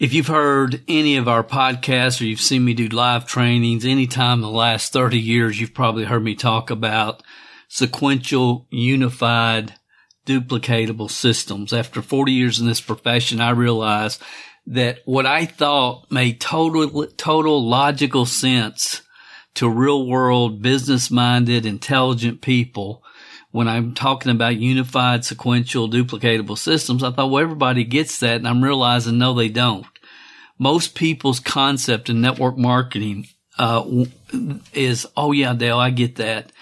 If 0.00 0.14
you've 0.14 0.28
heard 0.28 0.82
any 0.88 1.18
of 1.18 1.28
our 1.28 1.44
podcasts 1.44 2.22
or 2.22 2.24
you've 2.24 2.40
seen 2.40 2.64
me 2.64 2.72
do 2.72 2.88
live 2.88 3.26
trainings 3.26 3.84
anytime 3.84 4.38
in 4.38 4.40
the 4.40 4.48
last 4.48 4.94
30 4.94 5.18
years, 5.18 5.60
you've 5.60 5.74
probably 5.74 6.06
heard 6.06 6.24
me 6.24 6.34
talk 6.34 6.70
about 6.70 7.22
sequential, 7.68 8.66
unified, 8.70 9.74
duplicatable 10.24 11.10
systems. 11.10 11.74
After 11.74 12.00
40 12.00 12.32
years 12.32 12.58
in 12.58 12.66
this 12.66 12.80
profession, 12.80 13.42
I 13.42 13.50
realized 13.50 14.22
that 14.68 15.00
what 15.04 15.26
I 15.26 15.44
thought 15.44 16.10
made 16.10 16.40
total, 16.40 17.06
total 17.18 17.68
logical 17.68 18.24
sense 18.24 19.02
to 19.56 19.68
real 19.68 20.06
world, 20.06 20.62
business 20.62 21.10
minded, 21.10 21.66
intelligent 21.66 22.40
people 22.40 23.04
when 23.52 23.68
I'm 23.68 23.94
talking 23.94 24.30
about 24.30 24.56
unified, 24.56 25.24
sequential, 25.24 25.88
duplicatable 25.88 26.58
systems, 26.58 27.02
I 27.02 27.10
thought, 27.10 27.30
well, 27.30 27.42
everybody 27.42 27.84
gets 27.84 28.20
that. 28.20 28.36
And 28.36 28.48
I'm 28.48 28.62
realizing, 28.62 29.18
no, 29.18 29.34
they 29.34 29.48
don't. 29.48 29.86
Most 30.58 30.94
people's 30.94 31.40
concept 31.40 32.08
in 32.08 32.20
network 32.20 32.56
marketing, 32.56 33.26
uh, 33.58 34.04
is, 34.72 35.06
oh 35.16 35.32
yeah, 35.32 35.54
Dale, 35.54 35.78
I 35.78 35.90
get 35.90 36.16
that. 36.16 36.52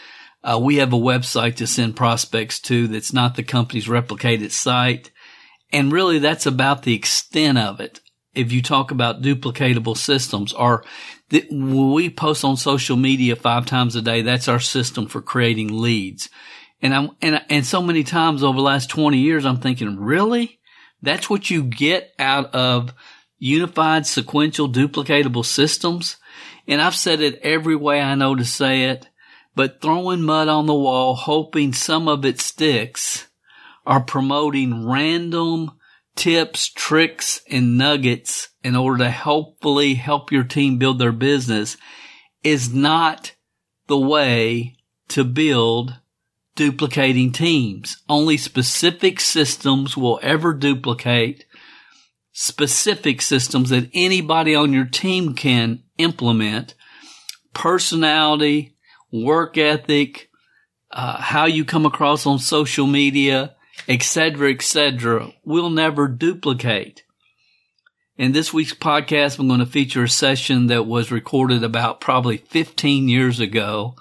Uh, 0.42 0.58
we 0.60 0.76
have 0.76 0.92
a 0.92 0.96
website 0.96 1.56
to 1.56 1.66
send 1.66 1.96
prospects 1.96 2.60
to 2.60 2.88
that's 2.88 3.12
not 3.12 3.34
the 3.34 3.42
company's 3.42 3.86
replicated 3.86 4.50
site. 4.50 5.10
And 5.72 5.92
really 5.92 6.18
that's 6.18 6.46
about 6.46 6.84
the 6.84 6.94
extent 6.94 7.58
of 7.58 7.80
it. 7.80 8.00
If 8.34 8.52
you 8.52 8.62
talk 8.62 8.90
about 8.90 9.20
duplicatable 9.20 9.96
systems 9.96 10.52
or 10.52 10.84
we 11.50 12.08
post 12.08 12.44
on 12.44 12.56
social 12.56 12.96
media 12.96 13.36
five 13.36 13.66
times 13.66 13.96
a 13.96 14.00
day, 14.00 14.22
that's 14.22 14.48
our 14.48 14.60
system 14.60 15.06
for 15.06 15.20
creating 15.20 15.68
leads. 15.80 16.30
And 16.80 16.94
I'm, 16.94 17.10
and, 17.20 17.42
and 17.50 17.66
so 17.66 17.82
many 17.82 18.04
times 18.04 18.42
over 18.42 18.56
the 18.56 18.62
last 18.62 18.88
20 18.90 19.18
years, 19.18 19.44
I'm 19.44 19.60
thinking, 19.60 19.98
really? 19.98 20.60
That's 21.02 21.28
what 21.28 21.50
you 21.50 21.62
get 21.62 22.12
out 22.18 22.54
of 22.54 22.92
unified, 23.38 24.06
sequential, 24.06 24.68
duplicatable 24.68 25.44
systems? 25.44 26.16
And 26.66 26.80
I've 26.80 26.94
said 26.94 27.20
it 27.20 27.40
every 27.42 27.76
way 27.76 28.00
I 28.00 28.14
know 28.14 28.34
to 28.34 28.44
say 28.44 28.84
it, 28.84 29.08
but 29.54 29.80
throwing 29.80 30.22
mud 30.22 30.48
on 30.48 30.66
the 30.66 30.74
wall, 30.74 31.14
hoping 31.14 31.72
some 31.72 32.08
of 32.08 32.24
it 32.24 32.40
sticks, 32.40 33.28
are 33.86 34.00
promoting 34.00 34.86
random 34.86 35.72
tips, 36.14 36.68
tricks, 36.68 37.40
and 37.48 37.78
nuggets 37.78 38.48
in 38.62 38.76
order 38.76 39.04
to 39.04 39.10
hopefully 39.10 39.94
help 39.94 40.30
your 40.32 40.44
team 40.44 40.78
build 40.78 40.98
their 40.98 41.12
business 41.12 41.76
is 42.42 42.74
not 42.74 43.34
the 43.86 43.98
way 43.98 44.76
to 45.08 45.24
build 45.24 45.94
duplicating 46.58 47.30
teams. 47.30 48.02
Only 48.08 48.36
specific 48.36 49.20
systems 49.20 49.96
will 49.96 50.18
ever 50.24 50.52
duplicate 50.52 51.44
specific 52.32 53.22
systems 53.22 53.70
that 53.70 53.88
anybody 53.94 54.56
on 54.56 54.72
your 54.72 54.84
team 54.84 55.34
can 55.34 55.84
implement. 55.98 56.74
Personality, 57.54 58.74
work 59.12 59.56
ethic, 59.56 60.30
uh, 60.90 61.22
how 61.22 61.46
you 61.46 61.64
come 61.64 61.86
across 61.86 62.26
on 62.26 62.40
social 62.40 62.88
media, 62.88 63.54
etc., 63.88 64.50
etc., 64.50 65.32
will 65.44 65.70
never 65.70 66.08
duplicate. 66.08 67.04
In 68.16 68.32
this 68.32 68.52
week's 68.52 68.74
podcast, 68.74 69.38
I'm 69.38 69.46
going 69.46 69.60
to 69.60 69.66
feature 69.66 70.02
a 70.02 70.08
session 70.08 70.66
that 70.66 70.86
was 70.86 71.12
recorded 71.12 71.62
about 71.62 72.00
probably 72.00 72.38
15 72.38 73.08
years 73.08 73.38
ago 73.38 73.94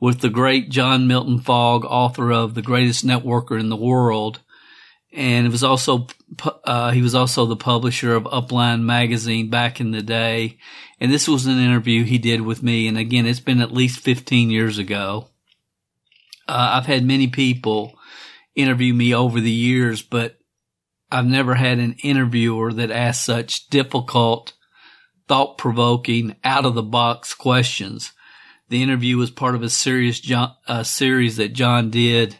with 0.00 0.20
the 0.20 0.30
great 0.30 0.70
John 0.70 1.06
Milton 1.06 1.38
Fogg, 1.38 1.84
author 1.84 2.32
of 2.32 2.54
The 2.54 2.62
Greatest 2.62 3.06
Networker 3.06 3.60
in 3.60 3.68
the 3.68 3.76
World. 3.76 4.40
And 5.12 5.46
it 5.46 5.50
was 5.50 5.62
also, 5.62 6.06
uh, 6.64 6.92
he 6.92 7.02
was 7.02 7.14
also 7.14 7.44
the 7.44 7.56
publisher 7.56 8.14
of 8.14 8.24
Upline 8.24 8.82
magazine 8.82 9.50
back 9.50 9.80
in 9.80 9.90
the 9.90 10.02
day. 10.02 10.56
And 11.00 11.12
this 11.12 11.28
was 11.28 11.46
an 11.46 11.58
interview 11.58 12.04
he 12.04 12.18
did 12.18 12.40
with 12.40 12.62
me. 12.62 12.88
And 12.88 12.96
again, 12.96 13.26
it's 13.26 13.40
been 13.40 13.60
at 13.60 13.72
least 13.72 14.00
15 14.00 14.50
years 14.50 14.78
ago. 14.78 15.28
Uh, 16.48 16.70
I've 16.74 16.86
had 16.86 17.04
many 17.04 17.26
people 17.26 17.94
interview 18.54 18.94
me 18.94 19.14
over 19.14 19.40
the 19.40 19.50
years, 19.50 20.00
but 20.00 20.38
I've 21.10 21.26
never 21.26 21.54
had 21.54 21.78
an 21.78 21.96
interviewer 22.02 22.72
that 22.72 22.90
asked 22.90 23.24
such 23.24 23.68
difficult, 23.68 24.54
thought 25.28 25.58
provoking, 25.58 26.36
out 26.44 26.64
of 26.64 26.74
the 26.74 26.82
box 26.82 27.34
questions. 27.34 28.12
The 28.70 28.84
interview 28.84 29.16
was 29.16 29.32
part 29.32 29.56
of 29.56 29.62
a 29.62 29.68
series, 29.68 30.20
John, 30.20 30.54
a 30.68 30.84
series 30.84 31.38
that 31.38 31.52
John 31.52 31.90
did 31.90 32.38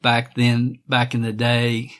back 0.00 0.36
then, 0.36 0.78
back 0.88 1.12
in 1.12 1.22
the 1.22 1.32
day. 1.32 1.92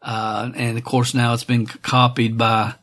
Uh, 0.00 0.50
and 0.56 0.78
of 0.78 0.84
course 0.84 1.12
now 1.12 1.34
it's 1.34 1.44
been 1.44 1.66
copied 1.66 2.38
by 2.38 2.74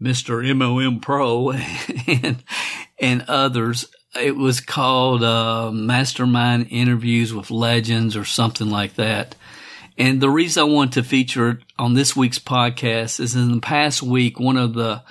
Mr. 0.00 0.54
MOM 0.54 1.00
Pro 1.00 1.52
and, 2.06 2.44
and 3.00 3.24
others. 3.26 3.86
It 4.14 4.36
was 4.36 4.60
called, 4.60 5.24
uh, 5.24 5.70
Mastermind 5.72 6.66
Interviews 6.70 7.32
with 7.32 7.50
Legends 7.50 8.16
or 8.16 8.26
something 8.26 8.68
like 8.68 8.96
that. 8.96 9.34
And 9.96 10.20
the 10.20 10.28
reason 10.28 10.60
I 10.60 10.66
want 10.66 10.92
to 10.92 11.02
feature 11.02 11.48
it 11.48 11.58
on 11.78 11.94
this 11.94 12.14
week's 12.14 12.38
podcast 12.38 13.18
is 13.18 13.34
in 13.34 13.50
the 13.50 13.60
past 13.60 14.02
week, 14.02 14.38
one 14.38 14.58
of 14.58 14.74
the 14.74 15.02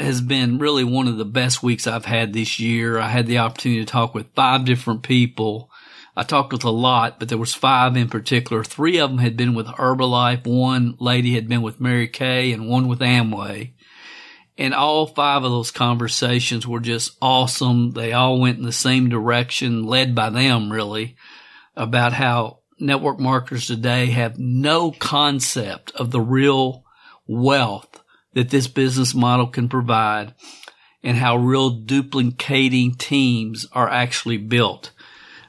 has 0.00 0.20
been 0.20 0.58
really 0.58 0.84
one 0.84 1.08
of 1.08 1.16
the 1.16 1.24
best 1.24 1.62
weeks 1.62 1.86
I've 1.86 2.04
had 2.04 2.32
this 2.32 2.60
year. 2.60 2.98
I 2.98 3.08
had 3.08 3.26
the 3.26 3.38
opportunity 3.38 3.84
to 3.84 3.90
talk 3.90 4.14
with 4.14 4.34
five 4.34 4.64
different 4.64 5.02
people. 5.02 5.70
I 6.16 6.22
talked 6.22 6.52
with 6.52 6.64
a 6.64 6.70
lot, 6.70 7.18
but 7.18 7.28
there 7.28 7.38
was 7.38 7.54
five 7.54 7.96
in 7.96 8.08
particular. 8.08 8.64
Three 8.64 8.98
of 8.98 9.10
them 9.10 9.18
had 9.18 9.36
been 9.36 9.54
with 9.54 9.66
Herbalife. 9.66 10.46
One 10.46 10.96
lady 10.98 11.34
had 11.34 11.48
been 11.48 11.62
with 11.62 11.80
Mary 11.80 12.08
Kay 12.08 12.52
and 12.52 12.68
one 12.68 12.88
with 12.88 13.00
Amway. 13.00 13.72
And 14.58 14.74
all 14.74 15.06
five 15.06 15.44
of 15.44 15.50
those 15.50 15.70
conversations 15.70 16.66
were 16.66 16.80
just 16.80 17.16
awesome. 17.22 17.92
They 17.92 18.12
all 18.12 18.38
went 18.40 18.58
in 18.58 18.64
the 18.64 18.72
same 18.72 19.08
direction, 19.08 19.84
led 19.84 20.14
by 20.14 20.30
them 20.30 20.70
really, 20.70 21.16
about 21.76 22.12
how 22.12 22.58
network 22.78 23.18
marketers 23.18 23.66
today 23.66 24.06
have 24.06 24.38
no 24.38 24.90
concept 24.90 25.92
of 25.92 26.10
the 26.10 26.20
real 26.20 26.84
wealth 27.26 28.02
that 28.34 28.50
this 28.50 28.68
business 28.68 29.14
model 29.14 29.46
can 29.46 29.68
provide 29.68 30.34
and 31.02 31.16
how 31.16 31.36
real 31.36 31.70
duplicating 31.70 32.94
teams 32.94 33.66
are 33.72 33.88
actually 33.88 34.36
built. 34.36 34.90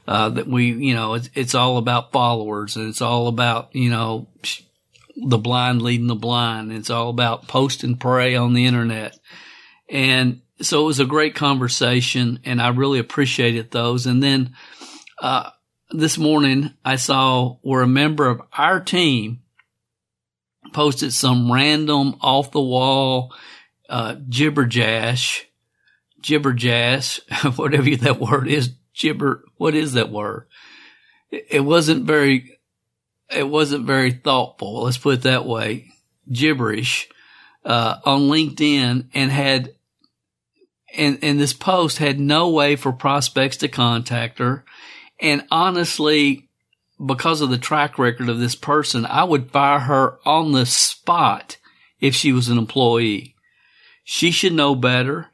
Uh, 0.06 0.28
that 0.30 0.48
we, 0.48 0.72
you 0.72 0.94
know, 0.94 1.14
it's, 1.14 1.30
it's 1.34 1.54
all 1.54 1.76
about 1.76 2.10
followers 2.10 2.74
and 2.74 2.88
it's 2.88 3.00
all 3.02 3.28
about, 3.28 3.72
you 3.72 3.88
know, 3.88 4.26
the 5.16 5.38
blind 5.38 5.80
leading 5.80 6.08
the 6.08 6.14
blind. 6.16 6.72
It's 6.72 6.90
all 6.90 7.08
about 7.08 7.46
post 7.46 7.84
and 7.84 8.00
pray 8.00 8.34
on 8.34 8.52
the 8.52 8.66
internet. 8.66 9.16
And 9.88 10.40
so 10.60 10.82
it 10.82 10.86
was 10.86 10.98
a 10.98 11.04
great 11.04 11.36
conversation 11.36 12.40
and 12.44 12.60
I 12.60 12.70
really 12.70 12.98
appreciated 12.98 13.70
those. 13.70 14.06
And 14.06 14.20
then, 14.20 14.56
uh, 15.20 15.50
this 15.90 16.18
morning 16.18 16.72
I 16.84 16.96
saw 16.96 17.58
where 17.62 17.82
a 17.82 17.86
member 17.86 18.26
of 18.26 18.42
our 18.52 18.80
team 18.80 19.41
posted 20.72 21.12
some 21.12 21.52
random 21.52 22.16
off 22.20 22.50
the 22.50 22.60
wall, 22.60 23.34
uh, 23.88 24.16
jibberjash, 24.28 25.42
jibberjash, 26.22 27.56
whatever 27.58 27.96
that 27.96 28.20
word 28.20 28.48
is, 28.48 28.72
gibber, 28.94 29.44
what 29.56 29.74
is 29.74 29.94
that 29.94 30.10
word? 30.10 30.46
It 31.30 31.64
wasn't 31.64 32.04
very, 32.04 32.58
it 33.34 33.48
wasn't 33.48 33.86
very 33.86 34.12
thoughtful. 34.12 34.82
Let's 34.82 34.98
put 34.98 35.18
it 35.18 35.22
that 35.22 35.46
way. 35.46 35.92
Gibberish, 36.30 37.08
uh, 37.64 37.96
on 38.04 38.22
LinkedIn 38.22 39.08
and 39.14 39.30
had, 39.30 39.74
and, 40.94 41.18
and 41.22 41.40
this 41.40 41.52
post 41.52 41.98
had 41.98 42.20
no 42.20 42.50
way 42.50 42.76
for 42.76 42.92
prospects 42.92 43.58
to 43.58 43.68
contact 43.68 44.38
her. 44.38 44.64
And 45.20 45.46
honestly, 45.50 46.48
because 47.04 47.40
of 47.40 47.50
the 47.50 47.58
track 47.58 47.98
record 47.98 48.28
of 48.28 48.38
this 48.38 48.54
person, 48.54 49.04
I 49.06 49.24
would 49.24 49.50
fire 49.50 49.80
her 49.80 50.18
on 50.24 50.52
the 50.52 50.66
spot 50.66 51.56
if 52.00 52.14
she 52.14 52.32
was 52.32 52.48
an 52.48 52.58
employee. 52.58 53.34
She 54.04 54.30
should 54.30 54.52
know 54.52 54.74
better, 54.74 55.30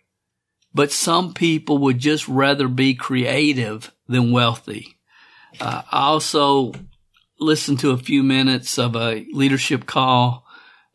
but 0.73 0.93
some 0.93 1.35
people 1.35 1.79
would 1.79 1.99
just 1.99 2.29
rather 2.29 2.69
be 2.69 2.95
creative 2.95 3.93
than 4.09 4.33
wealthy. 4.33 4.99
Uh, 5.61 5.83
I 5.91 6.01
also 6.09 6.73
listened 7.41 7.81
to 7.81 7.91
a 7.91 7.99
few 7.99 8.23
minutes 8.23 8.79
of 8.79 8.97
a 8.97 9.27
leadership 9.33 9.87
call 9.87 10.47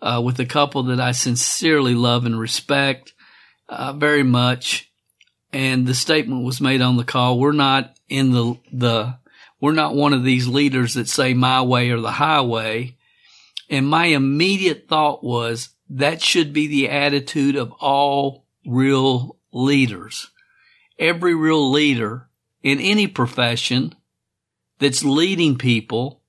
uh, 0.01 0.21
with 0.23 0.39
a 0.39 0.45
couple 0.45 0.83
that 0.83 0.99
I 0.99 1.11
sincerely 1.11 1.95
love 1.95 2.25
and 2.25 2.39
respect 2.39 3.13
uh, 3.69 3.93
very 3.93 4.23
much. 4.23 4.91
And 5.51 5.85
the 5.85 5.93
statement 5.93 6.43
was 6.43 6.59
made 6.59 6.81
on 6.81 6.97
the 6.97 7.03
call. 7.03 7.39
We're 7.39 7.51
not 7.51 7.95
in 8.09 8.31
the, 8.31 8.57
the 8.71 9.17
we're 9.63 9.71
not 9.71 9.95
one 9.95 10.11
of 10.11 10.25
these 10.25 10.45
leaders 10.45 10.95
that 10.95 11.07
say 11.07 11.33
my 11.33 11.61
way 11.61 11.89
or 11.89 12.01
the 12.01 12.11
highway. 12.11 12.97
And 13.69 13.87
my 13.87 14.07
immediate 14.07 14.89
thought 14.89 15.23
was 15.23 15.69
that 15.89 16.21
should 16.21 16.51
be 16.51 16.67
the 16.67 16.89
attitude 16.89 17.55
of 17.55 17.71
all 17.79 18.45
real 18.65 19.37
leaders. 19.53 20.29
Every 20.99 21.33
real 21.33 21.71
leader 21.71 22.27
in 22.61 22.81
any 22.81 23.07
profession 23.07 23.95
that's 24.79 25.05
leading 25.05 25.57
people, 25.57 26.19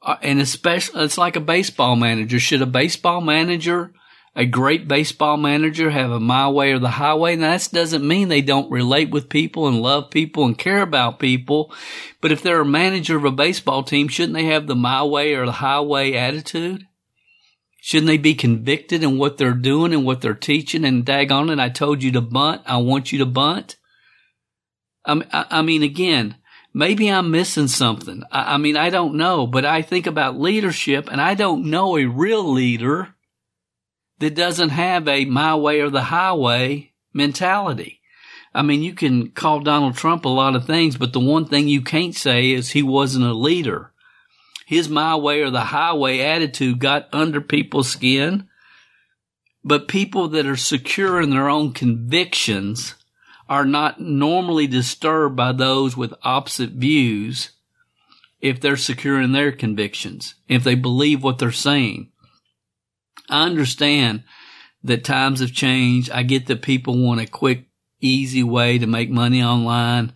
uh, 0.00 0.16
and 0.22 0.40
especially, 0.40 1.04
it's 1.04 1.18
like 1.18 1.36
a 1.36 1.40
baseball 1.40 1.96
manager. 1.96 2.40
Should 2.40 2.62
a 2.62 2.66
baseball 2.66 3.20
manager 3.20 3.92
a 4.36 4.46
great 4.46 4.86
baseball 4.86 5.36
manager 5.36 5.90
have 5.90 6.10
a 6.10 6.20
my 6.20 6.48
way 6.48 6.72
or 6.72 6.78
the 6.78 6.90
highway. 6.90 7.34
Now 7.36 7.56
that 7.56 7.68
doesn't 7.72 8.06
mean 8.06 8.28
they 8.28 8.42
don't 8.42 8.70
relate 8.70 9.10
with 9.10 9.28
people 9.28 9.66
and 9.66 9.82
love 9.82 10.10
people 10.10 10.44
and 10.44 10.56
care 10.56 10.82
about 10.82 11.18
people. 11.18 11.72
But 12.20 12.30
if 12.30 12.42
they're 12.42 12.60
a 12.60 12.66
manager 12.66 13.16
of 13.16 13.24
a 13.24 13.32
baseball 13.32 13.82
team, 13.82 14.08
shouldn't 14.08 14.34
they 14.34 14.44
have 14.44 14.66
the 14.66 14.76
my 14.76 15.02
way 15.02 15.34
or 15.34 15.46
the 15.46 15.52
highway 15.52 16.12
attitude? 16.12 16.86
Shouldn't 17.82 18.06
they 18.06 18.18
be 18.18 18.34
convicted 18.34 19.02
in 19.02 19.18
what 19.18 19.38
they're 19.38 19.52
doing 19.52 19.92
and 19.92 20.04
what 20.04 20.20
they're 20.20 20.34
teaching? 20.34 20.84
And 20.84 21.04
daggone 21.04 21.50
it, 21.50 21.58
I 21.58 21.70
told 21.70 22.02
you 22.02 22.12
to 22.12 22.20
bunt. 22.20 22.62
I 22.66 22.76
want 22.76 23.10
you 23.10 23.18
to 23.20 23.26
bunt. 23.26 23.76
I, 25.04 25.62
mean, 25.62 25.82
again, 25.82 26.36
maybe 26.74 27.10
I'm 27.10 27.30
missing 27.30 27.68
something. 27.68 28.22
I 28.30 28.58
mean, 28.58 28.76
I 28.76 28.90
don't 28.90 29.14
know, 29.14 29.46
but 29.46 29.64
I 29.64 29.80
think 29.82 30.06
about 30.06 30.38
leadership 30.38 31.08
and 31.10 31.20
I 31.20 31.34
don't 31.34 31.70
know 31.70 31.96
a 31.96 32.04
real 32.04 32.52
leader 32.52 33.14
that 34.20 34.34
doesn't 34.34 34.70
have 34.70 35.06
a 35.08 35.24
my 35.26 35.54
way 35.56 35.80
or 35.80 35.90
the 35.90 36.04
highway 36.04 36.92
mentality. 37.12 38.00
I 38.54 38.62
mean, 38.62 38.82
you 38.82 38.94
can 38.94 39.30
call 39.30 39.60
Donald 39.60 39.96
Trump 39.96 40.24
a 40.24 40.28
lot 40.28 40.56
of 40.56 40.66
things, 40.66 40.96
but 40.96 41.12
the 41.12 41.20
one 41.20 41.46
thing 41.46 41.68
you 41.68 41.82
can't 41.82 42.14
say 42.14 42.52
is 42.52 42.70
he 42.70 42.82
wasn't 42.82 43.26
a 43.26 43.34
leader 43.34 43.90
his 44.70 44.88
my 44.88 45.16
way 45.16 45.42
or 45.42 45.50
the 45.50 45.64
highway 45.64 46.20
attitude 46.20 46.78
got 46.78 47.08
under 47.12 47.40
people's 47.40 47.88
skin. 47.88 48.46
But 49.64 49.88
people 49.88 50.28
that 50.28 50.46
are 50.46 50.56
secure 50.56 51.20
in 51.20 51.30
their 51.30 51.48
own 51.48 51.72
convictions 51.72 52.94
are 53.48 53.64
not 53.64 54.00
normally 54.00 54.68
disturbed 54.68 55.34
by 55.34 55.50
those 55.50 55.96
with 55.96 56.14
opposite 56.22 56.70
views 56.70 57.50
if 58.40 58.60
they're 58.60 58.76
secure 58.76 59.20
in 59.20 59.32
their 59.32 59.50
convictions, 59.50 60.36
if 60.46 60.62
they 60.62 60.76
believe 60.76 61.20
what 61.20 61.40
they're 61.40 61.50
saying. 61.50 62.09
I 63.30 63.46
understand 63.46 64.24
that 64.84 65.04
times 65.04 65.40
have 65.40 65.52
changed. 65.52 66.10
I 66.10 66.22
get 66.22 66.46
that 66.46 66.62
people 66.62 67.02
want 67.02 67.20
a 67.20 67.26
quick, 67.26 67.66
easy 68.00 68.42
way 68.42 68.78
to 68.78 68.86
make 68.86 69.10
money 69.10 69.42
online 69.42 70.12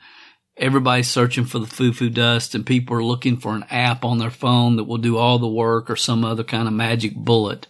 everybody's 0.56 1.08
searching 1.08 1.44
for 1.44 1.58
the 1.58 1.66
foo-foo 1.66 2.10
dust 2.10 2.54
and 2.54 2.66
people 2.66 2.96
are 2.96 3.04
looking 3.04 3.36
for 3.36 3.54
an 3.54 3.64
app 3.70 4.04
on 4.04 4.18
their 4.18 4.30
phone 4.30 4.76
that 4.76 4.84
will 4.84 4.98
do 4.98 5.16
all 5.16 5.38
the 5.38 5.48
work 5.48 5.90
or 5.90 5.96
some 5.96 6.24
other 6.24 6.44
kind 6.44 6.68
of 6.68 6.74
magic 6.74 7.14
bullet. 7.14 7.66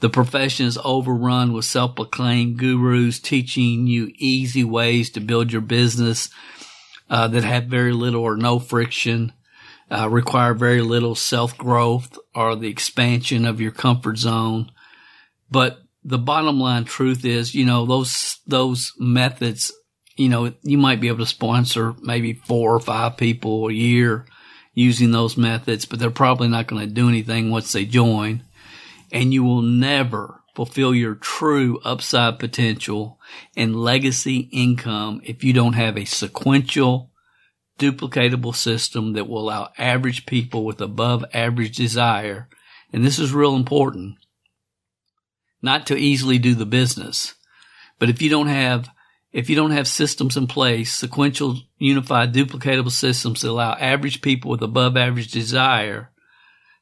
The 0.00 0.10
profession 0.10 0.66
is 0.66 0.78
overrun 0.84 1.52
with 1.52 1.64
self-proclaimed 1.64 2.58
gurus 2.58 3.18
teaching 3.18 3.86
you 3.86 4.12
easy 4.16 4.62
ways 4.62 5.10
to 5.10 5.20
build 5.20 5.52
your 5.52 5.62
business 5.62 6.28
uh, 7.08 7.28
that 7.28 7.44
have 7.44 7.64
very 7.64 7.92
little 7.92 8.22
or 8.22 8.36
no 8.36 8.58
friction, 8.58 9.32
uh, 9.90 10.08
require 10.08 10.54
very 10.54 10.82
little 10.82 11.14
self-growth 11.14 12.18
or 12.34 12.56
the 12.56 12.68
expansion 12.68 13.44
of 13.44 13.60
your 13.60 13.72
comfort 13.72 14.18
zone. 14.18 14.70
But 15.50 15.78
the 16.04 16.18
bottom 16.18 16.60
line 16.60 16.84
truth 16.84 17.24
is, 17.24 17.54
you 17.54 17.64
know, 17.64 17.86
those, 17.86 18.38
those 18.46 18.92
methods 18.98 19.72
you 20.16 20.28
know, 20.28 20.52
you 20.62 20.78
might 20.78 21.00
be 21.00 21.08
able 21.08 21.18
to 21.18 21.26
sponsor 21.26 21.94
maybe 22.00 22.32
four 22.32 22.74
or 22.74 22.80
five 22.80 23.16
people 23.16 23.68
a 23.68 23.72
year 23.72 24.26
using 24.74 25.10
those 25.10 25.36
methods, 25.36 25.84
but 25.84 25.98
they're 25.98 26.10
probably 26.10 26.48
not 26.48 26.66
going 26.66 26.86
to 26.86 26.92
do 26.92 27.08
anything 27.08 27.50
once 27.50 27.72
they 27.72 27.84
join. 27.84 28.42
And 29.12 29.32
you 29.32 29.44
will 29.44 29.62
never 29.62 30.42
fulfill 30.54 30.94
your 30.94 31.14
true 31.14 31.80
upside 31.84 32.38
potential 32.38 33.20
and 33.56 33.76
legacy 33.76 34.48
income 34.52 35.20
if 35.22 35.44
you 35.44 35.52
don't 35.52 35.74
have 35.74 35.96
a 35.96 36.06
sequential, 36.06 37.10
duplicatable 37.78 38.54
system 38.54 39.12
that 39.12 39.28
will 39.28 39.40
allow 39.40 39.70
average 39.76 40.26
people 40.26 40.64
with 40.64 40.80
above 40.80 41.24
average 41.32 41.76
desire. 41.76 42.48
And 42.92 43.04
this 43.04 43.18
is 43.18 43.32
real 43.32 43.54
important. 43.54 44.16
Not 45.62 45.86
to 45.86 45.96
easily 45.96 46.38
do 46.38 46.54
the 46.54 46.66
business, 46.66 47.34
but 47.98 48.08
if 48.08 48.22
you 48.22 48.30
don't 48.30 48.48
have 48.48 48.88
if 49.32 49.50
you 49.50 49.56
don't 49.56 49.72
have 49.72 49.86
systems 49.86 50.34
in 50.38 50.46
place, 50.46 50.94
sequential, 50.94 51.58
unified, 51.76 52.32
duplicatable 52.32 52.90
systems 52.90 53.42
that 53.42 53.50
allow 53.50 53.74
average 53.74 54.22
people 54.22 54.50
with 54.50 54.62
above 54.62 54.96
average 54.96 55.30
desire 55.30 56.10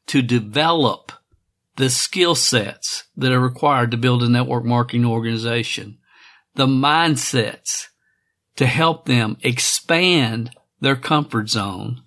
to 0.06 0.23
develop 0.23 1.11
the 1.76 1.90
skill 1.90 2.37
sets 2.37 3.05
that 3.17 3.32
are 3.32 3.40
required 3.40 3.90
to 3.90 3.97
build 3.97 4.23
a 4.23 4.29
network 4.29 4.64
marketing 4.64 5.05
organization, 5.05 5.99
the 6.55 6.67
mindsets 6.67 7.87
to 8.55 8.67
help 8.67 9.06
them 9.06 9.37
expand 9.43 10.50
their 10.81 10.97
comfort 10.97 11.49
zone 11.49 12.03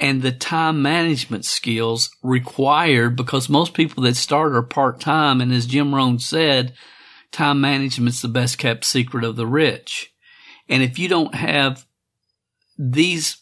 and 0.00 0.22
the 0.22 0.32
time 0.32 0.80
management 0.80 1.44
skills 1.44 2.10
required 2.22 3.16
because 3.16 3.48
most 3.48 3.74
people 3.74 4.02
that 4.04 4.16
start 4.16 4.54
are 4.54 4.62
part 4.62 5.00
time. 5.00 5.40
And 5.40 5.52
as 5.52 5.66
Jim 5.66 5.94
Rohn 5.94 6.18
said, 6.18 6.74
time 7.32 7.60
management's 7.60 8.22
the 8.22 8.28
best 8.28 8.58
kept 8.58 8.84
secret 8.84 9.24
of 9.24 9.36
the 9.36 9.46
rich. 9.46 10.12
And 10.68 10.82
if 10.82 10.98
you 10.98 11.08
don't 11.08 11.34
have 11.34 11.86
these 12.78 13.38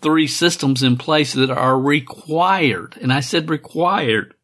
three 0.00 0.26
systems 0.26 0.82
in 0.82 0.96
place 0.96 1.34
that 1.34 1.50
are 1.50 1.78
required, 1.78 2.96
and 3.02 3.12
I 3.12 3.20
said 3.20 3.50
required 3.50 4.34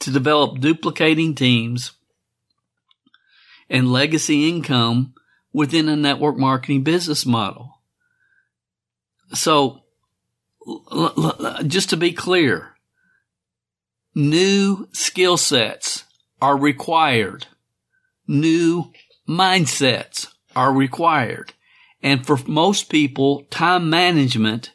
to 0.00 0.10
develop 0.10 0.60
duplicating 0.60 1.34
teams 1.34 1.92
and 3.68 3.92
legacy 3.92 4.48
income 4.48 5.14
within 5.52 5.88
a 5.88 5.96
network 5.96 6.36
marketing 6.36 6.84
business 6.84 7.26
model. 7.26 7.79
So 9.32 9.82
just 11.66 11.90
to 11.90 11.96
be 11.96 12.12
clear, 12.12 12.76
new 14.14 14.88
skill 14.92 15.36
sets 15.36 16.04
are 16.40 16.56
required 16.56 17.46
new 18.30 18.92
mindsets 19.28 20.28
are 20.54 20.72
required. 20.72 21.52
And 22.02 22.24
for 22.24 22.38
most 22.46 22.88
people, 22.88 23.42
time 23.50 23.90
management 23.90 24.72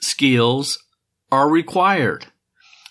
skills 0.00 0.78
are 1.32 1.48
required. 1.48 2.26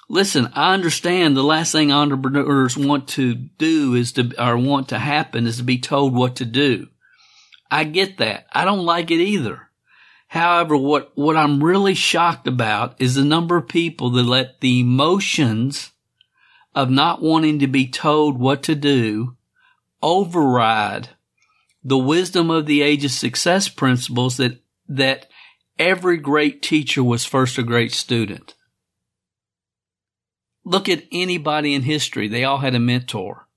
Listen, 0.10 0.50
I 0.54 0.74
understand 0.74 1.36
the 1.36 1.44
last 1.44 1.74
thing 1.74 1.92
entrepreneurs 1.92 2.78
want 2.78 3.10
to 3.10 3.36
do 3.36 3.94
is 3.94 4.14
to, 4.14 4.34
or 4.42 4.58
want 4.58 4.90
to 4.90 4.98
happen 4.98 5.46
is 5.46 5.58
to 5.58 5.64
be 5.64 5.78
told 5.78 6.16
what 6.16 6.38
to 6.38 6.46
do. 6.46 6.88
I 7.70 7.84
get 7.84 8.18
that. 8.20 8.48
I 8.54 8.64
don't 8.64 8.86
like 8.86 9.12
it 9.12 9.20
either. 9.20 9.67
However, 10.38 10.78
what, 10.78 11.12
what 11.16 11.36
I'm 11.36 11.64
really 11.64 11.96
shocked 11.96 12.48
about 12.48 12.96
is 13.00 13.16
the 13.16 13.24
number 13.24 13.58
of 13.58 13.68
people 13.68 14.12
that 14.12 14.24
let 14.24 14.62
the 14.62 14.80
emotions 14.80 15.92
of 16.76 16.92
not 16.92 17.22
wanting 17.22 17.60
to 17.60 17.68
be 17.68 17.88
told 17.88 18.40
what 18.40 18.62
to 18.64 18.76
do 18.76 19.36
override 20.02 21.10
the 21.84 21.98
wisdom 21.98 22.52
of 22.52 22.68
the 22.68 22.84
age 22.84 23.04
of 23.04 23.12
success 23.12 23.68
principles 23.68 24.38
that, 24.38 24.62
that 24.88 25.28
every 25.80 26.18
great 26.18 26.62
teacher 26.62 27.04
was 27.04 27.26
first 27.26 27.58
a 27.58 27.64
great 27.64 27.92
student. 27.92 28.54
Look 30.64 30.88
at 30.88 31.06
anybody 31.12 31.74
in 31.74 31.82
history. 31.82 32.28
They 32.28 32.44
all 32.44 32.60
had 32.60 32.76
a 32.76 32.80
mentor. 32.80 33.48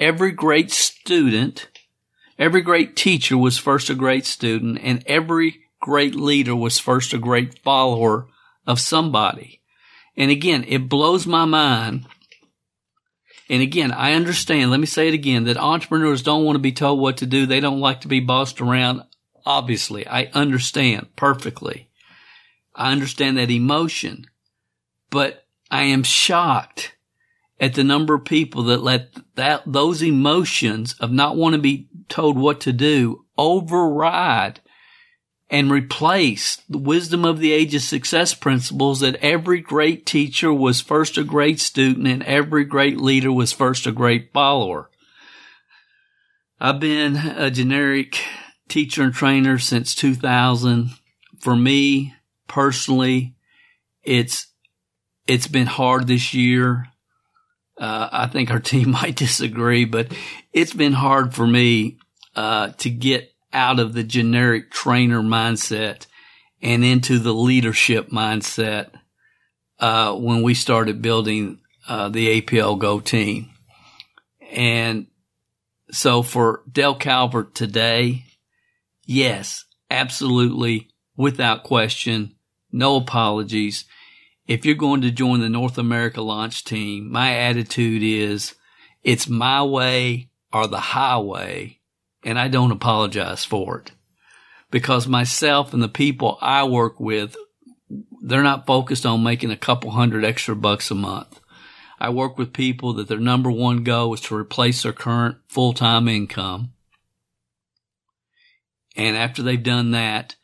Every 0.00 0.32
great 0.32 0.72
student, 0.72 1.68
every 2.38 2.62
great 2.62 2.96
teacher 2.96 3.38
was 3.38 3.56
first 3.56 3.88
a 3.88 3.94
great 3.94 4.24
student 4.24 4.80
and 4.82 5.04
every 5.06 5.63
great 5.84 6.14
leader 6.14 6.56
was 6.56 6.78
first 6.78 7.12
a 7.12 7.18
great 7.18 7.58
follower 7.58 8.26
of 8.66 8.80
somebody. 8.80 9.60
And 10.16 10.30
again, 10.30 10.64
it 10.66 10.88
blows 10.88 11.26
my 11.26 11.44
mind 11.44 12.06
and 13.48 13.62
again, 13.62 13.92
I 13.92 14.14
understand, 14.14 14.70
let 14.70 14.80
me 14.80 14.86
say 14.86 15.08
it 15.08 15.14
again, 15.14 15.44
that 15.44 15.58
entrepreneurs 15.58 16.22
don't 16.22 16.44
want 16.44 16.56
to 16.56 16.60
be 16.60 16.72
told 16.72 16.98
what 16.98 17.18
to 17.18 17.26
do. 17.26 17.44
They 17.44 17.60
don't 17.60 17.80
like 17.80 18.00
to 18.02 18.08
be 18.08 18.20
bossed 18.20 18.60
around. 18.60 19.02
Obviously, 19.44 20.06
I 20.06 20.30
understand 20.32 21.08
perfectly. 21.16 21.90
I 22.74 22.90
understand 22.90 23.36
that 23.36 23.50
emotion, 23.50 24.26
but 25.10 25.44
I 25.70 25.82
am 25.84 26.02
shocked 26.02 26.96
at 27.60 27.74
the 27.74 27.84
number 27.84 28.14
of 28.14 28.24
people 28.24 28.64
that 28.64 28.82
let 28.82 29.14
that, 29.36 29.62
those 29.66 30.02
emotions 30.02 30.94
of 30.98 31.12
not 31.12 31.36
wanting 31.36 31.58
to 31.58 31.62
be 31.62 31.88
told 32.08 32.38
what 32.38 32.60
to 32.62 32.72
do 32.72 33.26
override 33.36 34.60
and 35.54 35.70
replace 35.70 36.56
the 36.68 36.78
wisdom 36.78 37.24
of 37.24 37.38
the 37.38 37.52
age 37.52 37.76
of 37.76 37.80
success 37.80 38.34
principles 38.34 38.98
that 38.98 39.14
every 39.22 39.60
great 39.60 40.04
teacher 40.04 40.52
was 40.52 40.80
first 40.80 41.16
a 41.16 41.22
great 41.22 41.60
student 41.60 42.08
and 42.08 42.24
every 42.24 42.64
great 42.64 42.98
leader 42.98 43.30
was 43.30 43.52
first 43.52 43.86
a 43.86 43.92
great 43.92 44.32
follower. 44.32 44.90
I've 46.60 46.80
been 46.80 47.14
a 47.14 47.52
generic 47.52 48.20
teacher 48.68 49.04
and 49.04 49.14
trainer 49.14 49.60
since 49.60 49.94
2000. 49.94 50.90
For 51.38 51.54
me 51.54 52.14
personally, 52.48 53.36
it's, 54.02 54.48
it's 55.28 55.46
been 55.46 55.68
hard 55.68 56.08
this 56.08 56.34
year. 56.34 56.88
Uh, 57.78 58.08
I 58.10 58.26
think 58.26 58.50
our 58.50 58.58
team 58.72 58.90
might 58.90 59.14
disagree, 59.14 59.84
but 59.84 60.12
it's 60.52 60.74
been 60.74 60.94
hard 60.94 61.32
for 61.32 61.46
me, 61.46 61.98
uh, 62.34 62.70
to 62.78 62.90
get 62.90 63.33
out 63.54 63.78
of 63.78 63.94
the 63.94 64.04
generic 64.04 64.70
trainer 64.70 65.22
mindset 65.22 66.06
and 66.60 66.84
into 66.84 67.18
the 67.18 67.32
leadership 67.32 68.10
mindset 68.10 68.90
uh, 69.78 70.14
when 70.14 70.42
we 70.42 70.54
started 70.54 71.00
building 71.00 71.60
uh, 71.88 72.08
the 72.08 72.40
APL 72.40 72.78
Go 72.78 73.00
team. 73.00 73.50
And 74.50 75.06
so 75.90 76.22
for 76.22 76.62
Dale 76.70 76.94
Calvert 76.94 77.54
today, 77.54 78.24
yes, 79.04 79.64
absolutely, 79.90 80.88
without 81.16 81.64
question, 81.64 82.34
no 82.72 82.96
apologies. 82.96 83.84
If 84.46 84.64
you're 84.64 84.74
going 84.74 85.02
to 85.02 85.10
join 85.10 85.40
the 85.40 85.48
North 85.48 85.78
America 85.78 86.20
launch 86.20 86.64
team, 86.64 87.10
my 87.10 87.34
attitude 87.34 88.02
is 88.02 88.54
it's 89.02 89.28
my 89.28 89.62
way 89.62 90.30
or 90.52 90.66
the 90.66 90.80
highway, 90.80 91.80
and 92.24 92.38
I 92.38 92.48
don't 92.48 92.72
apologize 92.72 93.44
for 93.44 93.78
it 93.78 93.92
because 94.70 95.06
myself 95.06 95.72
and 95.72 95.82
the 95.82 95.88
people 95.88 96.38
I 96.40 96.64
work 96.64 96.98
with, 96.98 97.36
they're 98.22 98.42
not 98.42 98.66
focused 98.66 99.06
on 99.06 99.22
making 99.22 99.50
a 99.50 99.56
couple 99.56 99.90
hundred 99.90 100.24
extra 100.24 100.56
bucks 100.56 100.90
a 100.90 100.94
month. 100.94 101.40
I 102.00 102.10
work 102.10 102.36
with 102.36 102.52
people 102.52 102.94
that 102.94 103.06
their 103.06 103.20
number 103.20 103.50
one 103.50 103.84
goal 103.84 104.12
is 104.14 104.20
to 104.22 104.36
replace 104.36 104.82
their 104.82 104.92
current 104.92 105.36
full-time 105.48 106.08
income. 106.08 106.72
And 108.96 109.16
after 109.16 109.42
they've 109.42 109.62
done 109.62 109.92
that, 109.92 110.36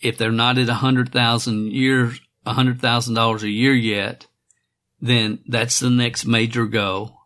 if 0.00 0.18
they're 0.18 0.32
not 0.32 0.58
at 0.58 0.68
a 0.68 0.74
hundred 0.74 1.12
thousand 1.12 1.72
years, 1.72 2.20
a 2.44 2.54
hundred 2.54 2.80
thousand 2.80 3.14
dollars 3.14 3.42
a 3.42 3.48
year 3.48 3.72
yet, 3.72 4.26
then 5.00 5.40
that's 5.46 5.78
the 5.78 5.90
next 5.90 6.24
major 6.24 6.66
goal. 6.66 7.18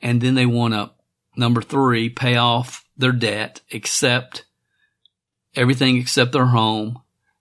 And 0.00 0.20
then 0.20 0.34
they 0.34 0.46
want 0.46 0.74
to, 0.74 0.90
number 1.36 1.62
three, 1.62 2.08
pay 2.08 2.36
off 2.36 2.84
their 2.98 3.12
debt, 3.12 3.62
except 3.70 4.44
everything 5.54 5.96
except 5.96 6.32
their 6.32 6.46
home 6.46 7.00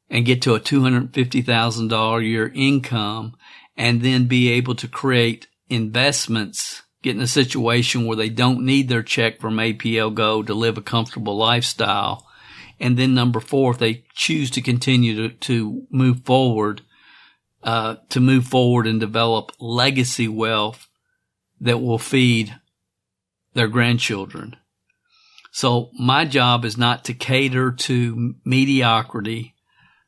and 0.10 0.26
get 0.26 0.42
to 0.44 0.56
a 0.56 0.60
$250,000 0.60 2.20
a 2.20 2.24
year 2.24 2.52
income 2.54 3.36
and 3.76 4.02
then 4.02 4.26
be 4.26 4.50
able 4.50 4.76
to 4.76 4.88
create 4.88 5.48
investments, 5.70 6.84
get 7.04 7.16
in 7.16 7.22
a 7.22 7.28
situation 7.28 8.06
where 8.06 8.16
they 8.16 8.30
don't 8.30 8.66
need 8.66 8.88
their 8.88 9.04
check 9.04 9.40
from 9.40 9.58
APL 9.58 10.14
Go 10.14 10.42
to 10.42 10.54
live 10.54 10.78
a 10.78 10.82
comfortable 10.82 11.36
lifestyle. 11.36 12.26
And 12.80 12.98
then 12.98 13.14
number 13.14 13.40
four, 13.40 13.72
if 13.72 13.80
they 13.80 14.06
choose 14.14 14.50
to 14.52 14.62
continue 14.62 15.30
to, 15.30 15.36
to 15.36 15.88
move 15.90 16.24
forward, 16.24 16.82
uh, 17.64 17.96
to 18.10 18.20
move 18.20 18.46
forward 18.46 18.88
and 18.88 19.00
develop 19.00 19.52
legacy 19.60 20.28
wealth 20.28 20.88
that 21.60 21.80
will 21.80 21.98
feed 21.98 22.56
their 23.54 23.68
grandchildren. 23.68 24.56
So 25.58 25.90
my 25.98 26.24
job 26.24 26.66
is 26.66 26.78
not 26.78 27.06
to 27.06 27.16
cater 27.16 27.72
to 27.72 28.36
mediocrity, 28.46 29.56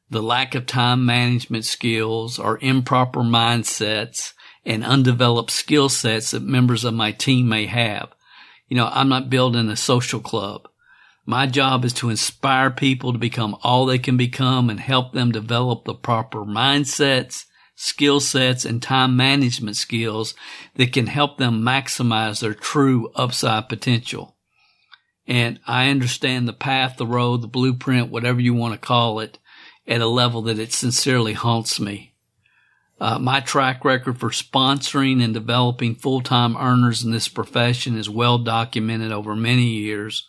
the 0.07 0.21
lack 0.21 0.53
of 0.53 0.67
time 0.67 1.07
management 1.07 1.65
skills 1.65 2.37
or 2.37 2.59
improper 2.61 3.21
mindsets 3.21 4.33
and 4.63 4.83
undeveloped 4.85 5.49
skill 5.49 5.89
sets 5.89 6.29
that 6.29 6.43
members 6.43 6.85
of 6.85 6.93
my 6.93 7.11
team 7.13 7.49
may 7.49 7.65
have. 7.65 8.09
You 8.67 8.77
know, 8.77 8.91
I'm 8.93 9.09
not 9.09 9.31
building 9.31 9.69
a 9.69 9.75
social 9.75 10.19
club. 10.19 10.67
My 11.25 11.47
job 11.47 11.83
is 11.83 11.93
to 11.93 12.11
inspire 12.11 12.69
people 12.69 13.11
to 13.11 13.17
become 13.17 13.57
all 13.63 13.87
they 13.87 13.97
can 13.97 14.17
become 14.17 14.69
and 14.69 14.79
help 14.79 15.13
them 15.13 15.31
develop 15.31 15.85
the 15.85 15.95
proper 15.95 16.45
mindsets, 16.45 17.45
skill 17.73 18.19
sets, 18.19 18.65
and 18.65 18.83
time 18.83 19.17
management 19.17 19.77
skills 19.77 20.35
that 20.75 20.93
can 20.93 21.07
help 21.07 21.39
them 21.39 21.63
maximize 21.63 22.39
their 22.39 22.53
true 22.53 23.09
upside 23.15 23.67
potential. 23.67 24.35
And 25.29 25.59
I 25.67 25.89
understand 25.89 26.47
the 26.47 26.53
path, 26.53 26.97
the 26.97 27.05
road, 27.05 27.43
the 27.43 27.47
blueprint, 27.47 28.09
whatever 28.09 28.41
you 28.41 28.55
want 28.55 28.73
to 28.73 28.79
call 28.79 29.19
it, 29.19 29.37
at 29.87 30.01
a 30.01 30.07
level 30.07 30.41
that 30.41 30.57
it 30.57 30.73
sincerely 30.73 31.33
haunts 31.33 31.79
me. 31.79 32.15
Uh, 32.99 33.19
my 33.19 33.39
track 33.39 33.85
record 33.85 34.19
for 34.19 34.31
sponsoring 34.31 35.23
and 35.23 35.33
developing 35.33 35.93
full-time 35.93 36.57
earners 36.57 37.03
in 37.03 37.11
this 37.11 37.27
profession 37.27 37.95
is 37.95 38.09
well 38.09 38.39
documented 38.39 39.11
over 39.11 39.35
many 39.35 39.67
years. 39.67 40.27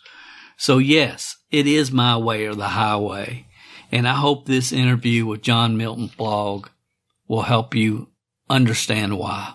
So 0.59 0.77
yes, 0.77 1.39
it 1.51 1.67
is 1.67 1.91
my 1.91 2.19
way 2.19 2.47
or 2.47 2.55
the 2.55 2.69
highway. 2.69 3.47
And 3.91 4.07
I 4.07 4.15
hope 4.15 4.45
this 4.45 4.71
interview 4.71 5.25
with 5.25 5.43
John 5.43 5.79
Milton 5.79 6.09
Fogg 6.09 6.69
will 7.27 7.43
help 7.43 7.75
you 7.75 8.09
understand 8.51 9.19
why. 9.19 9.55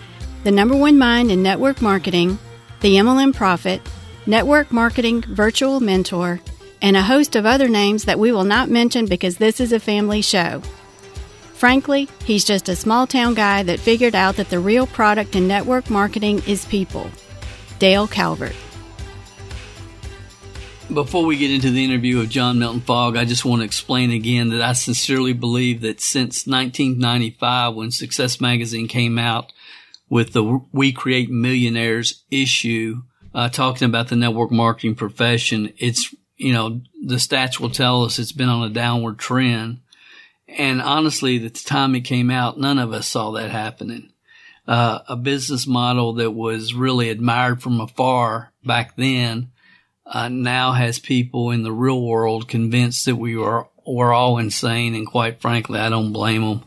the 0.43 0.51
number 0.51 0.75
one 0.75 0.97
mind 0.97 1.31
in 1.31 1.43
network 1.43 1.81
marketing, 1.81 2.39
the 2.79 2.95
MLM 2.95 3.33
Prophet, 3.33 3.81
network 4.25 4.71
marketing 4.71 5.21
virtual 5.21 5.79
mentor, 5.79 6.39
and 6.81 6.97
a 6.97 7.03
host 7.03 7.35
of 7.35 7.45
other 7.45 7.69
names 7.69 8.05
that 8.05 8.17
we 8.17 8.31
will 8.31 8.43
not 8.43 8.69
mention 8.69 9.05
because 9.05 9.37
this 9.37 9.59
is 9.59 9.71
a 9.71 9.79
family 9.79 10.21
show. 10.21 10.61
Frankly, 11.53 12.09
he's 12.25 12.43
just 12.43 12.69
a 12.69 12.75
small 12.75 13.05
town 13.05 13.35
guy 13.35 13.61
that 13.61 13.79
figured 13.79 14.15
out 14.15 14.35
that 14.37 14.49
the 14.49 14.59
real 14.59 14.87
product 14.87 15.35
in 15.35 15.47
network 15.47 15.91
marketing 15.91 16.41
is 16.47 16.65
people. 16.65 17.11
Dale 17.77 18.07
Calvert. 18.07 18.55
Before 20.91 21.23
we 21.23 21.37
get 21.37 21.51
into 21.51 21.69
the 21.69 21.85
interview 21.85 22.19
of 22.19 22.29
John 22.29 22.57
Milton 22.57 22.81
Fogg, 22.81 23.15
I 23.15 23.25
just 23.25 23.45
want 23.45 23.61
to 23.61 23.65
explain 23.65 24.11
again 24.11 24.49
that 24.49 24.61
I 24.61 24.73
sincerely 24.73 25.33
believe 25.33 25.81
that 25.81 26.01
since 26.01 26.47
1995, 26.47 27.75
when 27.75 27.91
Success 27.91 28.41
Magazine 28.41 28.87
came 28.87 29.19
out, 29.19 29.53
with 30.11 30.33
the 30.33 30.61
We 30.73 30.91
Create 30.91 31.31
Millionaires 31.31 32.25
issue, 32.29 33.01
uh, 33.33 33.47
talking 33.47 33.85
about 33.85 34.09
the 34.09 34.17
network 34.17 34.51
marketing 34.51 34.95
profession. 34.95 35.71
It's, 35.77 36.13
you 36.35 36.51
know, 36.51 36.81
the 37.01 37.15
stats 37.15 37.61
will 37.61 37.69
tell 37.69 38.03
us 38.03 38.19
it's 38.19 38.33
been 38.33 38.49
on 38.49 38.69
a 38.69 38.73
downward 38.73 39.19
trend. 39.19 39.79
And 40.49 40.81
honestly, 40.81 41.37
at 41.37 41.53
the 41.53 41.63
time 41.63 41.95
it 41.95 42.01
came 42.01 42.29
out, 42.29 42.59
none 42.59 42.77
of 42.77 42.91
us 42.91 43.07
saw 43.07 43.31
that 43.31 43.51
happening. 43.51 44.11
Uh, 44.67 44.99
a 45.07 45.15
business 45.15 45.65
model 45.65 46.11
that 46.15 46.31
was 46.31 46.73
really 46.73 47.09
admired 47.09 47.61
from 47.61 47.79
afar 47.79 48.51
back 48.65 48.97
then, 48.97 49.49
uh, 50.05 50.27
now 50.27 50.73
has 50.73 50.99
people 50.99 51.51
in 51.51 51.63
the 51.63 51.71
real 51.71 52.05
world 52.05 52.49
convinced 52.49 53.05
that 53.05 53.15
we 53.15 53.37
were, 53.37 53.65
were 53.87 54.11
all 54.11 54.39
insane. 54.39 54.93
And 54.93 55.07
quite 55.07 55.39
frankly, 55.39 55.79
I 55.79 55.87
don't 55.87 56.11
blame 56.11 56.41
them. 56.41 56.63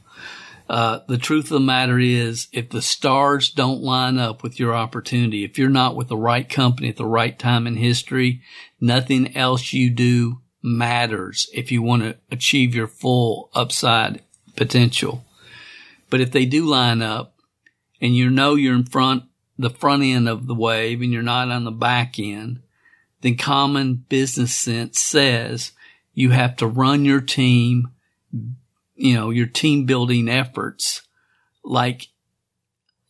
Uh, 0.69 1.01
the 1.09 1.19
truth 1.19 1.45
of 1.47 1.51
the 1.51 1.61
matter 1.61 1.99
is, 1.99 2.49
if 2.53 2.71
the 2.71 2.81
stars 2.81 3.51
don't 3.51 3.83
line 3.83 4.19
up 4.19 4.43
with 4.43 4.59
your 4.59 4.75
opportunity, 4.75 5.45
if 5.45 5.59
you're 5.59 5.69
not 5.69 5.95
with 5.95 6.09
the 6.09 6.17
right 6.17 6.49
company 6.49 6.89
at 6.89 6.97
the 6.97 7.05
right 7.05 7.39
time 7.39 7.67
in 7.67 7.77
history, 7.77 8.41
nothing 8.81 9.37
else 9.37 9.73
you 9.73 9.91
do 9.91 10.41
matters 10.63 11.49
if 11.53 11.71
you 11.71 11.83
want 11.83 12.03
to 12.03 12.17
achieve 12.31 12.75
your 12.75 12.89
full 12.89 13.51
upside 13.55 14.23
potential. 14.57 15.25
But 16.09 16.23
if 16.23 16.33
they 16.33 16.47
do 16.47 16.65
line 16.65 17.03
up 17.03 17.35
and 18.01 18.17
you 18.17 18.31
know 18.31 18.55
you're 18.55 18.75
in 18.75 18.87
front, 18.87 19.25
the 19.59 19.71
front 19.71 20.03
end 20.03 20.29
of 20.29 20.47
the 20.47 20.55
wave 20.55 21.03
and 21.03 21.13
you're 21.13 21.23
not 21.23 21.51
on 21.51 21.65
the 21.65 21.71
back 21.71 22.19
end, 22.19 22.61
then 23.21 23.37
common 23.37 24.05
business 24.09 24.55
sense 24.57 25.01
says 25.01 25.73
you 26.15 26.31
have 26.31 26.57
to 26.57 26.67
run 26.67 27.05
your 27.05 27.21
team 27.21 27.89
you 28.95 29.15
know, 29.15 29.31
your 29.31 29.47
team 29.47 29.87
building 29.87 30.29
efforts 30.29 31.03
like, 31.63 32.09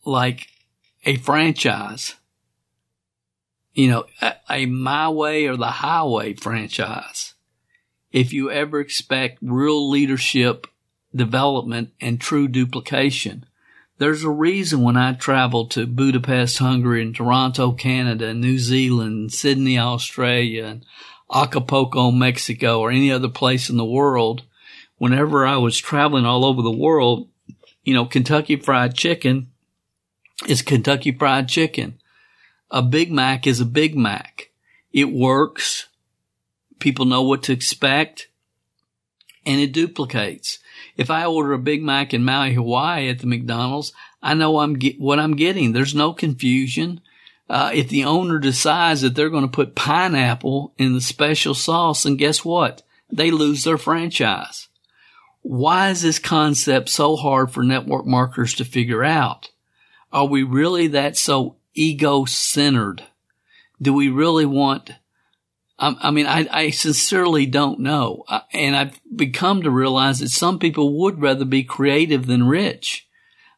like 0.05 0.47
a 1.05 1.17
franchise, 1.17 2.15
you 3.73 3.89
know, 3.89 4.05
a, 4.21 4.33
a 4.49 4.65
my 4.65 5.09
way 5.09 5.45
or 5.47 5.57
the 5.57 5.65
highway 5.65 6.33
franchise. 6.33 7.33
If 8.11 8.31
you 8.31 8.49
ever 8.49 8.79
expect 8.79 9.39
real 9.41 9.89
leadership 9.89 10.67
development 11.13 11.91
and 11.99 12.19
true 12.19 12.47
duplication, 12.47 13.45
there's 13.97 14.23
a 14.23 14.29
reason 14.29 14.81
when 14.81 14.97
I 14.97 15.13
travel 15.13 15.67
to 15.67 15.85
Budapest, 15.85 16.57
Hungary 16.57 17.01
and 17.01 17.15
Toronto, 17.15 17.71
Canada, 17.71 18.33
New 18.33 18.57
Zealand, 18.57 19.31
Sydney, 19.31 19.79
Australia, 19.79 20.65
and 20.65 20.85
Acapulco, 21.33 22.11
Mexico, 22.11 22.81
or 22.81 22.91
any 22.91 23.11
other 23.11 23.29
place 23.29 23.69
in 23.69 23.77
the 23.77 23.85
world, 23.85 24.43
whenever 24.97 25.45
I 25.45 25.57
was 25.57 25.77
traveling 25.77 26.25
all 26.25 26.45
over 26.45 26.61
the 26.61 26.71
world, 26.71 27.29
you 27.83 27.93
know, 27.93 28.05
Kentucky 28.05 28.55
Fried 28.55 28.95
Chicken 28.95 29.51
is 30.47 30.61
Kentucky 30.61 31.11
Fried 31.11 31.47
Chicken. 31.47 31.99
A 32.71 32.81
Big 32.81 33.11
Mac 33.11 33.45
is 33.47 33.61
a 33.61 33.65
Big 33.65 33.95
Mac. 33.95 34.49
It 34.91 35.11
works. 35.11 35.87
People 36.79 37.05
know 37.05 37.21
what 37.21 37.43
to 37.43 37.53
expect 37.53 38.27
and 39.45 39.61
it 39.61 39.71
duplicates. 39.71 40.59
If 40.97 41.09
I 41.09 41.25
order 41.25 41.53
a 41.53 41.59
Big 41.59 41.83
Mac 41.83 42.13
in 42.13 42.25
Maui, 42.25 42.53
Hawaii 42.53 43.09
at 43.09 43.19
the 43.19 43.27
McDonald's, 43.27 43.93
I 44.21 44.33
know 44.33 44.59
I'm 44.59 44.73
get, 44.73 44.99
what 44.99 45.19
I'm 45.19 45.35
getting. 45.35 45.71
There's 45.71 45.93
no 45.93 46.13
confusion. 46.13 47.01
Uh, 47.47 47.71
if 47.73 47.89
the 47.89 48.05
owner 48.05 48.39
decides 48.39 49.01
that 49.01 49.13
they're 49.13 49.29
going 49.29 49.43
to 49.43 49.47
put 49.47 49.75
pineapple 49.75 50.73
in 50.77 50.93
the 50.93 51.01
special 51.01 51.53
sauce, 51.53 52.05
and 52.05 52.17
guess 52.17 52.43
what? 52.43 52.81
They 53.11 53.29
lose 53.29 53.63
their 53.63 53.77
franchise. 53.77 54.67
Why 55.47 55.91
is 55.91 56.01
this 56.01 56.17
concept 56.17 56.89
so 56.89 57.15
hard 57.15 57.51
for 57.51 57.61
network 57.61 58.07
marketers 58.07 58.55
to 58.55 58.65
figure 58.65 59.03
out? 59.03 59.51
Are 60.11 60.25
we 60.25 60.41
really 60.41 60.87
that 60.87 61.17
so 61.17 61.57
ego 61.75 62.25
centered? 62.25 63.03
Do 63.79 63.93
we 63.93 64.09
really 64.09 64.47
want 64.47 64.89
I, 65.77 66.09
mean, 66.09 66.25
I, 66.25 66.47
I, 66.49 66.69
sincerely 66.71 67.45
don't 67.45 67.81
know. 67.81 68.23
And 68.53 68.75
I've 68.75 68.99
become 69.13 69.61
to 69.61 69.69
realize 69.69 70.19
that 70.19 70.29
some 70.29 70.57
people 70.57 70.97
would 71.01 71.21
rather 71.21 71.45
be 71.45 71.63
creative 71.63 72.25
than 72.25 72.47
rich. 72.47 73.07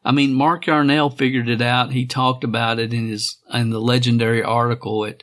I 0.04 0.12
mean, 0.12 0.34
Mark 0.34 0.66
Yarnell 0.66 1.10
figured 1.10 1.48
it 1.48 1.62
out. 1.62 1.92
He 1.92 2.06
talked 2.06 2.44
about 2.44 2.80
it 2.80 2.92
in 2.92 3.08
his, 3.08 3.38
in 3.54 3.70
the 3.70 3.80
legendary 3.80 4.42
article 4.42 5.06
at, 5.06 5.22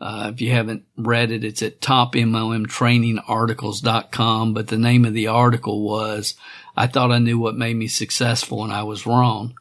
uh, 0.00 0.30
if 0.32 0.40
you 0.40 0.50
haven't 0.50 0.84
read 0.96 1.30
it, 1.30 1.44
it's 1.44 1.62
at 1.62 1.80
topmlmtrainingarticles.com. 1.80 4.54
But 4.54 4.68
the 4.68 4.78
name 4.78 5.04
of 5.04 5.12
the 5.14 5.28
article 5.28 5.82
was, 5.82 6.34
I 6.76 6.86
thought 6.86 7.12
I 7.12 7.18
knew 7.18 7.38
what 7.38 7.56
made 7.56 7.76
me 7.76 7.88
successful 7.88 8.62
and 8.62 8.72
I 8.72 8.82
was 8.82 9.06
wrong. 9.06 9.54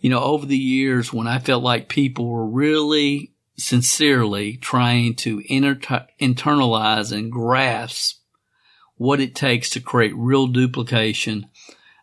You 0.00 0.10
know, 0.10 0.22
over 0.22 0.46
the 0.46 0.58
years 0.58 1.12
when 1.12 1.28
I 1.28 1.38
felt 1.38 1.62
like 1.62 1.88
people 1.88 2.28
were 2.28 2.46
really 2.46 3.32
sincerely 3.56 4.56
trying 4.56 5.14
to 5.14 5.42
inter- 5.46 6.08
internalize 6.20 7.12
and 7.12 7.32
grasp 7.32 8.20
what 8.96 9.20
it 9.20 9.34
takes 9.34 9.70
to 9.70 9.80
create 9.80 10.14
real 10.16 10.46
duplication, 10.46 11.48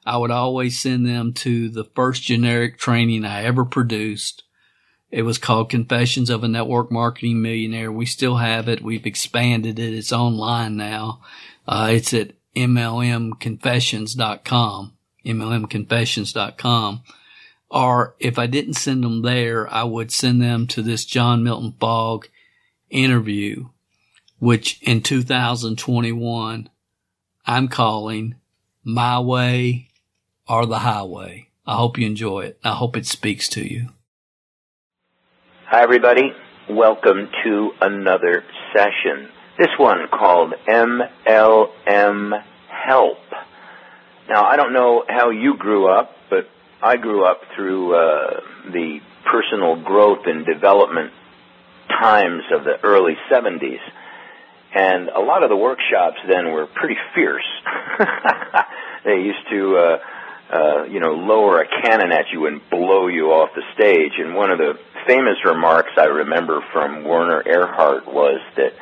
I 0.06 0.18
would 0.18 0.32
always 0.32 0.80
send 0.80 1.06
them 1.06 1.34
to 1.34 1.70
the 1.70 1.86
first 1.96 2.24
generic 2.24 2.78
training 2.78 3.26
I 3.26 3.44
ever 3.44 3.66
produced. 3.66 4.44
It 5.14 5.22
was 5.22 5.38
called 5.38 5.70
Confessions 5.70 6.30
of 6.32 6.44
a 6.44 6.48
Network 6.48 6.92
Marketing 6.92 7.40
Millionaire. 7.40 7.92
We 7.92 8.08
still 8.08 8.38
have 8.38 8.68
it. 8.68 8.82
We've 8.82 9.06
expanded 9.06 9.78
it. 9.78 9.94
It's 9.94 10.12
online 10.12 10.76
now. 10.76 11.22
Uh, 11.68 11.90
it's 11.92 12.16
at 12.16 12.32
mlmconfessions.com, 12.56 14.94
mlmconfessions.com. 15.24 17.04
Or 17.70 18.16
if 18.20 18.40
I 18.40 18.48
didn't 18.48 18.74
send 18.74 19.04
them 19.04 19.22
there, 19.22 19.72
I 19.72 19.84
would 19.84 20.12
send 20.12 20.42
them 20.42 20.66
to 20.66 20.82
this 20.82 21.06
John 21.06 21.44
Milton 21.44 21.76
Fogg 21.80 22.28
interview, 22.90 23.68
which 24.40 24.82
in 24.82 25.04
2021, 25.04 26.70
I'm 27.46 27.68
calling 27.68 28.34
My 28.84 29.20
Way 29.20 29.90
or 30.50 30.66
the 30.66 30.80
Highway. 30.80 31.50
I 31.68 31.76
hope 31.76 32.00
you 32.00 32.08
enjoy 32.08 32.46
it. 32.46 32.58
I 32.64 32.72
hope 32.72 32.98
it 32.98 33.06
speaks 33.06 33.48
to 33.50 33.64
you. 33.64 33.90
Hi, 35.74 35.82
everybody. 35.82 36.32
Welcome 36.70 37.30
to 37.44 37.72
another 37.82 38.44
session. 38.76 39.28
This 39.58 39.72
one 39.80 40.08
called 40.08 40.54
MLM 40.68 42.44
Help. 42.70 43.18
Now, 44.30 44.44
I 44.44 44.56
don't 44.56 44.72
know 44.74 45.04
how 45.10 45.32
you 45.32 45.58
grew 45.58 45.88
up, 45.88 46.12
but 46.30 46.48
I 46.80 46.98
grew 46.98 47.26
up 47.26 47.42
through 47.56 47.96
uh, 47.96 48.42
the 48.72 49.00
personal 49.26 49.82
growth 49.84 50.28
and 50.28 50.46
development 50.46 51.12
times 51.90 52.44
of 52.52 52.66
the 52.66 52.80
early 52.84 53.18
70s. 53.32 53.82
And 54.76 55.10
a 55.10 55.22
lot 55.22 55.42
of 55.42 55.50
the 55.50 55.58
workshops 55.58 56.20
then 56.30 56.52
were 56.52 56.68
pretty 56.68 56.98
fierce. 57.16 57.50
they 59.06 59.22
used 59.22 59.50
to, 59.50 59.78
uh, 59.78 59.98
uh, 60.54 60.84
you 60.84 61.00
know, 61.00 61.14
lower 61.14 61.62
a 61.62 61.68
cannon 61.68 62.12
at 62.12 62.26
you 62.32 62.46
and 62.46 62.62
blow 62.70 63.08
you 63.08 63.32
off 63.32 63.50
the 63.56 63.64
stage. 63.74 64.14
And 64.20 64.36
one 64.36 64.52
of 64.52 64.60
the 64.60 64.78
famous 65.08 65.38
remarks 65.44 65.92
I 65.98 66.06
remember 66.06 66.62
from 66.72 67.04
Werner 67.04 67.42
Erhard 67.42 68.06
was 68.06 68.40
that 68.56 68.74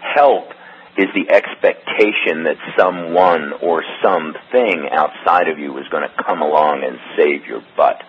help 0.00 0.50
is 0.96 1.06
the 1.14 1.30
expectation 1.30 2.44
that 2.44 2.56
someone 2.78 3.52
or 3.62 3.82
something 4.02 4.88
outside 4.92 5.48
of 5.48 5.58
you 5.58 5.76
is 5.78 5.88
going 5.88 6.08
to 6.08 6.22
come 6.22 6.42
along 6.42 6.84
and 6.84 6.98
save 7.16 7.44
your 7.46 7.62
butt. 7.76 8.02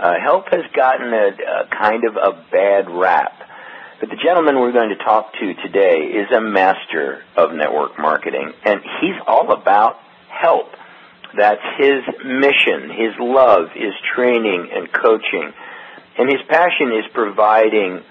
Uh, 0.00 0.14
help 0.20 0.48
has 0.50 0.64
gotten 0.74 1.12
a, 1.12 1.28
a 1.28 1.66
kind 1.68 2.04
of 2.04 2.16
a 2.16 2.44
bad 2.50 2.90
rap. 2.90 3.38
But 4.00 4.10
the 4.10 4.16
gentleman 4.16 4.58
we're 4.58 4.72
going 4.72 4.88
to 4.88 5.04
talk 5.04 5.32
to 5.34 5.54
today 5.62 6.10
is 6.10 6.26
a 6.32 6.40
master 6.40 7.22
of 7.36 7.52
network 7.54 7.98
marketing, 8.00 8.52
and 8.64 8.80
he's 9.00 9.14
all 9.28 9.52
about 9.52 9.96
help. 10.28 10.66
That's 11.36 11.62
his 11.78 12.02
mission. 12.24 12.90
His 12.90 13.14
love 13.18 13.70
is 13.74 13.94
training 14.14 14.68
and 14.72 14.92
coaching. 14.92 15.52
And 16.18 16.28
his 16.28 16.40
passion 16.48 16.92
is 16.92 17.04
providing 17.12 18.02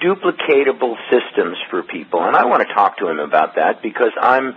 duplicatable 0.00 0.96
systems 1.10 1.56
for 1.70 1.82
people. 1.82 2.22
And 2.22 2.36
I 2.36 2.44
want 2.44 2.66
to 2.66 2.74
talk 2.74 2.98
to 2.98 3.08
him 3.08 3.18
about 3.18 3.56
that 3.56 3.82
because 3.82 4.12
I'm 4.20 4.54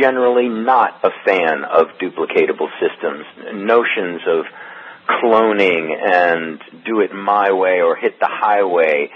generally 0.00 0.48
not 0.48 1.00
a 1.04 1.10
fan 1.24 1.64
of 1.64 1.88
duplicatable 2.00 2.68
systems. 2.80 3.24
Notions 3.54 4.22
of 4.26 4.46
cloning 5.08 5.90
and 6.00 6.60
do 6.84 7.00
it 7.00 7.12
my 7.12 7.52
way 7.52 7.82
or 7.82 7.96
hit 7.96 8.18
the 8.20 8.28
highway. 8.28 9.10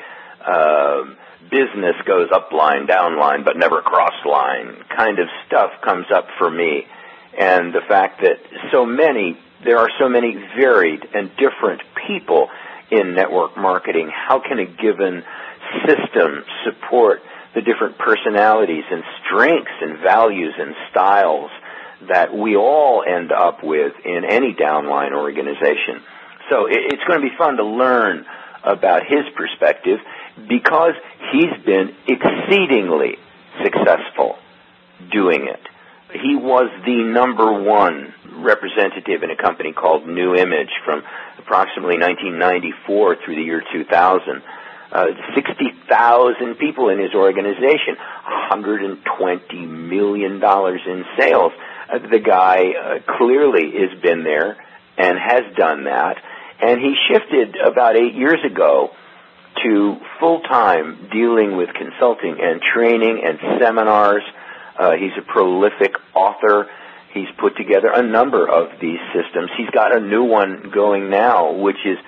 Uh, 0.45 1.05
business 1.51 1.95
goes 2.05 2.29
up 2.33 2.53
line, 2.53 2.87
down 2.87 3.19
line, 3.19 3.45
but 3.45 3.57
never 3.57 3.81
cross 3.81 4.15
line 4.25 4.77
kind 4.95 5.19
of 5.19 5.29
stuff 5.47 5.71
comes 5.83 6.07
up 6.13 6.27
for 6.39 6.51
me. 6.51 6.87
And 7.38 7.75
the 7.75 7.83
fact 7.87 8.22
that 8.22 8.38
so 8.72 8.87
many, 8.87 9.38
there 9.64 9.79
are 9.79 9.90
so 9.99 10.09
many 10.09 10.35
varied 10.57 11.07
and 11.14 11.31
different 11.37 11.83
people 12.07 12.49
in 12.90 13.14
network 13.14 13.57
marketing. 13.57 14.11
How 14.12 14.40
can 14.40 14.59
a 14.59 14.64
given 14.64 15.25
system 15.87 16.44
support 16.64 17.20
the 17.55 17.62
different 17.62 17.99
personalities 17.99 18.85
and 18.90 19.03
strengths 19.25 19.72
and 19.81 19.99
values 19.99 20.55
and 20.59 20.75
styles 20.90 21.51
that 22.09 22.35
we 22.35 22.57
all 22.57 23.03
end 23.03 23.33
up 23.33 23.64
with 23.64 23.94
in 24.05 24.25
any 24.25 24.53
downline 24.53 25.12
organization. 25.12 26.03
So 26.51 26.66
it's 26.68 27.03
going 27.05 27.20
to 27.20 27.29
be 27.29 27.35
fun 27.37 27.57
to 27.57 27.64
learn 27.64 28.27
about 28.62 29.03
his 29.07 29.25
perspective 29.35 29.99
because 30.49 30.92
he's 31.33 31.64
been 31.64 31.94
exceedingly 32.07 33.16
successful 33.62 34.37
doing 35.11 35.49
it. 35.49 35.61
He 36.12 36.37
was 36.37 36.71
the 36.85 37.03
number 37.03 37.53
one 37.53 38.14
representative 38.37 39.23
in 39.23 39.31
a 39.31 39.37
company 39.37 39.73
called 39.73 40.07
New 40.07 40.35
Image 40.35 40.71
from 40.85 41.03
approximately 41.38 41.99
1994 41.99 43.16
through 43.25 43.35
the 43.37 43.42
year 43.42 43.62
2000 43.73 44.42
uh, 44.92 45.07
60,000 45.35 46.55
people 46.55 46.88
in 46.90 46.99
his 46.99 47.12
organization, 47.12 47.97
120 47.97 49.66
million 49.66 50.38
dollars 50.38 50.81
in 50.87 51.05
sales. 51.19 51.53
Uh, 51.92 51.99
the 51.99 52.21
guy 52.21 52.73
uh, 52.73 52.99
clearly 53.19 53.73
has 53.73 54.01
been 54.01 54.23
there 54.23 54.57
and 54.97 55.19
has 55.19 55.42
done 55.57 55.85
that, 55.85 56.16
and 56.61 56.81
he 56.81 56.95
shifted 57.11 57.57
about 57.57 57.97
eight 57.97 58.14
years 58.14 58.38
ago 58.45 58.90
to 59.62 59.97
full 60.21 60.40
time 60.42 61.09
dealing 61.12 61.57
with 61.57 61.71
consulting 61.75 62.38
and 62.40 62.62
training 62.62 63.23
and 63.25 63.38
seminars. 63.61 64.23
Uh, 64.79 64.93
he's 64.93 65.12
a 65.19 65.23
prolific 65.23 65.95
author. 66.15 66.69
He's 67.12 67.29
put 67.39 67.57
together 67.57 67.91
a 67.93 68.03
number 68.03 68.49
of 68.49 68.79
these 68.81 69.01
systems. 69.15 69.51
He's 69.57 69.71
got 69.71 69.95
a 69.97 70.01
new 70.01 70.25
one 70.25 70.71
going 70.75 71.09
now, 71.11 71.53
which 71.53 71.85
is 71.85 71.99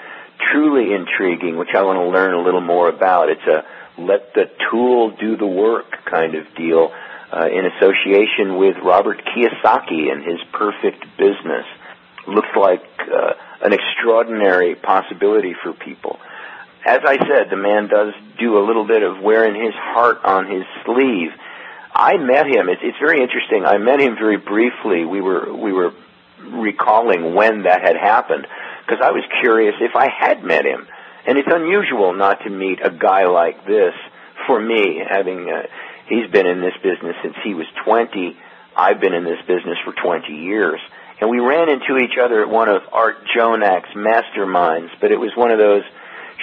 truly 0.41 0.93
intriguing, 0.93 1.57
which 1.57 1.75
I 1.75 1.83
want 1.83 1.99
to 1.99 2.09
learn 2.09 2.35
a 2.35 2.43
little 2.43 2.61
more 2.61 2.89
about. 2.89 3.31
It's 3.31 3.47
a 3.47 3.65
let 3.99 4.33
the 4.35 4.45
tool 4.71 5.11
do 5.11 5.37
the 5.37 5.47
work 5.47 6.05
kind 6.05 6.35
of 6.37 6.45
deal 6.55 6.93
uh, 7.33 7.49
in 7.51 7.67
association 7.67 8.57
with 8.57 8.77
Robert 8.83 9.21
Kiyosaki 9.25 10.11
and 10.13 10.25
his 10.25 10.39
perfect 10.53 11.05
business. 11.19 11.67
Looks 12.27 12.55
like 12.57 12.85
uh, 13.01 13.35
an 13.63 13.73
extraordinary 13.73 14.77
possibility 14.77 15.55
for 15.63 15.73
people. 15.73 16.19
As 16.87 17.01
I 17.05 17.17
said, 17.17 17.51
the 17.51 17.57
man 17.57 17.89
does 17.89 18.15
do 18.39 18.57
a 18.57 18.63
little 18.65 18.87
bit 18.87 19.03
of 19.03 19.21
wearing 19.21 19.61
his 19.61 19.75
heart 19.75 20.25
on 20.25 20.47
his 20.47 20.65
sleeve. 20.85 21.31
I 21.99 22.17
met 22.17 22.47
him. 22.47 22.69
It's, 22.69 22.81
it's 22.83 22.99
very 22.99 23.21
interesting. 23.21 23.65
I 23.67 23.79
met 23.79 24.01
him 24.01 24.15
very 24.15 24.37
briefly. 24.39 25.05
We 25.05 25.21
were 25.21 25.53
we 25.53 25.73
were 25.73 25.93
recalling 26.41 27.35
when 27.35 27.65
that 27.65 27.83
had 27.83 27.97
happened 27.97 28.47
because 28.87 29.03
I 29.05 29.11
was 29.11 29.25
curious 29.41 29.75
if 29.81 29.97
I 29.97 30.09
had 30.09 30.45
met 30.45 30.65
him. 30.65 30.87
And 31.27 31.37
it's 31.37 31.49
unusual 31.51 32.15
not 32.15 32.41
to 32.45 32.51
meet 32.51 32.79
a 32.83 32.91
guy 32.91 33.27
like 33.27 33.67
this 33.67 33.93
for 34.47 34.59
me, 34.59 35.03
having, 35.07 35.51
uh, 35.51 35.67
he's 36.09 36.31
been 36.31 36.47
in 36.47 36.61
this 36.61 36.75
business 36.83 37.17
since 37.23 37.35
he 37.45 37.53
was 37.55 37.67
20. 37.85 38.37
I've 38.75 39.01
been 39.01 39.13
in 39.13 39.25
this 39.25 39.41
business 39.47 39.77
for 39.85 39.93
20 39.93 40.33
years. 40.33 40.81
And 41.21 41.29
we 41.29 41.41
ran 41.41 41.69
into 41.69 41.99
each 41.99 42.17
other 42.19 42.43
at 42.43 42.49
one 42.49 42.69
of 42.69 42.83
Art 42.93 43.17
Jonak's 43.37 43.91
masterminds, 43.91 44.91
but 45.01 45.11
it 45.11 45.19
was 45.19 45.33
one 45.37 45.51
of 45.51 45.59
those 45.59 45.83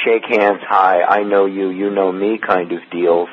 shake 0.04 0.26
hands, 0.26 0.60
hi, 0.68 1.02
I 1.02 1.24
know 1.24 1.46
you, 1.46 1.70
you 1.70 1.90
know 1.90 2.12
me 2.12 2.38
kind 2.38 2.72
of 2.74 2.80
deals. 2.92 3.30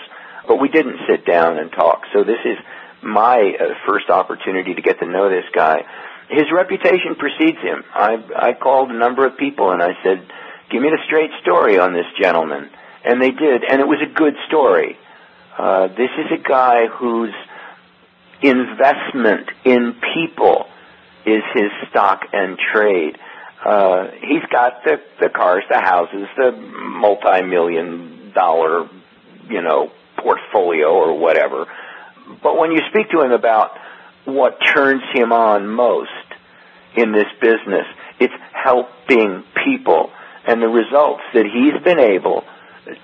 But 0.47 0.61
we 0.61 0.69
didn't 0.69 0.99
sit 1.09 1.25
down 1.25 1.59
and 1.59 1.71
talk. 1.73 2.03
So 2.13 2.25
this 2.25 2.41
is 2.45 2.59
my 3.03 3.55
uh, 3.59 3.75
first 3.87 4.11
opportunity 4.11 4.75
to 4.75 4.83
get 4.83 4.99
to 5.01 5.07
know 5.07 5.29
this 5.29 5.45
guy. 5.55 5.85
his 6.29 6.47
reputation 6.53 7.15
precedes 7.17 7.59
him. 7.59 7.85
I 7.95 8.23
I 8.37 8.53
called 8.55 8.91
a 8.91 8.95
number 8.95 9.27
of 9.27 9.37
people 9.37 9.71
and 9.71 9.83
I 9.83 9.93
said, 10.03 10.27
"Give 10.71 10.81
me 10.83 10.89
the 10.91 11.03
straight 11.07 11.31
story 11.43 11.79
on 11.79 11.93
this 11.93 12.07
gentleman," 12.21 12.71
and 13.05 13.21
they 13.21 13.31
did, 13.31 13.65
and 13.65 13.81
it 13.81 13.87
was 13.87 14.01
a 14.03 14.13
good 14.13 14.35
story. 14.49 14.97
Uh, 15.59 15.89
this 15.89 16.11
is 16.19 16.33
a 16.33 16.43
guy 16.49 16.87
whose 16.87 17.35
investment 18.41 19.49
in 19.65 19.95
people 20.15 20.67
is 21.27 21.43
his 21.55 21.71
stock 21.91 22.23
and 22.33 22.59
trade. 22.73 23.19
Uh, 23.65 24.09
he's 24.23 24.43
got 24.51 24.83
the 24.85 25.01
the 25.21 25.29
cars, 25.29 25.63
the 25.71 25.79
houses, 25.79 26.27
the 26.37 26.51
multi-million 26.53 28.33
dollar, 28.35 28.89
you 29.49 29.63
know, 29.63 29.93
portfolio 30.23 30.89
or 30.89 31.19
whatever. 31.19 31.67
But 32.43 32.59
when 32.59 32.73
you 32.73 32.81
speak 32.91 33.11
to 33.11 33.21
him 33.23 33.33
about 33.33 33.73
what 34.25 34.59
turns 34.75 35.03
him 35.13 35.33
on 35.33 35.67
most 35.69 36.11
in 36.97 37.13
this 37.13 37.27
business, 37.41 37.87
it's 38.21 38.35
helping 38.53 39.43
people 39.65 40.11
and 40.47 40.63
the 40.63 40.69
results 40.69 41.23
that 41.35 41.47
he's 41.47 41.83
been 41.83 42.01
able 42.01 42.45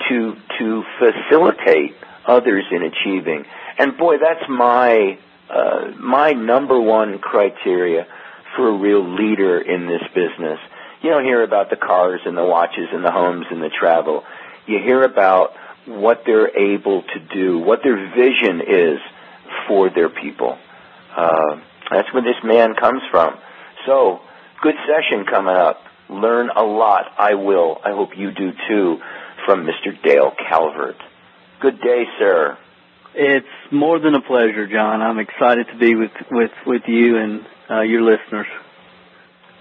to 0.08 0.36
to 0.58 0.84
facilitate 0.98 1.94
others 2.26 2.64
in 2.70 2.82
achieving. 2.82 3.44
And 3.78 3.96
boy, 3.96 4.18
that's 4.18 4.48
my 4.48 5.18
uh, 5.48 5.92
my 5.98 6.32
number 6.32 6.80
one 6.80 7.18
criteria 7.18 8.06
for 8.56 8.68
a 8.68 8.76
real 8.76 9.08
leader 9.08 9.58
in 9.60 9.86
this 9.86 10.02
business. 10.14 10.58
You 11.02 11.10
don't 11.10 11.24
hear 11.24 11.42
about 11.42 11.70
the 11.70 11.76
cars 11.76 12.20
and 12.24 12.36
the 12.36 12.44
watches 12.44 12.88
and 12.92 13.04
the 13.04 13.12
homes 13.12 13.46
and 13.50 13.62
the 13.62 13.70
travel. 13.70 14.24
You 14.66 14.78
hear 14.78 15.04
about 15.04 15.54
what 15.88 16.22
they're 16.26 16.56
able 16.56 17.02
to 17.02 17.18
do, 17.32 17.58
what 17.58 17.80
their 17.82 17.96
vision 18.14 18.60
is 18.66 18.98
for 19.66 19.90
their 19.90 20.08
people. 20.08 20.58
Uh, 21.16 21.60
that's 21.90 22.12
where 22.12 22.22
this 22.22 22.36
man 22.44 22.74
comes 22.74 23.02
from. 23.10 23.38
So, 23.86 24.20
good 24.62 24.74
session 24.86 25.24
coming 25.24 25.54
up. 25.54 25.80
Learn 26.08 26.50
a 26.54 26.62
lot. 26.62 27.06
I 27.18 27.34
will. 27.34 27.80
I 27.84 27.90
hope 27.90 28.16
you 28.16 28.30
do 28.32 28.52
too 28.68 28.98
from 29.44 29.66
Mr. 29.66 30.00
Dale 30.02 30.32
Calvert. 30.48 30.96
Good 31.60 31.80
day, 31.80 32.04
sir. 32.18 32.58
It's 33.14 33.46
more 33.72 33.98
than 33.98 34.14
a 34.14 34.20
pleasure, 34.20 34.66
John. 34.66 35.02
I'm 35.02 35.18
excited 35.18 35.66
to 35.68 35.78
be 35.78 35.94
with 35.94 36.12
with 36.30 36.52
with 36.66 36.82
you 36.86 37.16
and 37.16 37.44
uh, 37.70 37.80
your 37.80 38.02
listeners. 38.02 38.46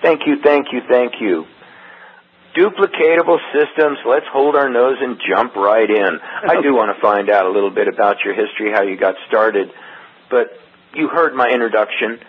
Thank 0.01 0.27
you, 0.27 0.37
thank 0.43 0.67
you, 0.71 0.81
thank 0.87 1.13
you. 1.19 1.45
Duplicatable 2.55 3.37
systems. 3.53 3.99
Let's 4.05 4.25
hold 4.31 4.55
our 4.55 4.69
nose 4.69 4.97
and 4.99 5.19
jump 5.27 5.55
right 5.55 5.89
in. 5.89 6.19
I 6.21 6.61
do 6.61 6.73
want 6.73 6.95
to 6.95 7.01
find 7.01 7.29
out 7.29 7.45
a 7.45 7.49
little 7.49 7.69
bit 7.69 7.87
about 7.87 8.17
your 8.25 8.33
history, 8.33 8.71
how 8.71 8.83
you 8.83 8.97
got 8.97 9.15
started, 9.27 9.71
but 10.29 10.51
you 10.93 11.07
heard 11.07 11.35
my 11.35 11.49
introduction. 11.49 12.19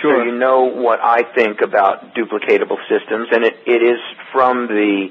Sure. 0.00 0.20
So 0.20 0.24
you 0.24 0.38
know 0.38 0.64
what 0.64 1.00
I 1.02 1.22
think 1.34 1.60
about 1.60 2.14
duplicatable 2.14 2.78
systems, 2.88 3.28
and 3.32 3.44
it, 3.44 3.54
it 3.66 3.82
is 3.82 3.98
from 4.32 4.68
the 4.68 5.08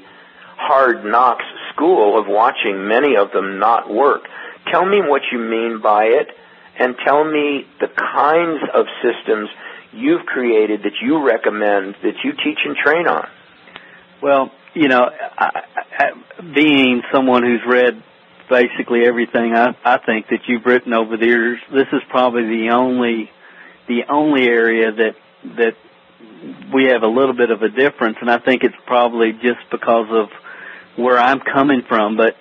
hard 0.56 1.04
knocks 1.04 1.44
school 1.74 2.18
of 2.18 2.26
watching 2.26 2.86
many 2.88 3.16
of 3.16 3.32
them 3.32 3.58
not 3.58 3.92
work. 3.92 4.22
Tell 4.70 4.84
me 4.84 5.00
what 5.00 5.22
you 5.32 5.38
mean 5.38 5.80
by 5.82 6.04
it, 6.04 6.28
and 6.78 6.96
tell 7.04 7.24
me 7.24 7.66
the 7.80 7.88
kinds 7.88 8.62
of 8.72 8.86
systems 9.02 9.50
you've 9.92 10.24
created 10.26 10.84
that 10.84 11.00
you 11.02 11.24
recommend 11.26 11.96
that 12.02 12.14
you 12.24 12.32
teach 12.32 12.58
and 12.64 12.76
train 12.76 13.06
on. 13.06 13.28
Well, 14.22 14.52
you 14.72 14.86
know, 14.86 15.10
I, 15.36 15.62
I, 15.98 16.10
being 16.54 17.02
someone 17.12 17.42
who's 17.42 17.60
read 17.66 18.02
basically 18.48 19.04
everything 19.04 19.54
I, 19.54 19.74
I 19.84 19.98
think 19.98 20.28
that 20.28 20.40
you've 20.46 20.64
written 20.64 20.92
over 20.92 21.16
the 21.16 21.26
years, 21.26 21.58
this 21.72 21.88
is 21.92 22.00
probably 22.08 22.46
the 22.46 22.70
only 22.70 23.30
the 23.88 24.04
only 24.08 24.44
area 24.44 24.92
that 24.92 25.16
that 25.56 25.76
we 26.72 26.84
have 26.86 27.02
a 27.02 27.08
little 27.08 27.34
bit 27.34 27.50
of 27.50 27.62
a 27.62 27.68
difference, 27.68 28.16
and 28.20 28.30
I 28.30 28.38
think 28.38 28.62
it's 28.62 28.76
probably 28.86 29.32
just 29.32 29.68
because 29.70 30.06
of 30.10 30.28
where 30.96 31.18
I'm 31.18 31.40
coming 31.40 31.82
from. 31.82 32.16
But 32.16 32.36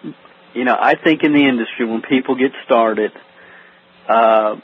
you 0.54 0.64
know, 0.64 0.78
I 0.80 0.94
think 0.96 1.24
in 1.24 1.34
the 1.34 1.46
industry 1.48 1.86
when 1.86 2.04
people 2.04 2.36
get 2.36 2.52
started, 2.64 3.12
uh, 4.08 4.58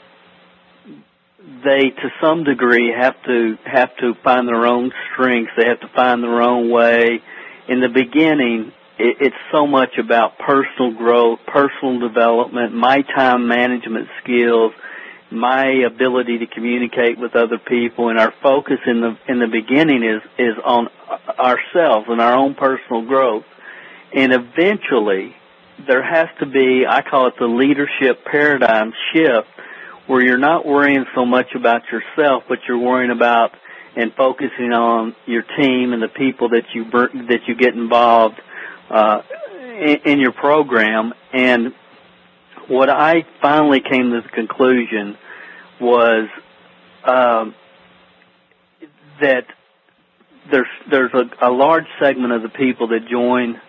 they 1.38 1.90
to 1.90 2.10
some 2.20 2.44
degree 2.44 2.92
have 2.96 3.14
to 3.24 3.56
have 3.64 3.96
to 3.98 4.14
find 4.24 4.48
their 4.48 4.66
own 4.66 4.92
strengths. 5.12 5.52
They 5.56 5.66
have 5.66 5.80
to 5.80 5.88
find 5.94 6.22
their 6.22 6.42
own 6.42 6.70
way. 6.70 7.22
In 7.68 7.80
the 7.80 7.88
beginning, 7.88 8.72
it, 8.98 9.16
it's 9.20 9.36
so 9.52 9.66
much 9.66 9.98
about 9.98 10.38
personal 10.38 10.92
growth, 10.92 11.38
personal 11.46 12.00
development, 12.00 12.74
my 12.74 13.02
time 13.02 13.46
management 13.46 14.08
skills, 14.22 14.72
my 15.30 15.66
ability 15.86 16.38
to 16.38 16.46
communicate 16.46 17.18
with 17.18 17.36
other 17.36 17.58
people, 17.58 18.08
and 18.08 18.18
our 18.18 18.34
focus 18.42 18.78
in 18.86 19.00
the 19.00 19.16
in 19.28 19.38
the 19.38 19.46
beginning 19.46 20.02
is 20.02 20.22
is 20.38 20.56
on 20.64 20.88
ourselves 21.38 22.06
and 22.08 22.20
our 22.20 22.34
own 22.34 22.54
personal 22.54 23.06
growth. 23.06 23.44
And 24.12 24.32
eventually, 24.32 25.36
there 25.86 26.02
has 26.02 26.28
to 26.40 26.46
be 26.46 26.84
I 26.88 27.02
call 27.02 27.28
it 27.28 27.34
the 27.38 27.46
leadership 27.46 28.24
paradigm 28.24 28.92
shift 29.12 29.46
where 30.08 30.22
you're 30.22 30.38
not 30.38 30.66
worrying 30.66 31.04
so 31.14 31.24
much 31.24 31.54
about 31.54 31.82
yourself, 31.92 32.42
but 32.48 32.58
you're 32.66 32.78
worrying 32.78 33.10
about 33.12 33.52
and 33.94 34.12
focusing 34.14 34.72
on 34.72 35.14
your 35.26 35.42
team 35.56 35.92
and 35.92 36.02
the 36.02 36.08
people 36.08 36.48
that 36.48 36.64
you 36.74 36.84
that 36.90 37.40
you 37.46 37.54
get 37.54 37.74
involved 37.74 38.40
uh, 38.90 39.22
in, 39.60 39.96
in 40.04 40.20
your 40.20 40.32
program. 40.32 41.12
And 41.32 41.74
what 42.68 42.88
I 42.88 43.24
finally 43.40 43.80
came 43.80 44.10
to 44.10 44.22
the 44.22 44.28
conclusion 44.28 45.16
was 45.80 46.28
um, 47.04 47.54
that 49.20 49.46
there's 50.50 50.66
there's 50.90 51.12
a, 51.12 51.48
a 51.48 51.50
large 51.50 51.86
segment 52.00 52.32
of 52.32 52.42
the 52.42 52.48
people 52.48 52.88
that 52.88 53.06
join 53.10 53.60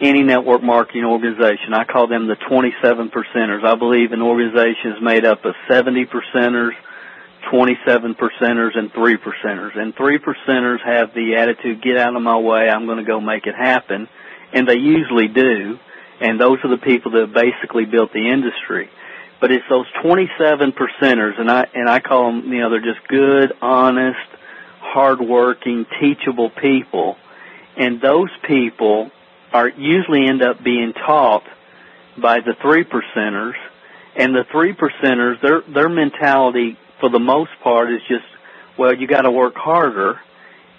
any 0.00 0.22
network 0.22 0.62
marketing 0.62 1.04
organization. 1.04 1.74
I 1.74 1.84
call 1.84 2.06
them 2.06 2.28
the 2.28 2.36
27 2.48 3.10
percenters. 3.10 3.64
I 3.64 3.74
believe 3.74 4.12
an 4.12 4.22
organization 4.22 4.92
is 4.92 5.02
made 5.02 5.24
up 5.24 5.44
of 5.44 5.54
70 5.68 6.06
percenters, 6.06 6.72
27 7.50 8.14
percenters, 8.14 8.78
and 8.78 8.92
3 8.92 9.16
percenters. 9.16 9.76
And 9.76 9.94
3 9.94 10.18
percenters 10.18 10.80
have 10.84 11.14
the 11.14 11.36
attitude, 11.36 11.82
get 11.82 11.96
out 11.96 12.14
of 12.14 12.22
my 12.22 12.38
way, 12.38 12.68
I'm 12.68 12.86
going 12.86 12.98
to 12.98 13.04
go 13.04 13.20
make 13.20 13.46
it 13.46 13.54
happen. 13.54 14.08
And 14.52 14.68
they 14.68 14.76
usually 14.76 15.28
do. 15.28 15.78
And 16.20 16.40
those 16.40 16.58
are 16.64 16.70
the 16.70 16.82
people 16.82 17.12
that 17.12 17.32
basically 17.32 17.84
built 17.84 18.12
the 18.12 18.30
industry. 18.30 18.90
But 19.40 19.52
it's 19.52 19.64
those 19.68 19.86
27 20.02 20.72
percenters, 20.72 21.38
and 21.38 21.48
I, 21.48 21.66
and 21.72 21.88
I 21.88 22.00
call 22.00 22.32
them, 22.32 22.52
you 22.52 22.60
know, 22.60 22.70
they're 22.70 22.80
just 22.80 23.06
good, 23.06 23.52
honest, 23.62 24.18
hardworking, 24.80 25.86
teachable 26.00 26.50
people. 26.50 27.16
And 27.76 28.00
those 28.00 28.30
people 28.42 29.12
are 29.52 29.68
usually 29.68 30.26
end 30.26 30.42
up 30.42 30.62
being 30.62 30.92
taught 30.92 31.44
by 32.20 32.40
the 32.40 32.54
three 32.60 32.84
percenters, 32.84 33.54
and 34.16 34.34
the 34.34 34.44
three 34.50 34.74
percenters, 34.74 35.40
their 35.40 35.62
their 35.72 35.88
mentality 35.88 36.76
for 37.00 37.08
the 37.08 37.20
most 37.20 37.50
part 37.62 37.92
is 37.92 38.00
just, 38.08 38.24
well, 38.78 38.94
you 38.94 39.06
got 39.06 39.22
to 39.22 39.30
work 39.30 39.54
harder, 39.54 40.20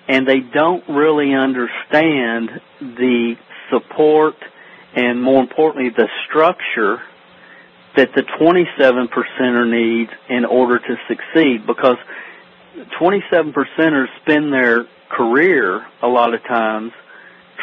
and 0.08 0.28
they 0.28 0.40
don't 0.40 0.84
really 0.90 1.34
understand 1.34 2.50
the 2.82 3.36
support 3.70 4.36
and 4.96 5.22
more 5.22 5.42
importantly 5.42 5.90
the 5.90 6.10
structure 6.28 7.02
that 7.96 8.10
the 8.16 8.24
27 8.40 9.08
percenter 9.08 9.70
needs 9.70 10.12
in 10.30 10.46
order 10.46 10.80
to 10.80 10.96
succeed. 11.08 11.66
Because 11.66 11.98
27 12.98 13.54
percenters 13.54 14.08
spend 14.22 14.54
their 14.54 14.86
career 15.10 15.86
a 16.02 16.08
lot 16.08 16.34
of 16.34 16.42
times 16.44 16.92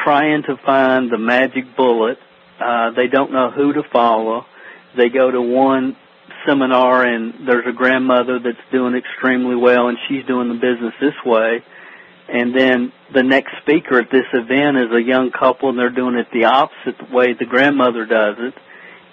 trying 0.05 0.43
to 0.45 0.57
find 0.65 1.11
the 1.11 1.19
magic 1.19 1.77
bullet. 1.77 2.19
Uh, 2.61 2.91
they 2.93 3.09
don't 3.09 3.33
know 3.33 3.51
who 3.51 3.73
to 3.75 3.83
follow. 3.93 4.47
They 4.97 5.09
go 5.09 5.31
to 5.31 5.41
one 5.41 5.97
seminar 6.47 7.05
and 7.05 7.47
there's 7.47 7.67
a 7.67 7.73
grandmother 7.73 8.39
that's 8.39 8.57
doing 8.71 8.95
extremely 8.95 9.57
well 9.57 9.89
and 9.89 9.99
she's 10.09 10.25
doing 10.27 10.49
the 10.49 10.55
business 10.55 10.95
this 11.01 11.15
way. 11.25 11.63
And 12.29 12.57
then 12.57 12.93
the 13.13 13.23
next 13.23 13.53
speaker 13.63 14.01
at 14.01 14.11
this 14.11 14.27
event 14.33 14.77
is 14.79 14.93
a 14.93 15.03
young 15.03 15.31
couple 15.31 15.69
and 15.69 15.79
they're 15.79 15.91
doing 15.91 16.17
it 16.17 16.29
the 16.33 16.45
opposite 16.47 17.13
way 17.13 17.35
the 17.35 17.47
grandmother 17.47 18.07
does 18.07 18.37
it. 18.39 18.55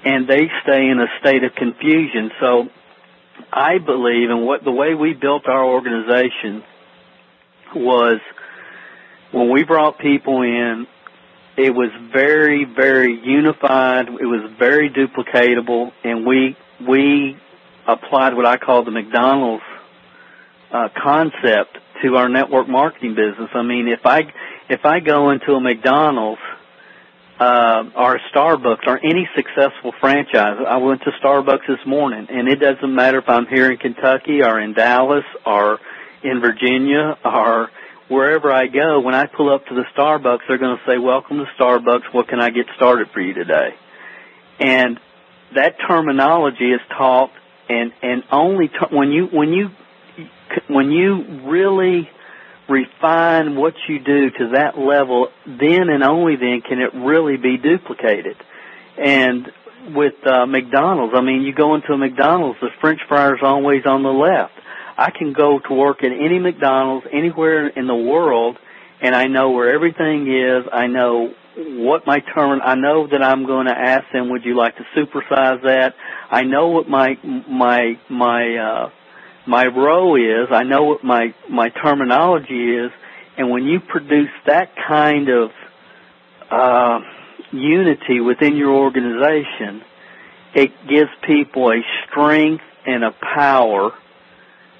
And 0.05 0.27
they 0.27 0.49
stay 0.63 0.89
in 0.89 0.99
a 0.99 1.07
state 1.19 1.43
of 1.43 1.53
confusion. 1.55 2.31
So 2.39 2.69
I 3.51 3.77
believe 3.77 4.29
in 4.29 4.45
what 4.45 4.63
the 4.63 4.71
way 4.71 4.95
we 4.95 5.13
built 5.13 5.47
our 5.47 5.63
organization 5.63 6.63
was 7.75 8.19
when 9.33 9.51
we 9.51 9.63
brought 9.63 9.97
people 9.97 10.43
in, 10.43 10.87
it 11.57 11.71
was 11.71 11.89
very, 12.11 12.65
very 12.65 13.19
unified. 13.23 14.07
It 14.07 14.25
was 14.25 14.51
very 14.57 14.89
duplicatable, 14.89 15.91
and 16.03 16.25
we 16.25 16.55
we 16.87 17.37
applied 17.87 18.35
what 18.35 18.45
I 18.45 18.57
call 18.57 18.83
the 18.85 18.91
McDonald's 18.91 19.63
uh, 20.71 20.89
concept 20.95 21.77
to 22.03 22.15
our 22.15 22.29
network 22.29 22.67
marketing 22.67 23.15
business. 23.15 23.49
I 23.53 23.63
mean, 23.63 23.87
if 23.87 24.05
I 24.05 24.31
if 24.69 24.85
I 24.85 24.99
go 24.99 25.31
into 25.31 25.53
a 25.53 25.59
McDonald's 25.59 26.41
uh, 27.39 27.83
or 27.95 28.15
a 28.15 28.19
Starbucks 28.33 28.85
or 28.85 28.99
any 29.03 29.27
successful 29.35 29.93
franchise, 29.99 30.57
I 30.67 30.77
went 30.77 31.01
to 31.01 31.11
Starbucks 31.23 31.67
this 31.67 31.85
morning, 31.87 32.27
and 32.29 32.47
it 32.47 32.59
doesn't 32.59 32.93
matter 32.93 33.17
if 33.17 33.29
I'm 33.29 33.47
here 33.47 33.71
in 33.71 33.77
Kentucky 33.77 34.43
or 34.43 34.59
in 34.59 34.73
Dallas 34.73 35.25
or 35.45 35.79
in 36.23 36.39
Virginia 36.39 37.17
or 37.25 37.69
wherever 38.13 38.51
I 38.51 38.67
go, 38.67 38.99
when 38.99 39.15
I 39.15 39.25
pull 39.25 39.53
up 39.53 39.65
to 39.67 39.75
the 39.75 39.83
Starbucks, 39.95 40.41
they're 40.47 40.57
going 40.57 40.77
to 40.77 40.83
say, 40.85 40.97
"Welcome 40.97 41.37
to 41.37 41.45
Starbucks. 41.57 42.13
What 42.13 42.27
can 42.27 42.39
I 42.39 42.49
get 42.49 42.67
started 42.75 43.09
for 43.11 43.19
you 43.19 43.33
today?" 43.33 43.75
And 44.59 44.99
that 45.55 45.77
terminology 45.87 46.71
is 46.71 46.81
taught, 46.95 47.31
and 47.69 47.91
and 48.01 48.23
only 48.31 48.67
ter- 48.69 48.95
when 48.95 49.11
you 49.11 49.25
when 49.27 49.49
you 49.53 49.71
when 50.67 50.91
you 50.91 51.41
really 51.45 52.09
refine 52.69 53.55
what 53.55 53.73
you 53.89 53.99
do 53.99 54.29
to 54.29 54.49
that 54.53 54.77
level, 54.77 55.29
then 55.45 55.89
and 55.89 56.03
only 56.03 56.35
then 56.35 56.61
can 56.61 56.79
it 56.79 56.93
really 56.93 57.37
be 57.37 57.57
duplicated. 57.57 58.37
And 58.97 59.51
with 59.93 60.15
uh, 60.25 60.45
McDonald's, 60.45 61.13
I 61.15 61.21
mean, 61.21 61.41
you 61.41 61.53
go 61.53 61.75
into 61.75 61.91
a 61.93 61.97
McDonald's, 61.97 62.59
the 62.61 62.69
French 62.79 63.01
fries 63.07 63.39
always 63.41 63.85
on 63.85 64.03
the 64.03 64.13
left. 64.13 64.53
I 64.97 65.11
can 65.11 65.33
go 65.33 65.59
to 65.59 65.73
work 65.73 66.03
at 66.03 66.11
any 66.11 66.39
McDonald's 66.39 67.07
anywhere 67.11 67.67
in 67.67 67.87
the 67.87 67.95
world, 67.95 68.57
and 69.01 69.15
I 69.15 69.25
know 69.25 69.51
where 69.51 69.73
everything 69.73 70.27
is. 70.31 70.65
I 70.71 70.87
know 70.87 71.33
what 71.55 72.05
my 72.05 72.19
term. 72.19 72.61
I 72.63 72.75
know 72.75 73.07
that 73.07 73.23
I'm 73.23 73.45
going 73.45 73.67
to 73.67 73.77
ask 73.77 74.05
them, 74.11 74.29
"Would 74.29 74.45
you 74.45 74.55
like 74.55 74.75
to 74.77 74.83
supersize 74.95 75.63
that?" 75.63 75.95
I 76.29 76.43
know 76.43 76.69
what 76.69 76.87
my 76.87 77.17
my 77.23 77.99
my 78.09 78.55
uh, 78.55 78.89
my 79.45 79.65
row 79.65 80.15
is. 80.15 80.49
I 80.51 80.63
know 80.63 80.83
what 80.83 81.03
my 81.03 81.33
my 81.49 81.69
terminology 81.69 82.75
is, 82.75 82.91
and 83.37 83.49
when 83.49 83.63
you 83.63 83.79
produce 83.79 84.31
that 84.45 84.75
kind 84.87 85.29
of 85.29 85.51
uh, 86.51 86.99
unity 87.51 88.19
within 88.19 88.55
your 88.55 88.73
organization, 88.73 89.83
it 90.53 90.71
gives 90.87 91.09
people 91.23 91.71
a 91.71 91.81
strength 92.07 92.63
and 92.85 93.03
a 93.03 93.11
power 93.11 93.91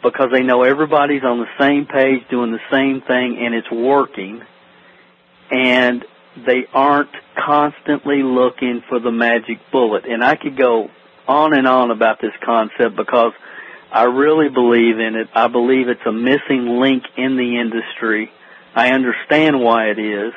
because 0.04 0.30
they 0.32 0.44
know 0.44 0.64
everybody's 0.64 1.24
on 1.24 1.40
the 1.40 1.48
same 1.60 1.86
page 1.86 2.28
doing 2.30 2.52
the 2.52 2.60
same 2.70 3.02
thing 3.02 3.40
and 3.40 3.56
it's 3.56 3.72
working 3.72 4.42
and 5.50 6.06
they 6.46 6.66
aren't 6.74 7.12
constantly 7.36 8.24
looking 8.24 8.84
for 8.90 9.00
the 9.00 9.12
magic 9.12 9.60
bullet. 9.72 10.06
And 10.06 10.24
I 10.24 10.36
could 10.36 10.58
go 10.58 10.90
on 11.28 11.54
and 11.54 11.68
on 11.68 11.92
about 11.92 12.20
this 12.20 12.34
concept 12.44 12.96
because 12.96 13.34
I 13.92 14.04
really 14.04 14.50
believe 14.50 15.00
in 15.00 15.16
it. 15.16 15.30
I 15.34 15.48
believe 15.48 15.88
it's 15.88 16.06
a 16.06 16.12
missing 16.12 16.80
link 16.80 17.04
in 17.16 17.38
the 17.38 17.60
industry. 17.60 18.32
I 18.76 18.90
understand 18.90 19.62
why 19.62 19.90
it 19.92 20.00
is 20.00 20.34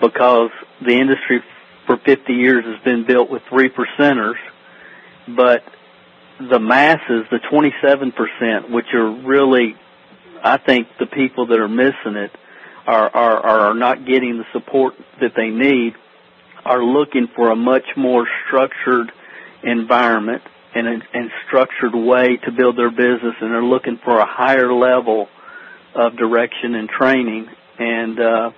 because 0.00 0.50
the 0.84 0.92
industry 0.92 1.42
for 1.86 1.96
50 1.96 2.32
years 2.32 2.64
has 2.64 2.82
been 2.84 3.06
built 3.06 3.30
with 3.30 3.42
three 3.48 3.70
percenters, 3.70 4.36
but 5.26 5.64
the 6.48 6.58
masses, 6.58 7.26
the 7.30 7.38
27%, 7.52 8.70
which 8.70 8.86
are 8.94 9.10
really, 9.10 9.74
I 10.42 10.56
think, 10.58 10.88
the 10.98 11.06
people 11.06 11.46
that 11.48 11.58
are 11.58 11.68
missing 11.68 12.16
it, 12.16 12.30
are, 12.86 13.10
are, 13.14 13.36
are 13.68 13.74
not 13.74 14.06
getting 14.06 14.38
the 14.38 14.44
support 14.52 14.94
that 15.20 15.32
they 15.36 15.50
need, 15.50 15.94
are 16.64 16.82
looking 16.82 17.28
for 17.36 17.50
a 17.50 17.56
much 17.56 17.84
more 17.96 18.26
structured 18.46 19.12
environment 19.62 20.42
and 20.74 20.86
a 20.86 20.98
and 21.12 21.30
structured 21.46 21.94
way 21.94 22.36
to 22.44 22.52
build 22.52 22.78
their 22.78 22.90
business, 22.90 23.34
and 23.40 23.52
they're 23.52 23.62
looking 23.62 23.98
for 24.04 24.18
a 24.18 24.26
higher 24.26 24.72
level 24.72 25.28
of 25.94 26.16
direction 26.16 26.74
and 26.74 26.88
training. 26.88 27.48
And 27.78 28.20
uh, 28.20 28.50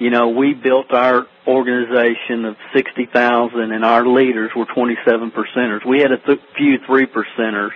you 0.00 0.08
know, 0.08 0.30
we 0.30 0.54
built 0.54 0.92
our 0.92 1.26
organization 1.46 2.46
of 2.46 2.56
60,000 2.74 3.72
and 3.72 3.84
our 3.84 4.06
leaders 4.06 4.50
were 4.56 4.64
27 4.64 5.30
percenters. 5.30 5.86
We 5.86 6.00
had 6.00 6.10
a 6.10 6.16
th- 6.16 6.40
few 6.56 6.78
three 6.86 7.06
percenters, 7.06 7.72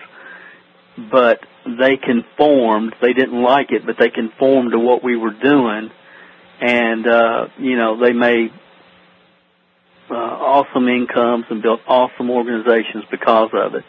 but 0.97 1.41
they 1.67 1.99
conformed. 1.99 2.95
They 3.03 3.13
didn't 3.13 3.43
like 3.43 3.73
it, 3.73 3.85
but 3.85 3.99
they 3.99 4.09
conformed 4.09 4.73
to 4.73 4.79
what 4.79 5.05
we 5.05 5.17
were 5.17 5.35
doing. 5.35 5.91
And, 6.61 7.07
uh, 7.07 7.49
you 7.59 7.77
know, 7.77 8.01
they 8.01 8.15
made 8.15 8.53
uh, 10.11 10.15
awesome 10.15 10.89
incomes 10.89 11.45
and 11.51 11.61
built 11.61 11.81
awesome 11.87 12.31
organizations 12.31 13.05
because 13.11 13.51
of 13.53 13.75
it. 13.75 13.85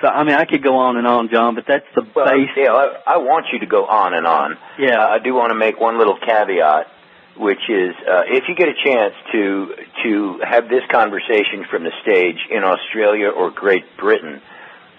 So 0.00 0.08
I 0.08 0.22
mean, 0.22 0.34
I 0.34 0.44
could 0.44 0.62
go 0.62 0.76
on 0.76 0.96
and 0.96 1.06
on, 1.06 1.28
John, 1.28 1.54
but 1.54 1.64
that's 1.66 1.86
the 1.94 2.06
well, 2.14 2.26
base. 2.26 2.50
Yeah, 2.56 2.72
I, 2.72 3.14
I 3.14 3.16
want 3.18 3.46
you 3.52 3.60
to 3.60 3.66
go 3.66 3.86
on 3.86 4.12
and 4.12 4.26
on. 4.26 4.58
Yeah, 4.78 4.98
uh, 4.98 5.08
I 5.08 5.18
do 5.18 5.34
want 5.34 5.50
to 5.50 5.54
make 5.54 5.80
one 5.80 5.98
little 5.98 6.18
caveat 6.18 6.88
which 7.36 7.62
is 7.68 7.94
uh, 8.06 8.22
if 8.26 8.44
you 8.48 8.54
get 8.54 8.68
a 8.68 8.78
chance 8.84 9.14
to 9.32 9.74
to 10.04 10.40
have 10.44 10.68
this 10.68 10.82
conversation 10.90 11.64
from 11.70 11.84
the 11.84 11.92
stage 12.02 12.38
in 12.50 12.64
Australia 12.64 13.28
or 13.28 13.50
Great 13.50 13.84
Britain, 13.98 14.40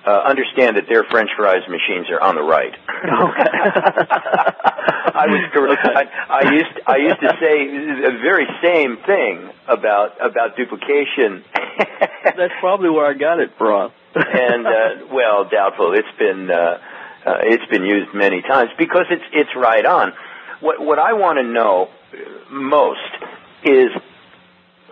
uh, 0.06 0.21
understand 0.28 0.78
that 0.78 0.88
their 0.88 1.04
French 1.06 1.30
fries 1.36 1.67
machines 1.67 2.10
are 2.10 2.21
on 2.21 2.36
the 2.36 2.43
right. 2.43 2.74
Okay. 2.74 3.50
I 5.15 5.28
was 5.28 5.78
I, 5.84 6.04
I 6.30 6.54
used 6.54 6.80
I 6.86 6.98
used 6.98 7.21
to 7.21 7.32
say 7.39 7.65
the 8.04 8.19
very 8.21 8.45
same 8.62 8.98
thing 9.06 9.50
about 9.67 10.19
about 10.19 10.58
duplication. 10.58 11.43
That's 12.24 12.54
probably 12.60 12.89
where 12.89 13.06
I 13.06 13.13
got 13.13 13.39
it 13.39 13.52
from. 13.58 13.91
and 14.15 14.65
uh, 14.67 15.08
well, 15.12 15.50
doubtful. 15.50 15.93
It's 15.93 16.17
been 16.17 16.52
uh, 16.52 16.80
uh, 17.26 17.38
it's 17.43 17.65
been 17.71 17.84
used 17.84 18.13
many 18.13 18.41
times 18.41 18.71
because 18.78 19.06
it's 19.10 19.24
it's 19.34 19.56
right 19.56 19.86
on. 19.86 20.13
What 20.60 20.80
what 20.80 21.00
I 21.00 21.13
want 21.13 21.39
to 21.39 21.43
know 21.43 21.89
most 22.51 22.99
is 23.63 23.89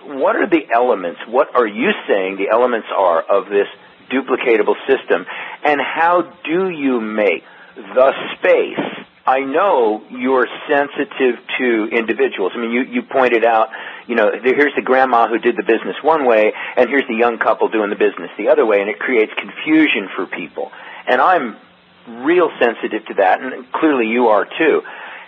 what 0.05 0.35
are 0.35 0.47
the 0.47 0.67
elements? 0.73 1.21
What 1.27 1.55
are 1.55 1.67
you 1.67 1.91
saying 2.07 2.37
the 2.37 2.49
elements 2.49 2.87
are 2.95 3.21
of 3.21 3.49
this 3.49 3.67
duplicatable 4.11 4.75
system? 4.87 5.25
And 5.63 5.79
how 5.79 6.33
do 6.43 6.69
you 6.69 6.99
make 6.99 7.43
the 7.75 8.13
space? 8.37 9.05
I 9.25 9.39
know 9.39 10.03
you're 10.09 10.47
sensitive 10.67 11.39
to 11.57 11.87
individuals. 11.91 12.51
I 12.55 12.59
mean, 12.59 12.71
you, 12.71 12.83
you 12.83 13.01
pointed 13.03 13.45
out, 13.45 13.69
you 14.05 14.15
know, 14.15 14.31
here's 14.43 14.75
the 14.75 14.81
grandma 14.81 15.29
who 15.29 15.37
did 15.37 15.55
the 15.55 15.63
business 15.63 15.95
one 16.01 16.25
way, 16.25 16.51
and 16.75 16.89
here's 16.89 17.07
the 17.07 17.15
young 17.15 17.37
couple 17.37 17.69
doing 17.69 17.89
the 17.89 17.95
business 17.95 18.29
the 18.37 18.49
other 18.49 18.65
way, 18.65 18.81
and 18.81 18.89
it 18.89 18.99
creates 18.99 19.31
confusion 19.37 20.09
for 20.13 20.25
people. 20.25 20.73
And 21.07 21.21
I'm 21.21 21.55
real 22.25 22.51
sensitive 22.59 23.05
to 23.05 23.13
that, 23.15 23.41
and 23.41 23.71
clearly 23.71 24.07
you 24.07 24.27
are 24.27 24.43
too 24.43 24.81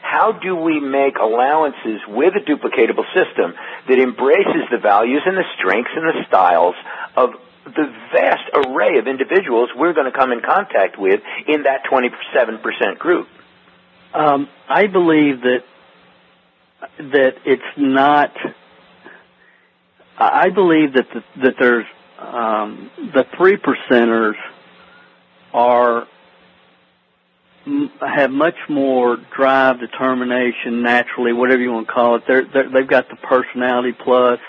how 0.06 0.32
do 0.32 0.56
we 0.56 0.80
make 0.80 1.18
allowances 1.18 2.00
with 2.08 2.36
a 2.36 2.40
duplicatable 2.40 3.06
system 3.18 3.56
that 3.90 3.98
embraces 3.98 4.70
the 4.70 4.78
values 4.78 5.24
and 5.26 5.36
the 5.36 5.44
strengths 5.58 5.90
and 5.96 6.06
the 6.06 6.24
styles 6.28 6.76
of 7.18 7.32
the 7.66 7.92
vast 8.14 8.46
array 8.54 9.00
of 9.00 9.08
individuals 9.08 9.70
we're 9.76 9.94
going 9.94 10.06
to 10.06 10.16
come 10.16 10.32
in 10.32 10.42
contact 10.42 11.00
with 11.00 11.22
in 11.48 11.64
that 11.64 11.84
27% 11.92 13.00
group? 13.00 13.28
Um, 14.14 14.48
I 14.70 14.86
believe 14.86 15.42
that 15.42 15.64
that 17.00 17.34
it's 17.44 17.64
not. 17.76 18.32
I 20.18 20.50
believe 20.50 20.94
that 20.94 21.08
the, 21.14 21.24
that 21.42 21.56
there's 21.60 21.86
um, 22.20 22.92
the 23.14 23.26
three 23.36 23.58
percenters 23.58 24.36
are 25.52 26.08
have 28.00 28.32
much 28.32 28.58
more 28.70 29.18
drive, 29.36 29.80
determination, 29.80 30.84
naturally, 30.84 31.34
whatever 31.34 31.62
you 31.62 31.72
want 31.72 31.88
to 31.88 31.94
call 31.94 32.16
it. 32.16 32.24
They're, 32.28 32.46
they're 32.46 32.70
they've 32.70 32.88
got 32.88 33.10
the 33.10 33.16
personality 33.16 33.92
plus. 33.92 34.40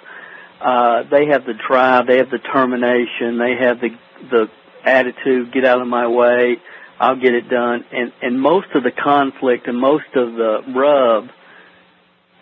Uh, 0.60 1.02
they 1.04 1.26
have 1.26 1.44
the 1.44 1.54
drive, 1.54 2.06
they 2.06 2.18
have 2.18 2.30
the 2.30 2.38
determination, 2.38 3.38
they 3.38 3.56
have 3.56 3.80
the 3.80 3.96
the 4.30 4.50
attitude. 4.84 5.52
Get 5.52 5.64
out 5.64 5.80
of 5.80 5.88
my 5.88 6.06
way, 6.06 6.60
I'll 7.00 7.16
get 7.16 7.34
it 7.34 7.48
done. 7.48 7.84
And 7.90 8.12
and 8.22 8.40
most 8.40 8.68
of 8.74 8.82
the 8.82 8.92
conflict 8.92 9.66
and 9.66 9.78
most 9.78 10.14
of 10.14 10.34
the 10.34 10.62
rub 10.74 11.30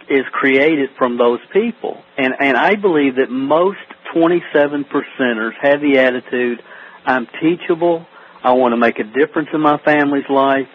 is 0.08 0.24
created 0.32 0.90
from 0.98 1.18
those 1.18 1.40
people. 1.52 2.02
And 2.18 2.34
and 2.38 2.56
I 2.56 2.74
believe 2.74 3.16
that 3.16 3.30
most 3.30 3.78
27 4.12 4.84
percenters 4.84 5.52
have 5.60 5.80
the 5.80 5.98
attitude, 5.98 6.62
I'm 7.04 7.26
teachable. 7.40 8.06
I 8.44 8.52
want 8.52 8.72
to 8.72 8.76
make 8.76 8.98
a 8.98 9.04
difference 9.04 9.48
in 9.54 9.62
my 9.62 9.78
family's 9.78 10.28
life. 10.28 10.68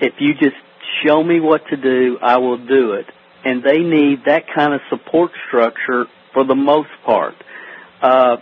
If 0.00 0.14
you 0.18 0.32
just 0.32 0.56
show 1.04 1.22
me 1.22 1.40
what 1.40 1.66
to 1.68 1.76
do, 1.76 2.18
I 2.22 2.38
will 2.38 2.56
do 2.56 2.92
it. 2.92 3.06
And 3.44 3.62
they 3.62 3.80
need 3.80 4.24
that 4.24 4.44
kind 4.54 4.72
of 4.72 4.80
support 4.88 5.30
structure 5.46 6.06
for 6.32 6.44
the 6.44 6.54
most 6.54 6.88
part. 7.04 7.34
Uh, 8.00 8.38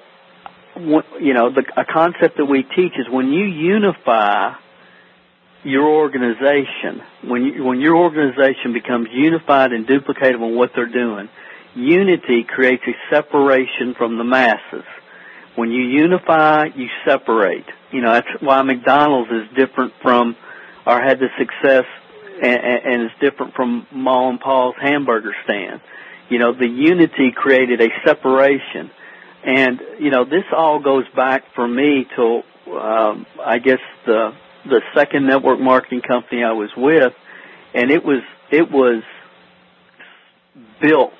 you 0.76 1.34
know, 1.34 1.50
the, 1.50 1.64
a 1.76 1.84
concept 1.84 2.36
that 2.36 2.46
we 2.46 2.62
teach 2.62 2.92
is 2.96 3.08
when 3.10 3.32
you 3.32 3.44
unify 3.44 4.54
your 5.64 5.88
organization, 5.88 7.02
when 7.24 7.42
you, 7.42 7.64
when 7.64 7.80
your 7.80 7.96
organization 7.96 8.72
becomes 8.72 9.08
unified 9.10 9.72
and 9.72 9.86
duplicative 9.86 10.36
in 10.36 10.56
what 10.56 10.70
they're 10.76 10.86
doing, 10.86 11.28
unity 11.74 12.44
creates 12.44 12.84
a 12.86 12.94
separation 13.14 13.94
from 13.98 14.16
the 14.16 14.24
masses. 14.24 14.84
When 15.56 15.70
you 15.70 15.82
unify, 15.82 16.66
you 16.76 16.88
separate. 17.04 17.66
You 17.92 18.00
know, 18.00 18.12
that's 18.12 18.28
why 18.40 18.62
McDonald's 18.62 19.30
is 19.30 19.56
different 19.56 19.92
from, 20.02 20.36
or 20.86 21.00
had 21.00 21.18
the 21.18 21.28
success 21.38 21.84
and, 22.42 22.60
and 22.62 23.02
is 23.04 23.10
different 23.20 23.54
from 23.54 23.86
Ma 23.92 24.28
and 24.28 24.40
Pa's 24.40 24.74
hamburger 24.80 25.34
stand. 25.44 25.80
You 26.28 26.38
know, 26.38 26.52
the 26.52 26.68
unity 26.68 27.32
created 27.34 27.80
a 27.80 27.88
separation. 28.04 28.90
And, 29.42 29.80
you 29.98 30.10
know, 30.10 30.24
this 30.24 30.44
all 30.56 30.78
goes 30.80 31.04
back 31.16 31.44
for 31.54 31.66
me 31.66 32.06
to, 32.16 32.42
um, 32.72 33.26
I 33.44 33.58
guess 33.58 33.80
the 34.06 34.34
the 34.66 34.82
second 34.94 35.26
network 35.26 35.58
marketing 35.58 36.02
company 36.02 36.44
I 36.44 36.52
was 36.52 36.68
with, 36.76 37.14
and 37.74 37.90
it 37.90 38.04
was 38.04 38.22
it 38.50 38.70
was 38.70 39.02
built 40.80 41.12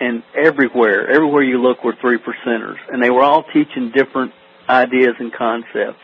and 0.00 0.22
everywhere, 0.34 1.08
everywhere 1.08 1.42
you 1.42 1.60
look 1.60 1.84
were 1.84 1.96
three 2.00 2.18
percenters, 2.18 2.78
and 2.92 3.02
they 3.02 3.10
were 3.10 3.22
all 3.22 3.44
teaching 3.52 3.90
different 3.94 4.32
ideas 4.68 5.14
and 5.18 5.32
concepts. 5.32 6.00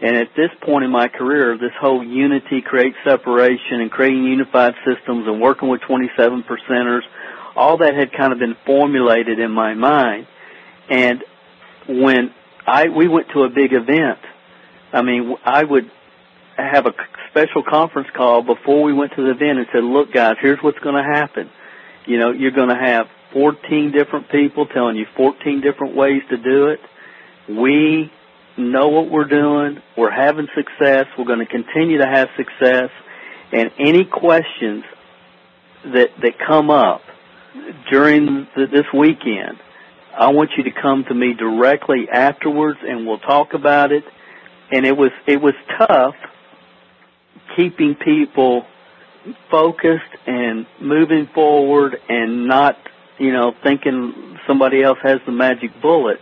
And 0.00 0.16
at 0.16 0.28
this 0.36 0.50
point 0.60 0.84
in 0.84 0.90
my 0.90 1.08
career, 1.08 1.56
this 1.56 1.72
whole 1.80 2.04
unity, 2.04 2.60
create 2.60 2.94
separation, 3.04 3.80
and 3.80 3.90
creating 3.90 4.24
unified 4.24 4.74
systems, 4.84 5.26
and 5.26 5.40
working 5.40 5.68
with 5.68 5.80
27 5.82 6.44
percenters, 6.44 7.00
all 7.54 7.78
that 7.78 7.94
had 7.94 8.12
kind 8.12 8.32
of 8.32 8.38
been 8.38 8.56
formulated 8.66 9.38
in 9.38 9.50
my 9.50 9.72
mind. 9.74 10.26
And 10.90 11.24
when 11.88 12.34
I 12.66 12.88
we 12.88 13.08
went 13.08 13.28
to 13.30 13.44
a 13.44 13.48
big 13.48 13.72
event, 13.72 14.18
I 14.92 15.02
mean, 15.02 15.34
I 15.44 15.64
would 15.64 15.90
have 16.56 16.86
a 16.86 16.92
special 17.30 17.62
conference 17.62 18.08
call 18.14 18.42
before 18.42 18.82
we 18.82 18.92
went 18.92 19.12
to 19.16 19.22
the 19.22 19.30
event 19.30 19.58
and 19.58 19.66
said, 19.72 19.84
"Look, 19.84 20.12
guys, 20.12 20.36
here's 20.40 20.58
what's 20.62 20.78
going 20.80 20.96
to 20.96 21.02
happen. 21.02 21.50
You 22.06 22.18
know, 22.18 22.32
you're 22.32 22.52
going 22.52 22.68
to 22.68 22.76
have 22.76 23.06
14 23.32 23.92
different 23.92 24.28
people 24.30 24.66
telling 24.66 24.96
you 24.96 25.06
14 25.16 25.60
different 25.60 25.96
ways 25.96 26.22
to 26.30 26.36
do 26.36 26.68
it. 26.68 26.80
We 27.48 28.10
know 28.56 28.88
what 28.88 29.10
we're 29.10 29.24
doing. 29.24 29.82
We're 29.96 30.10
having 30.10 30.48
success. 30.54 31.06
We're 31.18 31.24
going 31.24 31.40
to 31.40 31.46
continue 31.46 31.98
to 31.98 32.06
have 32.06 32.28
success. 32.36 32.90
And 33.52 33.70
any 33.78 34.04
questions 34.04 34.84
that 35.84 36.10
that 36.20 36.38
come 36.38 36.70
up 36.70 37.02
during 37.90 38.46
the, 38.56 38.66
this 38.66 38.86
weekend, 38.92 39.58
I 40.18 40.30
want 40.30 40.50
you 40.56 40.64
to 40.64 40.72
come 40.72 41.04
to 41.04 41.14
me 41.14 41.34
directly 41.34 42.08
afterwards, 42.10 42.78
and 42.82 43.06
we'll 43.06 43.18
talk 43.18 43.54
about 43.54 43.92
it. 43.92 44.04
And 44.70 44.84
it 44.84 44.96
was 44.96 45.12
it 45.26 45.40
was 45.40 45.54
tough 45.78 46.16
keeping 47.56 47.94
people 47.94 48.66
focused 49.50 50.02
and 50.26 50.66
moving 50.80 51.26
forward 51.34 51.96
and 52.08 52.46
not 52.46 52.76
you 53.18 53.32
know, 53.32 53.54
thinking 53.62 54.38
somebody 54.46 54.82
else 54.82 54.98
has 55.02 55.20
the 55.26 55.32
magic 55.32 55.70
bullet, 55.80 56.20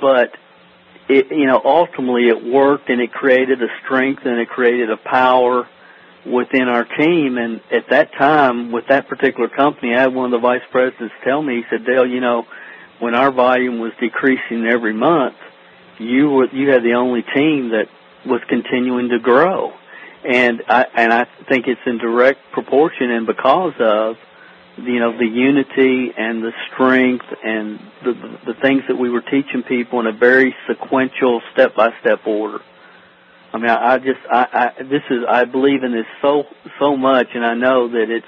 but 0.00 0.32
it, 1.08 1.30
you 1.30 1.46
know, 1.46 1.60
ultimately 1.64 2.28
it 2.28 2.44
worked 2.44 2.90
and 2.90 3.00
it 3.00 3.12
created 3.12 3.62
a 3.62 3.68
strength 3.84 4.22
and 4.24 4.38
it 4.38 4.48
created 4.48 4.90
a 4.90 4.96
power 4.96 5.68
within 6.26 6.68
our 6.68 6.84
team. 6.84 7.38
And 7.38 7.60
at 7.72 7.88
that 7.90 8.12
time, 8.12 8.72
with 8.72 8.86
that 8.88 9.08
particular 9.08 9.48
company, 9.48 9.94
I 9.94 10.00
had 10.02 10.14
one 10.14 10.26
of 10.26 10.30
the 10.32 10.46
vice 10.46 10.62
presidents 10.70 11.14
tell 11.24 11.42
me, 11.42 11.56
he 11.56 11.62
said, 11.70 11.86
Dale, 11.86 12.06
you 12.06 12.20
know, 12.20 12.46
when 12.98 13.14
our 13.14 13.30
volume 13.30 13.78
was 13.78 13.92
decreasing 14.00 14.66
every 14.66 14.92
month, 14.92 15.36
you 15.98 16.30
were, 16.30 16.46
you 16.46 16.70
had 16.70 16.82
the 16.82 16.94
only 16.94 17.22
team 17.34 17.70
that 17.70 17.88
was 18.26 18.40
continuing 18.48 19.08
to 19.10 19.18
grow. 19.18 19.72
And 20.28 20.62
I, 20.68 20.86
and 20.94 21.12
I 21.12 21.26
think 21.48 21.66
it's 21.68 21.80
in 21.86 21.98
direct 21.98 22.40
proportion 22.52 23.10
and 23.10 23.26
because 23.26 23.74
of 23.80 24.16
you 24.82 25.00
know 25.00 25.16
the 25.16 25.26
unity 25.26 26.12
and 26.16 26.42
the 26.42 26.52
strength 26.72 27.26
and 27.44 27.78
the 28.04 28.14
the 28.46 28.54
things 28.60 28.82
that 28.88 28.96
we 28.96 29.10
were 29.10 29.20
teaching 29.20 29.62
people 29.66 30.00
in 30.00 30.06
a 30.06 30.12
very 30.12 30.54
sequential 30.68 31.42
step 31.52 31.74
by 31.74 31.90
step 32.00 32.26
order. 32.26 32.60
I 33.52 33.58
mean, 33.58 33.70
I, 33.70 33.94
I 33.94 33.98
just 33.98 34.20
I, 34.30 34.46
I 34.78 34.82
this 34.82 35.02
is 35.10 35.24
I 35.28 35.44
believe 35.44 35.82
in 35.82 35.92
this 35.92 36.06
so 36.22 36.44
so 36.78 36.96
much, 36.96 37.28
and 37.34 37.44
I 37.44 37.54
know 37.54 37.88
that 37.88 38.10
it's 38.10 38.26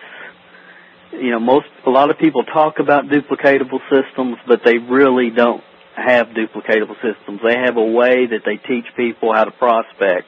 you 1.13 1.31
know 1.31 1.41
most 1.41 1.67
a 1.87 1.91
lot 1.91 2.11
of 2.11 2.19
people 2.19 2.45
talk 2.45 2.79
about 2.79 3.07
duplicatable 3.07 3.81
systems, 3.91 4.37
but 4.47 4.63
they 4.65 4.79
really 4.79 5.31
don't 5.31 5.63
have 5.95 6.29
duplicatable 6.29 6.97
systems. 7.03 7.41
They 7.45 7.57
have 7.59 7.77
a 7.77 7.85
way 7.85 8.27
that 8.27 8.43
they 8.45 8.57
teach 8.57 8.87
people 8.97 9.33
how 9.33 9.45
to 9.45 9.51
prospect 9.51 10.27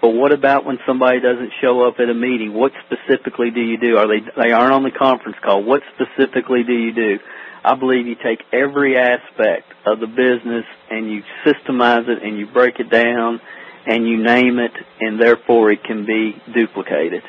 but 0.00 0.10
what 0.10 0.32
about 0.32 0.64
when 0.64 0.78
somebody 0.86 1.20
doesn't 1.20 1.52
show 1.60 1.86
up 1.86 1.98
at 1.98 2.08
a 2.08 2.14
meeting? 2.14 2.54
What 2.54 2.72
specifically 2.86 3.50
do 3.50 3.60
you 3.60 3.78
do? 3.78 3.96
Are 3.98 4.06
they 4.06 4.20
they 4.36 4.52
aren't 4.52 4.72
on 4.72 4.82
the 4.84 4.90
conference 4.90 5.36
call? 5.42 5.64
What 5.64 5.82
specifically 5.94 6.62
do 6.62 6.72
you 6.72 6.92
do? 6.92 7.18
I 7.64 7.74
believe 7.74 8.06
you 8.06 8.14
take 8.14 8.40
every 8.52 8.96
aspect 8.96 9.72
of 9.84 9.98
the 9.98 10.06
business 10.06 10.64
and 10.90 11.10
you 11.10 11.22
systemize 11.44 12.08
it 12.08 12.22
and 12.22 12.38
you 12.38 12.46
break 12.46 12.78
it 12.78 12.88
down 12.88 13.40
and 13.86 14.06
you 14.06 14.22
name 14.22 14.58
it 14.58 14.72
and 15.00 15.20
therefore 15.20 15.72
it 15.72 15.82
can 15.82 16.06
be 16.06 16.40
duplicated. 16.54 17.22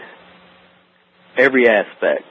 Every 1.36 1.68
aspect. 1.68 2.24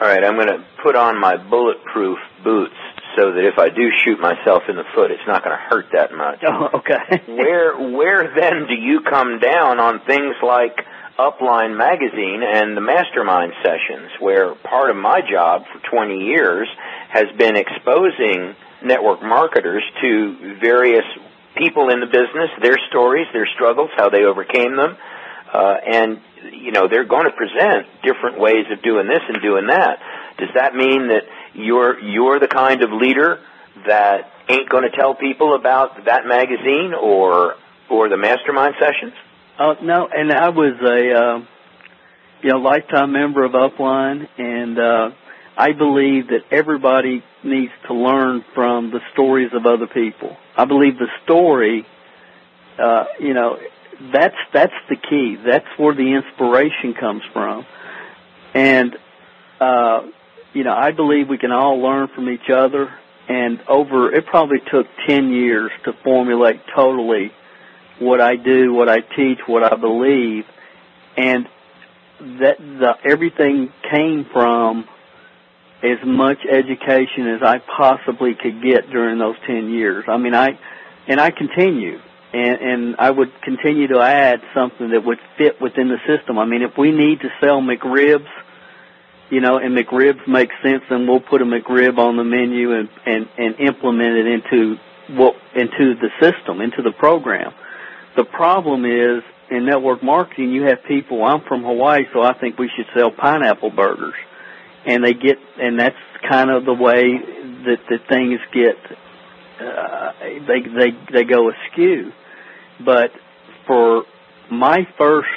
All 0.00 0.08
right, 0.08 0.22
I'm 0.24 0.36
going 0.36 0.48
to 0.48 0.64
put 0.82 0.96
on 0.96 1.18
my 1.18 1.36
bulletproof 1.36 2.18
boots 2.44 2.74
so 3.16 3.32
that 3.32 3.44
if 3.44 3.58
I 3.58 3.68
do 3.68 3.90
shoot 4.04 4.18
myself 4.20 4.62
in 4.68 4.76
the 4.76 4.84
foot, 4.94 5.10
it's 5.10 5.26
not 5.26 5.44
going 5.44 5.56
to 5.56 5.62
hurt 5.62 5.86
that 5.92 6.12
much. 6.12 6.40
Oh, 6.46 6.80
okay. 6.80 7.22
where 7.32 7.76
where 7.76 8.32
then 8.34 8.66
do 8.66 8.74
you 8.74 9.00
come 9.08 9.38
down 9.38 9.80
on 9.80 10.00
things 10.06 10.34
like 10.42 10.76
Upline 11.18 11.76
magazine 11.76 12.42
and 12.42 12.76
the 12.76 12.80
mastermind 12.80 13.52
sessions, 13.62 14.10
where 14.18 14.54
part 14.54 14.90
of 14.90 14.96
my 14.96 15.20
job 15.20 15.64
for 15.72 15.78
20 15.90 16.24
years 16.24 16.68
has 17.10 17.26
been 17.36 17.56
exposing 17.56 18.54
network 18.82 19.22
marketers 19.22 19.84
to 20.00 20.56
various 20.60 21.04
people 21.56 21.90
in 21.90 22.00
the 22.00 22.06
business, 22.06 22.50
their 22.62 22.78
stories, 22.88 23.26
their 23.32 23.46
struggles, 23.54 23.90
how 23.96 24.08
they 24.08 24.24
overcame 24.24 24.74
them, 24.76 24.96
uh, 25.52 25.76
and 25.86 26.20
you 26.50 26.72
know 26.72 26.88
they're 26.88 27.04
going 27.04 27.26
to 27.26 27.36
present 27.36 27.86
different 28.02 28.40
ways 28.40 28.64
of 28.72 28.82
doing 28.82 29.06
this 29.06 29.22
and 29.28 29.42
doing 29.42 29.66
that. 29.68 29.98
Does 30.38 30.48
that 30.54 30.74
mean 30.74 31.08
that 31.08 31.22
you're 31.54 31.98
you're 32.00 32.38
the 32.40 32.48
kind 32.48 32.82
of 32.82 32.92
leader 32.92 33.40
that 33.86 34.30
ain't 34.48 34.68
going 34.68 34.84
to 34.84 34.96
tell 34.96 35.14
people 35.14 35.54
about 35.54 36.04
that 36.04 36.26
magazine 36.26 36.92
or 36.94 37.56
or 37.90 38.08
the 38.08 38.16
mastermind 38.16 38.74
sessions? 38.80 39.14
Oh 39.58 39.74
no, 39.82 40.08
and 40.12 40.32
I 40.32 40.48
was 40.48 40.74
a 40.80 41.14
uh, 41.14 41.44
you 42.42 42.50
know 42.50 42.58
lifetime 42.58 43.12
member 43.12 43.44
of 43.44 43.52
Upline, 43.52 44.28
and 44.38 44.78
uh, 44.78 45.10
I 45.56 45.72
believe 45.72 46.28
that 46.28 46.42
everybody 46.50 47.22
needs 47.44 47.72
to 47.86 47.94
learn 47.94 48.44
from 48.54 48.90
the 48.90 49.00
stories 49.12 49.50
of 49.52 49.66
other 49.66 49.86
people. 49.86 50.36
I 50.56 50.64
believe 50.64 50.98
the 50.98 51.08
story, 51.24 51.86
uh, 52.78 53.04
you 53.20 53.34
know, 53.34 53.58
that's 54.12 54.36
that's 54.52 54.74
the 54.88 54.96
key. 54.96 55.36
That's 55.44 55.66
where 55.76 55.94
the 55.94 56.14
inspiration 56.14 56.94
comes 56.98 57.22
from, 57.32 57.66
and 58.54 58.96
uh, 59.60 60.02
you 60.52 60.64
know, 60.64 60.74
I 60.74 60.92
believe 60.92 61.28
we 61.28 61.38
can 61.38 61.52
all 61.52 61.80
learn 61.80 62.08
from 62.14 62.28
each 62.28 62.50
other. 62.50 62.92
And 63.28 63.60
over, 63.68 64.12
it 64.12 64.26
probably 64.26 64.58
took 64.70 64.86
10 65.06 65.30
years 65.30 65.70
to 65.84 65.92
formulate 66.04 66.60
totally 66.74 67.32
what 67.98 68.20
I 68.20 68.36
do, 68.36 68.72
what 68.72 68.88
I 68.88 69.00
teach, 69.00 69.38
what 69.46 69.62
I 69.62 69.76
believe. 69.76 70.44
And 71.16 71.46
that 72.40 72.58
the, 72.58 72.94
everything 73.04 73.72
came 73.90 74.26
from 74.32 74.88
as 75.82 75.98
much 76.04 76.38
education 76.48 77.28
as 77.28 77.42
I 77.42 77.58
possibly 77.58 78.34
could 78.34 78.62
get 78.62 78.90
during 78.90 79.18
those 79.18 79.36
10 79.46 79.70
years. 79.70 80.04
I 80.08 80.16
mean, 80.16 80.34
I, 80.34 80.58
and 81.06 81.20
I 81.20 81.30
continue. 81.30 81.98
And, 82.32 82.60
and 82.60 82.96
I 82.98 83.10
would 83.10 83.30
continue 83.42 83.88
to 83.88 84.00
add 84.00 84.40
something 84.54 84.90
that 84.90 85.04
would 85.04 85.18
fit 85.36 85.60
within 85.60 85.88
the 85.88 85.98
system. 86.06 86.38
I 86.38 86.46
mean, 86.46 86.62
if 86.62 86.78
we 86.78 86.90
need 86.90 87.20
to 87.20 87.28
sell 87.40 87.60
McRibs, 87.60 88.28
you 89.32 89.40
know, 89.40 89.56
and 89.56 89.74
McRibs 89.74 90.28
makes 90.28 90.54
sense, 90.62 90.82
then 90.90 91.06
we'll 91.06 91.18
put 91.18 91.40
a 91.40 91.44
McRib 91.46 91.96
on 91.96 92.18
the 92.18 92.22
menu 92.22 92.74
and, 92.74 92.90
and, 93.06 93.26
and 93.38 93.58
implement 93.60 94.14
it 94.14 94.26
into 94.26 94.76
what, 95.08 95.34
into 95.54 95.94
the 95.94 96.10
system, 96.20 96.60
into 96.60 96.82
the 96.82 96.92
program. 96.92 97.50
The 98.14 98.24
problem 98.24 98.84
is 98.84 99.22
in 99.50 99.64
network 99.64 100.02
marketing, 100.02 100.50
you 100.50 100.64
have 100.64 100.84
people, 100.86 101.24
I'm 101.24 101.40
from 101.48 101.62
Hawaii, 101.64 102.02
so 102.12 102.20
I 102.20 102.34
think 102.38 102.58
we 102.58 102.70
should 102.76 102.84
sell 102.94 103.10
pineapple 103.10 103.70
burgers. 103.70 104.12
And 104.84 105.02
they 105.02 105.14
get, 105.14 105.38
and 105.58 105.80
that's 105.80 105.96
kind 106.28 106.50
of 106.50 106.66
the 106.66 106.74
way 106.74 107.16
that 107.64 107.78
the 107.88 108.00
things 108.10 108.38
get, 108.52 108.76
uh, 109.66 110.12
they, 110.46 110.60
they, 110.60 110.90
they 111.10 111.24
go 111.24 111.50
askew. 111.50 112.12
But 112.84 113.12
for 113.66 114.04
my 114.50 114.86
first 114.98 115.30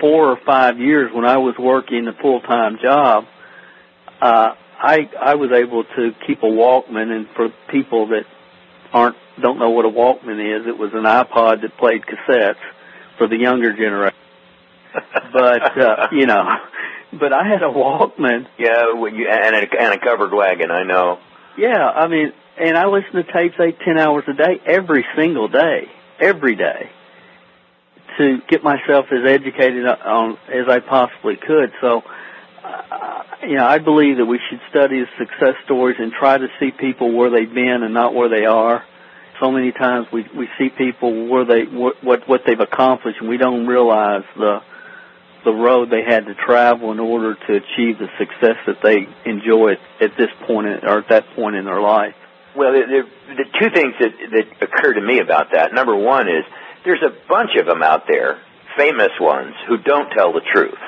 four 0.00 0.30
or 0.30 0.38
five 0.44 0.78
years 0.78 1.12
when 1.12 1.24
I 1.24 1.36
was 1.36 1.54
working 1.58 2.08
a 2.08 2.12
full 2.12 2.40
time 2.40 2.78
job, 2.82 3.26
uh, 4.20 4.54
I 4.78 5.10
I 5.20 5.34
was 5.34 5.52
able 5.52 5.84
to 5.84 6.12
keep 6.26 6.42
a 6.42 6.46
Walkman, 6.46 7.10
and 7.14 7.28
for 7.36 7.50
people 7.70 8.08
that 8.08 8.24
aren't 8.92 9.16
don't 9.40 9.58
know 9.58 9.70
what 9.70 9.84
a 9.84 9.90
Walkman 9.90 10.60
is, 10.60 10.66
it 10.66 10.76
was 10.76 10.92
an 10.94 11.04
iPod 11.04 11.62
that 11.62 11.76
played 11.78 12.02
cassettes 12.02 12.56
for 13.18 13.28
the 13.28 13.36
younger 13.36 13.72
generation. 13.72 14.16
but 15.32 15.78
uh, 15.78 16.08
you 16.12 16.26
know, 16.26 16.44
but 17.12 17.32
I 17.32 17.46
had 17.46 17.62
a 17.62 17.68
Walkman. 17.68 18.46
Yeah, 18.58 18.92
and 18.94 19.56
a, 19.56 19.80
and 19.80 19.94
a 19.94 19.98
covered 19.98 20.32
wagon. 20.32 20.70
I 20.70 20.82
know. 20.82 21.18
Yeah, 21.58 21.88
I 21.88 22.08
mean, 22.08 22.32
and 22.58 22.76
I 22.76 22.86
listened 22.86 23.24
to 23.26 23.32
tapes 23.32 23.56
eight, 23.60 23.78
ten 23.84 23.98
hours 23.98 24.24
a 24.28 24.32
day, 24.32 24.60
every 24.64 25.04
single 25.14 25.48
day, 25.48 25.88
every 26.20 26.56
day 26.56 26.90
to 28.20 28.38
get 28.48 28.62
myself 28.62 29.06
as 29.10 29.24
educated 29.26 29.84
on 29.86 30.36
as 30.52 30.68
I 30.68 30.78
possibly 30.80 31.36
could. 31.36 31.72
So, 31.80 32.02
uh, 32.62 33.22
you 33.42 33.56
know, 33.56 33.66
I 33.66 33.78
believe 33.78 34.18
that 34.18 34.26
we 34.26 34.38
should 34.48 34.60
study 34.68 35.02
success 35.18 35.54
stories 35.64 35.96
and 35.98 36.12
try 36.12 36.36
to 36.36 36.48
see 36.58 36.70
people 36.70 37.08
where 37.16 37.30
they've 37.30 37.52
been 37.52 37.82
and 37.82 37.94
not 37.94 38.14
where 38.14 38.28
they 38.28 38.44
are. 38.44 38.84
so 39.40 39.50
many 39.50 39.72
times 39.72 40.06
we 40.12 40.26
we 40.36 40.48
see 40.58 40.68
people 40.68 41.26
where 41.26 41.44
they 41.44 41.64
what 41.64 42.28
what 42.28 42.42
they've 42.46 42.60
accomplished, 42.60 43.18
and 43.20 43.28
we 43.28 43.38
don't 43.38 43.66
realize 43.66 44.22
the 44.36 44.60
the 45.44 45.52
road 45.52 45.88
they 45.90 46.04
had 46.04 46.26
to 46.26 46.34
travel 46.34 46.92
in 46.92 47.00
order 47.00 47.34
to 47.34 47.54
achieve 47.54 47.98
the 47.98 48.08
success 48.18 48.56
that 48.66 48.76
they 48.82 49.08
enjoy 49.24 49.72
at 50.00 50.12
this 50.18 50.28
point 50.46 50.66
in, 50.66 50.84
or 50.86 50.98
at 50.98 51.08
that 51.08 51.24
point 51.34 51.56
in 51.56 51.64
their 51.64 51.80
life. 51.80 52.14
Well, 52.54 52.72
the, 52.72 52.82
the, 52.86 53.34
the 53.36 53.44
two 53.58 53.70
things 53.70 53.94
that 54.00 54.12
that 54.32 54.46
occur 54.62 54.92
to 54.94 55.00
me 55.00 55.18
about 55.20 55.52
that. 55.52 55.72
Number 55.72 55.96
one 55.96 56.28
is 56.28 56.44
there's 56.84 57.02
a 57.02 57.14
bunch 57.28 57.50
of 57.58 57.66
them 57.66 57.82
out 57.82 58.06
there, 58.08 58.38
famous 58.76 59.12
ones, 59.20 59.54
who 59.68 59.78
don't 59.78 60.10
tell 60.10 60.32
the 60.32 60.42
truth. 60.52 60.78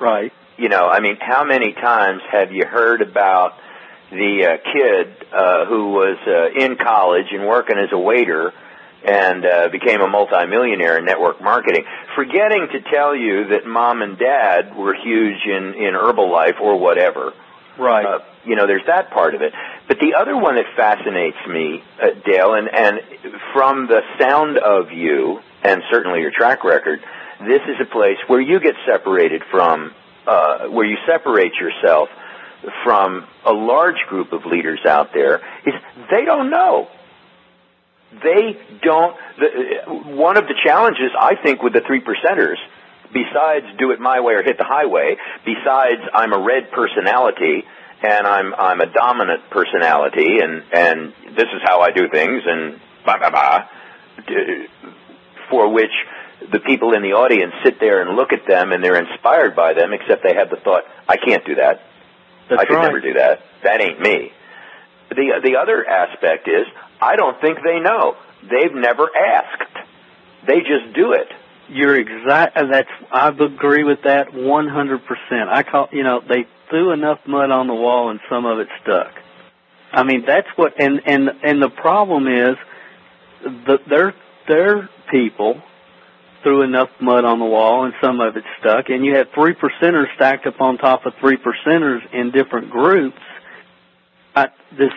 Right. 0.00 0.32
You 0.56 0.68
know, 0.68 0.88
I 0.88 1.00
mean, 1.00 1.16
how 1.20 1.44
many 1.44 1.72
times 1.72 2.22
have 2.30 2.52
you 2.52 2.64
heard 2.66 3.02
about 3.02 3.54
the 4.10 4.46
uh, 4.46 4.72
kid 4.72 5.26
uh, 5.32 5.64
who 5.66 5.90
was 5.90 6.18
uh, 6.26 6.64
in 6.64 6.76
college 6.76 7.26
and 7.30 7.46
working 7.46 7.78
as 7.78 7.88
a 7.92 7.98
waiter 7.98 8.52
and 9.04 9.44
uh, 9.44 9.68
became 9.68 10.00
a 10.00 10.08
multimillionaire 10.08 10.98
in 10.98 11.04
network 11.04 11.40
marketing, 11.42 11.84
forgetting 12.14 12.68
to 12.72 12.80
tell 12.90 13.16
you 13.16 13.48
that 13.48 13.66
mom 13.66 14.02
and 14.02 14.18
dad 14.18 14.76
were 14.76 14.94
huge 14.94 15.44
in 15.44 15.74
in 15.74 15.94
Herbalife 15.94 16.60
or 16.60 16.78
whatever. 16.78 17.32
Right. 17.78 18.04
Uh, 18.04 18.18
you 18.44 18.56
know, 18.56 18.66
there's 18.66 18.86
that 18.86 19.10
part 19.10 19.34
of 19.34 19.42
it. 19.42 19.52
But 19.88 19.98
the 19.98 20.14
other 20.14 20.36
one 20.36 20.56
that 20.56 20.66
fascinates 20.76 21.38
me, 21.48 21.82
uh, 22.00 22.08
Dale, 22.24 22.54
and 22.54 22.68
and 22.68 23.00
from 23.52 23.86
the 23.86 24.00
sound 24.18 24.58
of 24.58 24.92
you 24.92 25.40
and 25.62 25.82
certainly 25.90 26.20
your 26.20 26.32
track 26.32 26.64
record, 26.64 27.00
this 27.40 27.62
is 27.62 27.76
a 27.80 27.90
place 27.90 28.18
where 28.26 28.40
you 28.40 28.60
get 28.60 28.74
separated 28.86 29.42
from, 29.50 29.94
uh, 30.26 30.66
where 30.68 30.86
you 30.86 30.96
separate 31.06 31.54
yourself 31.54 32.08
from 32.84 33.26
a 33.44 33.52
large 33.52 34.00
group 34.08 34.32
of 34.32 34.44
leaders 34.44 34.80
out 34.86 35.12
there. 35.12 35.36
Is 35.64 35.74
they 36.10 36.24
don't 36.24 36.50
know 36.50 36.88
they 38.22 38.58
don't. 38.82 39.16
The, 39.38 39.84
one 39.86 40.36
of 40.36 40.44
the 40.44 40.54
challenges 40.64 41.10
I 41.18 41.36
think 41.36 41.62
with 41.62 41.72
the 41.72 41.80
three 41.80 42.00
percenters, 42.00 42.56
besides 43.12 43.66
do 43.78 43.90
it 43.92 44.00
my 44.00 44.20
way 44.20 44.34
or 44.34 44.42
hit 44.42 44.58
the 44.58 44.64
highway, 44.64 45.16
besides 45.44 46.02
I'm 46.14 46.32
a 46.32 46.38
red 46.38 46.70
personality 46.70 47.64
and 48.02 48.26
I'm 48.26 48.54
I'm 48.54 48.80
a 48.80 48.86
dominant 48.86 49.48
personality 49.50 50.40
and 50.40 50.62
and 50.72 51.12
this 51.36 51.48
is 51.54 51.62
how 51.62 51.80
I 51.80 51.90
do 51.90 52.08
things 52.08 52.42
and 52.46 52.80
blah 53.04 53.18
blah 53.18 53.30
blah, 53.30 53.68
for 55.50 55.72
which 55.72 55.92
the 56.50 56.58
people 56.58 56.94
in 56.94 57.02
the 57.02 57.12
audience 57.12 57.52
sit 57.62 57.78
there 57.78 58.02
and 58.02 58.16
look 58.16 58.32
at 58.32 58.46
them 58.46 58.72
and 58.72 58.82
they're 58.82 58.98
inspired 58.98 59.54
by 59.54 59.74
them, 59.74 59.92
except 59.92 60.22
they 60.22 60.34
have 60.34 60.50
the 60.50 60.56
thought, 60.56 60.84
I 61.08 61.16
can't 61.16 61.44
do 61.44 61.54
that. 61.56 61.82
That's 62.48 62.60
I 62.60 62.64
could 62.64 62.74
right. 62.74 62.86
never 62.86 63.00
do 63.00 63.14
that. 63.14 63.42
That 63.62 63.80
ain't 63.80 64.00
me. 64.00 64.32
The 65.10 65.40
the 65.42 65.56
other 65.56 65.86
aspect 65.86 66.48
is 66.48 66.66
I 67.00 67.16
don't 67.16 67.40
think 67.40 67.58
they 67.62 67.78
know. 67.78 68.16
They've 68.42 68.74
never 68.74 69.08
asked. 69.14 69.76
They 70.46 70.60
just 70.60 70.94
do 70.94 71.12
it. 71.12 71.28
You're 71.68 71.96
exact. 71.96 72.56
That's 72.56 72.88
I 73.10 73.28
agree 73.28 73.84
with 73.84 74.02
that 74.04 74.34
100. 74.34 75.00
percent 75.04 75.48
I 75.48 75.62
call 75.62 75.88
you 75.92 76.02
know 76.02 76.20
they 76.26 76.46
threw 76.70 76.92
enough 76.92 77.20
mud 77.26 77.50
on 77.50 77.66
the 77.66 77.74
wall 77.74 78.10
and 78.10 78.20
some 78.28 78.44
of 78.46 78.58
it 78.58 78.68
stuck. 78.82 79.12
I 79.92 80.02
mean 80.02 80.24
that's 80.26 80.48
what 80.56 80.74
and 80.78 81.00
and 81.06 81.30
and 81.42 81.62
the 81.62 81.70
problem 81.70 82.26
is 82.26 82.56
the 83.42 83.78
their 83.88 84.14
their 84.48 84.88
people 85.10 85.62
threw 86.42 86.62
enough 86.62 86.90
mud 87.00 87.24
on 87.24 87.38
the 87.38 87.44
wall 87.44 87.84
and 87.84 87.94
some 88.02 88.20
of 88.20 88.36
it 88.36 88.44
stuck 88.60 88.88
and 88.88 89.04
you 89.04 89.14
had 89.14 89.32
three 89.32 89.54
percenters 89.54 90.12
stacked 90.16 90.46
up 90.46 90.60
on 90.60 90.76
top 90.76 91.06
of 91.06 91.14
three 91.20 91.36
percenters 91.36 92.00
in 92.12 92.32
different 92.32 92.70
groups. 92.70 93.18
I, 94.34 94.48
this 94.76 94.90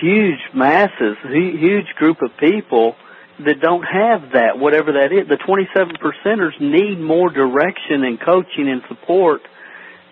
huge 0.00 0.40
masses, 0.54 1.16
huge 1.24 1.86
group 1.96 2.22
of 2.22 2.30
people 2.38 2.96
that 3.44 3.60
don't 3.60 3.82
have 3.82 4.32
that, 4.32 4.58
whatever 4.58 4.92
that 4.92 5.12
is. 5.12 5.28
The 5.28 5.36
27 5.36 5.96
percenters 5.96 6.60
need 6.60 7.00
more 7.00 7.30
direction 7.30 8.04
and 8.04 8.20
coaching 8.20 8.68
and 8.68 8.82
support 8.88 9.42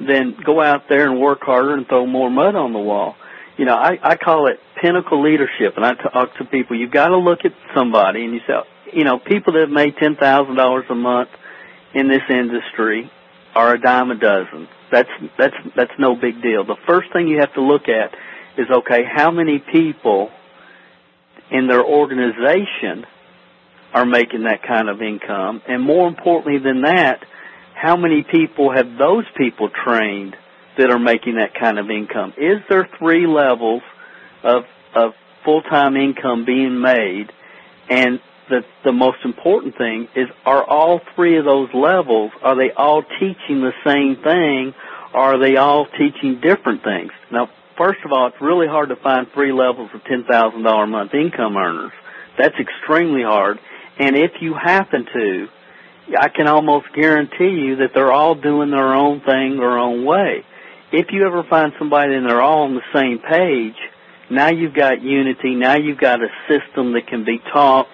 than 0.01 0.37
go 0.45 0.61
out 0.61 0.89
there 0.89 1.11
and 1.11 1.21
work 1.21 1.41
harder 1.43 1.75
and 1.75 1.87
throw 1.87 2.07
more 2.07 2.31
mud 2.31 2.55
on 2.55 2.73
the 2.73 2.79
wall. 2.79 3.17
You 3.57 3.67
know, 3.67 3.75
I, 3.75 3.99
I 4.03 4.17
call 4.17 4.47
it 4.49 4.59
pinnacle 4.81 5.23
leadership, 5.23 5.75
and 5.77 5.85
I 5.85 5.95
talk 5.95 6.37
to 6.39 6.45
people. 6.45 6.79
You've 6.79 6.93
got 6.93 7.09
to 7.09 7.19
look 7.19 7.45
at 7.45 7.53
somebody, 7.75 8.25
and 8.25 8.33
you 8.33 8.41
say, 8.47 8.55
you 8.95 9.05
know, 9.05 9.19
people 9.19 9.53
that 9.53 9.61
have 9.61 9.71
made 9.71 9.97
ten 9.99 10.17
thousand 10.17 10.57
dollars 10.57 10.87
a 10.89 10.95
month 10.95 11.29
in 11.93 12.09
this 12.09 12.23
industry 12.31 13.11
are 13.55 13.75
a 13.75 13.81
dime 13.81 14.11
a 14.11 14.15
dozen. 14.15 14.69
That's 14.91 15.11
that's 15.39 15.55
that's 15.77 15.93
no 15.99 16.17
big 16.17 16.41
deal. 16.41 16.65
The 16.65 16.79
first 16.87 17.13
thing 17.13 17.29
you 17.29 17.41
have 17.41 17.53
to 17.55 17.63
look 17.63 17.89
at 17.89 18.15
is 18.57 18.67
okay, 18.71 19.05
how 19.05 19.31
many 19.31 19.59
people 19.59 20.31
in 21.51 21.67
their 21.67 21.85
organization 21.85 23.05
are 23.93 24.07
making 24.07 24.45
that 24.45 24.63
kind 24.63 24.89
of 24.89 25.03
income, 25.03 25.63
and 25.69 25.83
more 25.83 26.09
importantly 26.09 26.59
than 26.59 26.83
that, 26.83 27.25
how 27.75 27.97
many 27.97 28.23
people 28.23 28.73
have 28.73 28.99
those 28.99 29.25
people 29.37 29.69
trained 29.85 30.37
that 30.79 30.91
are 30.91 30.99
making 30.99 31.37
that 31.37 31.55
kind 31.55 31.79
of 31.79 31.91
income? 31.91 32.33
Is 32.37 32.59
there 32.69 32.89
three 32.99 33.27
levels 33.27 33.83
of 34.43 34.65
of 34.95 35.13
full 35.45 35.63
time 35.63 35.97
income 35.97 36.45
being 36.45 36.81
made? 36.81 37.33
And 37.89 38.21
the 38.49 38.61
the 38.85 38.93
most 38.93 39.19
important 39.25 39.77
thing 39.77 40.09
is 40.15 40.29
are 40.45 40.63
all 40.63 41.01
three 41.15 41.39
of 41.39 41.45
those 41.45 41.69
levels 41.73 42.33
are 42.43 42.57
they 42.57 42.73
all 42.77 43.03
teaching 43.03 43.61
the 43.61 43.73
same 43.85 44.17
thing 44.23 44.75
or 45.15 45.21
are 45.21 45.39
they 45.39 45.57
all 45.57 45.87
teaching 45.87 46.41
different 46.41 46.83
things? 46.85 47.13
Now 47.31 47.49
first 47.79 48.01
of 48.05 48.13
all 48.13 48.27
it's 48.29 48.41
really 48.41 48.67
hard 48.67 48.91
to 48.91 48.97
find 48.97 49.27
three 49.33 49.53
levels 49.53 49.91
of 49.95 50.05
ten 50.05 50.25
thousand 50.31 50.63
dollar 50.63 50.85
a 50.85 50.87
month 50.87 51.15
income 51.15 51.57
earners. 51.57 51.93
That's 52.39 52.57
extremely 52.59 53.23
hard. 53.23 53.59
And 54.01 54.17
if 54.17 54.41
you 54.41 54.55
happen 54.55 55.05
to, 55.13 55.49
I 56.19 56.31
can 56.31 56.47
almost 56.49 56.87
guarantee 56.95 57.51
you 57.51 57.77
that 57.77 57.91
they're 57.93 58.11
all 58.11 58.35
doing 58.35 58.71
their 58.71 58.95
own 58.95 59.21
thing 59.21 59.59
their 59.59 59.79
own 59.79 60.07
way. 60.07 60.43
If 60.91 61.13
you 61.13 61.27
ever 61.27 61.45
find 61.45 61.75
somebody 61.79 62.15
and 62.15 62.25
they're 62.25 62.41
all 62.41 62.63
on 62.63 62.75
the 62.75 62.83
same 62.95 63.19
page, 63.19 63.77
now 64.31 64.49
you've 64.49 64.73
got 64.73 65.03
unity, 65.03 65.55
now 65.55 65.77
you've 65.77 65.99
got 65.99 66.23
a 66.23 66.29
system 66.49 66.95
that 66.95 67.09
can 67.09 67.27
be 67.27 67.41
taught 67.53 67.89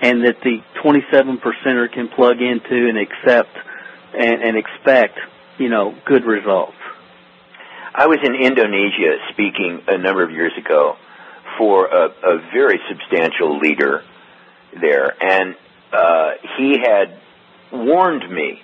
and 0.00 0.24
that 0.24 0.36
the 0.44 0.62
27 0.80 1.38
percenter 1.38 1.92
can 1.92 2.08
plug 2.08 2.40
into 2.40 2.88
and 2.88 2.96
accept 2.96 3.50
and, 4.16 4.40
and 4.40 4.56
expect, 4.56 5.18
you 5.58 5.68
know, 5.68 5.92
good 6.06 6.24
results. 6.24 6.76
I 7.92 8.06
was 8.06 8.18
in 8.22 8.36
Indonesia 8.36 9.18
speaking 9.32 9.82
a 9.88 9.98
number 9.98 10.22
of 10.22 10.30
years 10.30 10.52
ago 10.56 10.94
for 11.58 11.86
a, 11.86 12.06
a 12.22 12.38
very 12.52 12.78
substantial 12.88 13.58
leader 13.58 14.04
there, 14.80 15.14
and 15.22 15.54
uh, 15.92 16.30
he 16.56 16.78
had 16.78 17.18
warned 17.72 18.28
me 18.30 18.60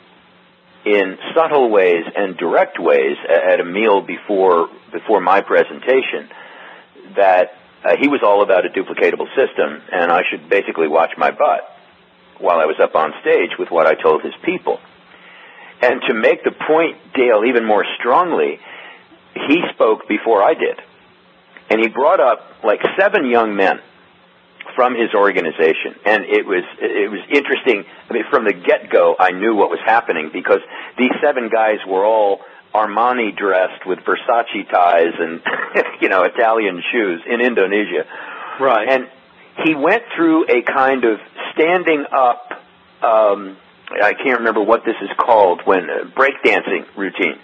in 0.84 1.16
subtle 1.34 1.70
ways 1.70 2.04
and 2.14 2.36
direct 2.36 2.78
ways 2.78 3.16
at 3.28 3.60
a 3.60 3.64
meal 3.64 4.02
before 4.02 4.68
before 4.92 5.20
my 5.20 5.40
presentation 5.40 6.28
that 7.16 7.52
uh, 7.84 7.96
he 8.00 8.08
was 8.08 8.20
all 8.22 8.42
about 8.42 8.64
a 8.64 8.68
duplicatable 8.68 9.28
system, 9.34 9.80
and 9.92 10.10
I 10.12 10.22
should 10.30 10.48
basically 10.48 10.88
watch 10.88 11.12
my 11.16 11.30
butt 11.30 11.68
while 12.38 12.58
I 12.58 12.66
was 12.66 12.76
up 12.80 12.94
on 12.94 13.12
stage 13.20 13.50
with 13.58 13.70
what 13.70 13.86
I 13.86 13.94
told 13.94 14.22
his 14.22 14.34
people. 14.44 14.78
And 15.82 16.00
to 16.08 16.14
make 16.14 16.44
the 16.44 16.52
point, 16.52 16.96
Dale, 17.14 17.44
even 17.46 17.64
more 17.64 17.84
strongly, 17.98 18.58
he 19.34 19.62
spoke 19.74 20.08
before 20.08 20.42
I 20.42 20.54
did. 20.54 20.80
And 21.70 21.80
he 21.80 21.88
brought 21.88 22.20
up 22.20 22.40
like 22.62 22.80
seven 22.98 23.26
young 23.26 23.56
men 23.56 23.80
from 24.74 24.94
his 24.94 25.14
organization. 25.14 25.94
And 26.04 26.24
it 26.24 26.46
was, 26.46 26.64
it 26.80 27.10
was 27.10 27.20
interesting. 27.30 27.84
I 28.08 28.12
mean, 28.12 28.24
from 28.30 28.44
the 28.44 28.52
get-go, 28.52 29.16
I 29.18 29.30
knew 29.30 29.54
what 29.54 29.70
was 29.70 29.80
happening 29.84 30.30
because 30.32 30.60
these 30.98 31.12
seven 31.22 31.48
guys 31.48 31.78
were 31.86 32.04
all 32.04 32.40
Armani 32.74 33.36
dressed 33.36 33.86
with 33.86 34.00
Versace 34.00 34.68
ties 34.68 35.14
and, 35.18 35.40
you 36.00 36.08
know, 36.08 36.22
Italian 36.24 36.82
shoes 36.92 37.22
in 37.26 37.40
Indonesia. 37.40 38.04
Right. 38.60 38.88
And 38.88 39.08
he 39.64 39.74
went 39.74 40.02
through 40.16 40.46
a 40.48 40.62
kind 40.62 41.04
of 41.04 41.20
standing 41.52 42.04
up, 42.10 42.50
um, 43.02 43.56
I 43.90 44.14
can't 44.14 44.38
remember 44.38 44.62
what 44.62 44.84
this 44.84 44.96
is 45.00 45.10
called, 45.16 45.62
when 45.64 45.88
uh, 45.88 46.04
breakdancing 46.16 46.84
routine. 46.96 47.38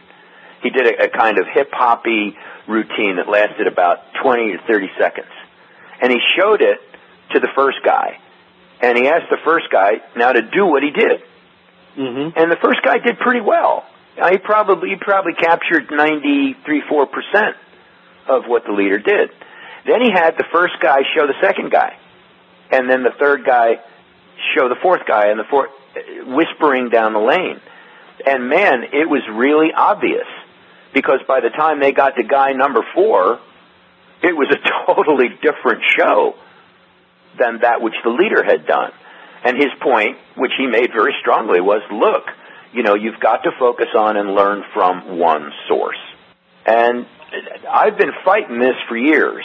He 0.62 0.70
did 0.70 0.86
a, 0.86 1.04
a 1.04 1.08
kind 1.08 1.38
of 1.38 1.46
hip 1.54 1.70
hoppy 1.72 2.36
routine 2.66 3.16
that 3.16 3.28
lasted 3.28 3.66
about 3.66 3.98
20 4.22 4.52
to 4.52 4.58
30 4.66 4.90
seconds. 4.98 5.30
And 6.02 6.10
he 6.10 6.18
showed 6.36 6.60
it 6.62 6.80
to 7.32 7.40
the 7.40 7.48
first 7.54 7.78
guy. 7.84 8.18
And 8.80 8.96
he 8.96 9.08
asked 9.08 9.30
the 9.30 9.38
first 9.44 9.66
guy 9.70 10.00
now 10.16 10.32
to 10.32 10.42
do 10.42 10.66
what 10.66 10.82
he 10.82 10.90
did. 10.90 11.22
Mm-hmm. 11.96 12.38
And 12.38 12.50
the 12.50 12.56
first 12.62 12.82
guy 12.82 12.98
did 12.98 13.18
pretty 13.18 13.40
well. 13.40 13.84
Uh, 14.20 14.30
He 14.30 14.38
probably 14.38 14.90
he 14.90 14.96
probably 14.96 15.34
captured 15.34 15.90
ninety 15.90 16.56
three 16.64 16.82
four 16.88 17.06
percent 17.06 17.56
of 18.28 18.44
what 18.46 18.64
the 18.64 18.72
leader 18.72 18.98
did. 18.98 19.30
Then 19.86 20.00
he 20.02 20.10
had 20.10 20.36
the 20.36 20.44
first 20.52 20.74
guy 20.80 20.98
show 21.14 21.26
the 21.26 21.34
second 21.40 21.70
guy, 21.70 21.96
and 22.70 22.88
then 22.88 23.02
the 23.02 23.12
third 23.18 23.44
guy 23.44 23.80
show 24.54 24.68
the 24.68 24.76
fourth 24.82 25.06
guy, 25.06 25.28
and 25.28 25.38
the 25.38 25.44
fourth 25.44 25.70
whispering 26.26 26.88
down 26.90 27.12
the 27.12 27.20
lane. 27.20 27.60
And 28.26 28.48
man, 28.48 28.84
it 28.92 29.08
was 29.08 29.22
really 29.32 29.72
obvious 29.74 30.26
because 30.92 31.20
by 31.26 31.40
the 31.40 31.50
time 31.50 31.80
they 31.80 31.92
got 31.92 32.16
to 32.16 32.22
guy 32.22 32.52
number 32.52 32.84
four, 32.94 33.40
it 34.22 34.36
was 34.36 34.48
a 34.50 34.86
totally 34.94 35.28
different 35.42 35.82
show. 35.96 36.34
Than 37.40 37.60
that 37.62 37.80
which 37.80 37.94
the 38.04 38.10
leader 38.10 38.44
had 38.44 38.66
done. 38.66 38.92
And 39.42 39.56
his 39.56 39.72
point, 39.80 40.18
which 40.36 40.52
he 40.58 40.66
made 40.66 40.92
very 40.92 41.14
strongly, 41.20 41.60
was 41.60 41.82
look, 41.90 42.24
you 42.72 42.82
know, 42.82 42.94
you've 42.94 43.18
got 43.18 43.42
to 43.44 43.50
focus 43.58 43.88
on 43.96 44.16
and 44.16 44.34
learn 44.34 44.62
from 44.74 45.18
one 45.18 45.50
source. 45.66 45.98
And 46.66 47.06
I've 47.68 47.96
been 47.96 48.12
fighting 48.24 48.60
this 48.60 48.76
for 48.88 48.96
years, 48.96 49.44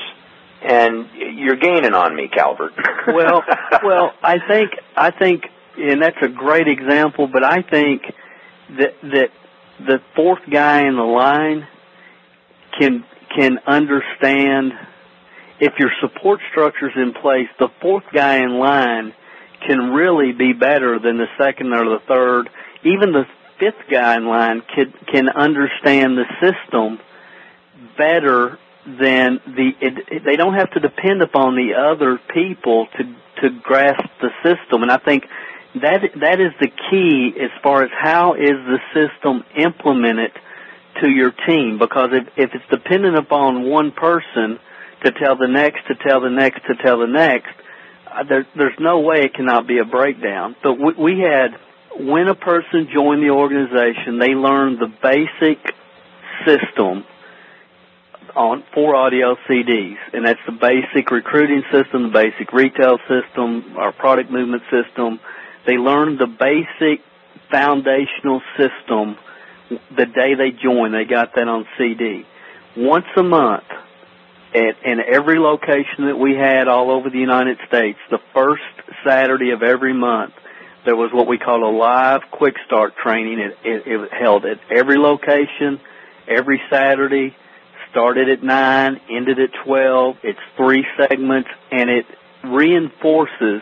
and 0.61 1.07
you're 1.15 1.55
gaining 1.55 1.93
on 1.93 2.15
me, 2.15 2.27
Calvert. 2.27 2.73
well, 3.07 3.43
well, 3.83 4.11
I 4.21 4.37
think 4.47 4.71
I 4.95 5.11
think, 5.11 5.43
and 5.77 6.01
that's 6.01 6.17
a 6.21 6.27
great 6.27 6.67
example. 6.67 7.27
But 7.27 7.43
I 7.43 7.61
think 7.61 8.03
that 8.77 8.95
that 9.01 9.29
the 9.79 9.99
fourth 10.15 10.41
guy 10.51 10.87
in 10.87 10.95
the 10.95 11.03
line 11.03 11.67
can 12.79 13.05
can 13.35 13.59
understand 13.65 14.73
if 15.59 15.73
your 15.79 15.91
support 16.01 16.39
structure's 16.51 16.93
in 16.95 17.13
place. 17.13 17.47
The 17.59 17.69
fourth 17.81 18.03
guy 18.13 18.37
in 18.37 18.59
line 18.59 19.13
can 19.65 19.91
really 19.91 20.31
be 20.31 20.53
better 20.53 20.99
than 20.99 21.17
the 21.17 21.27
second 21.37 21.73
or 21.73 21.85
the 21.85 21.99
third. 22.07 22.49
Even 22.83 23.11
the 23.11 23.25
fifth 23.59 23.89
guy 23.89 24.17
in 24.17 24.27
line 24.27 24.61
can 24.73 24.93
can 25.11 25.29
understand 25.29 26.17
the 26.17 26.25
system 26.41 26.99
better 27.97 28.59
than 28.85 29.39
the 29.47 29.71
it, 29.81 30.23
they 30.25 30.35
don't 30.35 30.53
have 30.55 30.71
to 30.71 30.79
depend 30.79 31.21
upon 31.21 31.55
the 31.55 31.73
other 31.73 32.19
people 32.33 32.87
to 32.97 33.15
to 33.41 33.49
grasp 33.61 34.03
the 34.21 34.29
system 34.43 34.83
and 34.83 34.91
I 34.91 34.97
think 34.97 35.25
that 35.75 36.01
that 36.21 36.39
is 36.39 36.51
the 36.59 36.69
key 36.89 37.33
as 37.41 37.51
far 37.63 37.83
as 37.83 37.89
how 37.91 38.33
is 38.33 38.57
the 38.67 38.79
system 38.93 39.43
implemented 39.57 40.31
to 41.01 41.09
your 41.09 41.31
team 41.31 41.79
because 41.79 42.09
if 42.11 42.27
if 42.37 42.53
it's 42.53 42.69
dependent 42.69 43.17
upon 43.17 43.63
one 43.63 43.91
person 43.91 44.59
to 45.03 45.11
tell 45.11 45.35
the 45.35 45.47
next 45.47 45.87
to 45.87 45.95
tell 45.95 46.21
the 46.21 46.29
next 46.29 46.61
to 46.67 46.75
tell 46.75 46.99
the 46.99 47.07
next 47.07 47.53
uh, 48.07 48.23
there 48.23 48.45
there's 48.55 48.79
no 48.79 48.99
way 48.99 49.23
it 49.23 49.33
cannot 49.33 49.67
be 49.67 49.79
a 49.79 49.85
breakdown 49.85 50.55
but 50.63 50.73
we, 50.73 50.93
we 50.93 51.19
had 51.19 51.57
when 51.97 52.27
a 52.27 52.35
person 52.35 52.87
joined 52.93 53.23
the 53.23 53.29
organization 53.29 54.19
they 54.19 54.35
learned 54.35 54.79
the 54.79 54.91
basic 55.01 55.59
system 56.45 57.05
on 58.35 58.63
four 58.73 58.95
audio 58.95 59.35
CDs, 59.49 59.95
and 60.13 60.25
that's 60.25 60.39
the 60.45 60.51
basic 60.51 61.09
recruiting 61.09 61.63
system, 61.71 62.03
the 62.03 62.09
basic 62.09 62.51
retail 62.51 62.97
system, 63.07 63.75
our 63.77 63.93
product 63.93 64.29
movement 64.29 64.63
system. 64.69 65.19
They 65.65 65.77
learned 65.77 66.19
the 66.19 66.27
basic 66.27 67.01
foundational 67.49 68.41
system 68.57 69.17
the 69.95 70.05
day 70.05 70.35
they 70.35 70.51
joined. 70.51 70.93
They 70.93 71.05
got 71.05 71.33
that 71.35 71.47
on 71.47 71.65
CD. 71.77 72.25
Once 72.75 73.05
a 73.15 73.23
month, 73.23 73.63
at 74.55 74.83
in 74.85 74.99
every 75.01 75.37
location 75.37 76.07
that 76.07 76.17
we 76.17 76.35
had 76.35 76.67
all 76.67 76.91
over 76.91 77.09
the 77.09 77.19
United 77.19 77.59
States, 77.67 77.99
the 78.09 78.19
first 78.33 78.63
Saturday 79.05 79.51
of 79.51 79.61
every 79.61 79.93
month, 79.93 80.33
there 80.85 80.95
was 80.95 81.11
what 81.11 81.27
we 81.27 81.37
call 81.37 81.67
a 81.67 81.73
live 81.75 82.21
quick 82.31 82.55
start 82.65 82.95
training. 82.95 83.39
It, 83.39 83.57
it, 83.63 83.83
it 83.87 84.13
held 84.13 84.45
at 84.45 84.59
every 84.71 84.97
location, 84.97 85.79
every 86.27 86.61
Saturday 86.69 87.35
started 87.91 88.29
at 88.29 88.43
9, 88.43 89.01
ended 89.09 89.39
at 89.39 89.49
12. 89.65 90.17
It's 90.23 90.39
three 90.57 90.85
segments, 90.97 91.49
and 91.71 91.89
it 91.89 92.05
reinforces 92.43 93.61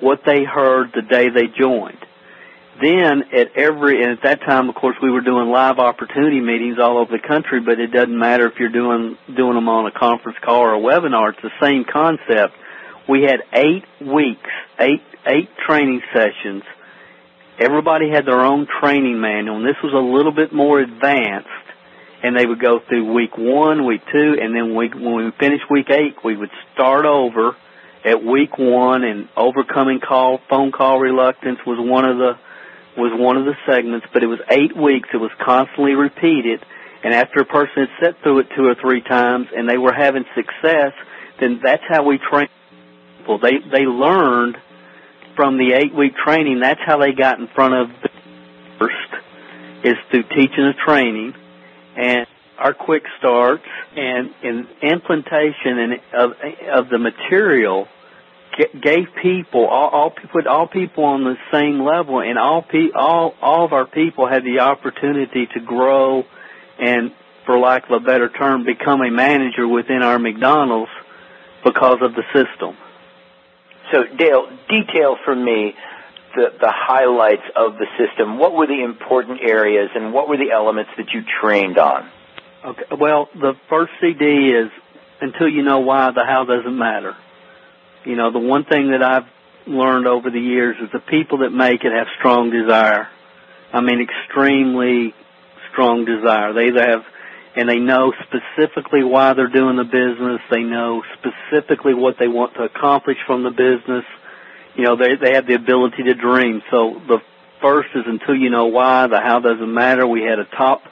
what 0.00 0.22
they 0.24 0.44
heard 0.44 0.90
the 0.94 1.02
day 1.02 1.28
they 1.28 1.46
joined. 1.46 2.04
Then 2.80 3.24
at 3.32 3.56
every, 3.56 4.02
and 4.02 4.12
at 4.12 4.22
that 4.22 4.40
time, 4.40 4.68
of 4.68 4.74
course, 4.74 4.96
we 5.02 5.10
were 5.10 5.20
doing 5.20 5.50
live 5.50 5.78
opportunity 5.78 6.40
meetings 6.40 6.78
all 6.78 6.98
over 6.98 7.12
the 7.12 7.26
country, 7.26 7.60
but 7.60 7.78
it 7.78 7.88
doesn't 7.88 8.18
matter 8.18 8.46
if 8.46 8.58
you're 8.58 8.70
doing, 8.70 9.18
doing 9.26 9.54
them 9.54 9.68
on 9.68 9.86
a 9.86 9.90
conference 9.90 10.38
call 10.40 10.60
or 10.62 10.74
a 10.74 10.78
webinar. 10.78 11.32
It's 11.32 11.42
the 11.42 11.50
same 11.60 11.84
concept. 11.84 12.54
We 13.08 13.24
had 13.24 13.42
eight 13.52 13.84
weeks, 14.00 14.48
eight, 14.78 15.02
eight 15.26 15.50
training 15.66 16.00
sessions. 16.14 16.62
Everybody 17.58 18.08
had 18.08 18.24
their 18.24 18.40
own 18.40 18.66
training 18.80 19.20
manual, 19.20 19.56
and 19.56 19.66
this 19.66 19.76
was 19.82 19.92
a 19.92 19.98
little 19.98 20.32
bit 20.32 20.52
more 20.52 20.80
advanced 20.80 21.48
and 22.22 22.36
they 22.36 22.46
would 22.46 22.60
go 22.60 22.80
through 22.80 23.12
week 23.12 23.36
one, 23.36 23.86
week 23.86 24.02
two, 24.12 24.36
and 24.40 24.54
then 24.54 24.74
week, 24.74 24.94
when 24.94 25.14
we 25.14 25.30
finished 25.38 25.64
week 25.70 25.88
eight, 25.90 26.16
we 26.22 26.36
would 26.36 26.50
start 26.74 27.06
over 27.06 27.56
at 28.04 28.22
week 28.22 28.58
one, 28.58 29.04
and 29.04 29.28
overcoming 29.36 30.00
call 30.00 30.38
phone 30.48 30.72
call 30.72 30.98
reluctance 30.98 31.58
was 31.66 31.78
one 31.78 32.04
of 32.04 32.18
the 32.18 32.38
was 33.00 33.12
one 33.14 33.36
of 33.36 33.44
the 33.44 33.54
segments. 33.66 34.06
But 34.12 34.22
it 34.22 34.26
was 34.26 34.40
eight 34.50 34.76
weeks; 34.76 35.08
it 35.12 35.18
was 35.18 35.30
constantly 35.40 35.94
repeated, 35.94 36.64
and 37.02 37.14
after 37.14 37.40
a 37.40 37.44
person 37.44 37.86
had 37.86 37.88
sat 38.00 38.22
through 38.22 38.40
it 38.40 38.48
two 38.56 38.66
or 38.66 38.74
three 38.74 39.00
times 39.00 39.48
and 39.56 39.68
they 39.68 39.78
were 39.78 39.92
having 39.92 40.24
success, 40.34 40.92
then 41.40 41.60
that's 41.62 41.82
how 41.88 42.04
we 42.04 42.18
train 42.18 42.48
people. 43.18 43.38
They 43.38 43.58
they 43.58 43.86
learned 43.86 44.56
from 45.36 45.56
the 45.56 45.72
eight 45.72 45.94
week 45.94 46.12
training. 46.16 46.60
That's 46.60 46.80
how 46.84 46.98
they 46.98 47.12
got 47.12 47.40
in 47.40 47.48
front 47.48 47.74
of 47.74 47.88
the 48.02 48.10
first 48.78 48.94
is 49.84 49.96
through 50.10 50.24
teaching 50.24 50.64
and 50.64 50.74
training 50.76 51.34
and 51.96 52.26
our 52.58 52.74
quick 52.74 53.04
starts 53.18 53.64
and 53.96 54.30
in 54.42 54.68
implantation 54.82 55.78
and 55.78 55.92
of 56.12 56.32
of 56.70 56.88
the 56.90 56.98
material 56.98 57.88
gave 58.80 59.06
people 59.22 59.66
all, 59.66 59.88
all 59.88 60.10
put 60.32 60.46
all 60.46 60.66
people 60.66 61.04
on 61.04 61.24
the 61.24 61.36
same 61.52 61.80
level 61.80 62.20
and 62.20 62.38
all 62.38 62.62
pe- 62.62 62.92
all 62.94 63.34
all 63.40 63.64
of 63.64 63.72
our 63.72 63.86
people 63.86 64.28
had 64.28 64.44
the 64.44 64.60
opportunity 64.60 65.46
to 65.54 65.60
grow 65.60 66.24
and 66.78 67.12
for 67.46 67.58
lack 67.58 67.84
of 67.84 68.02
a 68.02 68.04
better 68.04 68.28
term 68.28 68.64
become 68.64 69.00
a 69.02 69.10
manager 69.10 69.66
within 69.66 70.02
our 70.02 70.18
McDonald's 70.18 70.90
because 71.64 71.98
of 72.02 72.14
the 72.14 72.22
system. 72.32 72.76
So 73.92 74.04
Dale, 74.16 74.48
detail 74.68 75.16
for 75.24 75.34
me 75.34 75.74
the, 76.34 76.52
the 76.60 76.72
highlights 76.72 77.42
of 77.56 77.74
the 77.78 77.86
system? 77.98 78.38
What 78.38 78.54
were 78.54 78.66
the 78.66 78.82
important 78.82 79.40
areas 79.42 79.90
and 79.94 80.12
what 80.12 80.28
were 80.28 80.36
the 80.36 80.50
elements 80.52 80.90
that 80.96 81.12
you 81.12 81.22
trained 81.40 81.78
on? 81.78 82.08
Okay. 82.64 82.82
Well, 82.98 83.28
the 83.34 83.54
first 83.68 83.92
CD 84.00 84.50
is 84.50 84.70
until 85.20 85.48
you 85.48 85.62
know 85.62 85.80
why 85.80 86.10
the 86.12 86.24
how 86.24 86.44
doesn't 86.44 86.76
matter. 86.76 87.16
You 88.04 88.16
know, 88.16 88.30
the 88.30 88.38
one 88.38 88.64
thing 88.64 88.90
that 88.90 89.02
I've 89.02 89.26
learned 89.66 90.06
over 90.06 90.30
the 90.30 90.40
years 90.40 90.76
is 90.80 90.90
the 90.92 91.00
people 91.00 91.38
that 91.38 91.50
make 91.50 91.84
it 91.84 91.92
have 91.92 92.06
strong 92.18 92.50
desire. 92.50 93.08
I 93.72 93.80
mean, 93.80 94.00
extremely 94.00 95.14
strong 95.70 96.04
desire. 96.04 96.52
They 96.52 96.68
either 96.68 96.86
have, 96.86 97.04
and 97.54 97.68
they 97.68 97.78
know 97.78 98.12
specifically 98.24 99.04
why 99.04 99.34
they're 99.34 99.48
doing 99.48 99.76
the 99.76 99.84
business. 99.84 100.40
They 100.50 100.62
know 100.62 101.02
specifically 101.18 101.94
what 101.94 102.16
they 102.18 102.28
want 102.28 102.54
to 102.54 102.62
accomplish 102.62 103.18
from 103.26 103.42
the 103.44 103.50
business 103.50 104.04
you 104.74 104.84
know, 104.84 104.96
they 104.96 105.16
they 105.16 105.34
have 105.34 105.46
the 105.46 105.54
ability 105.54 106.04
to 106.04 106.14
dream. 106.14 106.62
So 106.70 107.00
the 107.06 107.18
first 107.60 107.90
is 107.94 108.04
until 108.06 108.34
you 108.34 108.50
know 108.50 108.66
why, 108.66 109.06
the 109.06 109.20
how 109.20 109.40
doesn't 109.40 109.72
matter. 109.72 110.06
We 110.06 110.22
had 110.22 110.38
a 110.38 110.44
top 110.44 110.82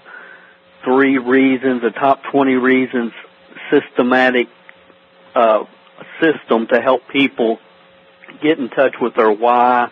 three 0.84 1.18
reasons, 1.18 1.82
a 1.84 1.90
top 1.90 2.22
twenty 2.30 2.54
reasons 2.54 3.12
systematic 3.70 4.48
uh, 5.34 5.64
system 6.20 6.66
to 6.68 6.80
help 6.80 7.08
people 7.08 7.58
get 8.42 8.58
in 8.58 8.68
touch 8.68 8.94
with 9.00 9.14
their 9.14 9.30
why. 9.30 9.90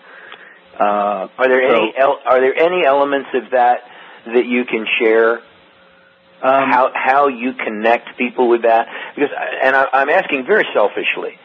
Uh, 0.78 1.28
are 1.38 1.48
there 1.48 1.68
so, 1.68 1.74
any 1.74 1.94
are 2.26 2.40
there 2.40 2.54
any 2.54 2.84
elements 2.84 3.30
of 3.34 3.50
that 3.52 3.80
that 4.26 4.46
you 4.46 4.64
can 4.64 4.86
share? 4.98 5.38
Um, 6.42 6.70
how 6.70 6.92
how 6.94 7.28
you 7.28 7.54
connect 7.54 8.18
people 8.18 8.48
with 8.48 8.62
that? 8.62 8.88
Because 9.14 9.30
and 9.62 9.74
I, 9.74 9.86
I'm 9.92 10.10
asking 10.10 10.44
very 10.46 10.66
selfishly 10.74 11.38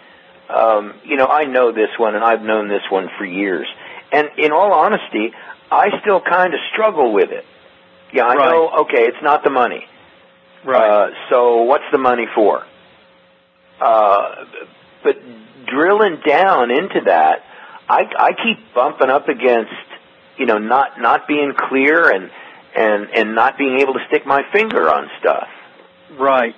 um, 0.54 0.94
you 1.06 1.16
know, 1.16 1.28
I 1.28 1.46
know 1.46 1.72
this 1.72 1.90
one 1.98 2.16
and 2.16 2.24
I've 2.24 2.42
known 2.42 2.68
this 2.68 2.84
one 2.90 3.10
for 3.18 3.26
years. 3.26 3.68
And 4.12 4.30
in 4.38 4.52
all 4.52 4.74
honesty, 4.74 5.32
I 5.72 6.00
still 6.02 6.22
kind 6.22 6.54
of 6.54 6.60
struggle 6.74 7.14
with 7.14 7.32
it. 7.32 7.46
Yeah, 8.14 8.26
I 8.26 8.36
right. 8.36 8.50
know, 8.50 8.70
okay, 8.82 9.06
it's 9.06 9.24
not 9.24 9.44
the 9.44 9.50
money. 9.50 9.86
Right. 10.66 10.90
Uh, 10.90 11.10
so 11.30 11.64
what's 11.64 11.86
the 11.92 11.98
money 11.98 12.28
for? 12.36 12.66
Uh, 13.82 14.46
but 15.04 15.18
drilling 15.66 16.22
down 16.26 16.70
into 16.72 17.02
that, 17.06 17.44
I, 17.90 18.04
I 18.18 18.32
keep 18.34 18.74
bumping 18.74 19.10
up 19.10 19.28
against, 19.28 19.72
you 20.38 20.46
know, 20.46 20.60
not, 20.60 21.02
not 21.02 21.28
being 21.28 21.54
clear 21.58 22.12
and, 22.12 22.30
and, 22.76 23.10
and 23.14 23.36
not 23.36 23.58
being 23.58 23.80
able 23.80 23.94
to 23.96 24.00
stick 24.08 24.26
my 24.26 24.44
finger 24.54 24.90
on 24.90 25.10
stuff. 25.20 25.48
Right. 26.18 26.56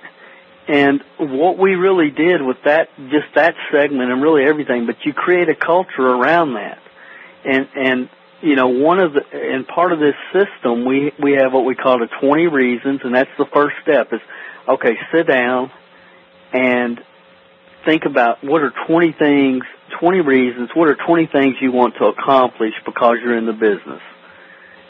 And 0.68 1.02
what 1.18 1.58
we 1.58 1.74
really 1.74 2.10
did 2.10 2.42
with 2.42 2.58
that, 2.64 2.88
just 3.10 3.34
that 3.34 3.54
segment 3.72 4.10
and 4.10 4.22
really 4.22 4.44
everything, 4.44 4.86
but 4.86 4.96
you 5.04 5.12
create 5.12 5.48
a 5.48 5.54
culture 5.54 6.06
around 6.06 6.54
that. 6.54 6.78
And, 7.44 7.68
and, 7.74 8.08
you 8.42 8.56
know, 8.56 8.68
one 8.68 9.00
of 9.00 9.12
the, 9.14 9.22
and 9.32 9.66
part 9.66 9.92
of 9.92 9.98
this 9.98 10.14
system, 10.32 10.84
we, 10.84 11.12
we 11.18 11.32
have 11.32 11.52
what 11.52 11.64
we 11.64 11.74
call 11.74 11.98
the 11.98 12.08
20 12.20 12.46
reasons, 12.46 13.00
and 13.04 13.14
that's 13.14 13.30
the 13.38 13.46
first 13.46 13.76
step 13.82 14.12
is, 14.12 14.20
okay, 14.68 14.96
sit 15.12 15.26
down 15.26 15.70
and 16.52 17.02
think 17.84 18.04
about 18.04 18.42
what 18.42 18.62
are 18.62 18.72
20 18.86 19.12
things, 19.12 19.64
20 20.00 20.20
reasons, 20.20 20.70
what 20.74 20.88
are 20.88 20.96
20 21.06 21.26
things 21.26 21.56
you 21.60 21.72
want 21.72 21.94
to 21.96 22.06
accomplish 22.06 22.74
because 22.84 23.16
you're 23.22 23.36
in 23.36 23.46
the 23.46 23.52
business. 23.52 24.02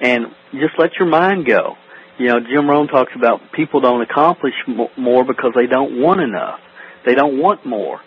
And 0.00 0.26
just 0.52 0.78
let 0.78 0.94
your 0.98 1.08
mind 1.08 1.46
go 1.46 1.76
you 2.18 2.28
know, 2.28 2.40
Jim 2.40 2.68
Rohn 2.68 2.86
talks 2.86 3.12
about 3.16 3.40
people 3.52 3.80
don't 3.80 4.02
accomplish 4.02 4.54
more 4.96 5.24
because 5.24 5.52
they 5.54 5.66
don't 5.66 6.00
want 6.00 6.20
enough. 6.20 6.60
They 7.04 7.14
don't 7.14 7.38
want 7.38 7.66
more. 7.66 8.00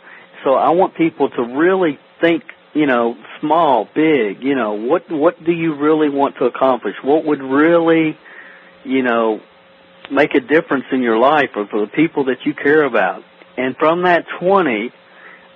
So 0.43 0.53
I 0.53 0.69
want 0.69 0.95
people 0.95 1.29
to 1.29 1.41
really 1.41 1.99
think, 2.21 2.43
you 2.73 2.85
know, 2.85 3.15
small, 3.41 3.87
big, 3.93 4.41
you 4.41 4.55
know, 4.55 4.73
what 4.73 5.11
what 5.11 5.43
do 5.43 5.51
you 5.51 5.75
really 5.75 6.09
want 6.09 6.37
to 6.37 6.45
accomplish? 6.45 6.95
What 7.03 7.25
would 7.25 7.41
really, 7.41 8.17
you 8.85 9.03
know, 9.03 9.41
make 10.09 10.35
a 10.35 10.39
difference 10.39 10.85
in 10.91 11.01
your 11.01 11.17
life 11.17 11.49
or 11.55 11.67
for 11.67 11.81
the 11.81 11.87
people 11.87 12.25
that 12.25 12.45
you 12.45 12.53
care 12.53 12.83
about? 12.83 13.23
And 13.57 13.75
from 13.77 14.03
that 14.03 14.25
20, 14.39 14.91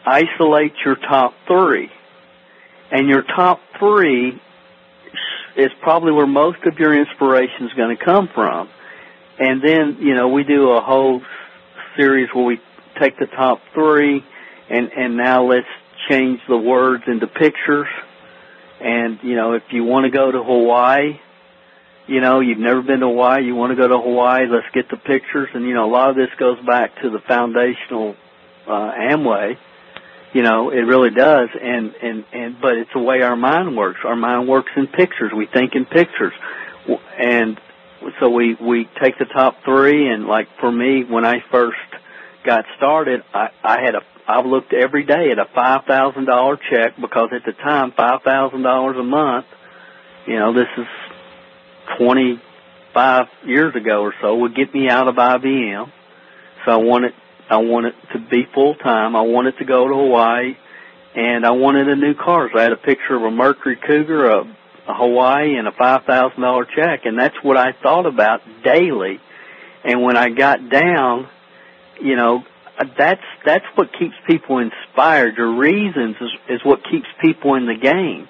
isolate 0.06 0.74
your 0.84 0.96
top 0.96 1.34
3. 1.48 1.90
And 2.92 3.08
your 3.08 3.22
top 3.22 3.62
3 3.80 4.42
is 5.56 5.72
probably 5.82 6.12
where 6.12 6.28
most 6.28 6.60
of 6.66 6.80
your 6.80 6.98
inspiration 6.98 7.68
is 7.68 7.74
going 7.74 7.96
to 7.96 8.04
come 8.04 8.30
from. 8.34 8.70
And 9.40 9.62
then, 9.62 9.98
you 10.00 10.16
know, 10.16 10.30
we 10.30 10.44
do 10.44 10.72
a 10.72 10.82
whole 10.82 11.22
series 11.96 12.30
where 12.34 12.46
we 12.46 12.60
take 13.00 13.18
the 13.18 13.28
top 13.28 13.62
3 13.74 14.24
and 14.72 14.92
and 14.94 15.18
now 15.18 15.44
let's 15.44 15.68
change 16.10 16.40
the 16.48 16.58
words 16.58 17.04
into 17.08 17.28
pictures. 17.28 17.88
And 18.80 19.20
you 19.22 19.36
know, 19.36 19.54
if 19.54 19.64
you 19.72 19.84
want 19.84 20.06
to 20.06 20.12
go 20.12 20.32
to 20.32 20.44
Hawaii, 20.44 21.20
you 22.12 22.20
know, 22.20 22.42
you've 22.42 22.58
never 22.58 22.82
been 22.82 23.00
to 23.00 23.08
Hawaii, 23.08 23.46
you 23.46 23.56
want 23.56 23.72
to 23.72 23.78
go 23.78 23.88
to 23.88 23.98
Hawaii, 23.98 24.46
let's 24.46 24.68
get 24.74 24.90
the 24.90 24.98
pictures. 24.98 25.48
And 25.54 25.64
you 25.66 25.74
know, 25.74 25.86
a 25.86 25.94
lot 25.94 26.10
of 26.10 26.18
this 26.18 26.28
goes 26.38 26.58
back 26.66 27.02
to 27.02 27.10
the 27.10 27.20
foundational 27.26 28.18
uh, 28.68 28.92
Amway. 28.92 29.56
You 30.34 30.42
know, 30.44 30.72
it 30.72 30.82
really 30.82 31.12
does. 31.12 31.48
And 31.62 31.96
and 31.96 32.26
and 32.34 32.62
but 32.62 32.76
it's 32.76 32.90
the 32.94 33.00
way 33.00 33.22
our 33.22 33.38
mind 33.38 33.78
works. 33.78 34.02
Our 34.04 34.18
mind 34.18 34.50
works 34.50 34.72
in 34.76 34.88
pictures. 34.88 35.32
We 35.34 35.46
think 35.46 35.74
in 35.74 35.86
pictures, 35.86 36.34
and 37.18 37.58
so 38.20 38.30
we 38.30 38.56
we 38.56 38.90
take 39.02 39.18
the 39.18 39.26
top 39.26 39.64
three. 39.64 40.12
And 40.12 40.26
like 40.26 40.50
for 40.60 40.70
me, 40.70 41.06
when 41.06 41.24
I 41.24 41.42
first 41.50 41.78
got 42.44 42.66
started, 42.76 43.24
I, 43.34 43.52
I 43.64 43.82
had 43.82 43.96
a 43.96 44.02
I've 44.28 44.46
looked 44.46 44.74
every 44.74 45.06
day 45.06 45.32
at 45.32 45.40
a 45.40 45.46
five 45.56 45.86
thousand 45.86 46.26
dollar 46.26 46.58
check 46.58 46.98
because 47.00 47.30
at 47.32 47.46
the 47.46 47.54
time 47.54 47.94
five 47.96 48.22
thousand 48.24 48.64
dollars 48.64 48.98
a 49.00 49.04
month, 49.04 49.46
you 50.28 50.38
know, 50.38 50.54
this 50.54 50.68
is 50.78 50.88
twenty 51.98 52.42
five 52.94 53.28
years 53.46 53.76
ago 53.76 54.02
or 54.02 54.14
so, 54.22 54.36
would 54.36 54.56
get 54.56 54.74
me 54.74 54.90
out 54.90 55.08
of 55.08 55.16
IBM. 55.16 55.92
So 56.66 56.72
I 56.72 56.76
wanted 56.76 57.14
I 57.50 57.58
wanted 57.58 57.94
to 58.14 58.20
be 58.20 58.46
full 58.54 58.76
time. 58.76 59.16
I 59.16 59.22
wanted 59.22 59.58
to 59.58 59.66
go 59.66 59.88
to 59.88 59.94
Hawaii, 59.94 60.56
and 61.16 61.46
I 61.46 61.52
wanted 61.52 61.88
a 61.90 61.96
new 61.96 62.14
car. 62.14 62.50
So 62.52 62.60
I 62.60 62.64
had 62.64 62.72
a 62.72 62.78
picture 62.78 63.16
of 63.16 63.24
a 63.24 63.32
Mercury 63.32 63.76
Cougar, 63.76 64.26
a, 64.26 64.40
a 64.88 64.94
Hawaii, 64.94 65.58
and 65.58 65.68
a 65.68 65.72
five 65.72 66.04
thousand 66.06 66.42
dollar 66.42 66.66
check, 66.66 67.02
and 67.06 67.18
that's 67.18 67.36
what 67.44 67.58
I 67.58 67.74
thought 67.84 68.06
about 68.06 68.42
daily. 68.64 69.20
And 69.84 70.02
when 70.02 70.16
I 70.16 70.30
got 70.30 70.70
down, 70.70 71.28
you 72.00 72.16
know, 72.16 72.44
that's 72.98 73.24
that's 73.46 73.66
what 73.76 73.90
keeps 73.98 74.16
people 74.28 74.60
inspired. 74.60 75.36
Your 75.38 75.58
reasons 75.58 76.16
is, 76.22 76.30
is 76.50 76.62
what 76.64 76.80
keeps 76.90 77.08
people 77.22 77.56
in 77.56 77.66
the 77.66 77.76
game. 77.76 78.28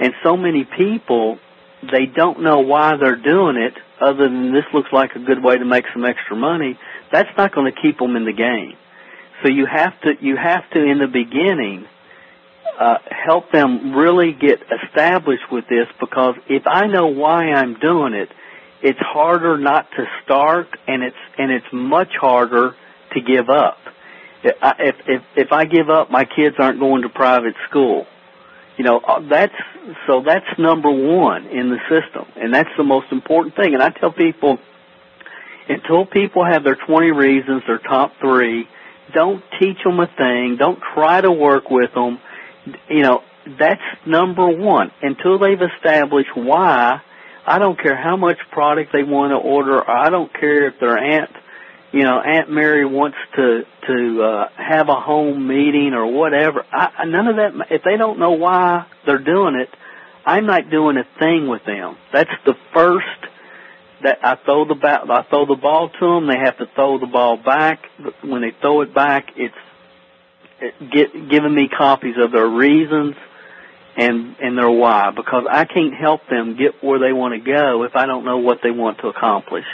And 0.00 0.12
so 0.22 0.36
many 0.36 0.64
people 0.64 1.38
they 1.82 2.06
don't 2.06 2.42
know 2.42 2.60
why 2.60 2.96
they're 2.96 3.16
doing 3.16 3.56
it 3.56 3.74
other 4.00 4.28
than 4.28 4.52
this 4.52 4.64
looks 4.72 4.92
like 4.92 5.14
a 5.14 5.20
good 5.20 5.42
way 5.42 5.56
to 5.56 5.64
make 5.64 5.84
some 5.92 6.04
extra 6.04 6.36
money. 6.36 6.78
That's 7.12 7.30
not 7.36 7.54
going 7.54 7.72
to 7.72 7.80
keep 7.80 7.98
them 7.98 8.16
in 8.16 8.24
the 8.24 8.32
game. 8.32 8.74
So 9.42 9.48
you 9.48 9.66
have 9.66 10.00
to 10.02 10.14
you 10.20 10.36
have 10.36 10.68
to 10.70 10.82
in 10.82 10.98
the 10.98 11.06
beginning 11.06 11.86
uh, 12.78 12.98
help 13.10 13.50
them 13.52 13.94
really 13.94 14.32
get 14.32 14.60
established 14.84 15.50
with 15.50 15.64
this 15.68 15.86
because 16.00 16.34
if 16.48 16.66
I 16.66 16.86
know 16.86 17.06
why 17.06 17.52
I'm 17.52 17.78
doing 17.78 18.14
it, 18.14 18.28
it's 18.82 18.98
harder 19.00 19.58
not 19.58 19.88
to 19.96 20.04
start 20.24 20.68
and 20.86 21.02
it's 21.02 21.16
and 21.38 21.50
it's 21.50 21.66
much 21.72 22.12
harder 22.20 22.74
to 23.12 23.20
give 23.20 23.48
up. 23.48 23.78
If 24.44 24.96
if 25.06 25.22
if 25.36 25.52
I 25.52 25.64
give 25.64 25.90
up, 25.90 26.10
my 26.10 26.24
kids 26.24 26.56
aren't 26.58 26.78
going 26.78 27.02
to 27.02 27.08
private 27.08 27.54
school. 27.68 28.06
You 28.78 28.84
know, 28.84 29.00
uh, 29.00 29.20
that's 29.28 29.54
so 30.06 30.22
that's 30.24 30.46
number 30.56 30.90
one 30.90 31.46
in 31.46 31.68
the 31.68 31.78
system, 31.90 32.26
and 32.36 32.54
that's 32.54 32.70
the 32.76 32.84
most 32.84 33.10
important 33.10 33.56
thing. 33.56 33.74
And 33.74 33.82
I 33.82 33.90
tell 33.90 34.12
people, 34.12 34.58
until 35.68 36.06
people 36.06 36.44
have 36.44 36.62
their 36.62 36.76
20 36.76 37.10
reasons, 37.10 37.64
their 37.66 37.78
top 37.78 38.12
three, 38.20 38.68
don't 39.12 39.42
teach 39.58 39.78
them 39.82 39.98
a 39.98 40.06
thing. 40.06 40.56
Don't 40.58 40.80
try 40.94 41.20
to 41.20 41.32
work 41.32 41.70
with 41.70 41.92
them. 41.92 42.20
You 42.88 43.02
know, 43.02 43.22
that's 43.58 43.82
number 44.06 44.46
one. 44.46 44.92
Until 45.02 45.40
they've 45.40 45.60
established 45.60 46.36
why, 46.36 47.00
I 47.44 47.58
don't 47.58 47.80
care 47.80 47.96
how 47.96 48.16
much 48.16 48.38
product 48.52 48.92
they 48.92 49.02
want 49.02 49.32
to 49.32 49.36
order. 49.36 49.88
I 49.90 50.08
don't 50.10 50.32
care 50.32 50.68
if 50.68 50.78
their 50.78 50.96
aunt 50.96 51.30
you 51.92 52.02
know, 52.02 52.20
Aunt 52.20 52.50
Mary 52.50 52.84
wants 52.84 53.16
to 53.36 53.64
to 53.86 54.22
uh, 54.22 54.48
have 54.56 54.88
a 54.88 54.94
home 55.00 55.46
meeting 55.46 55.94
or 55.94 56.06
whatever. 56.06 56.64
I, 56.70 57.04
none 57.06 57.28
of 57.28 57.36
that. 57.36 57.70
If 57.70 57.82
they 57.82 57.96
don't 57.96 58.18
know 58.18 58.32
why 58.32 58.86
they're 59.06 59.18
doing 59.18 59.54
it, 59.54 59.70
I'm 60.26 60.46
not 60.46 60.70
doing 60.70 60.98
a 60.98 61.06
thing 61.18 61.48
with 61.48 61.64
them. 61.64 61.96
That's 62.12 62.30
the 62.44 62.54
first 62.74 63.06
that 64.02 64.18
I 64.22 64.36
throw 64.36 64.66
the 64.66 64.74
bat. 64.74 65.10
I 65.10 65.22
throw 65.22 65.46
the 65.46 65.56
ball 65.56 65.88
to 65.88 66.14
them. 66.14 66.26
They 66.26 66.38
have 66.38 66.58
to 66.58 66.66
throw 66.74 66.98
the 66.98 67.06
ball 67.06 67.36
back. 67.36 67.80
When 68.22 68.42
they 68.42 68.52
throw 68.60 68.82
it 68.82 68.94
back, 68.94 69.30
it's 69.36 69.54
it 70.60 70.90
get, 70.90 71.30
giving 71.30 71.54
me 71.54 71.68
copies 71.68 72.16
of 72.18 72.32
their 72.32 72.48
reasons 72.48 73.16
and 73.96 74.36
and 74.40 74.56
their 74.56 74.70
why 74.70 75.10
because 75.10 75.44
I 75.50 75.64
can't 75.64 75.94
help 75.94 76.20
them 76.28 76.56
get 76.56 76.82
where 76.82 76.98
they 76.98 77.12
want 77.12 77.34
to 77.34 77.40
go 77.40 77.84
if 77.84 77.96
I 77.96 78.06
don't 78.06 78.24
know 78.24 78.38
what 78.38 78.58
they 78.62 78.70
want 78.70 78.98
to 78.98 79.08
accomplish. 79.08 79.64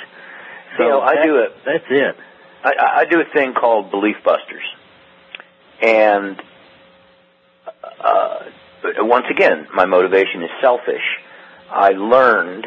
So 0.76 0.82
you 0.82 0.88
know, 0.88 1.00
I 1.00 1.24
do 1.24 1.36
it. 1.38 1.52
That's 1.64 1.84
it. 1.88 2.16
I, 2.64 2.72
I 3.00 3.04
do 3.04 3.20
a 3.20 3.24
thing 3.32 3.54
called 3.54 3.90
Belief 3.90 4.16
Busters, 4.24 4.64
and 5.82 6.40
uh, 8.02 8.38
once 8.98 9.26
again, 9.30 9.66
my 9.74 9.86
motivation 9.86 10.42
is 10.42 10.50
selfish. 10.60 11.02
I 11.70 11.90
learned 11.90 12.66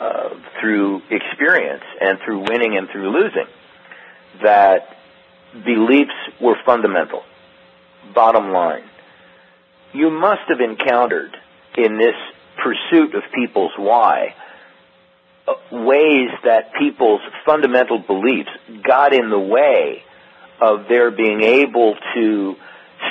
uh, 0.00 0.30
through 0.60 1.02
experience 1.10 1.84
and 2.00 2.18
through 2.24 2.40
winning 2.48 2.76
and 2.76 2.88
through 2.90 3.10
losing 3.10 3.46
that 4.42 4.96
beliefs 5.64 6.14
were 6.40 6.56
fundamental. 6.64 7.22
Bottom 8.14 8.52
line, 8.52 8.84
you 9.92 10.10
must 10.10 10.42
have 10.48 10.60
encountered 10.60 11.36
in 11.76 11.98
this 11.98 12.14
pursuit 12.62 13.14
of 13.14 13.22
people's 13.34 13.72
why 13.76 14.34
ways 15.70 16.30
that 16.44 16.74
people's 16.74 17.20
fundamental 17.44 17.98
beliefs 17.98 18.50
got 18.82 19.12
in 19.12 19.30
the 19.30 19.38
way 19.38 20.02
of 20.60 20.88
their 20.88 21.10
being 21.10 21.42
able 21.42 21.96
to 22.14 22.56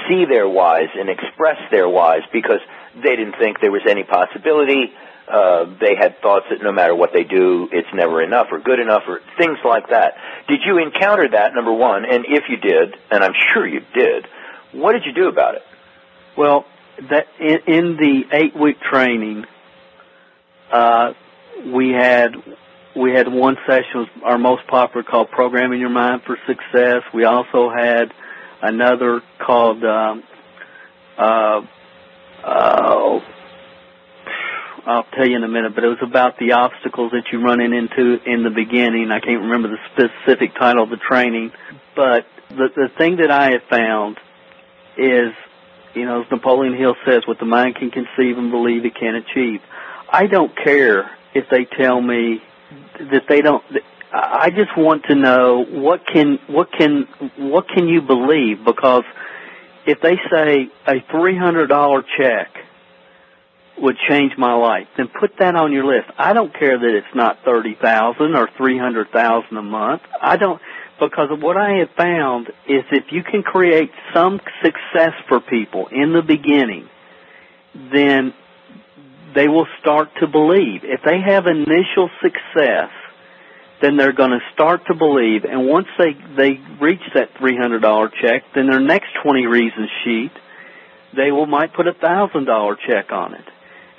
see 0.07 0.25
their 0.25 0.47
whys 0.47 0.89
and 0.95 1.09
express 1.09 1.57
their 1.71 1.87
whys 1.87 2.21
because 2.33 2.59
they 2.95 3.15
didn't 3.15 3.35
think 3.37 3.59
there 3.59 3.71
was 3.71 3.83
any 3.87 4.03
possibility. 4.03 4.93
Uh, 5.27 5.65
they 5.79 5.95
had 5.95 6.19
thoughts 6.21 6.45
that 6.49 6.61
no 6.61 6.71
matter 6.71 6.95
what 6.95 7.11
they 7.13 7.23
do, 7.23 7.67
it's 7.71 7.87
never 7.93 8.21
enough 8.21 8.47
or 8.51 8.59
good 8.59 8.79
enough 8.79 9.03
or 9.07 9.21
things 9.37 9.57
like 9.63 9.89
that. 9.89 10.15
Did 10.47 10.61
you 10.65 10.77
encounter 10.77 11.27
that, 11.29 11.53
number 11.53 11.73
one? 11.73 12.05
And 12.05 12.25
if 12.27 12.43
you 12.49 12.57
did, 12.57 12.95
and 13.11 13.23
I'm 13.23 13.33
sure 13.53 13.65
you 13.65 13.81
did, 13.93 14.27
what 14.71 14.93
did 14.93 15.05
you 15.05 15.13
do 15.13 15.27
about 15.27 15.55
it? 15.55 15.63
Well, 16.37 16.65
that 17.09 17.27
in, 17.39 17.59
in 17.67 17.97
the 17.97 18.23
eight 18.31 18.55
week 18.55 18.79
training, 18.79 19.45
uh, 20.71 21.13
we 21.65 21.91
had 21.91 22.35
we 22.95 23.11
had 23.11 23.27
one 23.27 23.57
session 23.67 24.07
our 24.23 24.37
most 24.37 24.65
popular 24.67 25.03
called 25.03 25.29
Programming 25.31 25.79
Your 25.79 25.89
Mind 25.89 26.21
for 26.25 26.37
Success. 26.47 27.01
We 27.13 27.25
also 27.25 27.69
had 27.69 28.13
another 28.61 29.21
called 29.45 29.83
um, 29.83 30.23
uh, 31.17 31.61
uh, 32.43 33.19
I'll 34.85 35.03
tell 35.15 35.27
you 35.27 35.35
in 35.35 35.43
a 35.43 35.47
minute, 35.47 35.73
but 35.73 35.83
it 35.83 35.87
was 35.87 35.97
about 36.03 36.37
the 36.37 36.51
obstacles 36.51 37.11
that 37.11 37.23
you 37.31 37.41
run 37.41 37.59
into 37.59 38.19
in 38.25 38.43
the 38.43 38.51
beginning. 38.51 39.09
I 39.11 39.19
can't 39.19 39.41
remember 39.41 39.69
the 39.69 39.79
specific 39.93 40.53
title 40.55 40.83
of 40.83 40.89
the 40.89 40.97
training, 40.97 41.51
but 41.95 42.25
the 42.49 42.69
the 42.75 42.89
thing 42.97 43.17
that 43.17 43.31
I 43.31 43.51
have 43.51 43.63
found 43.69 44.17
is, 44.97 45.33
you 45.95 46.05
know, 46.05 46.21
as 46.21 46.31
Napoleon 46.31 46.77
Hill 46.77 46.95
says, 47.05 47.23
what 47.25 47.39
the 47.39 47.45
mind 47.45 47.75
can 47.75 47.89
conceive 47.89 48.37
and 48.37 48.51
believe 48.51 48.85
it 48.85 48.95
can 48.95 49.15
achieve. 49.15 49.61
I 50.07 50.27
don't 50.27 50.55
care 50.55 51.09
if 51.35 51.49
they 51.51 51.65
tell 51.65 52.01
me 52.01 52.41
that 53.11 53.23
they 53.29 53.41
don't 53.41 53.63
I 54.11 54.49
just 54.49 54.77
want 54.77 55.03
to 55.09 55.15
know 55.15 55.65
what 55.65 56.07
can 56.07 56.39
what 56.47 56.71
can 56.71 57.03
what 57.37 57.67
can 57.67 57.87
you 57.87 58.01
believe 58.01 58.63
because 58.63 59.03
if 59.85 59.99
they 60.01 60.15
say 60.31 60.69
a 60.87 61.01
$300 61.13 62.03
check 62.17 62.47
would 63.77 63.97
change 64.09 64.31
my 64.37 64.53
life, 64.53 64.87
then 64.97 65.07
put 65.19 65.37
that 65.39 65.55
on 65.55 65.71
your 65.71 65.85
list. 65.85 66.09
I 66.17 66.33
don't 66.33 66.53
care 66.57 66.79
that 66.79 66.95
it's 66.95 67.13
not 67.13 67.43
30,000 67.43 68.35
or 68.35 68.49
300,000 68.57 69.57
a 69.57 69.61
month. 69.61 70.01
I 70.21 70.37
don't 70.37 70.61
because 70.97 71.29
what 71.41 71.57
I 71.57 71.79
have 71.79 71.89
found 71.97 72.47
is 72.69 72.83
if 72.91 73.11
you 73.11 73.21
can 73.21 73.43
create 73.43 73.91
some 74.13 74.39
success 74.63 75.11
for 75.27 75.41
people 75.41 75.87
in 75.87 76.13
the 76.13 76.21
beginning, 76.21 76.87
then 77.73 78.33
they 79.35 79.47
will 79.47 79.67
start 79.81 80.09
to 80.21 80.27
believe. 80.27 80.81
If 80.83 81.01
they 81.03 81.19
have 81.19 81.45
initial 81.45 82.09
success, 82.23 82.89
then 83.81 83.97
they're 83.97 84.13
going 84.13 84.31
to 84.31 84.39
start 84.53 84.87
to 84.87 84.95
believe. 84.95 85.43
And 85.43 85.67
once 85.67 85.87
they 85.97 86.13
they 86.35 86.59
reach 86.79 87.03
that 87.13 87.29
three 87.37 87.57
hundred 87.57 87.81
dollar 87.81 88.09
check, 88.09 88.43
then 88.55 88.67
their 88.67 88.79
next 88.79 89.09
twenty 89.21 89.45
reasons 89.45 89.89
sheet, 90.03 90.31
they 91.15 91.31
will 91.31 91.45
might 91.45 91.73
put 91.73 91.87
a 91.87 91.93
thousand 91.93 92.45
dollar 92.45 92.77
check 92.87 93.11
on 93.11 93.33
it. 93.33 93.45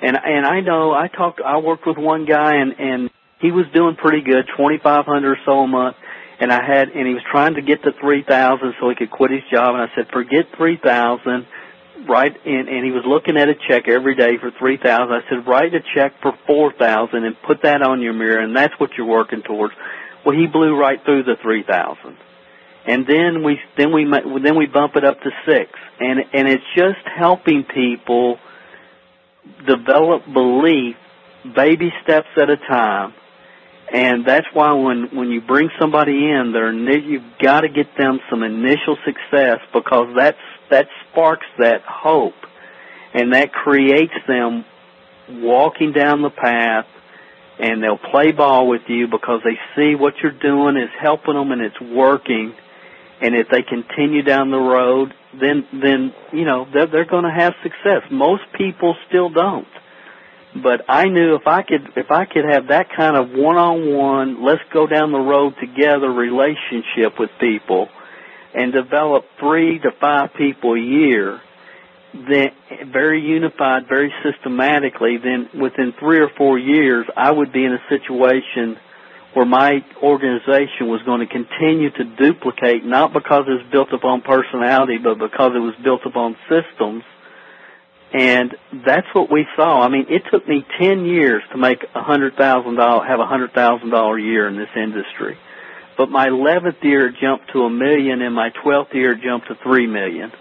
And 0.01 0.17
and 0.17 0.45
I 0.45 0.61
know 0.61 0.91
I 0.91 1.07
talked 1.07 1.39
I 1.41 1.57
worked 1.57 1.85
with 1.85 1.97
one 1.97 2.25
guy 2.25 2.55
and 2.55 2.79
and 2.79 3.09
he 3.39 3.51
was 3.51 3.65
doing 3.73 3.95
pretty 3.95 4.21
good, 4.21 4.45
twenty 4.57 4.79
five 4.79 5.05
hundred 5.05 5.37
or 5.37 5.41
so 5.45 5.59
a 5.59 5.67
month. 5.67 5.95
And 6.39 6.51
I 6.53 6.63
had, 6.63 6.89
and 6.89 7.07
he 7.07 7.15
was 7.15 7.23
trying 7.31 7.55
to 7.55 7.63
get 7.63 7.81
to 7.81 7.91
three 7.99 8.23
thousand 8.23 8.75
so 8.79 8.89
he 8.89 8.95
could 8.95 9.09
quit 9.09 9.31
his 9.31 9.41
job. 9.51 9.73
And 9.73 9.81
I 9.81 9.87
said, 9.95 10.07
forget 10.13 10.45
three 10.55 10.77
thousand 10.77 11.47
write 12.07 12.45
and, 12.45 12.67
and 12.69 12.85
he 12.85 12.91
was 12.91 13.03
looking 13.05 13.37
at 13.37 13.49
a 13.49 13.55
check 13.67 13.87
every 13.87 14.15
day 14.15 14.37
for 14.37 14.51
three 14.51 14.77
thousand. 14.77 15.15
I 15.15 15.21
said, 15.29 15.47
write 15.47 15.73
a 15.73 15.81
check 15.95 16.13
for 16.21 16.37
four 16.45 16.73
thousand 16.73 17.23
and 17.23 17.35
put 17.45 17.63
that 17.63 17.81
on 17.81 18.01
your 18.01 18.13
mirror, 18.13 18.39
and 18.39 18.55
that's 18.55 18.73
what 18.79 18.91
you're 18.97 19.07
working 19.07 19.41
towards. 19.41 19.73
Well, 20.25 20.35
he 20.35 20.47
blew 20.47 20.75
right 20.75 21.03
through 21.03 21.23
the 21.23 21.35
three 21.41 21.63
thousand, 21.63 22.17
and 22.85 23.05
then 23.07 23.43
we 23.43 23.59
then 23.77 23.93
we 23.93 24.05
then 24.41 24.57
we 24.57 24.65
bump 24.65 24.95
it 24.95 25.03
up 25.03 25.21
to 25.21 25.31
six, 25.45 25.71
and 25.99 26.19
and 26.33 26.47
it's 26.47 26.63
just 26.75 27.05
helping 27.15 27.63
people 27.63 28.39
develop 29.65 30.23
belief, 30.31 30.95
baby 31.55 31.91
steps 32.03 32.27
at 32.37 32.49
a 32.49 32.57
time. 32.57 33.13
And 33.91 34.25
that's 34.25 34.47
why 34.53 34.73
when 34.73 35.15
when 35.15 35.29
you 35.29 35.39
bring 35.39 35.69
somebody 35.79 36.29
in, 36.29 36.51
they're 36.51 36.73
you've 36.73 37.37
got 37.39 37.61
to 37.61 37.69
get 37.69 37.95
them 37.97 38.19
some 38.29 38.43
initial 38.43 38.97
success 39.05 39.59
because 39.71 40.13
that's 40.15 40.37
that 40.69 40.87
sparks 41.09 41.45
that 41.57 41.81
hope 41.83 42.33
and 43.13 43.33
that 43.33 43.51
creates 43.51 44.13
them 44.27 44.65
walking 45.29 45.91
down 45.91 46.21
the 46.21 46.29
path 46.29 46.85
and 47.59 47.81
they'll 47.81 47.97
play 47.97 48.31
ball 48.31 48.67
with 48.67 48.83
you 48.87 49.07
because 49.07 49.41
they 49.43 49.57
see 49.75 49.95
what 49.95 50.13
you're 50.21 50.31
doing 50.31 50.77
is 50.77 50.89
helping 50.99 51.33
them 51.33 51.51
and 51.51 51.61
it's 51.61 51.79
working 51.81 52.53
and 53.21 53.35
if 53.35 53.47
they 53.49 53.63
continue 53.63 54.21
down 54.21 54.51
the 54.51 54.57
road 54.57 55.13
then 55.39 55.67
then 55.73 56.13
you 56.31 56.45
know 56.45 56.67
they're 56.73 56.87
they're 56.87 57.05
going 57.05 57.23
to 57.23 57.31
have 57.31 57.53
success. 57.63 58.03
Most 58.11 58.43
people 58.57 58.95
still 59.07 59.29
don't. 59.29 59.67
But 60.55 60.85
I 60.87 61.05
knew 61.05 61.35
if 61.35 61.45
I 61.45 61.61
could 61.61 61.89
if 61.95 62.11
I 62.11 62.25
could 62.25 62.45
have 62.45 62.67
that 62.67 62.87
kind 62.95 63.15
of 63.15 63.31
one-on-one 63.31 64.43
let's 64.43 64.61
go 64.73 64.87
down 64.87 65.11
the 65.11 65.19
road 65.19 65.53
together 65.59 66.11
relationship 66.11 67.19
with 67.19 67.29
people 67.39 67.89
and 68.57 68.73
develop 68.73 69.23
three 69.39 69.77
to 69.77 69.91
five 70.01 70.33
people 70.33 70.73
a 70.73 70.79
year, 70.79 71.39
then 72.13 72.49
very 72.91 73.21
unified, 73.21 73.87
very 73.87 74.11
systematically, 74.23 75.17
then 75.17 75.47
within 75.61 75.93
three 75.99 76.19
or 76.19 76.29
four 76.35 76.57
years, 76.57 77.05
I 77.15 77.29
would 77.31 77.53
be 77.53 77.63
in 77.63 77.73
a 77.73 77.83
situation 77.87 78.77
where 79.35 79.45
my 79.45 79.85
organization 80.01 80.87
was 80.87 81.03
going 81.03 81.19
to 81.19 81.27
continue 81.27 81.91
to 81.91 82.03
duplicate, 82.03 82.83
not 82.83 83.13
because 83.13 83.45
it 83.47 83.51
was 83.51 83.67
built 83.71 83.93
upon 83.93 84.21
personality, 84.21 84.97
but 84.97 85.19
because 85.19 85.51
it 85.53 85.59
was 85.59 85.75
built 85.83 86.01
upon 86.07 86.35
systems. 86.49 87.03
And 88.11 88.55
that's 88.83 89.07
what 89.13 89.29
we 89.31 89.45
saw. 89.55 89.83
I 89.83 89.89
mean, 89.89 90.07
it 90.09 90.23
took 90.31 90.47
me 90.47 90.65
10 90.79 91.05
years 91.05 91.43
to 91.51 91.59
make 91.59 91.83
a 91.83 92.01
$100,000, 92.01 93.07
have 93.07 93.19
a 93.19 93.23
$100,000 93.23 94.17
a 94.17 94.21
year 94.23 94.47
in 94.47 94.55
this 94.55 94.69
industry 94.75 95.37
but 95.97 96.09
my 96.09 96.27
11th 96.27 96.83
year 96.83 97.11
jumped 97.11 97.51
to 97.53 97.63
a 97.63 97.69
million 97.69 98.21
and 98.21 98.35
my 98.35 98.49
12th 98.63 98.93
year 98.93 99.15
jumped 99.15 99.47
to 99.47 99.55
3 99.55 99.87
million. 99.87 100.31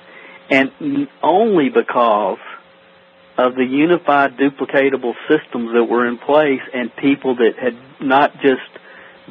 And 0.50 1.08
only 1.22 1.70
because 1.70 2.38
of 3.38 3.54
the 3.54 3.64
unified 3.64 4.36
duplicatable 4.36 5.14
systems 5.28 5.70
that 5.74 5.84
were 5.84 6.06
in 6.06 6.18
place 6.18 6.60
and 6.72 6.94
people 6.96 7.36
that 7.36 7.54
had 7.58 7.76
not 8.00 8.34
just 8.40 8.62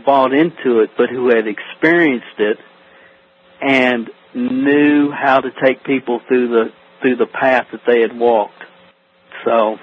bought 0.06 0.34
into 0.34 0.80
it, 0.80 0.92
but 0.98 1.10
who 1.10 1.30
had 1.30 1.48
experienced 1.48 2.40
it 2.40 2.58
and 3.62 4.10
knew 4.34 5.12
how 5.12 5.40
to 5.40 5.50
take 5.64 5.84
people 5.84 6.20
through 6.28 6.50
the 6.50 6.72
through 7.02 7.16
the 7.16 7.26
path 7.26 7.68
that 7.72 7.82
they 7.86 8.02
had 8.02 8.18
walked. 8.18 8.64
So, 9.44 9.78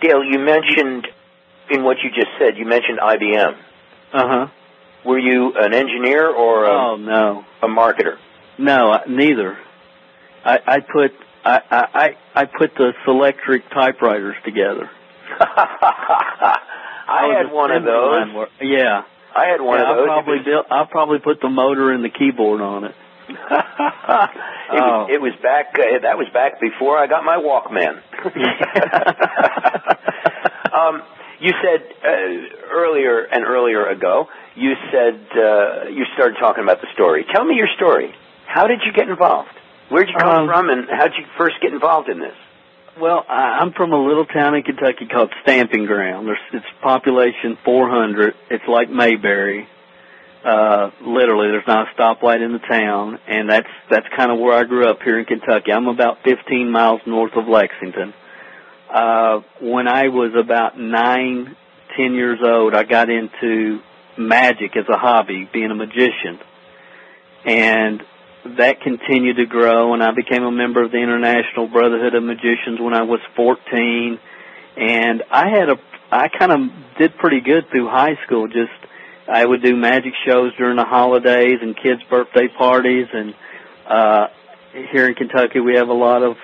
Dale, 0.00 0.22
you 0.22 0.38
mentioned 0.38 1.08
in 1.70 1.82
what 1.82 1.98
you 2.02 2.10
just 2.10 2.30
said, 2.38 2.56
you 2.56 2.66
mentioned 2.66 2.98
IBM. 2.98 3.56
Uh 4.12 4.28
huh. 4.28 4.46
Were 5.04 5.18
you 5.18 5.54
an 5.56 5.74
engineer 5.74 6.28
or 6.28 6.64
a, 6.64 6.70
oh 6.70 6.96
no 6.96 7.44
a 7.62 7.66
marketer? 7.66 8.18
No, 8.58 8.98
neither. 9.08 9.58
I, 10.44 10.58
I 10.66 10.80
put 10.80 11.12
I, 11.44 11.60
I 11.70 12.16
I 12.34 12.44
put 12.46 12.74
the 12.76 12.92
Selectric 13.06 13.62
typewriters 13.72 14.36
together. 14.44 14.90
I 17.12 17.34
had 17.36 17.52
one 17.52 17.70
of 17.72 17.84
those. 17.84 18.48
Yeah, 18.60 19.04
I 19.34 19.46
had 19.46 19.60
one 19.60 19.78
yeah, 19.78 19.90
of 19.90 19.96
those. 19.96 20.08
I'll 20.08 20.22
probably 20.22 20.44
built, 20.44 20.66
I'll 20.70 20.86
probably 20.86 21.18
put 21.18 21.40
the 21.40 21.48
motor 21.48 21.90
and 21.92 22.04
the 22.04 22.10
keyboard 22.10 22.60
on 22.60 22.84
it. 22.84 22.94
it, 23.28 23.38
was, 23.38 25.08
it 25.10 25.20
was 25.20 25.32
back. 25.42 25.74
Uh, 25.74 25.98
that 26.02 26.16
was 26.18 26.28
back 26.32 26.60
before 26.60 26.98
I 26.98 27.06
got 27.06 27.24
my 27.24 27.36
Walkman. 27.36 28.02
um, 30.72 31.02
you 31.42 31.52
said 31.60 31.82
uh, 32.04 32.72
earlier 32.72 33.24
and 33.24 33.44
earlier 33.44 33.86
ago, 33.88 34.28
you 34.54 34.74
said 34.92 35.14
uh, 35.36 35.88
you 35.88 36.04
started 36.14 36.36
talking 36.38 36.62
about 36.62 36.80
the 36.80 36.86
story. 36.94 37.26
Tell 37.34 37.44
me 37.44 37.56
your 37.56 37.68
story. 37.76 38.14
How 38.46 38.66
did 38.66 38.80
you 38.86 38.92
get 38.92 39.08
involved? 39.08 39.50
Where'd 39.90 40.08
you 40.08 40.14
come 40.18 40.28
um, 40.28 40.48
from, 40.48 40.70
and 40.70 40.88
how 40.88 41.08
did 41.08 41.18
you 41.18 41.24
first 41.36 41.56
get 41.60 41.72
involved 41.72 42.08
in 42.08 42.20
this? 42.20 42.36
Well, 43.00 43.24
I'm 43.28 43.72
from 43.72 43.92
a 43.92 44.06
little 44.06 44.26
town 44.26 44.54
in 44.54 44.62
Kentucky 44.62 45.06
called 45.10 45.32
Stamping 45.42 45.86
Ground. 45.86 46.28
There's 46.28 46.38
it's 46.52 46.66
population 46.82 47.58
400. 47.64 48.34
It's 48.50 48.64
like 48.68 48.90
Mayberry. 48.90 49.66
Uh, 50.44 50.90
literally, 51.00 51.48
there's 51.48 51.66
not 51.66 51.88
a 51.88 51.94
stoplight 52.00 52.44
in 52.44 52.52
the 52.52 52.58
town, 52.58 53.18
and 53.26 53.48
that's 53.48 53.68
that's 53.90 54.06
kind 54.14 54.30
of 54.30 54.38
where 54.38 54.54
I 54.54 54.64
grew 54.64 54.88
up 54.88 55.00
here 55.02 55.18
in 55.18 55.24
Kentucky. 55.24 55.72
I'm 55.72 55.88
about 55.88 56.18
15 56.24 56.70
miles 56.70 57.00
north 57.06 57.32
of 57.34 57.48
Lexington. 57.48 58.12
Uh, 58.92 59.40
when 59.60 59.88
I 59.88 60.08
was 60.08 60.32
about 60.38 60.78
nine, 60.78 61.56
ten 61.96 62.14
years 62.14 62.40
old, 62.44 62.74
I 62.74 62.82
got 62.82 63.08
into 63.08 63.80
magic 64.18 64.76
as 64.76 64.84
a 64.88 64.98
hobby, 64.98 65.48
being 65.50 65.70
a 65.70 65.74
magician. 65.74 66.38
And 67.44 68.02
that 68.44 68.80
continued 68.80 69.36
to 69.36 69.46
grow 69.46 69.94
and 69.94 70.02
I 70.02 70.10
became 70.12 70.42
a 70.42 70.50
member 70.50 70.82
of 70.82 70.90
the 70.90 70.98
International 70.98 71.68
Brotherhood 71.68 72.14
of 72.14 72.22
Magicians 72.24 72.80
when 72.80 72.92
I 72.92 73.02
was 73.02 73.20
14 73.36 74.18
and 74.76 75.22
I 75.30 75.48
had 75.48 75.68
a 75.68 75.76
I 76.10 76.28
kind 76.28 76.52
of 76.52 76.60
did 76.98 77.16
pretty 77.16 77.40
good 77.40 77.70
through 77.70 77.88
high 77.88 78.16
school 78.26 78.48
just 78.48 78.72
I 79.28 79.44
would 79.44 79.62
do 79.62 79.76
magic 79.76 80.12
shows 80.26 80.52
during 80.56 80.76
the 80.76 80.84
holidays 80.84 81.58
and 81.62 81.76
kids 81.76 82.02
birthday 82.10 82.48
parties 82.48 83.06
and 83.12 83.34
uh 83.86 84.26
here 84.90 85.06
in 85.06 85.14
Kentucky 85.14 85.60
we 85.60 85.76
have 85.76 85.88
a 85.88 85.94
lot 85.94 86.24
of 86.24 86.36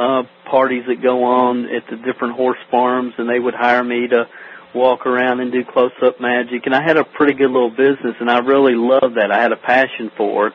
uh, 0.00 0.22
parties 0.50 0.84
that 0.88 1.02
go 1.02 1.24
on 1.24 1.66
at 1.66 1.84
the 1.90 1.96
different 1.96 2.34
horse 2.34 2.58
farms, 2.70 3.12
and 3.18 3.28
they 3.28 3.38
would 3.38 3.54
hire 3.54 3.84
me 3.84 4.08
to 4.08 4.26
walk 4.74 5.04
around 5.04 5.40
and 5.40 5.52
do 5.52 5.62
close-up 5.64 6.20
magic. 6.20 6.64
And 6.64 6.74
I 6.74 6.82
had 6.82 6.96
a 6.96 7.04
pretty 7.04 7.34
good 7.34 7.50
little 7.50 7.70
business, 7.70 8.16
and 8.18 8.30
I 8.30 8.38
really 8.38 8.74
loved 8.74 9.16
that. 9.16 9.30
I 9.30 9.42
had 9.42 9.52
a 9.52 9.56
passion 9.56 10.10
for 10.16 10.48
it, 10.48 10.54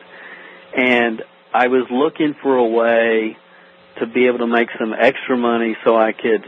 and 0.76 1.22
I 1.54 1.68
was 1.68 1.86
looking 1.90 2.34
for 2.42 2.56
a 2.56 2.66
way 2.66 3.36
to 4.00 4.06
be 4.06 4.26
able 4.26 4.38
to 4.38 4.46
make 4.48 4.68
some 4.78 4.92
extra 4.92 5.36
money 5.36 5.76
so 5.84 5.96
I 5.96 6.12
could, 6.12 6.44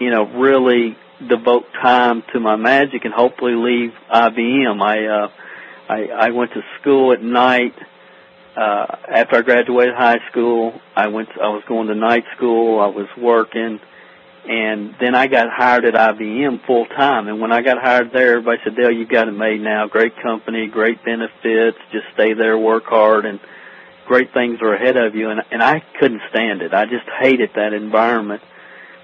you 0.00 0.10
know, 0.10 0.24
really 0.24 0.96
devote 1.28 1.64
time 1.82 2.22
to 2.32 2.40
my 2.40 2.56
magic 2.56 3.04
and 3.04 3.12
hopefully 3.12 3.54
leave 3.54 3.92
IBM. 4.10 4.80
I 4.80 5.06
uh, 5.06 5.28
I, 5.88 6.28
I 6.28 6.30
went 6.30 6.52
to 6.52 6.62
school 6.80 7.12
at 7.12 7.22
night 7.22 7.74
uh, 8.56 8.86
after 9.08 9.36
I 9.36 9.42
graduated 9.42 9.94
high 9.94 10.18
school, 10.30 10.80
I 10.94 11.08
went. 11.08 11.30
I 11.40 11.48
was 11.48 11.62
going 11.66 11.88
to 11.88 11.94
night 11.94 12.24
school. 12.36 12.80
I 12.80 12.86
was 12.86 13.08
working, 13.16 13.80
and 14.46 14.94
then 15.00 15.14
I 15.14 15.26
got 15.26 15.48
hired 15.50 15.84
at 15.86 15.94
IBM 15.94 16.66
full 16.66 16.86
time. 16.86 17.28
And 17.28 17.40
when 17.40 17.50
I 17.52 17.62
got 17.62 17.78
hired 17.78 18.12
there, 18.12 18.32
everybody 18.32 18.60
said, 18.62 18.76
"Dale, 18.76 18.90
you 18.90 19.06
got 19.06 19.28
it 19.28 19.32
made 19.32 19.60
now. 19.60 19.86
Great 19.88 20.16
company, 20.22 20.66
great 20.66 21.02
benefits. 21.04 21.78
Just 21.92 22.06
stay 22.12 22.34
there, 22.34 22.58
work 22.58 22.84
hard, 22.84 23.24
and 23.24 23.40
great 24.06 24.34
things 24.34 24.60
are 24.60 24.74
ahead 24.74 24.98
of 24.98 25.14
you." 25.14 25.30
And 25.30 25.42
and 25.50 25.62
I 25.62 25.82
couldn't 25.98 26.22
stand 26.28 26.60
it. 26.60 26.74
I 26.74 26.84
just 26.84 27.08
hated 27.20 27.50
that 27.54 27.72
environment. 27.72 28.42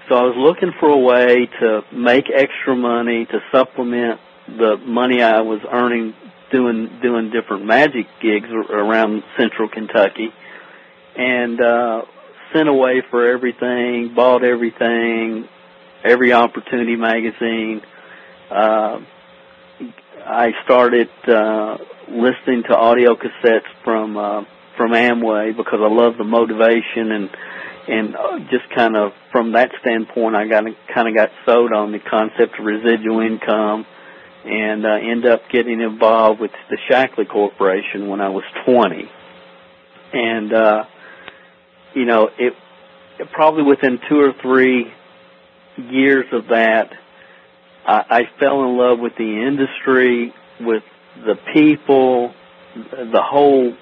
So 0.09 0.15
I 0.15 0.23
was 0.23 0.35
looking 0.37 0.73
for 0.79 0.89
a 0.89 0.97
way 0.97 1.47
to 1.59 1.83
make 1.91 2.29
extra 2.33 2.75
money 2.75 3.25
to 3.25 3.39
supplement 3.51 4.19
the 4.47 4.77
money 4.77 5.21
I 5.21 5.41
was 5.41 5.59
earning 5.71 6.13
doing 6.51 6.99
doing 7.01 7.31
different 7.31 7.65
magic 7.65 8.07
gigs 8.21 8.49
around 8.49 9.23
central 9.37 9.69
Kentucky, 9.69 10.29
and 11.15 11.59
uh, 11.61 12.01
sent 12.53 12.69
away 12.69 13.01
for 13.09 13.29
everything, 13.29 14.13
bought 14.15 14.43
everything, 14.43 15.47
every 16.03 16.33
opportunity 16.33 16.95
magazine. 16.95 17.81
Uh, 18.49 18.99
I 20.25 20.51
started 20.65 21.09
uh, 21.27 21.77
listening 22.07 22.63
to 22.69 22.75
audio 22.75 23.15
cassettes 23.15 23.69
from 23.83 24.17
uh, 24.17 24.43
from 24.77 24.91
Amway 24.91 25.55
because 25.55 25.79
I 25.81 25.93
love 25.93 26.17
the 26.17 26.23
motivation 26.23 27.11
and 27.11 27.29
and 27.87 28.15
uh, 28.15 28.39
just 28.51 28.69
kind 28.75 28.95
of 28.95 29.13
from 29.31 29.53
that 29.53 29.71
standpoint, 29.81 30.35
I 30.35 30.47
got 30.47 30.63
kind 30.93 31.07
of 31.07 31.15
got 31.15 31.29
sold 31.45 31.71
on 31.73 31.91
the 31.91 31.99
concept 31.99 32.59
of 32.59 32.65
residual 32.65 33.21
income 33.21 33.85
and 34.45 34.85
uh, 34.85 34.89
end 34.89 35.25
up 35.25 35.41
getting 35.51 35.81
involved 35.81 36.39
with 36.39 36.51
the 36.69 36.77
Shaklee 36.89 37.27
Corporation 37.27 38.07
when 38.07 38.21
I 38.21 38.29
was 38.29 38.43
20. 38.65 39.09
And 40.13 40.53
uh, 40.53 40.85
you 41.93 42.05
know, 42.05 42.29
it 42.37 42.53
probably 43.31 43.63
within 43.63 43.99
two 44.09 44.19
or 44.19 44.33
three 44.41 44.91
years 45.77 46.25
of 46.31 46.47
that, 46.47 46.91
I, 47.85 48.05
I 48.09 48.39
fell 48.39 48.63
in 48.63 48.77
love 48.77 48.99
with 48.99 49.13
the 49.17 49.47
industry, 49.47 50.33
with 50.59 50.83
the 51.25 51.35
people, 51.53 52.33
the 52.75 53.21
whole 53.21 53.75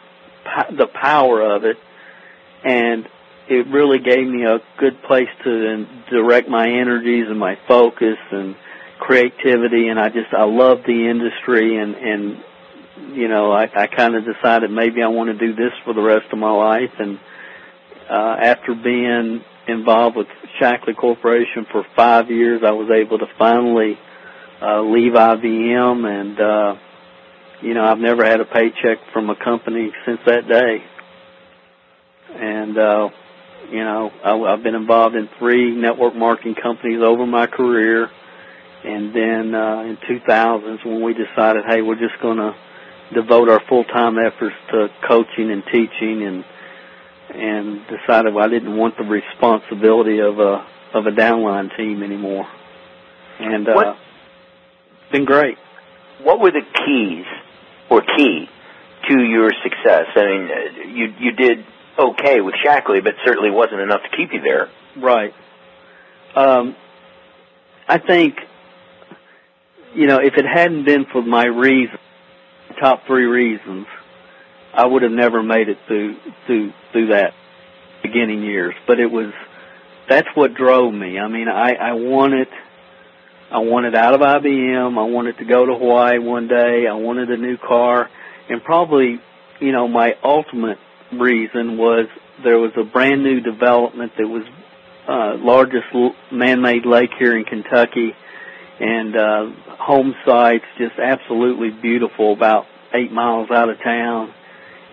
the 0.71 0.87
power 0.87 1.41
of 1.41 1.65
it, 1.65 1.77
and 2.63 3.07
it 3.49 3.67
really 3.67 3.99
gave 3.99 4.27
me 4.27 4.43
a 4.45 4.59
good 4.77 5.01
place 5.03 5.29
to 5.43 5.85
direct 6.09 6.49
my 6.49 6.67
energies 6.67 7.25
and 7.29 7.39
my 7.39 7.57
focus 7.67 8.17
and 8.31 8.55
creativity 8.99 9.87
and 9.89 9.99
I 9.99 10.09
just 10.09 10.33
I 10.33 10.43
love 10.43 10.79
the 10.85 11.09
industry 11.09 11.77
and 11.77 11.95
and 11.95 12.43
you 13.15 13.27
know 13.27 13.51
I 13.51 13.63
I 13.63 13.87
kind 13.87 14.15
of 14.15 14.23
decided 14.25 14.71
maybe 14.71 15.01
I 15.01 15.07
want 15.07 15.29
to 15.29 15.37
do 15.37 15.55
this 15.55 15.71
for 15.85 15.93
the 15.93 16.01
rest 16.01 16.25
of 16.31 16.39
my 16.39 16.51
life 16.51 16.91
and 16.99 17.19
uh 18.09 18.37
after 18.41 18.73
being 18.73 19.43
involved 19.67 20.15
with 20.15 20.27
Shaklee 20.59 20.95
Corporation 20.95 21.65
for 21.71 21.85
5 21.95 22.31
years 22.31 22.61
I 22.65 22.71
was 22.71 22.89
able 22.89 23.19
to 23.19 23.27
finally 23.37 23.97
uh 24.61 24.81
leave 24.81 25.13
IBM 25.13 26.05
and 26.07 26.39
uh 26.39 26.75
you 27.61 27.73
know 27.73 27.85
I've 27.85 27.99
never 27.99 28.25
had 28.25 28.39
a 28.41 28.45
paycheck 28.45 28.97
from 29.13 29.29
a 29.29 29.35
company 29.35 29.91
since 30.05 30.19
that 30.25 30.47
day. 30.47 30.83
And 32.35 32.77
uh 32.77 33.09
you 33.69 33.83
know 33.83 34.11
I, 34.23 34.33
I've 34.53 34.63
been 34.63 34.75
involved 34.75 35.15
in 35.15 35.29
three 35.37 35.75
network 35.75 36.15
marketing 36.15 36.55
companies 36.55 37.01
over 37.01 37.25
my 37.25 37.47
career 37.47 38.09
and 38.83 39.13
then 39.13 39.55
uh, 39.55 39.81
in 39.81 39.97
2000s 39.97 40.85
when 40.85 41.03
we 41.03 41.13
decided, 41.13 41.63
hey, 41.67 41.81
we're 41.81 41.99
just 41.99 42.19
going 42.21 42.37
to 42.37 42.55
devote 43.13 43.49
our 43.49 43.61
full-time 43.67 44.17
efforts 44.19 44.55
to 44.71 44.87
coaching 45.07 45.51
and 45.51 45.63
teaching, 45.71 46.23
and 46.23 46.45
and 47.29 47.81
decided 47.87 48.33
well, 48.33 48.45
I 48.45 48.49
didn't 48.49 48.75
want 48.75 48.97
the 48.97 49.03
responsibility 49.03 50.19
of 50.19 50.39
a 50.39 50.65
of 50.93 51.05
a 51.05 51.11
downline 51.11 51.75
team 51.75 52.03
anymore. 52.03 52.47
And 53.39 53.67
uh, 53.67 53.73
what, 53.73 53.97
been 55.11 55.25
great. 55.25 55.57
What 56.21 56.39
were 56.39 56.51
the 56.51 56.61
keys 56.85 57.25
or 57.89 58.01
key 58.01 58.47
to 59.09 59.21
your 59.21 59.51
success? 59.63 60.05
I 60.15 60.25
mean, 60.25 60.95
you 60.95 61.13
you 61.19 61.31
did 61.33 61.65
okay 61.97 62.41
with 62.41 62.55
Shaklee, 62.65 63.03
but 63.03 63.15
certainly 63.25 63.51
wasn't 63.51 63.81
enough 63.81 64.01
to 64.09 64.17
keep 64.17 64.33
you 64.33 64.41
there. 64.41 64.69
Right. 64.97 65.33
Um, 66.35 66.75
I 67.87 67.99
think 67.99 68.35
you 69.93 70.07
know, 70.07 70.19
if 70.19 70.33
it 70.35 70.45
hadn't 70.45 70.85
been 70.85 71.05
for 71.11 71.21
my 71.21 71.45
reason, 71.45 71.97
top 72.79 73.05
three 73.07 73.25
reasons, 73.25 73.87
I 74.73 74.85
would 74.85 75.01
have 75.03 75.11
never 75.11 75.41
made 75.41 75.69
it 75.69 75.77
through 75.87 76.17
through 76.45 76.73
through 76.91 77.07
that 77.07 77.33
beginning 78.03 78.43
years. 78.43 78.75
But 78.85 78.99
it 78.99 79.11
was 79.11 79.33
that's 80.09 80.27
what 80.35 80.53
drove 80.53 80.93
me. 80.93 81.19
I 81.19 81.27
mean, 81.27 81.47
I 81.47 81.73
I 81.73 81.93
wanted 81.93 82.47
I 83.49 83.59
wanted 83.59 83.95
out 83.95 84.13
of 84.13 84.21
IBM. 84.21 84.97
I 84.97 85.03
wanted 85.09 85.37
to 85.37 85.45
go 85.45 85.65
to 85.65 85.73
Hawaii 85.73 86.19
one 86.19 86.47
day. 86.47 86.85
I 86.87 86.93
wanted 86.93 87.29
a 87.29 87.37
new 87.37 87.57
car, 87.57 88.09
and 88.49 88.61
probably, 88.63 89.21
you 89.61 89.71
know, 89.71 89.87
my 89.87 90.15
ultimate 90.21 90.77
reason 91.13 91.77
was 91.77 92.07
there 92.43 92.59
was 92.59 92.71
a 92.75 92.83
brand 92.83 93.23
new 93.23 93.39
development 93.39 94.11
that 94.17 94.27
was 94.27 94.43
uh, 95.07 95.37
largest 95.37 95.85
man-made 96.31 96.85
lake 96.85 97.11
here 97.17 97.37
in 97.37 97.45
Kentucky 97.45 98.13
and 98.79 99.15
uh, 99.15 99.51
home 99.79 100.15
sites 100.25 100.65
just 100.77 100.99
absolutely 100.99 101.69
beautiful 101.69 102.33
about 102.33 102.65
eight 102.93 103.11
miles 103.11 103.49
out 103.51 103.69
of 103.69 103.77
town. 103.83 104.33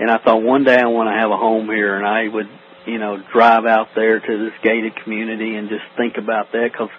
And 0.01 0.11
I 0.11 0.19
thought 0.19 0.43
one 0.43 0.65
day 0.65 0.77
I 0.77 0.87
want 0.87 1.09
to 1.09 1.19
have 1.19 1.31
a 1.31 1.37
home 1.37 1.67
here, 1.67 1.97
and 1.97 2.07
I 2.07 2.27
would, 2.29 2.49
you 2.87 2.99
know, 2.99 3.23
drive 3.33 3.65
out 3.67 3.89
there 3.95 4.19
to 4.19 4.45
this 4.45 4.53
gated 4.63 4.97
community 4.97 5.55
and 5.55 5.69
just 5.69 5.85
think 5.97 6.17
about 6.17 6.53
that 6.53 6.71
because 6.73 6.91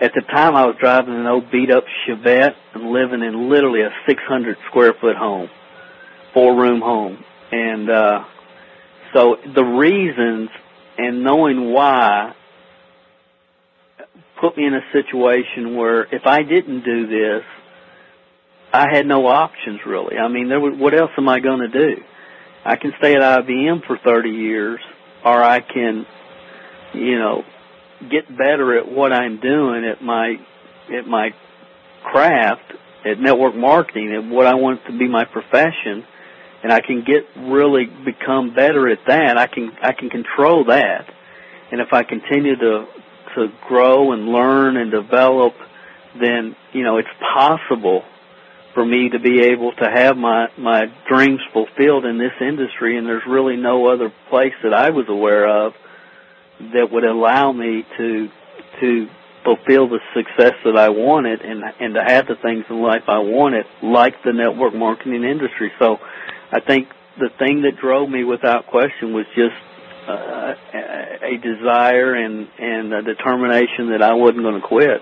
at 0.00 0.12
the 0.14 0.22
time 0.22 0.54
I 0.54 0.66
was 0.66 0.76
driving 0.78 1.14
an 1.14 1.26
old 1.26 1.50
beat 1.50 1.70
up 1.70 1.84
Chevette 2.06 2.54
and 2.74 2.90
living 2.90 3.22
in 3.22 3.50
literally 3.50 3.82
a 3.82 3.90
600 4.06 4.56
square 4.68 4.92
foot 5.00 5.16
home, 5.16 5.48
four 6.32 6.54
room 6.54 6.80
home. 6.80 7.24
And, 7.50 7.90
uh, 7.90 8.24
so 9.12 9.36
the 9.54 9.62
reasons 9.62 10.50
and 10.98 11.22
knowing 11.22 11.72
why 11.72 12.34
put 14.40 14.56
me 14.56 14.66
in 14.66 14.74
a 14.74 14.82
situation 14.92 15.76
where 15.76 16.04
if 16.14 16.26
I 16.26 16.42
didn't 16.42 16.84
do 16.84 17.06
this, 17.06 17.44
I 18.72 18.86
had 18.92 19.06
no 19.06 19.26
options 19.26 19.80
really. 19.86 20.16
I 20.16 20.28
mean, 20.28 20.48
there 20.48 20.60
was, 20.60 20.78
what 20.78 20.94
else 20.94 21.10
am 21.16 21.28
I 21.28 21.40
going 21.40 21.60
to 21.60 21.68
do? 21.68 22.02
I 22.64 22.76
can 22.76 22.92
stay 22.98 23.14
at 23.14 23.20
IBM 23.20 23.86
for 23.86 23.98
30 23.98 24.30
years, 24.30 24.80
or 25.24 25.42
I 25.42 25.60
can, 25.60 26.06
you 26.94 27.18
know, 27.18 27.44
get 28.10 28.28
better 28.28 28.76
at 28.78 28.90
what 28.90 29.12
I'm 29.12 29.40
doing 29.40 29.84
at 29.84 30.02
my 30.02 30.36
at 30.92 31.06
my 31.06 31.30
craft 32.02 32.72
at 33.04 33.18
network 33.18 33.54
marketing 33.54 34.14
at 34.14 34.24
what 34.24 34.46
I 34.46 34.54
want 34.54 34.84
to 34.86 34.98
be 34.98 35.08
my 35.08 35.24
profession 35.24 36.04
and 36.62 36.72
I 36.72 36.80
can 36.80 37.04
get 37.04 37.24
really 37.36 37.86
become 37.86 38.54
better 38.54 38.88
at 38.88 38.98
that 39.06 39.38
I 39.38 39.46
can 39.46 39.72
I 39.80 39.92
can 39.92 40.10
control 40.10 40.64
that 40.66 41.06
and 41.72 41.80
if 41.80 41.92
I 41.92 42.02
continue 42.02 42.56
to 42.56 42.86
to 43.34 43.48
grow 43.66 44.12
and 44.12 44.28
learn 44.28 44.76
and 44.76 44.90
develop, 44.90 45.54
then 46.18 46.56
you 46.72 46.82
know 46.82 46.98
it's 46.98 47.08
possible 47.34 48.02
for 48.74 48.84
me 48.84 49.08
to 49.10 49.18
be 49.20 49.40
able 49.40 49.72
to 49.72 49.90
have 49.90 50.16
my 50.16 50.48
my 50.58 50.86
dreams 51.08 51.40
fulfilled 51.52 52.04
in 52.04 52.18
this 52.18 52.32
industry. 52.40 52.98
And 52.98 53.06
there's 53.06 53.26
really 53.26 53.56
no 53.56 53.86
other 53.86 54.12
place 54.30 54.54
that 54.62 54.74
I 54.74 54.90
was 54.90 55.06
aware 55.08 55.48
of 55.48 55.74
that 56.72 56.90
would 56.90 57.04
allow 57.04 57.52
me 57.52 57.84
to 57.98 58.28
to 58.80 59.08
fulfill 59.44 59.88
the 59.88 60.00
success 60.14 60.54
that 60.64 60.76
I 60.76 60.88
wanted 60.88 61.42
and 61.42 61.62
and 61.80 61.94
to 61.94 62.02
have 62.02 62.26
the 62.26 62.36
things 62.36 62.64
in 62.68 62.80
life 62.80 63.04
I 63.08 63.18
wanted, 63.18 63.66
like 63.82 64.22
the 64.24 64.32
network 64.32 64.74
marketing 64.74 65.24
industry. 65.24 65.72
So, 65.78 65.98
I 66.50 66.60
think 66.60 66.88
the 67.18 67.28
thing 67.38 67.62
that 67.62 67.76
drove 67.80 68.08
me 68.08 68.24
without 68.24 68.66
question 68.66 69.12
was 69.12 69.26
just 69.36 69.54
a 70.12 71.36
desire 71.42 72.14
and 72.14 72.48
and 72.58 72.92
a 72.92 73.02
determination 73.02 73.90
that 73.90 74.02
I 74.02 74.14
wasn't 74.14 74.42
going 74.42 74.60
to 74.60 74.66
quit. 74.66 75.00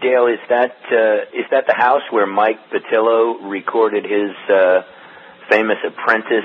Dale, 0.00 0.26
is 0.26 0.38
that 0.48 0.76
uh, 0.90 1.36
is 1.36 1.46
that 1.50 1.66
the 1.66 1.74
house 1.74 2.02
where 2.10 2.26
Mike 2.26 2.58
Patillo 2.70 3.50
recorded 3.50 4.04
his 4.04 4.30
uh, 4.48 4.82
famous 5.50 5.78
Apprentice 5.84 6.44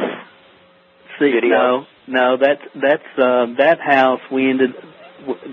See, 1.20 1.32
video? 1.32 1.50
No, 1.50 1.88
no, 2.08 2.38
that's 2.38 2.62
that's 2.76 3.20
uh, 3.20 3.46
that 3.58 3.80
house. 3.80 4.22
We 4.32 4.50
ended 4.50 4.74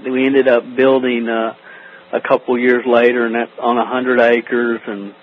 we 0.07 0.25
ended 0.27 0.49
up 0.49 0.62
building 0.77 1.29
uh, 1.29 1.55
a 2.12 2.21
couple 2.21 2.59
years 2.59 2.85
later, 2.87 3.27
and 3.27 3.35
that's 3.35 3.59
on 3.59 3.77
a 3.77 3.87
hundred 3.87 4.21
acres, 4.21 4.81
and 4.87 5.15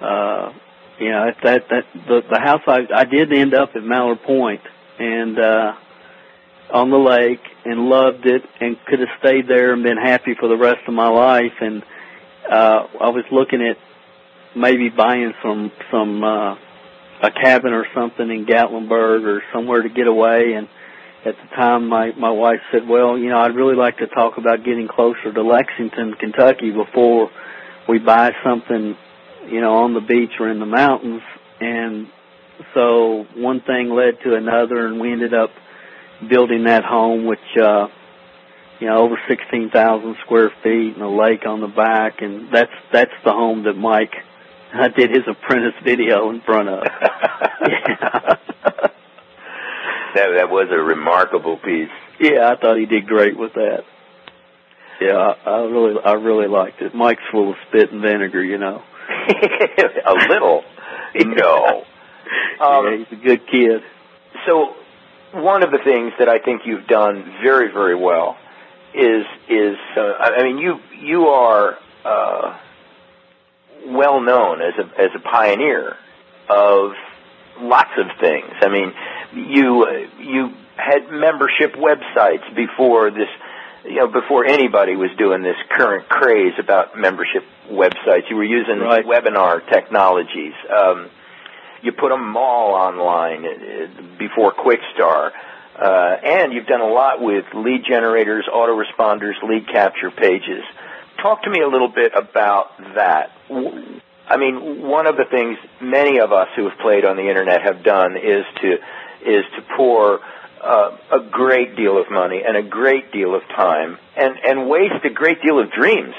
uh, 0.00 0.52
you 0.98 1.10
know 1.10 1.30
that 1.44 1.68
that 1.70 1.84
the, 1.94 2.22
the 2.30 2.40
house 2.40 2.62
I 2.66 2.86
I 2.94 3.04
did 3.04 3.32
end 3.32 3.54
up 3.54 3.70
at 3.74 3.82
Mallard 3.82 4.22
Point, 4.22 4.62
and 4.98 5.38
uh, 5.38 5.74
on 6.72 6.90
the 6.90 6.96
lake 6.96 7.42
and 7.64 7.88
loved 7.88 8.26
it 8.26 8.42
and 8.60 8.76
could 8.86 9.00
have 9.00 9.08
stayed 9.20 9.48
there 9.48 9.72
and 9.72 9.82
been 9.82 9.96
happy 9.96 10.34
for 10.38 10.48
the 10.48 10.56
rest 10.56 10.80
of 10.88 10.94
my 10.94 11.08
life 11.08 11.52
and 11.60 11.82
uh 12.50 12.86
I 13.00 13.08
was 13.10 13.24
looking 13.30 13.62
at 13.62 13.76
maybe 14.56 14.88
buying 14.88 15.32
some 15.42 15.70
some 15.90 16.24
uh 16.24 16.54
a 17.22 17.30
cabin 17.30 17.72
or 17.72 17.86
something 17.94 18.30
in 18.30 18.46
Gatlinburg 18.46 19.24
or 19.24 19.42
somewhere 19.52 19.82
to 19.82 19.88
get 19.88 20.06
away 20.06 20.54
and 20.54 20.68
at 21.26 21.34
the 21.42 21.56
time 21.56 21.88
my 21.88 22.12
my 22.12 22.30
wife 22.30 22.60
said, 22.70 22.88
"Well, 22.88 23.18
you 23.18 23.28
know, 23.28 23.40
I'd 23.40 23.56
really 23.56 23.74
like 23.74 23.98
to 23.98 24.06
talk 24.06 24.38
about 24.38 24.64
getting 24.64 24.86
closer 24.86 25.32
to 25.32 25.42
Lexington, 25.42 26.14
Kentucky 26.14 26.70
before 26.70 27.30
we 27.88 27.98
buy 27.98 28.30
something, 28.44 28.96
you 29.48 29.60
know, 29.60 29.74
on 29.74 29.94
the 29.94 30.00
beach 30.00 30.38
or 30.38 30.48
in 30.48 30.60
the 30.60 30.66
mountains." 30.66 31.22
And 31.60 32.06
so 32.74 33.26
one 33.34 33.60
thing 33.60 33.90
led 33.90 34.20
to 34.22 34.34
another 34.34 34.86
and 34.86 35.00
we 35.00 35.12
ended 35.12 35.34
up 35.34 35.50
building 36.28 36.64
that 36.64 36.84
home, 36.84 37.26
which 37.26 37.38
uh, 37.60 37.88
you 38.80 38.86
know 38.86 38.98
over 38.98 39.20
sixteen 39.28 39.70
thousand 39.70 40.16
square 40.24 40.50
feet 40.62 40.94
and 40.94 41.02
a 41.02 41.08
lake 41.08 41.46
on 41.46 41.60
the 41.60 41.68
back, 41.68 42.22
and 42.22 42.52
that's 42.52 42.72
that's 42.92 43.12
the 43.24 43.32
home 43.32 43.64
that 43.64 43.74
Mike 43.74 44.14
I 44.74 44.88
did 44.88 45.10
his 45.10 45.24
apprentice 45.28 45.74
video 45.84 46.30
in 46.30 46.40
front 46.42 46.68
of. 46.68 46.84
yeah. 47.00 48.36
that 50.14 50.28
that 50.36 50.50
was 50.50 50.68
a 50.70 50.82
remarkable 50.82 51.56
piece. 51.58 51.90
Yeah, 52.20 52.50
I 52.50 52.60
thought 52.60 52.78
he 52.78 52.86
did 52.86 53.06
great 53.06 53.38
with 53.38 53.54
that. 53.54 53.84
Yeah, 55.00 55.16
I, 55.16 55.50
I 55.50 55.64
really 55.64 55.94
I 56.02 56.12
really 56.14 56.48
liked 56.48 56.80
it. 56.80 56.94
Mike's 56.94 57.22
full 57.30 57.50
of 57.50 57.56
spit 57.68 57.92
and 57.92 58.00
vinegar, 58.02 58.42
you 58.42 58.58
know. 58.58 58.82
a 60.06 60.14
little. 60.28 60.62
No. 61.14 61.84
Um, 62.60 62.86
yeah, 62.86 62.96
he's 62.98 63.18
a 63.18 63.22
good 63.22 63.46
kid. 63.46 63.82
So 64.46 64.74
one 65.42 65.62
of 65.62 65.70
the 65.70 65.78
things 65.78 66.12
that 66.18 66.28
I 66.28 66.38
think 66.38 66.62
you've 66.64 66.86
done 66.86 67.24
very, 67.42 67.70
very 67.72 67.94
well 67.94 68.36
is 68.94 69.26
is 69.48 69.76
uh, 69.96 70.14
I 70.18 70.42
mean 70.42 70.58
you 70.58 70.80
you 71.00 71.28
are 71.28 71.78
uh, 72.04 72.58
well 73.86 74.20
known 74.20 74.62
as 74.62 74.74
a 74.78 75.00
as 75.00 75.10
a 75.14 75.20
pioneer 75.20 75.96
of 76.48 76.92
lots 77.60 77.90
of 77.98 78.06
things. 78.20 78.52
I 78.60 78.68
mean, 78.68 78.92
you 79.34 79.84
uh, 79.84 80.22
you 80.22 80.54
had 80.76 81.10
membership 81.10 81.74
websites 81.74 82.54
before 82.54 83.10
this 83.10 83.28
you 83.84 83.96
know, 83.96 84.08
before 84.08 84.44
anybody 84.44 84.96
was 84.96 85.10
doing 85.16 85.42
this 85.42 85.56
current 85.70 86.08
craze 86.08 86.54
about 86.58 86.98
membership 86.98 87.44
websites, 87.70 88.28
you 88.28 88.36
were 88.36 88.44
using 88.44 88.80
right. 88.80 89.04
webinar 89.04 89.66
technologies. 89.70 90.54
Um, 90.68 91.08
you 91.82 91.92
put 91.92 92.10
them 92.10 92.36
all 92.36 92.74
online 92.74 93.44
uh, 93.44 94.18
before 94.18 94.52
Quickstar. 94.52 95.32
Uh, 95.78 96.16
and 96.24 96.52
you've 96.52 96.66
done 96.66 96.80
a 96.80 96.88
lot 96.88 97.20
with 97.20 97.44
lead 97.54 97.84
generators, 97.86 98.46
autoresponders, 98.50 99.34
lead 99.46 99.68
capture 99.68 100.10
pages. 100.10 100.64
Talk 101.20 101.42
to 101.42 101.50
me 101.50 101.60
a 101.60 101.68
little 101.68 101.88
bit 101.88 102.12
about 102.14 102.76
that. 102.94 103.30
I 104.28 104.36
mean, 104.38 104.82
one 104.82 105.06
of 105.06 105.16
the 105.16 105.24
things 105.24 105.58
many 105.80 106.18
of 106.18 106.32
us 106.32 106.48
who 106.56 106.68
have 106.68 106.78
played 106.78 107.04
on 107.04 107.16
the 107.16 107.28
internet 107.28 107.62
have 107.62 107.82
done 107.82 108.16
is 108.16 108.44
to 108.62 108.78
is 109.24 109.44
to 109.56 109.62
pour 109.76 110.20
uh, 110.62 110.96
a 111.12 111.20
great 111.20 111.76
deal 111.76 111.98
of 112.00 112.10
money 112.10 112.42
and 112.46 112.56
a 112.56 112.62
great 112.62 113.12
deal 113.12 113.34
of 113.34 113.42
time 113.48 113.98
and, 114.16 114.36
and 114.46 114.68
waste 114.68 115.04
a 115.04 115.10
great 115.10 115.42
deal 115.42 115.58
of 115.58 115.70
dreams 115.70 116.14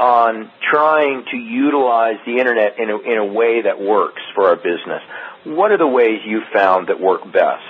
on 0.00 0.50
trying 0.70 1.24
to 1.30 1.36
utilize 1.36 2.16
the 2.26 2.38
internet 2.38 2.78
in 2.78 2.90
a, 2.90 2.98
in 2.98 3.18
a 3.18 3.24
way 3.24 3.62
that 3.62 3.80
works 3.80 4.22
for 4.34 4.48
our 4.48 4.56
business. 4.56 5.02
What 5.44 5.72
are 5.72 5.78
the 5.78 5.86
ways 5.86 6.20
you 6.24 6.42
found 6.52 6.88
that 6.88 7.00
work 7.00 7.24
best? 7.32 7.62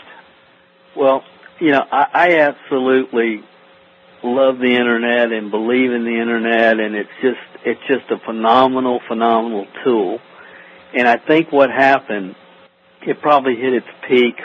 Well, 0.97 1.24
you 1.61 1.72
know, 1.72 1.85
I, 1.91 2.07
I 2.12 2.39
absolutely 2.41 3.43
love 4.22 4.59
the 4.59 4.74
internet 4.74 5.33
and 5.33 5.51
believe 5.51 5.93
in 5.93 6.05
the 6.05 6.20
internet 6.20 6.78
and 6.78 6.95
it's 6.95 7.11
just 7.22 7.39
it's 7.64 7.81
just 7.89 8.11
a 8.11 8.18
phenomenal, 8.24 9.01
phenomenal 9.07 9.66
tool. 9.85 10.18
And 10.95 11.07
I 11.07 11.16
think 11.16 11.53
what 11.53 11.70
happened, 11.70 12.35
it 13.03 13.20
probably 13.20 13.57
hit 13.57 13.74
its 13.74 13.87
peak 14.09 14.37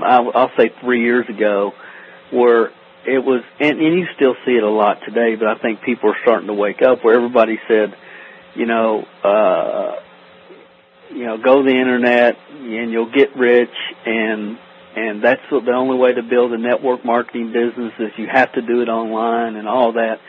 I'll, 0.00 0.30
I'll 0.34 0.50
say 0.56 0.72
three 0.80 1.02
years 1.02 1.28
ago, 1.28 1.72
where 2.30 2.70
it 3.06 3.24
was, 3.24 3.42
and, 3.60 3.80
and 3.80 3.98
you 3.98 4.06
still 4.14 4.34
see 4.44 4.52
it 4.52 4.62
a 4.62 4.70
lot 4.70 4.98
today, 5.04 5.34
but 5.36 5.48
I 5.48 5.56
think 5.56 5.82
people 5.82 6.10
are 6.10 6.16
starting 6.22 6.46
to 6.46 6.54
wake 6.54 6.82
up 6.82 7.04
where 7.04 7.14
everybody 7.14 7.58
said, 7.68 7.94
you 8.54 8.66
know, 8.66 9.04
uh, 9.24 9.96
you 11.10 11.26
know, 11.26 11.38
go 11.38 11.62
the 11.62 11.70
internet 11.70 12.36
and 12.50 12.90
you'll 12.90 13.12
get 13.12 13.36
rich 13.36 13.74
and 14.06 14.58
and 14.94 15.24
that's 15.24 15.40
the 15.50 15.72
only 15.72 15.96
way 15.96 16.12
to 16.12 16.22
build 16.22 16.52
a 16.52 16.58
network 16.58 17.02
marketing 17.02 17.50
business 17.50 17.94
is 17.98 18.10
you 18.18 18.26
have 18.30 18.52
to 18.52 18.60
do 18.60 18.82
it 18.82 18.90
online 18.90 19.56
and 19.56 19.66
all 19.66 19.94
that. 19.94 20.20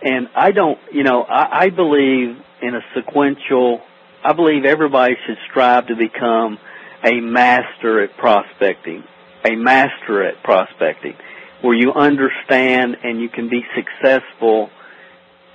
And 0.00 0.28
I 0.36 0.52
don't, 0.52 0.78
you 0.92 1.02
know, 1.02 1.22
I, 1.22 1.64
I 1.64 1.70
believe 1.70 2.36
in 2.60 2.74
a 2.76 2.80
sequential. 2.94 3.80
I 4.24 4.32
believe 4.32 4.64
everybody 4.64 5.16
should 5.26 5.38
strive 5.50 5.88
to 5.88 5.96
become 5.96 6.58
a 7.02 7.18
master 7.20 8.00
at 8.00 8.16
prospecting 8.16 9.02
a 9.44 9.56
master 9.56 10.22
at 10.22 10.42
prospecting, 10.42 11.14
where 11.62 11.74
you 11.74 11.92
understand 11.92 12.96
and 13.02 13.20
you 13.20 13.28
can 13.28 13.48
be 13.48 13.64
successful 13.74 14.68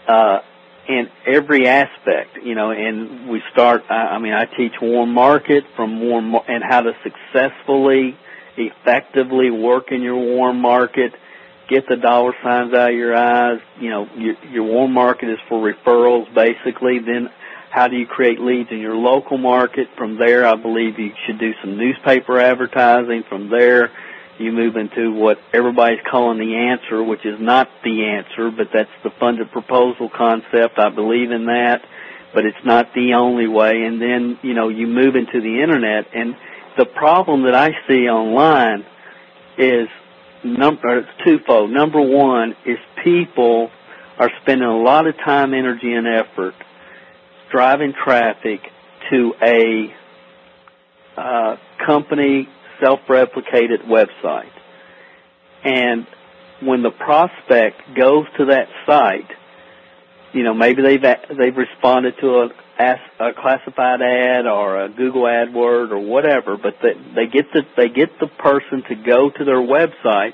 uh, 0.07 0.39
in 0.87 1.09
every 1.25 1.67
aspect. 1.67 2.37
You 2.41 2.55
know, 2.55 2.71
and 2.71 3.29
we 3.29 3.41
start. 3.51 3.83
I 3.89 4.17
mean, 4.17 4.33
I 4.33 4.45
teach 4.45 4.73
warm 4.81 5.13
market 5.13 5.65
from 5.75 6.01
warm 6.01 6.35
and 6.47 6.63
how 6.63 6.81
to 6.81 6.93
successfully, 7.03 8.17
effectively 8.57 9.51
work 9.51 9.91
in 9.91 10.01
your 10.01 10.17
warm 10.17 10.59
market. 10.59 11.13
Get 11.69 11.83
the 11.89 11.97
dollar 11.97 12.33
signs 12.41 12.73
out 12.73 12.91
of 12.91 12.95
your 12.95 13.15
eyes. 13.15 13.59
You 13.79 13.89
know, 13.89 14.07
your, 14.15 14.35
your 14.45 14.63
warm 14.63 14.93
market 14.93 15.29
is 15.29 15.39
for 15.49 15.61
referrals, 15.61 16.33
basically. 16.33 16.99
Then 16.99 17.29
how 17.69 17.89
do 17.89 17.97
you 17.97 18.07
create 18.07 18.39
leads 18.39 18.71
in 18.71 18.79
your 18.79 18.95
local 18.95 19.37
market? 19.37 19.89
From 19.97 20.17
there, 20.17 20.47
I 20.47 20.55
believe 20.55 20.97
you 20.97 21.11
should 21.25 21.37
do 21.37 21.51
some 21.61 21.77
newspaper 21.77 22.39
advertising. 22.39 23.23
From 23.27 23.49
there, 23.49 23.91
you 24.39 24.51
move 24.51 24.75
into 24.75 25.11
what 25.11 25.37
everybody's 25.53 25.99
calling 26.09 26.39
the 26.39 26.55
answer, 26.55 27.03
which 27.03 27.25
is 27.25 27.39
not 27.39 27.69
the 27.83 28.05
answer, 28.05 28.51
but 28.51 28.67
that's 28.73 28.89
the 29.03 29.11
funded 29.19 29.51
proposal 29.51 30.09
concept. 30.09 30.77
I 30.77 30.89
believe 30.89 31.31
in 31.31 31.45
that, 31.45 31.85
but 32.33 32.45
it's 32.45 32.65
not 32.65 32.93
the 32.93 33.13
only 33.15 33.47
way. 33.47 33.83
And 33.83 34.01
then, 34.01 34.39
you 34.43 34.53
know, 34.53 34.69
you 34.69 34.87
move 34.87 35.15
into 35.15 35.41
the 35.41 35.61
internet 35.61 36.07
and 36.13 36.35
the 36.77 36.85
problem 36.85 37.43
that 37.43 37.55
I 37.55 37.71
see 37.87 38.07
online 38.07 38.85
is 39.57 39.87
number, 40.43 40.99
it's 40.99 41.09
twofold. 41.25 41.71
Number 41.71 42.01
one 42.01 42.55
is 42.65 42.77
people 43.03 43.71
are 44.19 44.29
spending 44.41 44.67
a 44.67 44.77
lot 44.77 45.07
of 45.07 45.15
time, 45.17 45.53
energy, 45.53 45.93
and 45.93 46.07
effort 46.07 46.53
driving 47.51 47.93
traffic 47.93 48.61
to 49.09 49.33
a 49.41 49.93
uh, 51.15 51.55
company 51.85 52.47
self-replicated 52.81 53.85
website. 53.87 54.51
And 55.63 56.07
when 56.61 56.81
the 56.81 56.91
prospect 56.91 57.81
goes 57.95 58.25
to 58.37 58.45
that 58.45 58.67
site, 58.85 59.29
you 60.33 60.43
know, 60.43 60.53
maybe 60.53 60.81
they've 60.81 61.01
they've 61.01 61.55
responded 61.55 62.15
to 62.21 62.49
a, 62.79 62.95
a 63.19 63.33
classified 63.33 64.01
ad 64.01 64.45
or 64.45 64.83
a 64.83 64.89
Google 64.89 65.23
AdWord 65.23 65.91
or 65.91 65.99
whatever, 65.99 66.57
but 66.57 66.75
they, 66.81 66.93
they 67.15 67.27
get 67.27 67.51
the 67.53 67.63
they 67.75 67.89
get 67.89 68.19
the 68.19 68.27
person 68.27 68.83
to 68.89 68.95
go 68.95 69.29
to 69.29 69.45
their 69.45 69.61
website, 69.61 70.33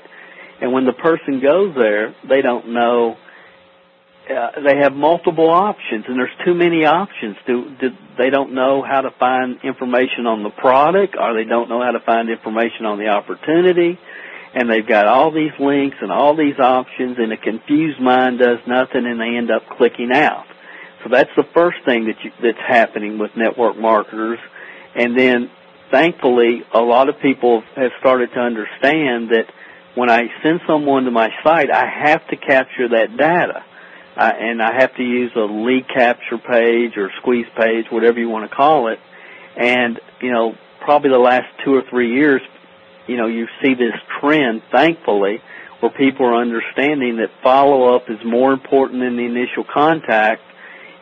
and 0.60 0.72
when 0.72 0.84
the 0.84 0.92
person 0.92 1.40
goes 1.40 1.74
there, 1.74 2.14
they 2.28 2.42
don't 2.42 2.72
know 2.72 3.16
uh, 4.30 4.60
they 4.62 4.78
have 4.78 4.94
multiple 4.94 5.50
options, 5.50 6.06
and 6.08 6.18
there's 6.18 6.30
too 6.44 6.54
many 6.54 6.86
options. 6.86 7.36
Do, 7.46 7.70
do 7.78 7.90
they 8.16 8.30
don't 8.30 8.54
know 8.54 8.82
how 8.82 9.02
to 9.02 9.10
find 9.10 9.58
information 9.62 10.26
on 10.26 10.42
the 10.42 10.50
product, 10.50 11.16
or 11.18 11.34
they 11.34 11.44
don't 11.44 11.68
know 11.68 11.82
how 11.82 11.90
to 11.90 12.00
find 12.00 12.30
information 12.30 12.86
on 12.86 12.98
the 12.98 13.08
opportunity, 13.08 13.98
and 14.54 14.70
they've 14.70 14.86
got 14.86 15.06
all 15.06 15.30
these 15.30 15.52
links 15.58 15.98
and 16.00 16.10
all 16.10 16.34
these 16.36 16.58
options, 16.58 17.18
and 17.18 17.32
a 17.32 17.36
confused 17.36 18.00
mind 18.00 18.38
does 18.38 18.60
nothing, 18.66 19.04
and 19.04 19.20
they 19.20 19.36
end 19.36 19.50
up 19.50 19.62
clicking 19.76 20.10
out. 20.10 20.46
So 21.02 21.10
that's 21.10 21.30
the 21.36 21.44
first 21.52 21.78
thing 21.84 22.06
that 22.06 22.16
you, 22.24 22.32
that's 22.42 22.66
happening 22.66 23.18
with 23.18 23.36
network 23.36 23.76
marketers, 23.76 24.38
and 24.94 25.18
then 25.18 25.50
thankfully, 25.90 26.64
a 26.72 26.80
lot 26.80 27.10
of 27.10 27.20
people 27.20 27.62
have 27.76 27.92
started 28.00 28.32
to 28.32 28.40
understand 28.40 29.30
that 29.30 29.52
when 29.94 30.08
I 30.10 30.28
send 30.42 30.60
someone 30.66 31.04
to 31.04 31.10
my 31.10 31.28
site, 31.44 31.70
I 31.70 31.86
have 31.86 32.26
to 32.28 32.36
capture 32.36 32.88
that 32.88 33.18
data 33.18 33.64
and 34.16 34.62
I 34.62 34.74
have 34.80 34.94
to 34.96 35.02
use 35.02 35.32
a 35.36 35.40
lead 35.40 35.88
capture 35.88 36.38
page 36.38 36.96
or 36.96 37.10
squeeze 37.20 37.46
page, 37.56 37.86
whatever 37.90 38.18
you 38.18 38.28
want 38.28 38.48
to 38.48 38.54
call 38.54 38.88
it. 38.88 38.98
And 39.56 40.00
you 40.20 40.32
know, 40.32 40.54
probably 40.80 41.10
the 41.10 41.18
last 41.18 41.46
two 41.64 41.74
or 41.74 41.82
three 41.88 42.14
years, 42.14 42.40
you 43.06 43.16
know, 43.16 43.26
you 43.26 43.46
see 43.62 43.74
this 43.74 43.94
trend, 44.20 44.62
thankfully, 44.70 45.40
where 45.80 45.90
people 45.90 46.26
are 46.26 46.36
understanding 46.36 47.16
that 47.16 47.30
follow 47.42 47.94
up 47.94 48.08
is 48.08 48.18
more 48.24 48.52
important 48.52 49.00
than 49.00 49.16
the 49.16 49.24
initial 49.24 49.64
contact. 49.64 50.42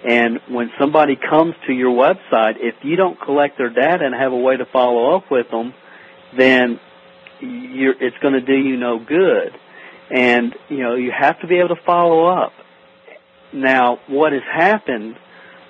And 0.05 0.41
when 0.49 0.73
somebody 0.81 1.17
comes 1.17 1.55
to 1.67 1.73
your 1.73 1.93
website, 1.93 2.57
if 2.59 2.75
you 2.83 2.97
don't 2.97 3.21
collect 3.21 3.59
their 3.59 3.71
data 3.71 4.05
and 4.05 4.15
have 4.15 4.33
a 4.33 4.37
way 4.37 4.57
to 4.57 4.65
follow 4.65 5.17
up 5.17 5.31
with 5.31 5.49
them, 5.51 5.75
then 6.37 6.81
it's 7.41 8.17
going 8.19 8.35
to 8.35 8.41
do 8.41 8.55
you 8.57 8.77
no 8.77 8.99
good. 8.99 9.53
And 10.11 10.55
you 10.69 10.79
know, 10.79 10.95
you 10.97 11.13
have 11.17 11.41
to 11.41 11.47
be 11.47 11.59
able 11.59 11.77
to 11.77 11.83
follow 11.87 12.27
up. 12.27 12.53
Now, 13.53 14.01
what 14.07 14.33
has 14.33 14.43
happened, 14.51 15.17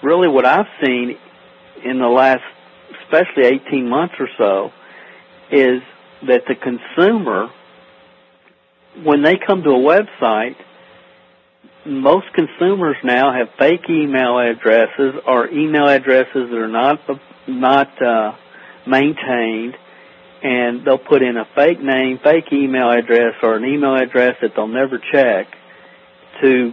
really 0.02 0.28
what 0.28 0.46
I've 0.46 0.66
seen 0.84 1.18
in 1.84 1.98
the 1.98 2.08
last, 2.08 2.42
especially 3.02 3.44
18 3.44 3.88
months 3.88 4.14
or 4.18 4.28
so, 4.38 4.72
is 5.50 5.82
that 6.26 6.42
the 6.46 6.54
consumer, 6.54 7.50
when 9.02 9.22
they 9.22 9.36
come 9.36 9.62
to 9.62 9.70
a 9.70 9.72
website, 9.72 10.56
most 11.84 12.26
consumers 12.34 12.96
now 13.02 13.32
have 13.32 13.48
fake 13.58 13.90
email 13.90 14.38
addresses 14.38 15.14
or 15.26 15.48
email 15.48 15.88
addresses 15.88 16.50
that 16.50 16.58
are 16.58 16.68
not 16.68 17.00
not 17.48 18.00
uh, 18.00 18.36
maintained, 18.86 19.76
and 20.42 20.84
they'll 20.84 20.98
put 20.98 21.22
in 21.22 21.36
a 21.36 21.44
fake 21.56 21.82
name, 21.82 22.20
fake 22.22 22.52
email 22.52 22.90
address, 22.90 23.34
or 23.42 23.56
an 23.56 23.64
email 23.64 23.96
address 23.96 24.36
that 24.42 24.52
they'll 24.54 24.68
never 24.68 24.98
check 25.12 25.48
to 26.40 26.72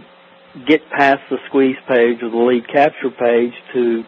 get 0.66 0.88
past 0.90 1.20
the 1.30 1.38
squeeze 1.48 1.76
page 1.88 2.22
or 2.22 2.30
the 2.30 2.36
lead 2.36 2.66
capture 2.68 3.10
page 3.10 3.54
to 3.72 4.04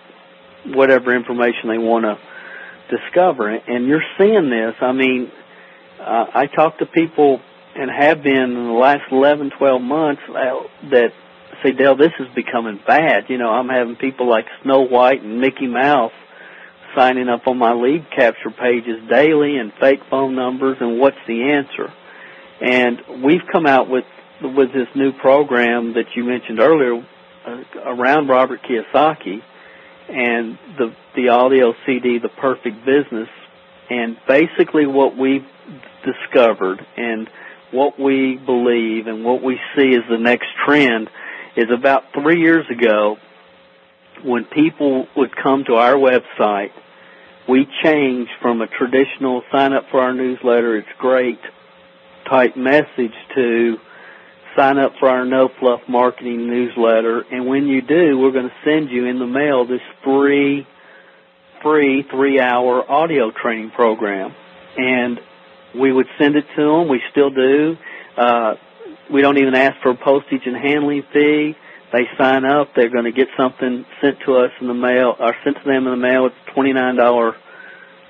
whatever 0.66 1.14
information 1.14 1.68
they 1.68 1.78
want 1.78 2.04
to 2.04 2.18
discover. 2.96 3.48
And 3.50 3.86
you're 3.86 4.04
seeing 4.18 4.50
this. 4.50 4.74
I 4.80 4.92
mean, 4.92 5.30
uh, 6.00 6.26
I 6.34 6.46
talk 6.46 6.78
to 6.78 6.86
people 6.86 7.40
and 7.74 7.90
have 7.90 8.22
been 8.22 8.34
in 8.34 8.66
the 8.66 8.72
last 8.72 9.10
11, 9.10 9.52
12 9.56 9.82
months 9.82 10.22
uh, 10.28 10.62
that 10.90 11.12
say, 11.62 11.72
Dale, 11.72 11.96
this 11.96 12.12
is 12.18 12.26
becoming 12.34 12.80
bad. 12.86 13.24
You 13.28 13.38
know, 13.38 13.50
I'm 13.50 13.68
having 13.68 13.96
people 13.96 14.28
like 14.28 14.46
Snow 14.62 14.80
White 14.80 15.22
and 15.22 15.40
Mickey 15.40 15.66
Mouse 15.66 16.12
signing 16.94 17.28
up 17.28 17.46
on 17.46 17.56
my 17.56 17.72
lead 17.72 18.06
capture 18.14 18.50
pages 18.50 19.00
daily 19.08 19.56
and 19.56 19.72
fake 19.80 20.00
phone 20.10 20.34
numbers 20.34 20.76
and 20.80 20.98
what's 20.98 21.16
the 21.26 21.52
answer. 21.52 21.92
And 22.60 23.24
we've 23.24 23.46
come 23.50 23.66
out 23.66 23.88
with 23.88 24.04
with 24.42 24.72
this 24.72 24.88
new 24.94 25.12
program 25.12 25.94
that 25.94 26.06
you 26.14 26.24
mentioned 26.24 26.60
earlier 26.60 27.04
uh, 27.46 27.62
around 27.84 28.28
Robert 28.28 28.60
Kiyosaki, 28.62 29.42
and 30.08 30.58
the 30.78 30.94
the 31.14 31.28
audio 31.28 31.74
CD, 31.86 32.18
The 32.18 32.28
Perfect 32.28 32.84
Business. 32.84 33.28
And 33.90 34.16
basically, 34.26 34.86
what 34.86 35.16
we've 35.16 35.46
discovered 36.04 36.84
and 36.96 37.28
what 37.70 37.98
we 37.98 38.36
believe 38.36 39.06
and 39.06 39.24
what 39.24 39.42
we 39.42 39.58
see 39.76 39.94
as 39.94 40.02
the 40.08 40.18
next 40.18 40.48
trend 40.64 41.10
is 41.56 41.66
about 41.70 42.04
three 42.14 42.40
years 42.40 42.66
ago 42.70 43.16
when 44.24 44.44
people 44.44 45.06
would 45.16 45.34
come 45.34 45.64
to 45.64 45.74
our 45.74 45.94
website, 45.94 46.70
we 47.48 47.66
changed 47.82 48.30
from 48.40 48.60
a 48.62 48.66
traditional 48.66 49.42
sign 49.50 49.72
up 49.72 49.84
for 49.90 50.00
our 50.00 50.14
newsletter, 50.14 50.76
it's 50.76 50.88
great 50.98 51.40
type 52.28 52.56
message 52.56 53.14
to 53.34 53.76
sign 54.56 54.78
up 54.78 54.92
for 54.98 55.08
our 55.08 55.24
No 55.24 55.48
Fluff 55.60 55.80
Marketing 55.88 56.48
newsletter. 56.48 57.24
And 57.30 57.46
when 57.46 57.66
you 57.66 57.82
do, 57.82 58.18
we're 58.18 58.32
going 58.32 58.48
to 58.48 58.54
send 58.64 58.90
you 58.90 59.06
in 59.06 59.18
the 59.18 59.26
mail 59.26 59.66
this 59.66 59.80
free, 60.04 60.66
free 61.62 62.04
three 62.10 62.40
hour 62.40 62.90
audio 62.90 63.30
training 63.30 63.70
program. 63.70 64.34
And 64.76 65.20
we 65.78 65.92
would 65.92 66.06
send 66.18 66.36
it 66.36 66.44
to 66.56 66.62
them. 66.62 66.88
We 66.88 67.00
still 67.10 67.30
do. 67.30 67.76
Uh, 68.16 68.54
we 69.12 69.20
don't 69.20 69.38
even 69.38 69.54
ask 69.54 69.80
for 69.82 69.90
a 69.90 69.96
postage 69.96 70.42
and 70.46 70.56
handling 70.56 71.02
fee. 71.12 71.54
They 71.92 72.04
sign 72.18 72.44
up. 72.44 72.68
They're 72.74 72.88
going 72.88 73.04
to 73.04 73.12
get 73.12 73.28
something 73.36 73.84
sent 74.00 74.20
to 74.26 74.36
us 74.36 74.50
in 74.60 74.66
the 74.66 74.74
mail, 74.74 75.14
or 75.18 75.34
sent 75.44 75.56
to 75.58 75.64
them 75.64 75.86
in 75.86 75.90
the 75.90 75.96
mail. 75.96 76.26
It's 76.26 76.54
twenty 76.54 76.72
nine 76.72 76.96
dollar, 76.96 77.36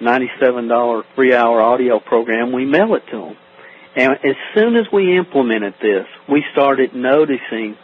ninety 0.01 0.31
seven 0.41 0.69
dollar 0.69 1.03
three 1.17 1.35
hour 1.35 1.61
audio 1.61 1.99
program. 1.99 2.53
We 2.53 2.65
mail 2.65 2.95
it 2.95 3.03
to 3.11 3.19
them. 3.19 3.37
And 3.95 4.13
as 4.25 4.37
soon 4.55 4.77
as 4.77 4.87
we 4.91 5.17
implemented 5.17 5.75
this, 5.81 6.07
we 6.29 6.45
started 6.53 6.95
noticing 6.95 7.77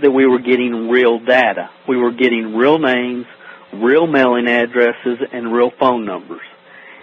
that 0.00 0.10
we 0.10 0.26
were 0.26 0.38
getting 0.38 0.88
real 0.88 1.18
data. 1.18 1.70
We 1.86 1.96
were 1.96 2.12
getting 2.12 2.56
real 2.56 2.78
names, 2.78 3.26
real 3.72 4.06
mailing 4.06 4.48
addresses, 4.48 5.18
and 5.32 5.52
real 5.52 5.70
phone 5.78 6.06
numbers. 6.06 6.42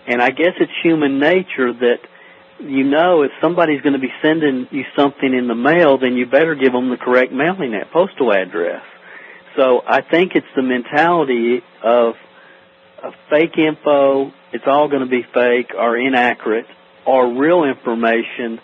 And 0.08 0.22
I 0.22 0.32
guess 0.32 0.54
it's 0.60 0.72
human 0.84 1.20
nature 1.20 1.72
that 1.72 2.00
you 2.60 2.84
know 2.84 3.24
if 3.24 3.32
somebody's 3.42 3.82
going 3.82 3.94
to 3.94 4.00
be 4.00 4.14
sending 4.22 4.68
you 4.72 4.86
something 4.96 5.32
in 5.32 5.48
the 5.48 5.56
mail, 5.56 5.98
then 5.98 6.16
you 6.16 6.26
better 6.26 6.56
give 6.56 6.74
them 6.74 6.90
the 6.90 6.98
correct 6.98 7.32
mailing 7.32 7.76
at 7.76 7.92
postal 7.92 8.32
address. 8.32 8.84
So 9.56 9.82
I 9.88 10.02
think 10.02 10.34
it's 10.36 10.48
the 10.56 10.62
mentality 10.64 11.64
of, 11.84 12.16
of 13.04 13.14
fake 13.30 13.58
info. 13.58 14.32
It's 14.52 14.66
all 14.68 14.90
going 14.90 15.02
to 15.02 15.10
be 15.10 15.24
fake 15.34 15.74
or 15.78 15.98
inaccurate 15.98 16.66
or 17.06 17.34
real 17.34 17.64
information 17.64 18.60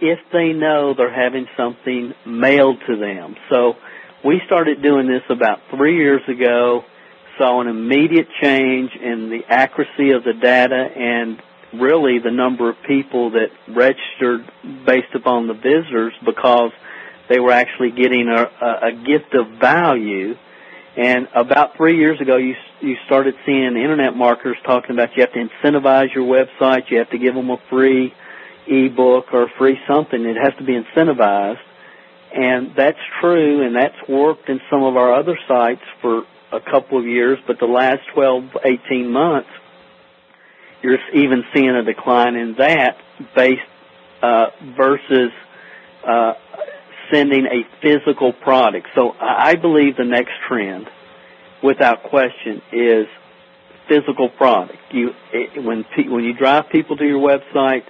if 0.00 0.18
they 0.32 0.52
know 0.52 0.94
they're 0.94 1.12
having 1.12 1.46
something 1.56 2.12
mailed 2.26 2.78
to 2.86 2.96
them. 2.96 3.36
So 3.50 3.74
we 4.24 4.40
started 4.46 4.82
doing 4.82 5.06
this 5.08 5.22
about 5.30 5.60
three 5.70 5.96
years 5.96 6.22
ago 6.28 6.84
saw 7.38 7.60
an 7.60 7.68
immediate 7.68 8.28
change 8.42 8.90
in 8.94 9.30
the 9.30 9.42
accuracy 9.48 10.10
of 10.12 10.24
the 10.24 10.32
data 10.32 10.74
and 10.74 11.40
really 11.74 12.18
the 12.18 12.30
number 12.30 12.70
of 12.70 12.76
people 12.86 13.30
that 13.32 13.48
registered 13.68 14.50
based 14.86 15.14
upon 15.14 15.46
the 15.46 15.54
visitors 15.54 16.14
because 16.24 16.70
they 17.28 17.38
were 17.40 17.52
actually 17.52 17.90
getting 17.90 18.28
a, 18.28 18.42
a 18.64 18.92
gift 18.92 19.34
of 19.34 19.58
value. 19.60 20.34
And 20.96 21.28
about 21.34 21.76
three 21.76 21.98
years 21.98 22.20
ago, 22.20 22.36
you 22.36 22.54
you 22.80 22.96
started 23.06 23.34
seeing 23.44 23.76
internet 23.76 24.16
marketers 24.16 24.56
talking 24.64 24.92
about 24.92 25.14
you 25.16 25.22
have 25.22 25.32
to 25.32 25.48
incentivize 25.48 26.14
your 26.14 26.24
website, 26.24 26.90
you 26.90 26.98
have 26.98 27.10
to 27.10 27.18
give 27.18 27.34
them 27.34 27.50
a 27.50 27.58
free 27.68 28.14
ebook 28.66 29.32
or 29.32 29.48
free 29.58 29.78
something. 29.86 30.24
It 30.24 30.36
has 30.36 30.54
to 30.56 30.64
be 30.64 30.72
incentivized, 30.72 31.60
and 32.34 32.74
that's 32.74 32.98
true, 33.20 33.62
and 33.66 33.76
that's 33.76 33.96
worked 34.08 34.48
in 34.48 34.60
some 34.70 34.82
of 34.82 34.96
our 34.96 35.14
other 35.14 35.38
sites 35.46 35.82
for 36.00 36.24
a 36.52 36.60
couple 36.60 36.98
of 36.98 37.06
years, 37.06 37.38
but 37.46 37.58
the 37.58 37.66
last 37.66 38.00
12, 38.14 38.56
18 38.64 39.10
months, 39.10 39.48
you're 40.82 40.98
even 41.14 41.44
seeing 41.54 41.70
a 41.70 41.82
decline 41.82 42.36
in 42.36 42.54
that 42.54 42.96
based 43.34 43.60
uh, 44.22 44.46
versus 44.76 45.30
uh, 46.06 46.34
sending 47.12 47.46
a 47.46 47.64
physical 47.82 48.32
product. 48.32 48.88
So 48.94 49.14
I 49.20 49.54
believe 49.56 49.96
the 49.96 50.04
next 50.04 50.32
trend, 50.48 50.88
without 51.62 52.04
question, 52.04 52.62
is 52.72 53.06
physical 53.88 54.28
product. 54.28 54.78
You 54.90 55.10
it, 55.32 55.62
when 55.62 55.84
when 56.10 56.24
you 56.24 56.34
drive 56.34 56.68
people 56.70 56.96
to 56.96 57.04
your 57.04 57.20
website, 57.20 57.84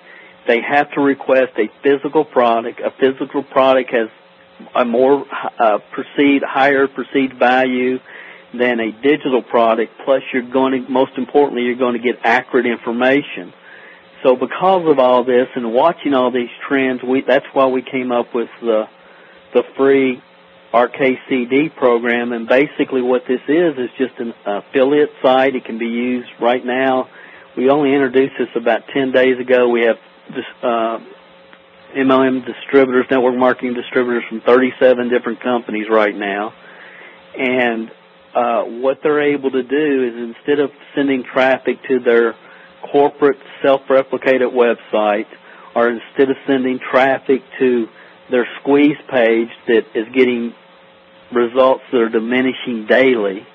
they 0.46 0.60
have 0.60 0.90
to 0.92 1.00
request 1.00 1.52
a 1.58 1.68
physical 1.82 2.24
product. 2.24 2.80
A 2.80 2.90
physical 3.00 3.42
product 3.42 3.90
has 3.92 4.08
a 4.74 4.84
more 4.84 5.24
uh, 5.58 5.78
perceived 5.92 6.44
higher 6.44 6.86
perceived 6.88 7.38
value 7.38 7.98
than 8.56 8.80
a 8.80 8.92
digital 9.02 9.42
product. 9.42 9.92
Plus, 10.04 10.22
you're 10.32 10.48
going 10.50 10.84
to, 10.84 10.90
most 10.90 11.12
importantly, 11.16 11.64
you're 11.64 11.76
going 11.76 11.94
to 11.94 12.02
get 12.02 12.20
accurate 12.24 12.66
information. 12.66 13.52
So, 14.22 14.34
because 14.34 14.88
of 14.88 14.98
all 14.98 15.24
this 15.24 15.48
and 15.54 15.72
watching 15.72 16.14
all 16.14 16.30
these 16.30 16.50
trends, 16.66 17.02
we 17.02 17.22
that's 17.22 17.46
why 17.52 17.66
we 17.66 17.82
came 17.82 18.12
up 18.12 18.34
with 18.34 18.48
the 18.60 18.84
the 19.56 19.62
free 19.74 20.22
RKCD 20.72 21.74
program. 21.76 22.32
And 22.32 22.46
basically, 22.46 23.00
what 23.00 23.22
this 23.26 23.40
is 23.48 23.74
is 23.78 23.90
just 23.96 24.18
an 24.20 24.34
affiliate 24.44 25.10
site. 25.22 25.56
It 25.56 25.64
can 25.64 25.78
be 25.78 25.86
used 25.86 26.28
right 26.40 26.64
now. 26.64 27.08
We 27.56 27.70
only 27.70 27.94
introduced 27.94 28.34
this 28.38 28.48
about 28.54 28.82
10 28.92 29.12
days 29.12 29.40
ago. 29.40 29.70
We 29.70 29.82
have 29.82 29.96
uh, 30.62 30.98
MLM 31.96 32.44
distributors, 32.44 33.06
network 33.10 33.34
marketing 33.34 33.72
distributors 33.72 34.24
from 34.28 34.42
37 34.42 35.08
different 35.08 35.40
companies 35.40 35.86
right 35.90 36.14
now. 36.14 36.52
And 37.38 37.90
uh, 38.34 38.64
what 38.64 38.98
they're 39.02 39.34
able 39.34 39.50
to 39.52 39.62
do 39.62 40.04
is 40.04 40.36
instead 40.36 40.60
of 40.60 40.70
sending 40.94 41.24
traffic 41.24 41.78
to 41.88 42.00
their 42.00 42.34
corporate 42.92 43.38
self-replicated 43.62 44.52
website, 44.52 45.26
or 45.74 45.88
instead 45.88 46.28
of 46.28 46.36
sending 46.46 46.78
traffic 46.78 47.40
to 47.58 47.88
their 48.30 48.46
squeeze 48.60 48.96
page 49.10 49.50
that 49.68 49.84
is 49.94 50.06
getting 50.14 50.54
results 51.32 51.82
that 51.92 52.00
are 52.00 52.08
diminishing 52.08 52.86
daily, 52.86 53.46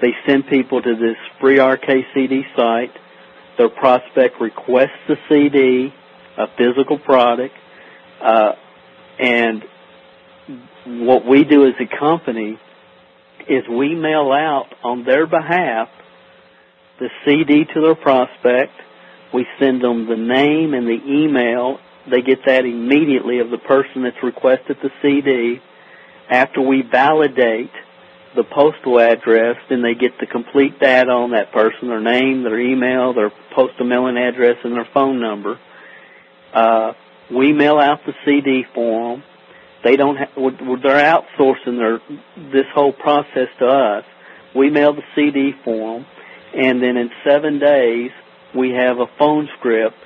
they 0.00 0.12
send 0.26 0.46
people 0.46 0.80
to 0.80 0.94
this 0.94 1.16
free 1.40 1.56
RKCD 1.56 2.42
site. 2.56 2.92
Their 3.56 3.68
prospect 3.68 4.40
requests 4.40 5.00
the 5.08 5.16
CD, 5.28 5.92
a 6.36 6.46
physical 6.56 6.98
product, 6.98 7.54
uh, 8.22 8.52
and 9.18 9.64
what 10.86 11.26
we 11.26 11.44
do 11.44 11.66
as 11.66 11.74
a 11.80 11.98
company 11.98 12.58
is 13.48 13.64
we 13.68 13.94
mail 13.94 14.30
out 14.32 14.68
on 14.84 15.04
their 15.04 15.26
behalf 15.26 15.88
the 16.98 17.08
CD 17.24 17.64
to 17.64 17.80
their 17.80 17.94
prospect. 17.94 18.72
We 19.32 19.46
send 19.58 19.82
them 19.82 20.06
the 20.08 20.16
name 20.16 20.74
and 20.74 20.86
the 20.86 20.98
email. 21.06 21.78
They 22.10 22.22
get 22.22 22.44
that 22.46 22.64
immediately 22.64 23.40
of 23.40 23.50
the 23.50 23.58
person 23.58 24.02
that's 24.02 24.22
requested 24.22 24.78
the 24.82 24.90
CD. 25.02 25.60
After 26.30 26.60
we 26.60 26.82
validate 26.82 27.70
the 28.36 28.44
postal 28.44 29.00
address, 29.00 29.56
then 29.68 29.82
they 29.82 29.94
get 29.94 30.18
the 30.20 30.26
complete 30.26 30.78
data 30.78 31.10
on 31.10 31.30
that 31.30 31.52
person, 31.52 31.88
their 31.88 32.00
name, 32.00 32.42
their 32.42 32.60
email, 32.60 33.14
their 33.14 33.32
postal 33.54 33.86
mailing 33.86 34.16
address, 34.16 34.56
and 34.64 34.74
their 34.74 34.88
phone 34.92 35.20
number. 35.20 35.58
Uh, 36.52 36.92
we 37.30 37.52
mail 37.52 37.78
out 37.78 38.00
the 38.06 38.14
CD 38.24 38.64
for 38.74 39.16
them. 39.16 39.24
They 39.84 39.96
don't. 39.96 40.16
Ha- 40.16 40.32
they're 40.82 41.20
outsourcing 41.38 41.78
their 41.78 42.00
this 42.52 42.66
whole 42.74 42.92
process 42.92 43.48
to 43.58 43.66
us. 43.66 44.04
We 44.54 44.70
mail 44.70 44.94
the 44.94 45.04
CD 45.14 45.52
for 45.64 45.98
them, 45.98 46.06
and 46.54 46.82
then 46.82 46.96
in 46.96 47.10
seven 47.24 47.58
days 47.58 48.10
we 48.54 48.70
have 48.70 48.98
a 48.98 49.06
phone 49.18 49.48
script 49.58 49.96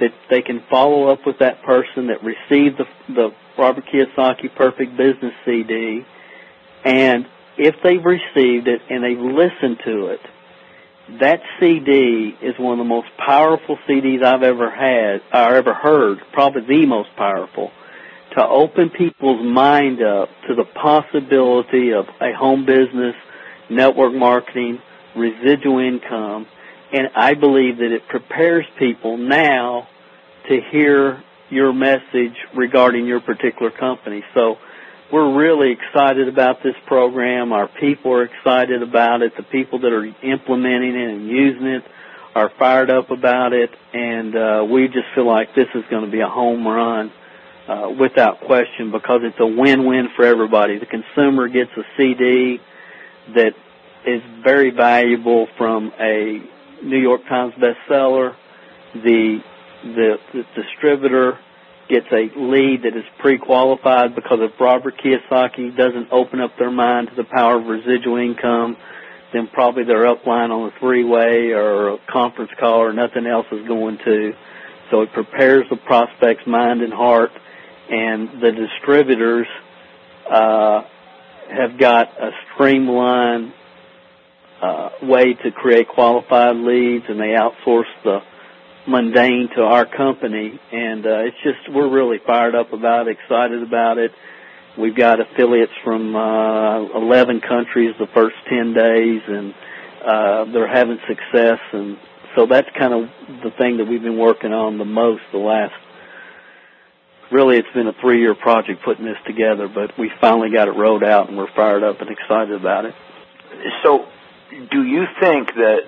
that 0.00 0.12
they 0.30 0.42
can 0.42 0.62
follow 0.70 1.08
up 1.08 1.26
with 1.26 1.38
that 1.38 1.62
person 1.62 2.08
that 2.08 2.22
received 2.22 2.78
the 2.78 2.86
the 3.12 3.30
Robert 3.56 3.84
Kiyosaki 3.86 4.54
Perfect 4.54 4.96
Business 4.96 5.32
CD, 5.44 6.04
and 6.84 7.26
if 7.56 7.74
they've 7.82 8.04
received 8.04 8.68
it 8.68 8.80
and 8.88 9.02
they've 9.02 9.18
listened 9.18 9.78
to 9.84 10.06
it, 10.06 10.20
that 11.20 11.40
CD 11.58 12.36
is 12.40 12.54
one 12.58 12.74
of 12.74 12.78
the 12.78 12.88
most 12.88 13.08
powerful 13.16 13.78
CDs 13.88 14.22
I've 14.22 14.44
ever 14.44 14.70
had 14.70 15.22
or 15.32 15.56
ever 15.56 15.74
heard, 15.74 16.18
probably 16.32 16.62
the 16.62 16.86
most 16.86 17.08
powerful 17.16 17.72
to 18.36 18.46
open 18.46 18.90
people's 18.90 19.44
mind 19.44 20.02
up 20.02 20.28
to 20.46 20.54
the 20.54 20.64
possibility 20.64 21.92
of 21.92 22.06
a 22.20 22.32
home 22.32 22.64
business, 22.66 23.14
network 23.70 24.12
marketing, 24.12 24.80
residual 25.16 25.78
income, 25.78 26.46
and 26.92 27.08
I 27.14 27.34
believe 27.34 27.78
that 27.78 27.92
it 27.92 28.08
prepares 28.08 28.66
people 28.78 29.16
now 29.16 29.88
to 30.48 30.60
hear 30.70 31.22
your 31.50 31.72
message 31.72 32.34
regarding 32.54 33.06
your 33.06 33.20
particular 33.20 33.70
company. 33.70 34.24
So 34.34 34.58
we're 35.12 35.36
really 35.36 35.72
excited 35.72 36.28
about 36.28 36.62
this 36.62 36.74
program. 36.86 37.52
Our 37.52 37.68
people 37.68 38.12
are 38.12 38.24
excited 38.24 38.82
about 38.82 39.22
it. 39.22 39.36
The 39.36 39.42
people 39.42 39.80
that 39.80 39.92
are 39.92 40.04
implementing 40.04 40.94
it 40.94 41.10
and 41.10 41.28
using 41.28 41.66
it 41.66 41.84
are 42.34 42.50
fired 42.58 42.90
up 42.90 43.10
about 43.10 43.52
it, 43.52 43.70
and 43.92 44.36
uh, 44.36 44.66
we 44.70 44.86
just 44.86 45.06
feel 45.14 45.26
like 45.26 45.54
this 45.54 45.68
is 45.74 45.82
going 45.90 46.04
to 46.04 46.10
be 46.10 46.20
a 46.20 46.28
home 46.28 46.66
run 46.66 47.10
uh, 47.66 47.90
without 47.98 48.40
question 48.40 48.90
because 48.92 49.22
it's 49.24 49.40
a 49.40 49.46
win-win 49.46 50.08
for 50.14 50.24
everybody. 50.24 50.78
The 50.78 50.86
consumer 50.86 51.48
gets 51.48 51.70
a 51.76 51.82
CD 51.96 52.60
that 53.34 53.54
is 54.06 54.22
very 54.42 54.70
valuable 54.70 55.48
from 55.56 55.92
a 55.98 56.42
New 56.82 56.98
York 56.98 57.22
Times 57.28 57.54
bestseller. 57.54 58.34
The 58.94 59.40
the, 59.82 60.16
the 60.32 60.44
distributor 60.54 61.38
gets 61.88 62.06
a 62.12 62.30
lead 62.36 62.82
that 62.82 62.96
is 62.96 63.04
pre-qualified 63.18 64.14
because 64.14 64.38
if 64.40 64.58
Robert 64.60 64.94
Kiyosaki 64.98 65.76
doesn't 65.76 66.08
open 66.10 66.40
up 66.40 66.50
their 66.58 66.70
mind 66.70 67.08
to 67.08 67.14
the 67.14 67.24
power 67.24 67.58
of 67.58 67.66
residual 67.66 68.16
income, 68.16 68.76
then 69.32 69.48
probably 69.48 69.84
their 69.84 70.04
upline 70.04 70.50
on 70.50 70.66
the 70.66 70.72
three-way 70.80 71.52
or 71.52 71.94
a 71.94 71.98
conference 72.10 72.50
call 72.58 72.80
or 72.80 72.92
nothing 72.92 73.26
else 73.26 73.46
is 73.52 73.66
going 73.66 73.98
to. 74.04 74.34
So 74.90 75.02
it 75.02 75.12
prepares 75.12 75.66
the 75.70 75.76
prospect's 75.76 76.46
mind 76.46 76.82
and 76.82 76.92
heart, 76.92 77.30
and 77.90 78.40
the 78.40 78.52
distributors 78.52 79.46
uh, 80.30 80.82
have 81.50 81.78
got 81.78 82.08
a 82.20 82.30
streamlined 82.54 83.52
uh, 84.62 84.90
way 85.02 85.34
to 85.34 85.50
create 85.52 85.88
qualified 85.88 86.56
leads, 86.56 87.04
and 87.08 87.20
they 87.20 87.36
outsource 87.36 87.90
the 88.04 88.20
mundane 88.86 89.48
to 89.56 89.62
our 89.62 89.86
company. 89.86 90.58
And 90.72 91.06
uh, 91.06 91.18
it's 91.20 91.36
just 91.44 91.74
we're 91.74 91.88
really 91.88 92.18
fired 92.26 92.54
up 92.54 92.72
about 92.72 93.08
it, 93.08 93.16
excited 93.22 93.62
about 93.62 93.98
it. 93.98 94.12
We've 94.78 94.94
got 94.94 95.20
affiliates 95.20 95.72
from 95.82 96.14
uh, 96.14 96.96
11 96.96 97.40
countries 97.40 97.94
the 97.98 98.06
first 98.14 98.36
10 98.48 98.74
days, 98.74 99.22
and 99.26 99.54
uh, 100.04 100.44
they're 100.52 100.72
having 100.72 100.98
success. 101.08 101.58
And 101.72 101.98
so 102.36 102.46
that's 102.46 102.68
kind 102.78 102.94
of 102.94 103.10
the 103.42 103.50
thing 103.58 103.78
that 103.78 103.86
we've 103.86 104.02
been 104.02 104.18
working 104.18 104.52
on 104.52 104.78
the 104.78 104.84
most 104.84 105.22
the 105.32 105.38
last. 105.38 105.74
Really, 107.32 107.58
it's 107.58 107.68
been 107.74 107.88
a 107.88 107.92
three-year 108.00 108.36
project 108.36 108.82
putting 108.84 109.04
this 109.04 109.18
together, 109.26 109.68
but 109.68 109.98
we 109.98 110.10
finally 110.20 110.50
got 110.50 110.68
it 110.68 110.72
rolled 110.72 111.02
out, 111.02 111.28
and 111.28 111.36
we're 111.36 111.52
fired 111.54 111.82
up 111.82 112.00
and 112.00 112.08
excited 112.08 112.54
about 112.54 112.86
it. 112.86 112.94
So, 113.84 114.06
do 114.50 114.82
you 114.84 115.04
think 115.20 115.48
that 115.54 115.80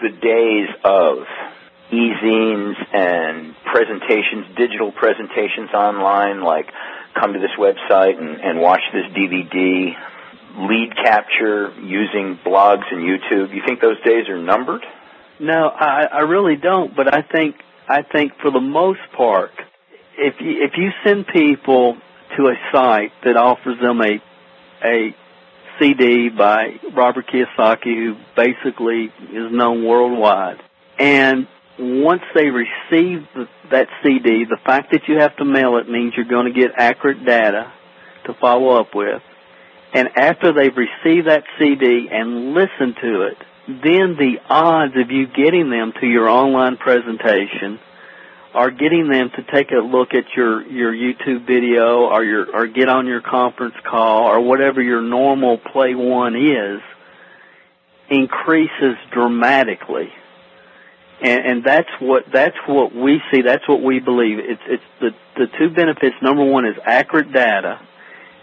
the 0.00 0.10
days 0.10 0.68
of 0.84 1.18
e-zines 1.90 2.76
and 2.92 3.54
presentations, 3.64 4.46
digital 4.56 4.92
presentations 4.92 5.70
online, 5.72 6.40
like 6.42 6.66
come 7.14 7.32
to 7.32 7.38
this 7.38 7.50
website 7.58 8.18
and, 8.18 8.40
and 8.40 8.60
watch 8.60 8.82
this 8.92 9.06
DVD, 9.16 9.94
lead 10.56 10.94
capture 10.96 11.72
using 11.80 12.38
blogs 12.44 12.84
and 12.90 13.02
YouTube, 13.02 13.54
you 13.54 13.62
think 13.66 13.80
those 13.80 14.00
days 14.04 14.28
are 14.28 14.38
numbered? 14.38 14.84
No, 15.40 15.68
I, 15.68 16.04
I 16.12 16.20
really 16.20 16.56
don't. 16.56 16.94
But 16.96 17.14
I 17.14 17.22
think 17.22 17.56
I 17.88 18.02
think 18.02 18.32
for 18.42 18.50
the 18.50 18.60
most 18.60 19.00
part, 19.16 19.52
if 20.16 20.34
you, 20.40 20.64
if 20.64 20.72
you 20.76 20.90
send 21.04 21.26
people 21.28 21.96
to 22.36 22.48
a 22.48 22.54
site 22.72 23.12
that 23.24 23.36
offers 23.36 23.80
them 23.80 24.00
a 24.00 24.20
a 24.84 25.14
CD 25.78 26.28
by 26.28 26.78
Robert 26.94 27.26
Kiyosaki, 27.26 27.94
who 27.94 28.16
basically 28.36 29.12
is 29.32 29.52
known 29.52 29.84
worldwide, 29.84 30.60
and 30.98 31.46
once 31.78 32.22
they 32.34 32.48
receive 32.48 33.26
the, 33.34 33.48
that 33.70 33.88
CD, 34.02 34.44
the 34.44 34.58
fact 34.64 34.90
that 34.92 35.02
you 35.06 35.18
have 35.18 35.36
to 35.36 35.44
mail 35.44 35.76
it 35.76 35.88
means 35.88 36.14
you're 36.16 36.26
going 36.26 36.52
to 36.52 36.60
get 36.60 36.72
accurate 36.76 37.24
data 37.24 37.72
to 38.26 38.34
follow 38.34 38.80
up 38.80 38.94
with. 38.94 39.22
And 39.94 40.08
after 40.16 40.52
they've 40.52 40.76
received 40.76 41.28
that 41.28 41.44
CD 41.58 42.08
and 42.10 42.52
listened 42.52 42.96
to 43.00 43.22
it, 43.22 43.38
then 43.68 44.16
the 44.16 44.38
odds 44.48 44.94
of 44.96 45.10
you 45.10 45.26
getting 45.26 45.70
them 45.70 45.92
to 46.00 46.06
your 46.06 46.28
online 46.28 46.76
presentation 46.76 47.78
are 48.54 48.70
getting 48.70 49.08
them 49.08 49.30
to 49.36 49.42
take 49.42 49.70
a 49.70 49.76
look 49.76 50.14
at 50.14 50.24
your, 50.36 50.66
your 50.66 50.92
YouTube 50.92 51.46
video 51.46 52.06
or 52.06 52.24
your, 52.24 52.54
or 52.54 52.66
get 52.66 52.88
on 52.88 53.06
your 53.06 53.20
conference 53.20 53.74
call 53.84 54.24
or 54.24 54.40
whatever 54.40 54.82
your 54.82 55.02
normal 55.02 55.58
play 55.58 55.94
one 55.94 56.34
is 56.34 56.80
increases 58.10 58.96
dramatically 59.12 60.10
and, 61.20 61.46
and 61.46 61.64
that's 61.64 61.88
what 62.00 62.24
that's 62.32 62.56
what 62.66 62.94
we 62.94 63.20
see. 63.30 63.42
That's 63.42 63.66
what 63.68 63.82
we 63.82 63.98
believe. 63.98 64.38
It's 64.38 64.62
it's 64.66 64.82
the 65.00 65.10
the 65.36 65.46
two 65.58 65.70
benefits. 65.70 66.16
Number 66.22 66.44
one 66.44 66.66
is 66.66 66.76
accurate 66.84 67.32
data, 67.32 67.80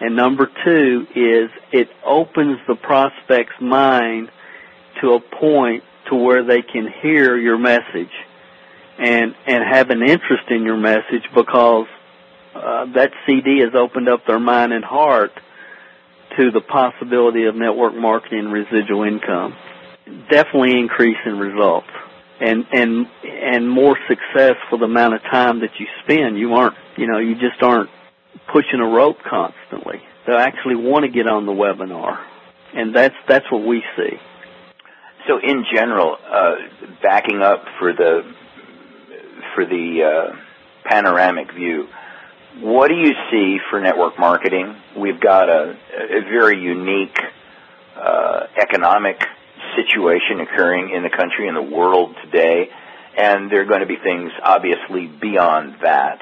and 0.02 0.15
number 0.15 0.49
two 0.64 1.07
is 1.15 1.49
it 1.72 1.90
opens 2.06 2.60
the 2.68 2.76
prospect's 2.76 3.60
mind 3.61 4.30
to 5.02 5.14
a 5.14 5.19
point 5.19 5.84
to 6.10 6.15
where 6.15 6.44
they 6.44 6.61
can 6.61 6.91
hear 7.02 7.38
your 7.38 7.57
message 7.57 8.11
and 8.97 9.35
and 9.45 9.63
have 9.63 9.89
an 9.89 10.01
interest 10.01 10.43
in 10.49 10.63
your 10.63 10.77
message 10.77 11.23
because 11.34 11.88
uh, 12.53 12.85
that 12.93 13.11
CD 13.26 13.59
has 13.59 13.76
opened 13.76 14.07
up 14.07 14.26
their 14.26 14.39
mind 14.39 14.73
and 14.73 14.84
heart 14.84 15.31
to 16.38 16.51
the 16.51 16.61
possibility 16.61 17.45
of 17.45 17.55
network 17.55 17.93
marketing 17.95 18.49
residual 18.49 19.03
income. 19.03 19.55
Definitely 20.30 20.80
increase 20.80 21.17
in 21.26 21.38
results 21.39 21.88
and 22.39 22.65
and 22.72 23.07
and 23.23 23.69
more 23.69 23.97
success 24.07 24.55
for 24.69 24.77
the 24.77 24.85
amount 24.85 25.13
of 25.13 25.22
time 25.23 25.61
that 25.61 25.72
you 25.80 25.88
spend. 26.03 26.38
You 26.38 26.53
aren't, 26.53 26.76
you 26.97 27.07
know, 27.07 27.19
you 27.19 27.35
just 27.35 27.61
aren't 27.61 27.89
pushing 28.51 28.80
a 28.80 28.88
rope 28.88 29.17
constantly. 29.27 30.01
They 30.27 30.34
actually 30.34 30.76
want 30.76 31.05
to 31.05 31.11
get 31.11 31.27
on 31.27 31.45
the 31.45 31.51
webinar, 31.51 32.19
and 32.73 32.95
that's 32.95 33.15
that's 33.27 33.49
what 33.51 33.65
we 33.65 33.84
see. 33.95 34.17
So, 35.27 35.39
in 35.39 35.65
general, 35.73 36.17
uh, 36.30 36.55
backing 37.01 37.41
up 37.41 37.65
for 37.80 37.93
the 37.93 38.22
for 39.56 39.65
the 39.65 40.03
uh, 40.03 40.36
panoramic 40.84 41.52
view, 41.53 41.88
what 42.60 42.90
do 42.90 42.95
you 42.95 43.14
see 43.32 43.57
for 43.69 43.82
network 43.82 44.19
marketing? 44.19 44.76
We've 44.95 45.19
got 45.19 45.49
a, 45.49 45.72
a 45.72 46.22
very 46.22 46.61
unique 46.61 47.18
uh, 47.95 48.48
economic 48.61 49.22
situation 49.76 50.40
occurring 50.41 50.91
in 50.91 51.03
the 51.03 51.10
country 51.10 51.48
and 51.48 51.57
the 51.57 51.76
world 51.76 52.15
today, 52.23 52.69
and 53.18 53.52
there 53.52 53.61
are 53.61 53.65
going 53.65 53.82
to 53.82 53.88
be 53.88 53.98
things 53.98 54.32
obviously 54.41 55.07
beyond 55.07 55.77
that. 55.82 56.22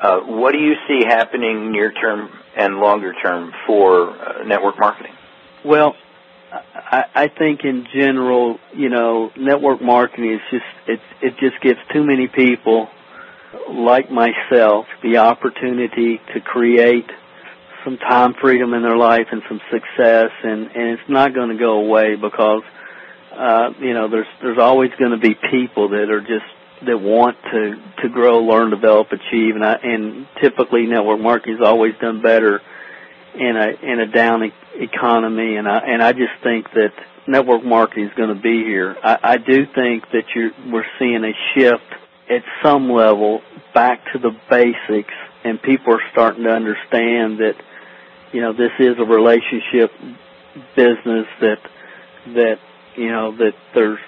Uh, 0.00 0.20
what 0.20 0.52
do 0.52 0.58
you 0.58 0.74
see 0.86 1.04
happening 1.04 1.72
near 1.72 1.90
term 1.92 2.30
and 2.56 2.76
longer 2.76 3.12
term 3.14 3.52
for 3.66 4.10
uh, 4.10 4.44
network 4.44 4.78
marketing? 4.78 5.12
Well, 5.64 5.96
I, 7.14 7.28
think 7.28 7.64
in 7.64 7.86
general, 7.92 8.58
you 8.72 8.88
know, 8.88 9.32
network 9.36 9.82
marketing 9.82 10.34
is 10.34 10.40
just 10.50 10.64
it 10.86 11.00
it 11.20 11.34
just 11.38 11.60
gives 11.60 11.80
too 11.92 12.04
many 12.04 12.28
people 12.28 12.88
like 13.68 14.10
myself 14.10 14.86
the 15.02 15.18
opportunity 15.18 16.20
to 16.32 16.40
create 16.40 17.10
some 17.84 17.98
time 17.98 18.34
freedom 18.40 18.72
in 18.74 18.82
their 18.82 18.96
life 18.96 19.26
and 19.32 19.42
some 19.48 19.60
success 19.70 20.30
and 20.42 20.70
and 20.76 20.98
it's 20.98 21.08
not 21.08 21.34
going 21.34 21.48
to 21.50 21.58
go 21.58 21.80
away 21.80 22.14
because 22.14 22.62
uh, 23.36 23.70
you 23.80 23.94
know, 23.94 24.08
there's 24.08 24.26
there's 24.40 24.58
always 24.58 24.90
going 24.98 25.10
to 25.10 25.18
be 25.18 25.34
people 25.50 25.88
that 25.90 26.10
are 26.10 26.20
just 26.20 26.46
that 26.86 26.98
want 26.98 27.36
to 27.50 27.76
to 28.02 28.08
grow, 28.08 28.40
learn, 28.40 28.70
develop, 28.70 29.08
achieve, 29.10 29.54
and 29.56 29.64
I, 29.64 29.74
and 29.82 30.26
typically 30.40 30.86
network 30.86 31.20
marketing 31.20 31.58
has 31.58 31.66
always 31.66 31.94
done 32.00 32.22
better 32.22 32.60
in 33.34 33.56
a 33.56 33.68
in 33.82 34.00
a 34.00 34.06
down 34.06 34.44
e- 34.44 34.52
economy, 34.76 35.56
and 35.56 35.68
I 35.68 35.78
and 35.78 36.02
I 36.02 36.12
just 36.12 36.32
think 36.42 36.70
that 36.74 36.92
network 37.26 37.64
marketing 37.64 38.06
is 38.06 38.14
going 38.14 38.34
to 38.34 38.40
be 38.40 38.64
here. 38.64 38.96
I, 39.02 39.18
I 39.22 39.36
do 39.38 39.66
think 39.66 40.04
that 40.12 40.24
you 40.34 40.50
we're 40.70 40.86
seeing 40.98 41.24
a 41.24 41.32
shift 41.54 41.82
at 42.30 42.42
some 42.62 42.90
level 42.90 43.42
back 43.74 44.00
to 44.12 44.18
the 44.18 44.30
basics, 44.48 45.14
and 45.44 45.60
people 45.60 45.94
are 45.94 46.02
starting 46.12 46.44
to 46.44 46.50
understand 46.50 47.38
that 47.38 47.54
you 48.32 48.40
know 48.40 48.52
this 48.52 48.72
is 48.78 48.96
a 48.98 49.04
relationship 49.04 49.92
business 50.76 51.26
that 51.40 51.58
that 52.34 52.58
you 52.96 53.10
know 53.10 53.36
that 53.36 53.54
there's 53.74 53.98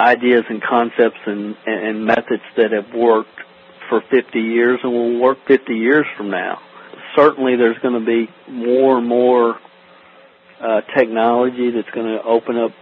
ideas 0.00 0.44
and 0.48 0.62
concepts 0.62 1.20
and, 1.26 1.56
and 1.66 2.04
methods 2.04 2.42
that 2.56 2.72
have 2.72 2.92
worked 2.94 3.40
for 3.88 4.02
50 4.10 4.38
years 4.40 4.80
and 4.82 4.92
will 4.92 5.20
work 5.20 5.38
50 5.46 5.74
years 5.74 6.06
from 6.16 6.30
now. 6.30 6.60
Certainly, 7.16 7.56
there's 7.56 7.78
going 7.78 7.98
to 7.98 8.06
be 8.06 8.28
more 8.50 8.98
and 8.98 9.06
more 9.06 9.58
uh, 10.60 10.82
technology 10.96 11.70
that's 11.70 11.90
going 11.90 12.06
to 12.06 12.22
open 12.22 12.56
up 12.56 12.72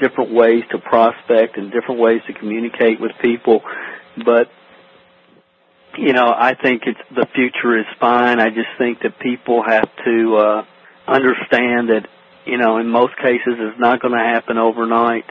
different 0.00 0.32
ways 0.32 0.64
to 0.70 0.78
prospect 0.78 1.56
and 1.56 1.70
different 1.70 2.00
ways 2.00 2.22
to 2.26 2.32
communicate 2.32 3.00
with 3.00 3.12
people. 3.20 3.62
But 4.24 4.48
you 5.96 6.12
know, 6.12 6.32
I 6.34 6.54
think 6.54 6.82
it's 6.86 7.00
the 7.14 7.26
future 7.34 7.78
is 7.78 7.86
fine. 8.00 8.40
I 8.40 8.48
just 8.48 8.68
think 8.78 9.00
that 9.02 9.18
people 9.18 9.62
have 9.62 9.88
to 10.04 10.36
uh, 10.36 10.64
understand 11.06 11.90
that 11.90 12.08
you 12.46 12.58
know, 12.58 12.78
in 12.78 12.88
most 12.88 13.16
cases 13.16 13.54
it's 13.58 13.78
not 13.78 14.00
going 14.00 14.14
to 14.14 14.24
happen 14.24 14.58
overnight 14.58 15.24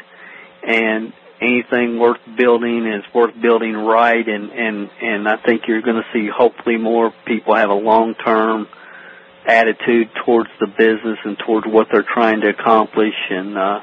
and 0.66 1.14
anything 1.42 2.00
worth 2.00 2.20
building 2.38 2.86
is 2.86 3.04
worth 3.14 3.34
building 3.42 3.74
right 3.74 4.28
and 4.28 4.52
and 4.52 4.90
and 5.02 5.28
I 5.28 5.38
think 5.38 5.64
you're 5.68 5.82
going 5.82 6.02
to 6.02 6.08
see 6.14 6.30
hopefully 6.30 6.78
more 6.78 7.14
people 7.26 7.56
have 7.56 7.70
a 7.70 7.74
long-term 7.74 8.68
attitude 9.46 10.10
towards 10.24 10.50
the 10.60 10.68
business 10.68 11.18
and 11.26 11.38
towards 11.40 11.66
what 11.66 11.88
they're 11.92 12.06
trying 12.14 12.42
to 12.42 12.50
accomplish 12.50 13.16
and 13.30 13.58
uh 13.58 13.80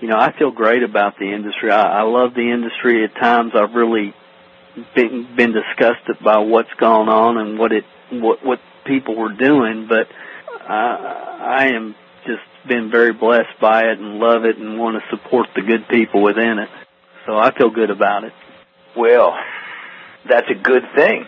you 0.00 0.10
know, 0.10 0.18
I 0.18 0.36
feel 0.36 0.50
great 0.50 0.82
about 0.82 1.18
the 1.18 1.32
industry. 1.32 1.70
I, 1.70 2.00
I 2.00 2.02
love 2.02 2.34
the 2.34 2.50
industry. 2.52 3.04
At 3.04 3.14
times 3.14 3.52
I've 3.54 3.74
really 3.74 4.12
been 4.94 5.34
been 5.34 5.52
disgusted 5.52 6.22
by 6.22 6.38
what's 6.38 6.72
gone 6.78 7.08
on 7.08 7.38
and 7.38 7.58
what 7.58 7.72
it 7.72 7.84
what 8.10 8.44
what 8.44 8.60
people 8.84 9.16
were 9.16 9.32
doing, 9.32 9.86
but 9.88 10.08
I 10.60 11.38
I 11.40 11.66
am 11.68 11.94
just 12.26 12.42
been 12.68 12.90
very 12.90 13.12
blessed 13.12 13.58
by 13.60 13.84
it 13.84 13.98
and 13.98 14.18
love 14.18 14.44
it 14.44 14.58
and 14.58 14.78
want 14.78 14.96
to 15.02 15.16
support 15.16 15.46
the 15.54 15.62
good 15.62 15.88
people 15.88 16.22
within 16.22 16.58
it. 16.58 16.68
So 17.26 17.38
I 17.38 17.56
feel 17.56 17.70
good 17.70 17.90
about 17.90 18.24
it. 18.24 18.32
Well, 18.96 19.36
that's 20.28 20.48
a 20.50 20.54
good 20.54 20.82
thing. 20.94 21.26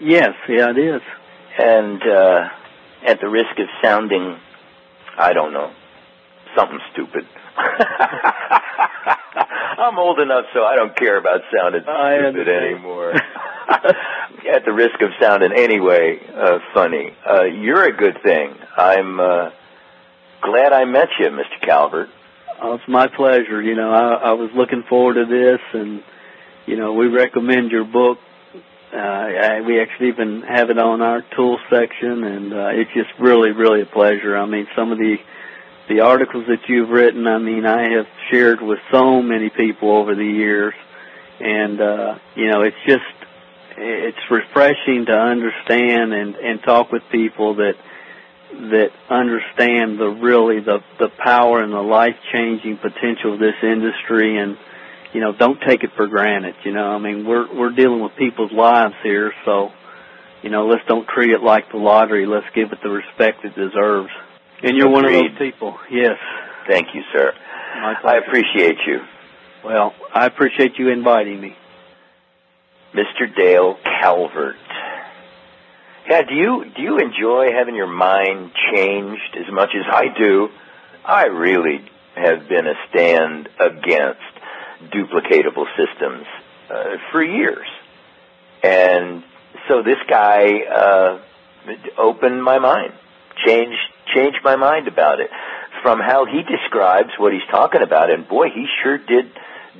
Yes, 0.00 0.34
yeah, 0.48 0.70
it 0.70 0.78
is. 0.78 1.02
And 1.58 2.02
uh, 2.02 2.48
at 3.06 3.20
the 3.20 3.28
risk 3.28 3.58
of 3.58 3.68
sounding, 3.82 4.36
I 5.16 5.32
don't 5.32 5.52
know, 5.52 5.72
something 6.56 6.80
stupid. 6.92 7.26
I'm 9.78 9.98
old 9.98 10.18
enough 10.20 10.46
so 10.54 10.64
I 10.64 10.76
don't 10.76 10.96
care 10.96 11.16
about 11.18 11.42
sounding 11.54 11.82
stupid 11.82 12.48
anymore. 12.48 13.12
At 14.52 14.64
the 14.64 14.72
risk 14.72 15.00
of 15.00 15.10
sounding 15.20 15.52
anyway 15.52 16.20
uh, 16.34 16.58
funny, 16.74 17.12
uh, 17.28 17.44
you're 17.44 17.84
a 17.84 17.96
good 17.96 18.22
thing. 18.22 18.54
I'm 18.76 19.18
uh, 19.18 19.50
glad 20.42 20.72
I 20.72 20.84
met 20.84 21.08
you, 21.18 21.26
Mr. 21.26 21.60
Calvert. 21.62 22.08
Oh, 22.60 22.74
it's 22.74 22.88
my 22.88 23.08
pleasure. 23.08 23.60
You 23.60 23.74
know, 23.74 23.90
I, 23.90 24.30
I 24.30 24.32
was 24.32 24.50
looking 24.54 24.84
forward 24.88 25.14
to 25.14 25.26
this, 25.26 25.60
and 25.72 26.02
you 26.66 26.76
know, 26.76 26.92
we 26.94 27.08
recommend 27.08 27.70
your 27.70 27.84
book. 27.84 28.18
Uh, 28.92 28.96
I, 28.96 29.60
we 29.60 29.80
actually 29.80 30.08
even 30.08 30.42
have 30.42 30.70
it 30.70 30.78
on 30.78 31.02
our 31.02 31.22
tool 31.36 31.58
section, 31.68 32.22
and 32.24 32.52
uh, 32.54 32.68
it's 32.72 32.90
just 32.94 33.10
really, 33.18 33.50
really 33.50 33.82
a 33.82 33.86
pleasure. 33.86 34.36
I 34.36 34.46
mean, 34.46 34.66
some 34.76 34.92
of 34.92 34.98
the 34.98 35.16
the 35.88 36.00
articles 36.00 36.46
that 36.48 36.66
you've 36.66 36.88
written, 36.88 37.26
I 37.26 37.38
mean, 37.38 37.66
I 37.66 37.90
have 37.96 38.06
shared 38.30 38.62
with 38.62 38.78
so 38.90 39.20
many 39.20 39.50
people 39.50 39.90
over 39.90 40.14
the 40.14 40.24
years, 40.24 40.74
and 41.40 41.80
uh, 41.80 42.18
you 42.36 42.48
know, 42.48 42.62
it's 42.62 42.76
just 42.86 43.02
it's 43.76 44.30
refreshing 44.30 45.06
to 45.06 45.12
understand 45.12 46.14
and 46.14 46.36
and 46.36 46.62
talk 46.62 46.92
with 46.92 47.02
people 47.10 47.56
that 47.56 47.74
that 48.70 48.90
understand 49.10 49.98
the 49.98 50.08
really 50.08 50.60
the 50.60 50.80
the 50.98 51.08
power 51.22 51.62
and 51.62 51.72
the 51.72 51.80
life 51.82 52.16
changing 52.32 52.76
potential 52.78 53.34
of 53.34 53.40
this 53.40 53.54
industry 53.62 54.38
and 54.38 54.56
you 55.12 55.20
know 55.20 55.32
don't 55.32 55.60
take 55.66 55.82
it 55.84 55.90
for 55.96 56.06
granted 56.06 56.54
you 56.64 56.72
know 56.72 56.86
i 56.86 56.98
mean 56.98 57.26
we're 57.26 57.52
we're 57.54 57.70
dealing 57.70 58.00
with 58.02 58.12
people's 58.16 58.52
lives 58.52 58.94
here 59.02 59.32
so 59.44 59.70
you 60.42 60.50
know 60.50 60.66
let's 60.66 60.84
don't 60.86 61.06
treat 61.08 61.30
it 61.30 61.42
like 61.42 61.70
the 61.70 61.78
lottery 61.78 62.26
let's 62.26 62.46
give 62.54 62.72
it 62.72 62.78
the 62.82 62.88
respect 62.88 63.44
it 63.44 63.54
deserves 63.54 64.10
and 64.62 64.76
you're 64.76 64.86
Agreed. 64.88 64.92
one 64.92 65.04
of 65.04 65.12
those 65.12 65.38
people 65.38 65.78
yes 65.90 66.18
Thank 66.66 66.94
you, 66.94 67.02
sir. 67.12 67.34
I 67.76 68.16
appreciate 68.16 68.78
you. 68.86 69.00
well 69.64 69.92
i 70.14 70.26
appreciate 70.26 70.78
you 70.78 70.88
inviting 70.88 71.40
me 71.40 71.56
Mr. 72.94 73.34
Dale 73.36 73.76
Calvert. 73.82 74.54
Yeah, 76.08 76.20
do 76.20 76.34
you 76.34 76.64
do 76.76 76.82
you 76.82 76.98
enjoy 76.98 77.52
having 77.52 77.74
your 77.74 77.86
mind 77.86 78.50
changed 78.74 79.38
as 79.38 79.50
much 79.50 79.70
as 79.74 79.86
I 79.90 80.08
do? 80.08 80.50
I 81.02 81.26
really 81.26 81.80
have 82.14 82.46
been 82.46 82.66
a 82.66 82.74
stand 82.90 83.48
against 83.58 84.20
duplicatable 84.92 85.64
systems 85.78 86.26
uh, 86.70 86.96
for 87.10 87.22
years, 87.22 87.66
and 88.62 89.24
so 89.66 89.82
this 89.82 89.96
guy 90.06 90.60
uh, 90.64 91.20
opened 91.96 92.44
my 92.44 92.58
mind, 92.58 92.92
changed 93.46 93.80
changed 94.14 94.40
my 94.44 94.56
mind 94.56 94.88
about 94.88 95.20
it. 95.20 95.30
From 95.82 96.00
how 96.00 96.26
he 96.26 96.42
describes 96.42 97.10
what 97.18 97.32
he's 97.32 97.46
talking 97.50 97.80
about, 97.80 98.10
and 98.10 98.28
boy, 98.28 98.48
he 98.54 98.66
sure 98.82 98.98
did 98.98 99.30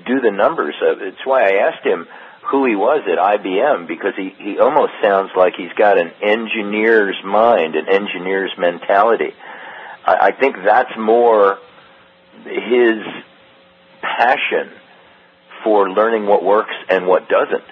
do 0.07 0.21
the 0.21 0.31
numbers 0.31 0.75
of 0.83 1.03
it. 1.03 1.09
It's 1.09 1.27
why 1.27 1.43
I 1.45 1.69
asked 1.69 1.85
him 1.85 2.07
who 2.55 2.67
he 2.67 2.77
was 2.77 3.03
at 3.11 3.19
IBM 3.19 3.89
because 3.89 4.15
he, 4.17 4.29
he 4.39 4.61
almost 4.61 4.93
sounds 5.03 5.33
like 5.37 5.55
he's 5.57 5.73
got 5.73 5.99
an 5.99 6.13
engineer's 6.23 7.17
mind, 7.25 7.75
an 7.75 7.89
engineer's 7.89 8.53
mentality. 8.57 9.35
I, 10.05 10.29
I 10.29 10.33
think 10.33 10.55
that's 10.65 10.97
more 10.97 11.59
his 12.45 13.03
passion 14.01 14.71
for 15.65 15.91
learning 15.91 16.27
what 16.27 16.45
works 16.45 16.75
and 16.89 17.09
what 17.09 17.29
doesn't, 17.29 17.65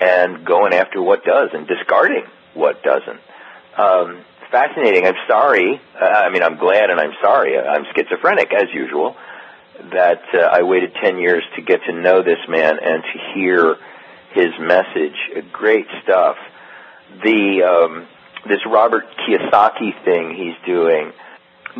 and 0.00 0.46
going 0.46 0.72
after 0.72 1.02
what 1.02 1.22
does 1.22 1.50
and 1.52 1.66
discarding 1.66 2.24
what 2.54 2.82
doesn't. 2.82 3.20
Um, 3.76 4.24
fascinating. 4.50 5.04
I'm 5.04 5.20
sorry. 5.28 5.82
Uh, 6.00 6.04
I 6.04 6.30
mean, 6.30 6.42
I'm 6.42 6.56
glad 6.56 6.88
and 6.88 6.98
I'm 6.98 7.12
sorry. 7.20 7.58
I'm 7.58 7.84
schizophrenic 7.94 8.54
as 8.54 8.72
usual 8.72 9.18
that 9.92 10.22
uh, 10.32 10.38
I 10.38 10.62
waited 10.62 10.94
10 10.94 11.18
years 11.18 11.44
to 11.56 11.62
get 11.62 11.82
to 11.84 11.92
know 11.92 12.22
this 12.22 12.38
man 12.48 12.78
and 12.82 13.02
to 13.02 13.34
hear 13.34 13.76
his 14.32 14.52
message. 14.60 15.16
Great 15.52 15.86
stuff. 16.02 16.36
The 17.22 17.62
um, 17.62 18.06
this 18.48 18.60
Robert 18.66 19.04
Kiyosaki 19.18 20.04
thing 20.04 20.34
he's 20.34 20.56
doing, 20.66 21.12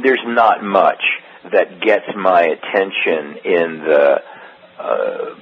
there's 0.03 0.23
not 0.27 0.63
much 0.63 1.03
that 1.53 1.81
gets 1.81 2.07
my 2.17 2.43
attention 2.43 3.37
in 3.45 3.79
the 3.85 4.23
uh, 4.79 5.35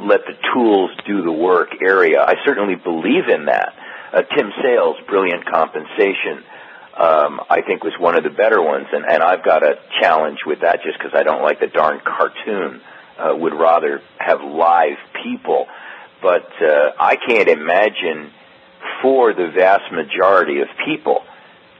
let 0.00 0.20
the 0.26 0.34
tools 0.54 0.90
do 1.06 1.22
the 1.22 1.32
work 1.32 1.70
area. 1.82 2.20
I 2.20 2.34
certainly 2.44 2.76
believe 2.76 3.28
in 3.28 3.46
that. 3.46 3.74
Uh, 4.12 4.22
Tim 4.22 4.52
Sales, 4.62 4.96
Brilliant 5.06 5.44
Compensation, 5.44 6.44
um, 6.96 7.40
I 7.50 7.62
think 7.66 7.84
was 7.84 7.94
one 7.98 8.16
of 8.16 8.24
the 8.24 8.30
better 8.30 8.62
ones, 8.62 8.86
and, 8.92 9.04
and 9.04 9.22
I've 9.22 9.44
got 9.44 9.62
a 9.62 9.78
challenge 10.00 10.38
with 10.46 10.60
that 10.60 10.82
just 10.82 10.98
because 10.98 11.12
I 11.14 11.22
don't 11.22 11.42
like 11.42 11.60
the 11.60 11.66
darn 11.66 12.00
cartoon. 12.04 12.80
Uh, 13.18 13.34
would 13.34 13.52
rather 13.52 14.00
have 14.18 14.40
live 14.42 14.96
people, 15.24 15.66
but 16.22 16.48
uh, 16.60 16.92
I 16.98 17.16
can't 17.16 17.48
imagine 17.48 18.32
for 19.02 19.32
the 19.32 19.50
vast 19.54 19.92
majority 19.92 20.60
of 20.60 20.68
people 20.84 21.22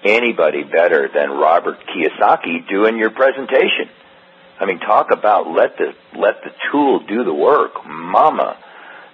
anybody 0.04 0.62
better 0.62 1.08
than 1.12 1.30
Robert 1.30 1.78
Kiyosaki 1.86 2.68
doing 2.68 2.98
your 2.98 3.10
presentation. 3.10 3.88
I 4.60 4.66
mean, 4.66 4.80
talk 4.80 5.10
about 5.10 5.50
let 5.50 5.76
the 5.76 5.94
let 6.18 6.42
the 6.42 6.50
tool 6.70 7.00
do 7.00 7.24
the 7.24 7.34
work, 7.34 7.86
Mama. 7.86 8.56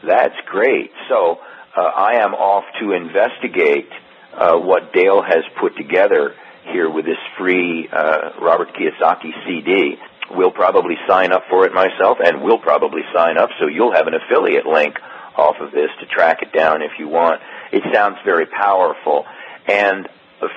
That's 0.06 0.36
great. 0.46 0.90
So 1.08 1.38
uh, 1.76 1.80
I 1.80 2.16
am 2.22 2.34
off 2.34 2.64
to 2.80 2.92
investigate 2.92 3.88
uh, 4.34 4.56
what 4.56 4.92
Dale 4.92 5.22
has 5.22 5.44
put 5.60 5.76
together 5.76 6.34
here 6.72 6.90
with 6.90 7.04
this 7.04 7.18
free 7.38 7.88
uh, 7.92 8.30
Robert 8.40 8.68
Kiyosaki 8.74 9.32
CD. 9.46 9.96
We'll 10.30 10.50
probably 10.50 10.96
sign 11.06 11.32
up 11.32 11.44
for 11.50 11.66
it 11.66 11.74
myself, 11.74 12.18
and 12.24 12.42
we'll 12.42 12.58
probably 12.58 13.02
sign 13.14 13.36
up 13.36 13.50
so 13.60 13.66
you'll 13.66 13.92
have 13.92 14.06
an 14.06 14.14
affiliate 14.14 14.66
link 14.66 14.96
off 15.36 15.56
of 15.60 15.72
this 15.72 15.90
to 16.00 16.06
track 16.06 16.42
it 16.42 16.52
down 16.52 16.82
if 16.82 16.92
you 16.98 17.08
want. 17.08 17.40
It 17.72 17.82
sounds 17.92 18.18
very 18.24 18.46
powerful, 18.46 19.26
and 19.66 20.08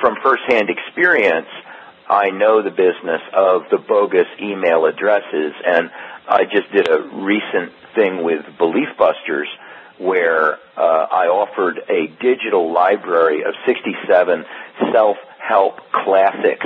from 0.01 0.17
firsthand 0.21 0.69
experience, 0.69 1.47
I 2.09 2.29
know 2.29 2.61
the 2.61 2.71
business 2.71 3.21
of 3.33 3.63
the 3.69 3.77
bogus 3.77 4.27
email 4.41 4.85
addresses, 4.85 5.53
and 5.65 5.91
I 6.27 6.45
just 6.45 6.71
did 6.71 6.89
a 6.89 7.01
recent 7.01 7.73
thing 7.95 8.23
with 8.23 8.45
Belief 8.57 8.87
Busters 8.97 9.49
where 9.97 10.55
uh, 10.77 11.07
I 11.11 11.27
offered 11.27 11.79
a 11.89 12.07
digital 12.21 12.71
library 12.71 13.43
of 13.43 13.55
67 13.65 14.45
self-help 14.93 15.79
classics 15.91 16.65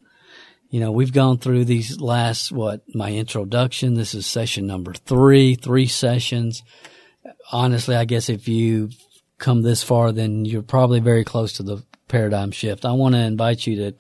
you 0.69 0.79
know, 0.79 0.93
we've 0.93 1.11
gone 1.11 1.39
through 1.39 1.65
these 1.65 1.99
last, 1.99 2.53
what, 2.53 2.83
my 2.95 3.11
introduction. 3.11 3.95
This 3.95 4.13
is 4.13 4.25
session 4.25 4.65
number 4.65 4.93
three, 4.93 5.55
three 5.55 5.87
sessions. 5.87 6.63
Honestly, 7.51 7.97
I 7.97 8.05
guess 8.05 8.29
if 8.29 8.47
you 8.47 8.91
come 9.37 9.61
this 9.61 9.83
far, 9.83 10.13
then 10.13 10.45
you're 10.45 10.61
probably 10.61 11.01
very 11.01 11.25
close 11.25 11.51
to 11.53 11.63
the 11.63 11.83
paradigm 12.07 12.51
shift. 12.51 12.85
I 12.85 12.93
want 12.93 13.15
to 13.15 13.19
invite 13.19 13.67
you 13.67 13.75
to 13.75 13.95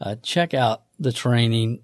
uh, 0.00 0.16
check 0.22 0.54
out 0.54 0.82
the 1.00 1.12
training 1.12 1.80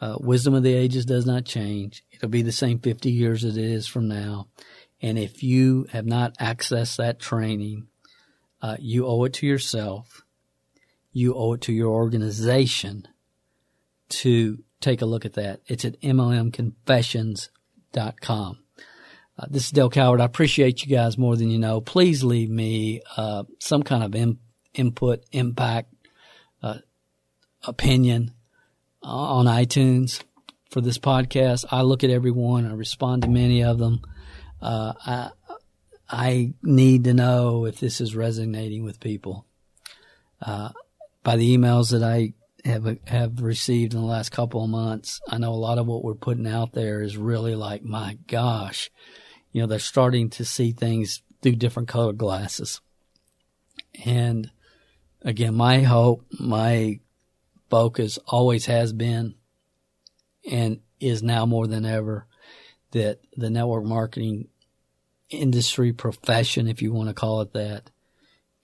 Uh, 0.01 0.17
wisdom 0.19 0.55
of 0.55 0.63
the 0.63 0.75
ages 0.75 1.05
does 1.05 1.27
not 1.27 1.45
change. 1.45 2.05
It'll 2.11 2.29
be 2.29 2.43
the 2.43 2.53
same 2.53 2.79
50 2.79 3.11
years 3.11 3.45
as 3.45 3.57
it 3.57 3.65
is 3.65 3.87
from 3.87 4.09
now. 4.09 4.49
And 5.03 5.19
if 5.19 5.43
you 5.43 5.87
have 5.93 6.07
not 6.07 6.37
accessed 6.39 6.97
that 6.97 7.21
training, 7.21 7.87
uh, 8.63 8.77
you 8.79 9.07
owe 9.07 9.25
it 9.25 9.35
to 9.35 9.47
yourself. 9.47 10.25
You 11.13 11.35
owe 11.35 11.55
it 11.55 11.61
to 11.63 11.73
your 11.73 11.91
organization 11.91 13.09
to 14.11 14.63
take 14.81 15.03
a 15.03 15.07
look 15.07 15.25
at 15.25 15.35
that. 15.35 15.61
It's 15.67 15.85
at 15.85 16.01
MLMconfessions.com. 16.01 18.59
Uh, 19.39 19.47
this 19.49 19.65
is 19.65 19.71
Dale 19.71 19.89
Calvert. 19.89 20.21
I 20.21 20.25
appreciate 20.25 20.85
you 20.85 20.95
guys 20.95 21.17
more 21.17 21.37
than 21.37 21.51
you 21.51 21.59
know. 21.59 21.81
Please 21.81 22.23
leave 22.23 22.51
me 22.51 23.01
uh, 23.17 23.45
some 23.59 23.83
kind 23.83 24.05
of 24.05 24.15
in, 24.15 24.39
input, 24.75 25.25
impact, 25.33 25.95
uh, 26.63 26.79
opinion 27.65 28.33
uh, 29.03 29.09
on 29.09 29.47
iTunes 29.47 30.23
for 30.71 30.81
this 30.81 30.99
podcast. 30.99 31.65
I 31.71 31.83
look 31.83 32.05
at 32.05 32.11
everyone. 32.11 32.67
I 32.67 32.75
respond 32.75 33.23
to 33.23 33.29
many 33.29 33.65
of 33.65 33.79
them. 33.79 34.03
Uh, 34.61 34.93
I 35.07 35.31
I 36.13 36.55
need 36.63 37.05
to 37.05 37.15
know 37.15 37.67
if 37.67 37.79
this 37.79 38.01
is 38.01 38.17
resonating 38.17 38.85
with 38.85 39.01
people. 39.01 39.47
Uh, 40.43 40.71
by 41.23 41.37
the 41.37 41.57
emails 41.57 41.93
that 41.93 42.03
I 42.03 42.33
have 42.65 42.99
have 43.07 43.43
received 43.43 43.95
in 43.95 44.01
the 44.01 44.07
last 44.07 44.31
couple 44.31 44.63
of 44.63 44.71
months. 44.71 45.21
I 45.29 45.39
know 45.39 45.53
a 45.53 45.55
lot 45.55 45.79
of 45.79 45.87
what 45.87 46.05
we're 46.05 46.15
putting 46.15 46.47
out 46.47 46.73
there 46.73 47.03
is 47.03 47.17
really 47.17 47.55
like, 47.55 47.83
my 47.83 48.19
gosh, 48.27 48.91
you 49.53 49.61
know, 49.61 49.67
they're 49.67 49.79
starting 49.79 50.31
to 50.31 50.45
see 50.45 50.73
things 50.73 51.23
through 51.43 51.57
different 51.57 51.89
colored 51.89 52.19
glasses. 52.19 52.81
And 54.05 54.51
again, 55.23 55.55
my 55.55 55.81
hope, 55.81 56.25
my 56.39 57.01
focus 57.69 58.19
always 58.27 58.67
has 58.67 58.93
been 58.93 59.35
and 60.51 60.81
is 60.99 61.23
now 61.23 61.47
more 61.47 61.67
than 61.67 61.85
ever 61.85 62.27
that 62.93 63.21
the 63.37 63.51
network 63.51 63.85
marketing 63.85 64.49
industry 65.31 65.93
profession, 65.93 66.69
if 66.69 66.83
you 66.83 66.93
want 66.93 67.09
to 67.09 67.15
call 67.15 67.41
it 67.41 67.53
that, 67.53 67.91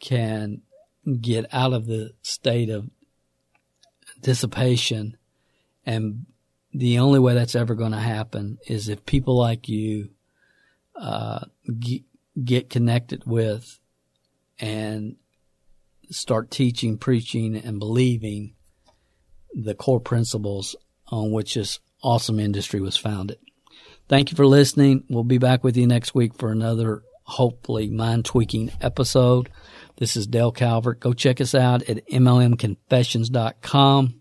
can 0.01 0.63
get 1.21 1.47
out 1.53 1.73
of 1.73 1.87
the 1.87 2.13
state 2.23 2.69
of 2.69 2.91
dissipation. 4.21 5.17
And 5.85 6.27
the 6.73 6.99
only 6.99 7.19
way 7.19 7.35
that's 7.35 7.55
ever 7.55 7.75
going 7.75 7.93
to 7.93 7.99
happen 7.99 8.59
is 8.67 8.89
if 8.89 9.07
people 9.07 9.37
like 9.37 9.69
you 9.69 10.11
uh, 10.95 11.45
get, 11.79 12.03
get 12.43 12.71
connected 12.71 13.25
with 13.27 13.79
and 14.59 15.17
start 16.11 16.51
teaching, 16.51 16.99
preaching, 16.99 17.57
and 17.57 17.79
believing 17.79 18.55
the 19.55 19.75
core 19.75 20.01
principles 20.01 20.77
on 21.09 21.31
which 21.31 21.55
this 21.55 21.81
awesome 22.03 22.39
industry 22.39 22.81
was 22.81 22.97
founded. 22.97 23.39
Thank 24.09 24.31
you 24.31 24.37
for 24.37 24.47
listening. 24.47 25.05
We'll 25.09 25.25
be 25.25 25.39
back 25.39 25.65
with 25.65 25.77
you 25.77 25.87
next 25.87 26.15
week 26.15 26.35
for 26.35 26.53
another 26.53 27.03
hopefully 27.25 27.91
mind 27.91 28.25
tweaking 28.25 28.71
episode. 28.81 29.49
This 29.99 30.17
is 30.17 30.27
Dale 30.27 30.53
Calvert. 30.53 31.01
Go 31.01 31.15
check 31.15 31.41
us 31.41 31.55
out 31.55 31.83
at 31.85 32.07
MLMconfessions.com. 32.09 34.21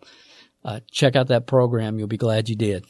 Uh, 0.63 0.79
check 0.89 1.17
out 1.17 1.27
that 1.27 1.47
program. 1.47 1.99
You'll 1.99 2.07
be 2.07 2.17
glad 2.17 2.47
you 2.47 2.55
did. 2.55 2.85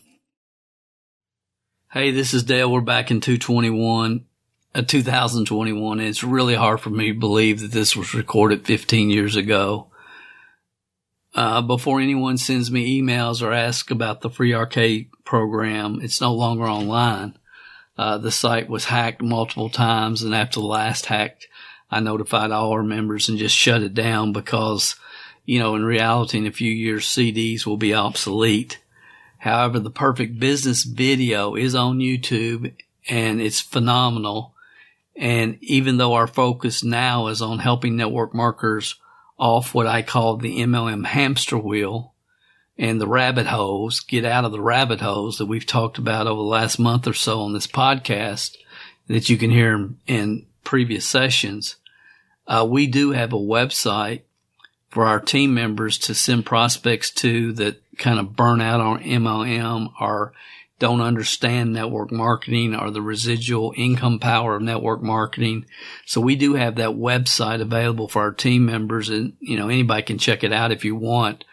Hey, 1.91 2.11
this 2.11 2.33
is 2.33 2.43
Dale. 2.43 2.71
We're 2.71 2.81
back 2.81 3.09
in 3.09 3.21
221, 3.21 4.25
uh, 4.75 4.83
2021. 4.83 5.99
And 5.99 6.07
it's 6.07 6.23
really 6.23 6.55
hard 6.55 6.79
for 6.79 6.91
me 6.91 7.11
to 7.11 7.19
believe 7.19 7.61
that 7.61 7.71
this 7.71 7.95
was 7.95 8.13
recorded 8.13 8.65
15 8.65 9.09
years 9.09 9.35
ago. 9.35 9.87
Uh, 11.33 11.61
before 11.61 11.99
anyone 11.99 12.37
sends 12.37 12.71
me 12.71 13.01
emails 13.01 13.41
or 13.41 13.51
asks 13.51 13.91
about 13.91 14.21
the 14.21 14.29
free 14.29 14.51
RKCD 14.51 15.09
program, 15.25 15.99
it's 16.01 16.21
no 16.21 16.33
longer 16.33 16.65
online. 16.65 17.37
Uh, 17.97 18.17
the 18.17 18.31
site 18.31 18.69
was 18.69 18.85
hacked 18.85 19.21
multiple 19.21 19.69
times, 19.69 20.21
and 20.21 20.35
after 20.35 20.59
the 20.59 20.65
last 20.65 21.07
hack, 21.07 21.41
I 21.91 21.99
notified 21.99 22.51
all 22.51 22.71
our 22.71 22.83
members 22.83 23.29
and 23.29 23.37
just 23.37 23.55
shut 23.55 23.83
it 23.83 23.93
down 23.93 24.33
because, 24.33 24.95
you 25.45 25.59
know, 25.59 25.75
in 25.75 25.85
reality, 25.85 26.37
in 26.37 26.47
a 26.47 26.51
few 26.51 26.71
years, 26.71 27.05
CDs 27.05 27.65
will 27.65 27.77
be 27.77 27.93
obsolete. 27.93 28.79
However, 29.37 29.79
the 29.79 29.91
perfect 29.91 30.39
business 30.39 30.83
video 30.83 31.55
is 31.55 31.75
on 31.75 31.99
YouTube 31.99 32.73
and 33.07 33.39
it's 33.39 33.61
phenomenal. 33.61 34.55
And 35.15 35.57
even 35.61 35.97
though 35.97 36.13
our 36.13 36.27
focus 36.27 36.83
now 36.83 37.27
is 37.27 37.41
on 37.41 37.59
helping 37.59 37.95
network 37.95 38.33
marketers 38.33 38.95
off 39.37 39.73
what 39.73 39.87
I 39.87 40.01
call 40.01 40.37
the 40.37 40.59
MLM 40.59 41.05
hamster 41.05 41.57
wheel 41.57 42.13
and 42.77 42.99
the 42.99 43.07
rabbit 43.07 43.45
holes, 43.45 43.99
get 43.99 44.25
out 44.25 44.45
of 44.45 44.51
the 44.51 44.61
rabbit 44.61 45.01
holes 45.01 45.37
that 45.37 45.45
we've 45.45 45.65
talked 45.65 45.97
about 45.97 46.27
over 46.27 46.41
the 46.41 46.47
last 46.47 46.79
month 46.79 47.07
or 47.07 47.13
so 47.13 47.41
on 47.41 47.53
this 47.53 47.67
podcast 47.67 48.55
that 49.07 49.29
you 49.29 49.37
can 49.37 49.51
hear 49.51 49.89
in 50.07 50.45
previous 50.65 51.05
sessions. 51.05 51.77
Uh, 52.47 52.67
we 52.69 52.87
do 52.87 53.11
have 53.11 53.31
a 53.31 53.37
website 53.37 54.21
for 54.89 55.05
our 55.05 55.19
team 55.19 55.53
members 55.53 55.97
to 55.97 56.13
send 56.13 56.45
prospects 56.45 57.11
to 57.11 57.53
that 57.53 57.81
kind 57.97 58.19
of 58.19 58.35
burn 58.35 58.61
out 58.61 58.81
on 58.81 59.03
MLM 59.03 59.89
or 59.99 60.33
don't 60.77 61.01
understand 61.01 61.71
network 61.71 62.11
marketing 62.11 62.75
or 62.75 62.91
the 62.91 63.01
residual 63.01 63.73
income 63.77 64.19
power 64.19 64.55
of 64.55 64.61
network 64.61 65.01
marketing. 65.01 65.65
So 66.05 66.19
we 66.19 66.35
do 66.35 66.55
have 66.55 66.75
that 66.75 66.89
website 66.89 67.61
available 67.61 68.07
for 68.07 68.21
our 68.21 68.31
team 68.31 68.65
members 68.65 69.09
and, 69.09 69.33
you 69.39 69.57
know, 69.57 69.69
anybody 69.69 70.03
can 70.03 70.17
check 70.17 70.43
it 70.43 70.51
out 70.51 70.71
if 70.71 70.83
you 70.83 70.95
want, 70.95 71.45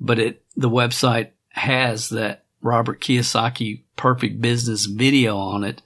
but 0.00 0.18
it, 0.18 0.42
the 0.56 0.70
website 0.70 1.30
has 1.50 2.08
that 2.10 2.44
Robert 2.62 3.00
Kiyosaki 3.00 3.82
perfect 3.96 4.40
business 4.40 4.86
video 4.86 5.36
on 5.36 5.64
it 5.64 5.82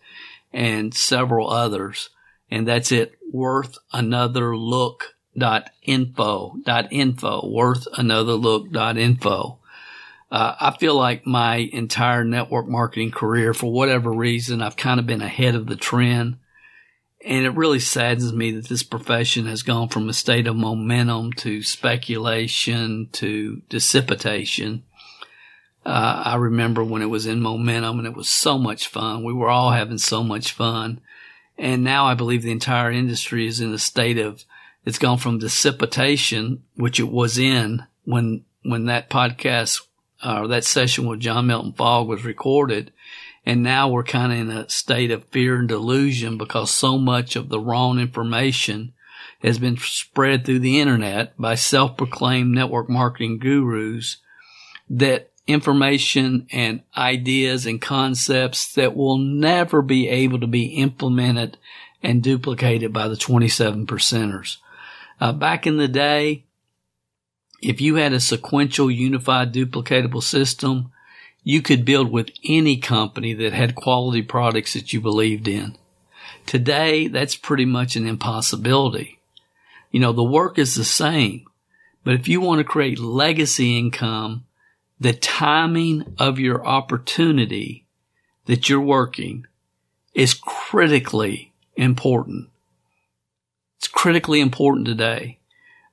and 0.53 0.95
several 0.95 1.51
others. 1.51 2.11
And 2.51 2.67
that's 2.67 2.93
it. 2.93 3.15
Worth 3.33 3.79
another 3.93 4.57
look 4.57 5.15
dot 5.39 5.69
info 5.83 6.57
dot 6.65 6.91
info 6.91 7.47
worth 7.47 7.87
another 7.99 8.33
look 8.33 8.71
dot 8.71 8.97
uh, 10.31 10.57
I 10.59 10.77
feel 10.79 10.97
like 10.97 11.27
my 11.27 11.57
entire 11.73 12.25
network 12.25 12.67
marketing 12.69 13.13
career, 13.13 13.55
for 13.55 13.73
whatever 13.73 14.11
reason, 14.11 14.61
I've 14.61 14.77
kind 14.77 14.99
of 14.99 15.07
been 15.07 15.23
ahead 15.23 15.55
of 15.55 15.67
the 15.67 15.77
trend. 15.77 16.39
And 17.25 17.45
it 17.45 17.57
really 17.57 17.81
saddens 17.81 18.33
me 18.33 18.53
that 18.53 18.69
this 18.69 18.83
profession 18.83 19.47
has 19.47 19.63
gone 19.63 19.89
from 19.89 20.09
a 20.09 20.13
state 20.13 20.47
of 20.47 20.57
momentum 20.57 21.33
to 21.35 21.63
speculation 21.63 23.09
to 23.13 23.63
dissipation. 23.69 24.85
Uh, 25.85 26.23
I 26.27 26.37
remember 26.37 26.83
when 26.83 27.03
it 27.03 27.07
was 27.07 27.27
in 27.27 27.41
momentum 27.41 27.99
and 27.99 28.09
it 28.09 28.17
was 28.17 28.29
so 28.29 28.59
much 28.59 28.89
fun. 28.89 29.25
We 29.25 29.33
were 29.33 29.49
all 29.49 29.71
having 29.71 29.99
so 29.99 30.25
much 30.25 30.53
fun. 30.53 31.01
And 31.59 31.83
now 31.83 32.07
I 32.07 32.15
believe 32.15 32.43
the 32.43 32.51
entire 32.51 32.91
industry 32.91 33.47
is 33.47 33.61
in 33.61 33.73
a 33.73 33.79
state 33.79 34.19
of, 34.19 34.45
it's 34.85 34.99
gone 34.99 35.19
from 35.19 35.39
dissipation, 35.39 36.63
which 36.77 37.01
it 37.01 37.09
was 37.09 37.39
in 37.39 37.85
when, 38.05 38.45
when 38.63 38.87
that 38.87 39.11
podcast 39.11 39.81
uh, 40.23 40.47
that 40.47 40.65
session 40.65 41.07
with 41.07 41.21
John 41.21 41.47
Milton 41.47 41.73
Fogg 41.73 42.09
was 42.09 42.25
recorded. 42.25 42.93
And 43.45 43.63
now 43.63 43.89
we're 43.89 44.03
kind 44.03 44.33
of 44.33 44.39
in 44.39 44.51
a 44.51 44.69
state 44.69 45.11
of 45.11 45.25
fear 45.27 45.57
and 45.57 45.69
delusion 45.69 46.37
because 46.37 46.71
so 46.71 46.99
much 46.99 47.37
of 47.37 47.49
the 47.49 47.61
wrong 47.61 48.01
information 48.01 48.93
has 49.43 49.59
been 49.59 49.77
spread 49.77 50.45
through 50.45 50.61
the 50.61 50.81
internet 50.81 51.37
by 51.39 51.55
self-proclaimed 51.55 52.53
network 52.53 52.89
marketing 52.89 53.39
gurus 53.39 54.17
that 54.89 55.31
information 55.47 56.47
and 56.51 56.83
ideas 56.97 57.67
and 57.67 57.81
concepts 57.81 58.75
that 58.75 58.97
will 58.97 59.19
never 59.19 59.81
be 59.83 60.09
able 60.09 60.41
to 60.41 60.47
be 60.47 60.67
implemented 60.67 61.57
and 62.03 62.23
duplicated 62.23 62.93
by 62.93 63.09
the 63.09 63.17
27 63.17 63.87
percenters. 63.87 64.57
Uh, 65.21 65.33
back 65.33 65.67
in 65.67 65.77
the 65.77 65.89
day, 65.89 66.45
if 67.63 67.81
you 67.81 67.97
had 67.97 68.13
a 68.13 68.21
sequential 68.21 68.91
unified 68.91 69.53
duplicatable 69.53 70.23
system, 70.23 70.93
you 71.43 71.63
could 71.63 71.85
build 71.85 72.11
with 72.11 72.31
any 72.45 72.77
company 72.77 73.33
that 73.33 73.53
had 73.53 73.75
quality 73.75 74.23
products 74.23 74.75
that 74.75 74.93
you 74.93 75.01
believed 75.01 75.47
in. 75.47 75.77
Today, 76.45 77.07
that's 77.07 77.37
pretty 77.37 77.65
much 77.65 77.97
an 77.97 78.07
impossibility. 78.07 79.21
You 79.91 80.01
know, 80.01 80.13
the 80.13 80.25
work 80.25 80.59
is 80.59 80.75
the 80.75 80.85
same, 80.85 81.47
but 82.05 82.15
if 82.15 82.29
you 82.29 82.41
want 82.41 82.59
to 82.59 82.65
create 82.65 82.99
legacy 82.99 83.79
income, 83.79 84.45
the 84.99 85.13
timing 85.13 86.15
of 86.19 86.39
your 86.39 86.67
opportunity 86.67 87.87
that 88.47 88.69
you're 88.69 88.81
working 88.81 89.47
is 90.15 90.35
critically 90.35 91.53
important. 91.77 92.49
It's 93.79 93.89
critically 93.89 94.41
important 94.41 94.87
today. 94.87 95.39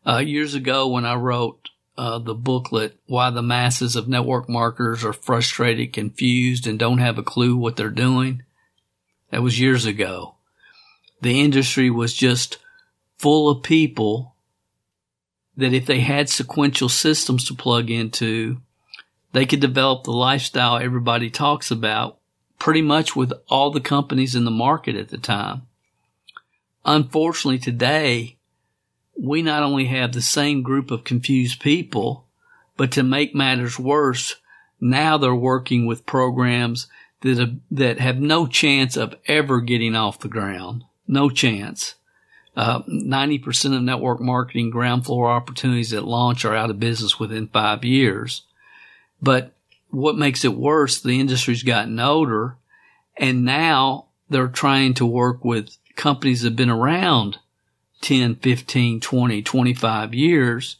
Uh, 0.06 0.20
years 0.20 0.54
ago, 0.54 0.88
when 0.88 1.06
I 1.06 1.16
wrote 1.16 1.70
uh, 1.98 2.20
the 2.20 2.34
booklet, 2.34 2.98
Why 3.08 3.30
the 3.30 3.42
Masses 3.42 3.96
of 3.96 4.08
Network 4.08 4.50
Marketers 4.50 5.04
Are 5.04 5.14
Frustrated, 5.14 5.94
Confused, 5.94 6.66
and 6.66 6.80
Don't 6.80 7.00
Have 7.00 7.18
a 7.18 7.24
Clue 7.24 7.58
What 7.58 7.76
They're 7.76 7.90
Doing, 7.90 8.44
that 9.30 9.44
was 9.44 9.60
years 9.60 9.86
ago. 9.86 10.36
The 11.22 11.42
industry 11.42 11.90
was 11.90 12.14
just 12.14 12.58
full 13.18 13.50
of 13.50 13.64
people 13.64 14.36
that 15.56 15.74
if 15.74 15.86
they 15.86 16.00
had 16.00 16.30
sequential 16.30 16.90
systems 16.90 17.46
to 17.46 17.54
plug 17.54 17.90
into, 17.90 18.62
they 19.34 19.46
could 19.46 19.60
develop 19.60 20.04
the 20.04 20.12
lifestyle 20.12 20.78
everybody 20.78 21.30
talks 21.30 21.70
about 21.70 22.20
pretty 22.58 22.82
much 22.82 23.16
with 23.16 23.34
all 23.50 23.72
the 23.72 23.82
companies 23.82 24.36
in 24.36 24.46
the 24.46 24.52
market 24.52 24.96
at 24.96 25.10
the 25.10 25.18
time. 25.18 25.64
Unfortunately, 26.86 27.60
today, 27.60 28.38
we 29.20 29.42
not 29.42 29.64
only 29.64 29.86
have 29.86 30.14
the 30.14 30.22
same 30.22 30.64
group 30.64 30.90
of 30.90 31.04
confused 31.04 31.60
people, 31.60 32.26
but 32.78 32.92
to 32.92 33.04
make 33.04 33.36
matters 33.36 33.78
worse, 33.78 34.36
now 34.80 35.18
they're 35.18 35.36
working 35.36 35.86
with 35.86 36.06
programs 36.06 36.88
that 37.22 37.38
have, 37.38 37.56
that 37.72 38.00
have 38.00 38.20
no 38.20 38.48
chance 38.48 38.96
of 38.98 39.16
ever 39.28 39.62
getting 39.62 39.96
off 39.96 40.20
the 40.20 40.28
ground. 40.28 40.84
No 41.08 41.30
chance. 41.30 41.96
Uh, 42.56 42.84
90% 42.84 43.76
of 43.76 43.82
network 43.82 44.22
marketing 44.22 44.70
ground 44.70 45.06
floor 45.06 45.30
opportunities 45.30 45.94
at 45.94 46.04
launch 46.04 46.46
are 46.46 46.56
out 46.56 46.70
of 46.70 46.80
business 46.80 47.20
within 47.20 47.48
five 47.48 47.84
years. 47.84 48.44
But 49.24 49.54
what 49.90 50.18
makes 50.18 50.44
it 50.44 50.54
worse, 50.54 51.00
the 51.00 51.20
industry's 51.20 51.64
gotten 51.64 51.98
older 51.98 52.58
and 53.16 53.46
now 53.46 54.08
they're 54.30 54.50
trying 54.50 54.94
to 54.96 55.06
work 55.06 55.46
with 55.46 55.78
companies 55.96 56.42
that 56.42 56.50
have 56.50 56.56
been 56.58 56.70
around 56.70 57.38
10, 58.02 58.36
15, 58.36 59.00
20, 59.00 59.42
25 59.42 60.14
years 60.14 60.76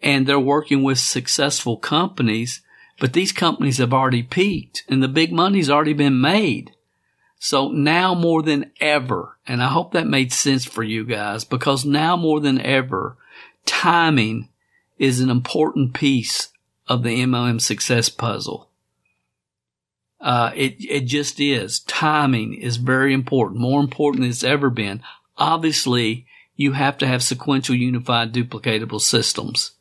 and 0.00 0.26
they're 0.26 0.40
working 0.40 0.82
with 0.82 0.98
successful 0.98 1.76
companies, 1.76 2.62
but 2.98 3.12
these 3.12 3.32
companies 3.32 3.76
have 3.76 3.92
already 3.92 4.22
peaked 4.22 4.84
and 4.88 5.02
the 5.02 5.08
big 5.08 5.30
money's 5.30 5.68
already 5.68 5.92
been 5.92 6.18
made. 6.18 6.72
So 7.38 7.68
now 7.68 8.14
more 8.14 8.42
than 8.42 8.70
ever, 8.80 9.36
and 9.46 9.62
I 9.62 9.68
hope 9.68 9.92
that 9.92 10.06
made 10.06 10.32
sense 10.32 10.64
for 10.64 10.82
you 10.82 11.04
guys 11.04 11.44
because 11.44 11.84
now 11.84 12.16
more 12.16 12.40
than 12.40 12.60
ever, 12.62 13.18
timing 13.66 14.48
is 14.98 15.20
an 15.20 15.28
important 15.28 15.92
piece 15.92 16.48
of 16.88 17.02
the 17.02 17.20
MLM 17.22 17.60
success 17.60 18.08
puzzle. 18.08 18.70
Uh, 20.20 20.50
it, 20.54 20.76
it 20.78 21.00
just 21.02 21.38
is. 21.38 21.80
Timing 21.80 22.54
is 22.54 22.76
very 22.76 23.14
important, 23.14 23.60
more 23.60 23.80
important 23.80 24.22
than 24.22 24.30
it's 24.30 24.42
ever 24.42 24.70
been. 24.70 25.02
Obviously, 25.36 26.26
you 26.56 26.72
have 26.72 26.98
to 26.98 27.06
have 27.06 27.22
sequential 27.22 27.76
unified 27.76 28.32
duplicatable 28.32 29.00
systems. 29.00 29.72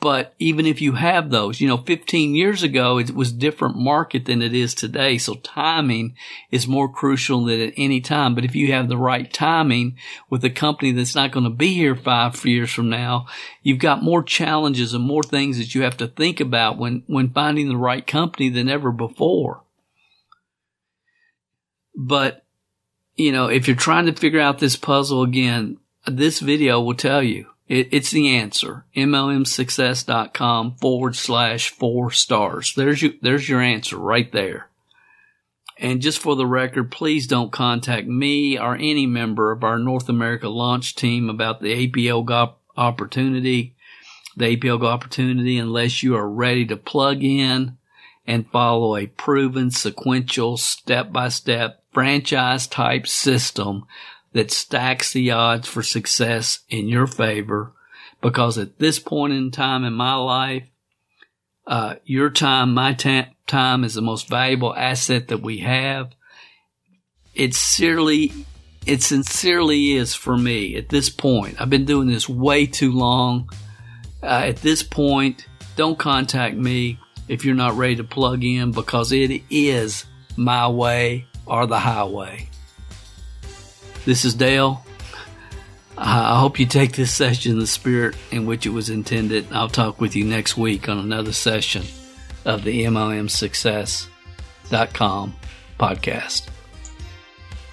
But 0.00 0.34
even 0.40 0.66
if 0.66 0.82
you 0.82 0.94
have 0.94 1.30
those, 1.30 1.60
you 1.60 1.68
know, 1.68 1.76
15 1.76 2.34
years 2.34 2.64
ago, 2.64 2.98
it 2.98 3.14
was 3.14 3.32
different 3.32 3.76
market 3.76 4.24
than 4.24 4.42
it 4.42 4.52
is 4.52 4.74
today. 4.74 5.18
So 5.18 5.34
timing 5.34 6.16
is 6.50 6.66
more 6.66 6.88
crucial 6.88 7.44
than 7.44 7.60
at 7.60 7.74
any 7.76 8.00
time. 8.00 8.34
But 8.34 8.44
if 8.44 8.56
you 8.56 8.72
have 8.72 8.88
the 8.88 8.96
right 8.96 9.32
timing 9.32 9.96
with 10.28 10.44
a 10.44 10.50
company 10.50 10.90
that's 10.90 11.14
not 11.14 11.30
going 11.30 11.44
to 11.44 11.50
be 11.50 11.74
here 11.74 11.94
five 11.94 12.44
years 12.44 12.72
from 12.72 12.90
now, 12.90 13.26
you've 13.62 13.78
got 13.78 14.02
more 14.02 14.24
challenges 14.24 14.94
and 14.94 15.04
more 15.04 15.22
things 15.22 15.58
that 15.58 15.76
you 15.76 15.82
have 15.82 15.96
to 15.98 16.08
think 16.08 16.40
about 16.40 16.76
when, 16.76 17.04
when 17.06 17.30
finding 17.30 17.68
the 17.68 17.76
right 17.76 18.04
company 18.04 18.48
than 18.48 18.68
ever 18.68 18.90
before. 18.90 19.62
But 21.94 22.44
you 23.18 23.32
know, 23.32 23.46
if 23.46 23.66
you're 23.66 23.76
trying 23.76 24.06
to 24.06 24.12
figure 24.12 24.40
out 24.40 24.60
this 24.60 24.76
puzzle 24.76 25.22
again, 25.22 25.76
this 26.06 26.38
video 26.38 26.80
will 26.80 26.94
tell 26.94 27.22
you. 27.22 27.46
It, 27.68 27.88
it's 27.92 28.10
the 28.10 28.28
answer. 28.28 28.84
MLMsuccess.com 28.96 30.76
forward 30.76 31.16
slash 31.16 31.70
four 31.70 32.10
stars. 32.10 32.74
There's 32.74 33.02
your, 33.02 33.12
there's 33.20 33.48
your 33.48 33.60
answer 33.60 33.96
right 33.96 34.30
there. 34.32 34.68
And 35.80 36.02
just 36.02 36.18
for 36.18 36.34
the 36.34 36.46
record, 36.46 36.90
please 36.90 37.28
don't 37.28 37.52
contact 37.52 38.08
me 38.08 38.58
or 38.58 38.74
any 38.74 39.06
member 39.06 39.52
of 39.52 39.62
our 39.62 39.78
North 39.78 40.08
America 40.08 40.48
launch 40.48 40.96
team 40.96 41.30
about 41.30 41.60
the 41.60 41.88
APL 41.88 42.54
opportunity, 42.76 43.76
the 44.36 44.56
APL 44.56 44.82
opportunity 44.84 45.56
unless 45.58 46.02
you 46.02 46.16
are 46.16 46.28
ready 46.28 46.66
to 46.66 46.76
plug 46.76 47.22
in 47.22 47.76
and 48.26 48.50
follow 48.50 48.96
a 48.96 49.06
proven 49.06 49.70
sequential 49.70 50.56
step 50.56 51.12
by 51.12 51.28
step 51.28 51.82
franchise 51.92 52.66
type 52.66 53.06
system 53.06 53.84
that 54.38 54.52
stacks 54.52 55.12
the 55.12 55.32
odds 55.32 55.66
for 55.66 55.82
success 55.82 56.60
in 56.68 56.86
your 56.86 57.08
favor. 57.08 57.72
Because 58.20 58.56
at 58.56 58.78
this 58.78 59.00
point 59.00 59.32
in 59.32 59.50
time 59.50 59.82
in 59.82 59.94
my 59.94 60.14
life, 60.14 60.68
uh, 61.66 61.96
your 62.04 62.30
time, 62.30 62.72
my 62.72 62.94
ta- 62.94 63.30
time 63.48 63.82
is 63.82 63.94
the 63.94 64.00
most 64.00 64.28
valuable 64.28 64.72
asset 64.76 65.26
that 65.26 65.42
we 65.42 65.58
have. 65.58 66.12
It 67.34 67.52
sincerely, 67.54 68.32
it 68.86 69.02
sincerely 69.02 69.94
is 69.94 70.14
for 70.14 70.36
me 70.36 70.76
at 70.76 70.88
this 70.88 71.10
point. 71.10 71.60
I've 71.60 71.68
been 71.68 71.84
doing 71.84 72.06
this 72.06 72.28
way 72.28 72.66
too 72.66 72.92
long. 72.92 73.50
Uh, 74.22 74.44
at 74.46 74.58
this 74.58 74.84
point, 74.84 75.48
don't 75.74 75.98
contact 75.98 76.54
me 76.54 77.00
if 77.26 77.44
you're 77.44 77.56
not 77.56 77.76
ready 77.76 77.96
to 77.96 78.04
plug 78.04 78.44
in 78.44 78.70
because 78.70 79.10
it 79.10 79.42
is 79.50 80.04
my 80.36 80.68
way 80.68 81.26
or 81.44 81.66
the 81.66 81.80
highway. 81.80 82.47
This 84.08 84.24
is 84.24 84.32
Dale. 84.32 84.82
I 85.98 86.40
hope 86.40 86.58
you 86.58 86.64
take 86.64 86.96
this 86.96 87.12
session 87.12 87.52
in 87.52 87.58
the 87.58 87.66
spirit 87.66 88.16
in 88.30 88.46
which 88.46 88.64
it 88.64 88.70
was 88.70 88.88
intended. 88.88 89.46
I'll 89.52 89.68
talk 89.68 90.00
with 90.00 90.16
you 90.16 90.24
next 90.24 90.56
week 90.56 90.88
on 90.88 90.96
another 90.96 91.34
session 91.34 91.84
of 92.46 92.64
the 92.64 92.84
MLMSuccess.com 92.84 95.34
podcast. 95.78 96.48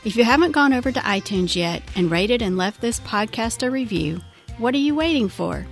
If 0.03 0.17
you 0.17 0.25
haven't 0.25 0.51
gone 0.51 0.73
over 0.73 0.91
to 0.91 0.99
iTunes 0.99 1.55
yet 1.55 1.81
and 1.95 2.11
rated 2.11 2.41
and 2.41 2.57
left 2.57 2.81
this 2.81 2.99
podcast 2.99 3.65
a 3.65 3.71
review, 3.71 4.19
what 4.57 4.75
are 4.75 4.79
you 4.79 4.93
waiting 4.93 5.29
for? 5.29 5.65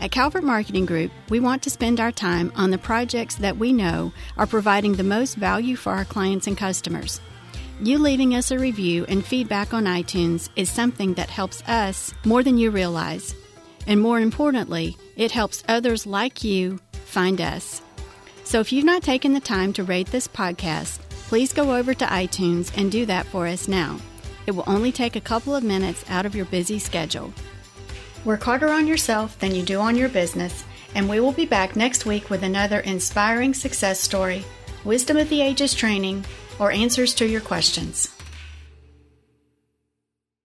At 0.00 0.10
Calvert 0.10 0.42
Marketing 0.42 0.84
Group, 0.84 1.12
we 1.28 1.38
want 1.38 1.62
to 1.62 1.70
spend 1.70 2.00
our 2.00 2.10
time 2.10 2.50
on 2.56 2.72
the 2.72 2.78
projects 2.78 3.36
that 3.36 3.56
we 3.56 3.72
know 3.72 4.12
are 4.36 4.48
providing 4.48 4.94
the 4.94 5.04
most 5.04 5.36
value 5.36 5.76
for 5.76 5.92
our 5.92 6.04
clients 6.04 6.48
and 6.48 6.58
customers. 6.58 7.20
You 7.84 7.98
leaving 7.98 8.36
us 8.36 8.52
a 8.52 8.60
review 8.60 9.04
and 9.08 9.26
feedback 9.26 9.74
on 9.74 9.86
iTunes 9.86 10.50
is 10.54 10.70
something 10.70 11.14
that 11.14 11.28
helps 11.28 11.64
us 11.66 12.14
more 12.24 12.44
than 12.44 12.56
you 12.56 12.70
realize. 12.70 13.34
And 13.88 14.00
more 14.00 14.20
importantly, 14.20 14.96
it 15.16 15.32
helps 15.32 15.64
others 15.66 16.06
like 16.06 16.44
you 16.44 16.78
find 16.92 17.40
us. 17.40 17.82
So 18.44 18.60
if 18.60 18.70
you've 18.72 18.84
not 18.84 19.02
taken 19.02 19.32
the 19.32 19.40
time 19.40 19.72
to 19.72 19.82
rate 19.82 20.06
this 20.06 20.28
podcast, 20.28 21.00
please 21.26 21.52
go 21.52 21.74
over 21.74 21.92
to 21.92 22.04
iTunes 22.04 22.70
and 22.78 22.92
do 22.92 23.04
that 23.06 23.26
for 23.26 23.48
us 23.48 23.66
now. 23.66 23.98
It 24.46 24.52
will 24.52 24.62
only 24.68 24.92
take 24.92 25.16
a 25.16 25.20
couple 25.20 25.52
of 25.52 25.64
minutes 25.64 26.04
out 26.08 26.24
of 26.24 26.36
your 26.36 26.46
busy 26.46 26.78
schedule. 26.78 27.34
Work 28.24 28.44
harder 28.44 28.68
on 28.68 28.86
yourself 28.86 29.36
than 29.40 29.56
you 29.56 29.64
do 29.64 29.80
on 29.80 29.96
your 29.96 30.08
business, 30.08 30.62
and 30.94 31.08
we 31.08 31.18
will 31.18 31.32
be 31.32 31.46
back 31.46 31.74
next 31.74 32.06
week 32.06 32.30
with 32.30 32.44
another 32.44 32.78
inspiring 32.78 33.52
success 33.52 33.98
story, 33.98 34.44
wisdom 34.84 35.16
of 35.16 35.28
the 35.28 35.42
ages 35.42 35.74
training, 35.74 36.24
or 36.62 36.70
answers 36.70 37.12
to 37.14 37.26
your 37.26 37.40
questions. 37.40 38.08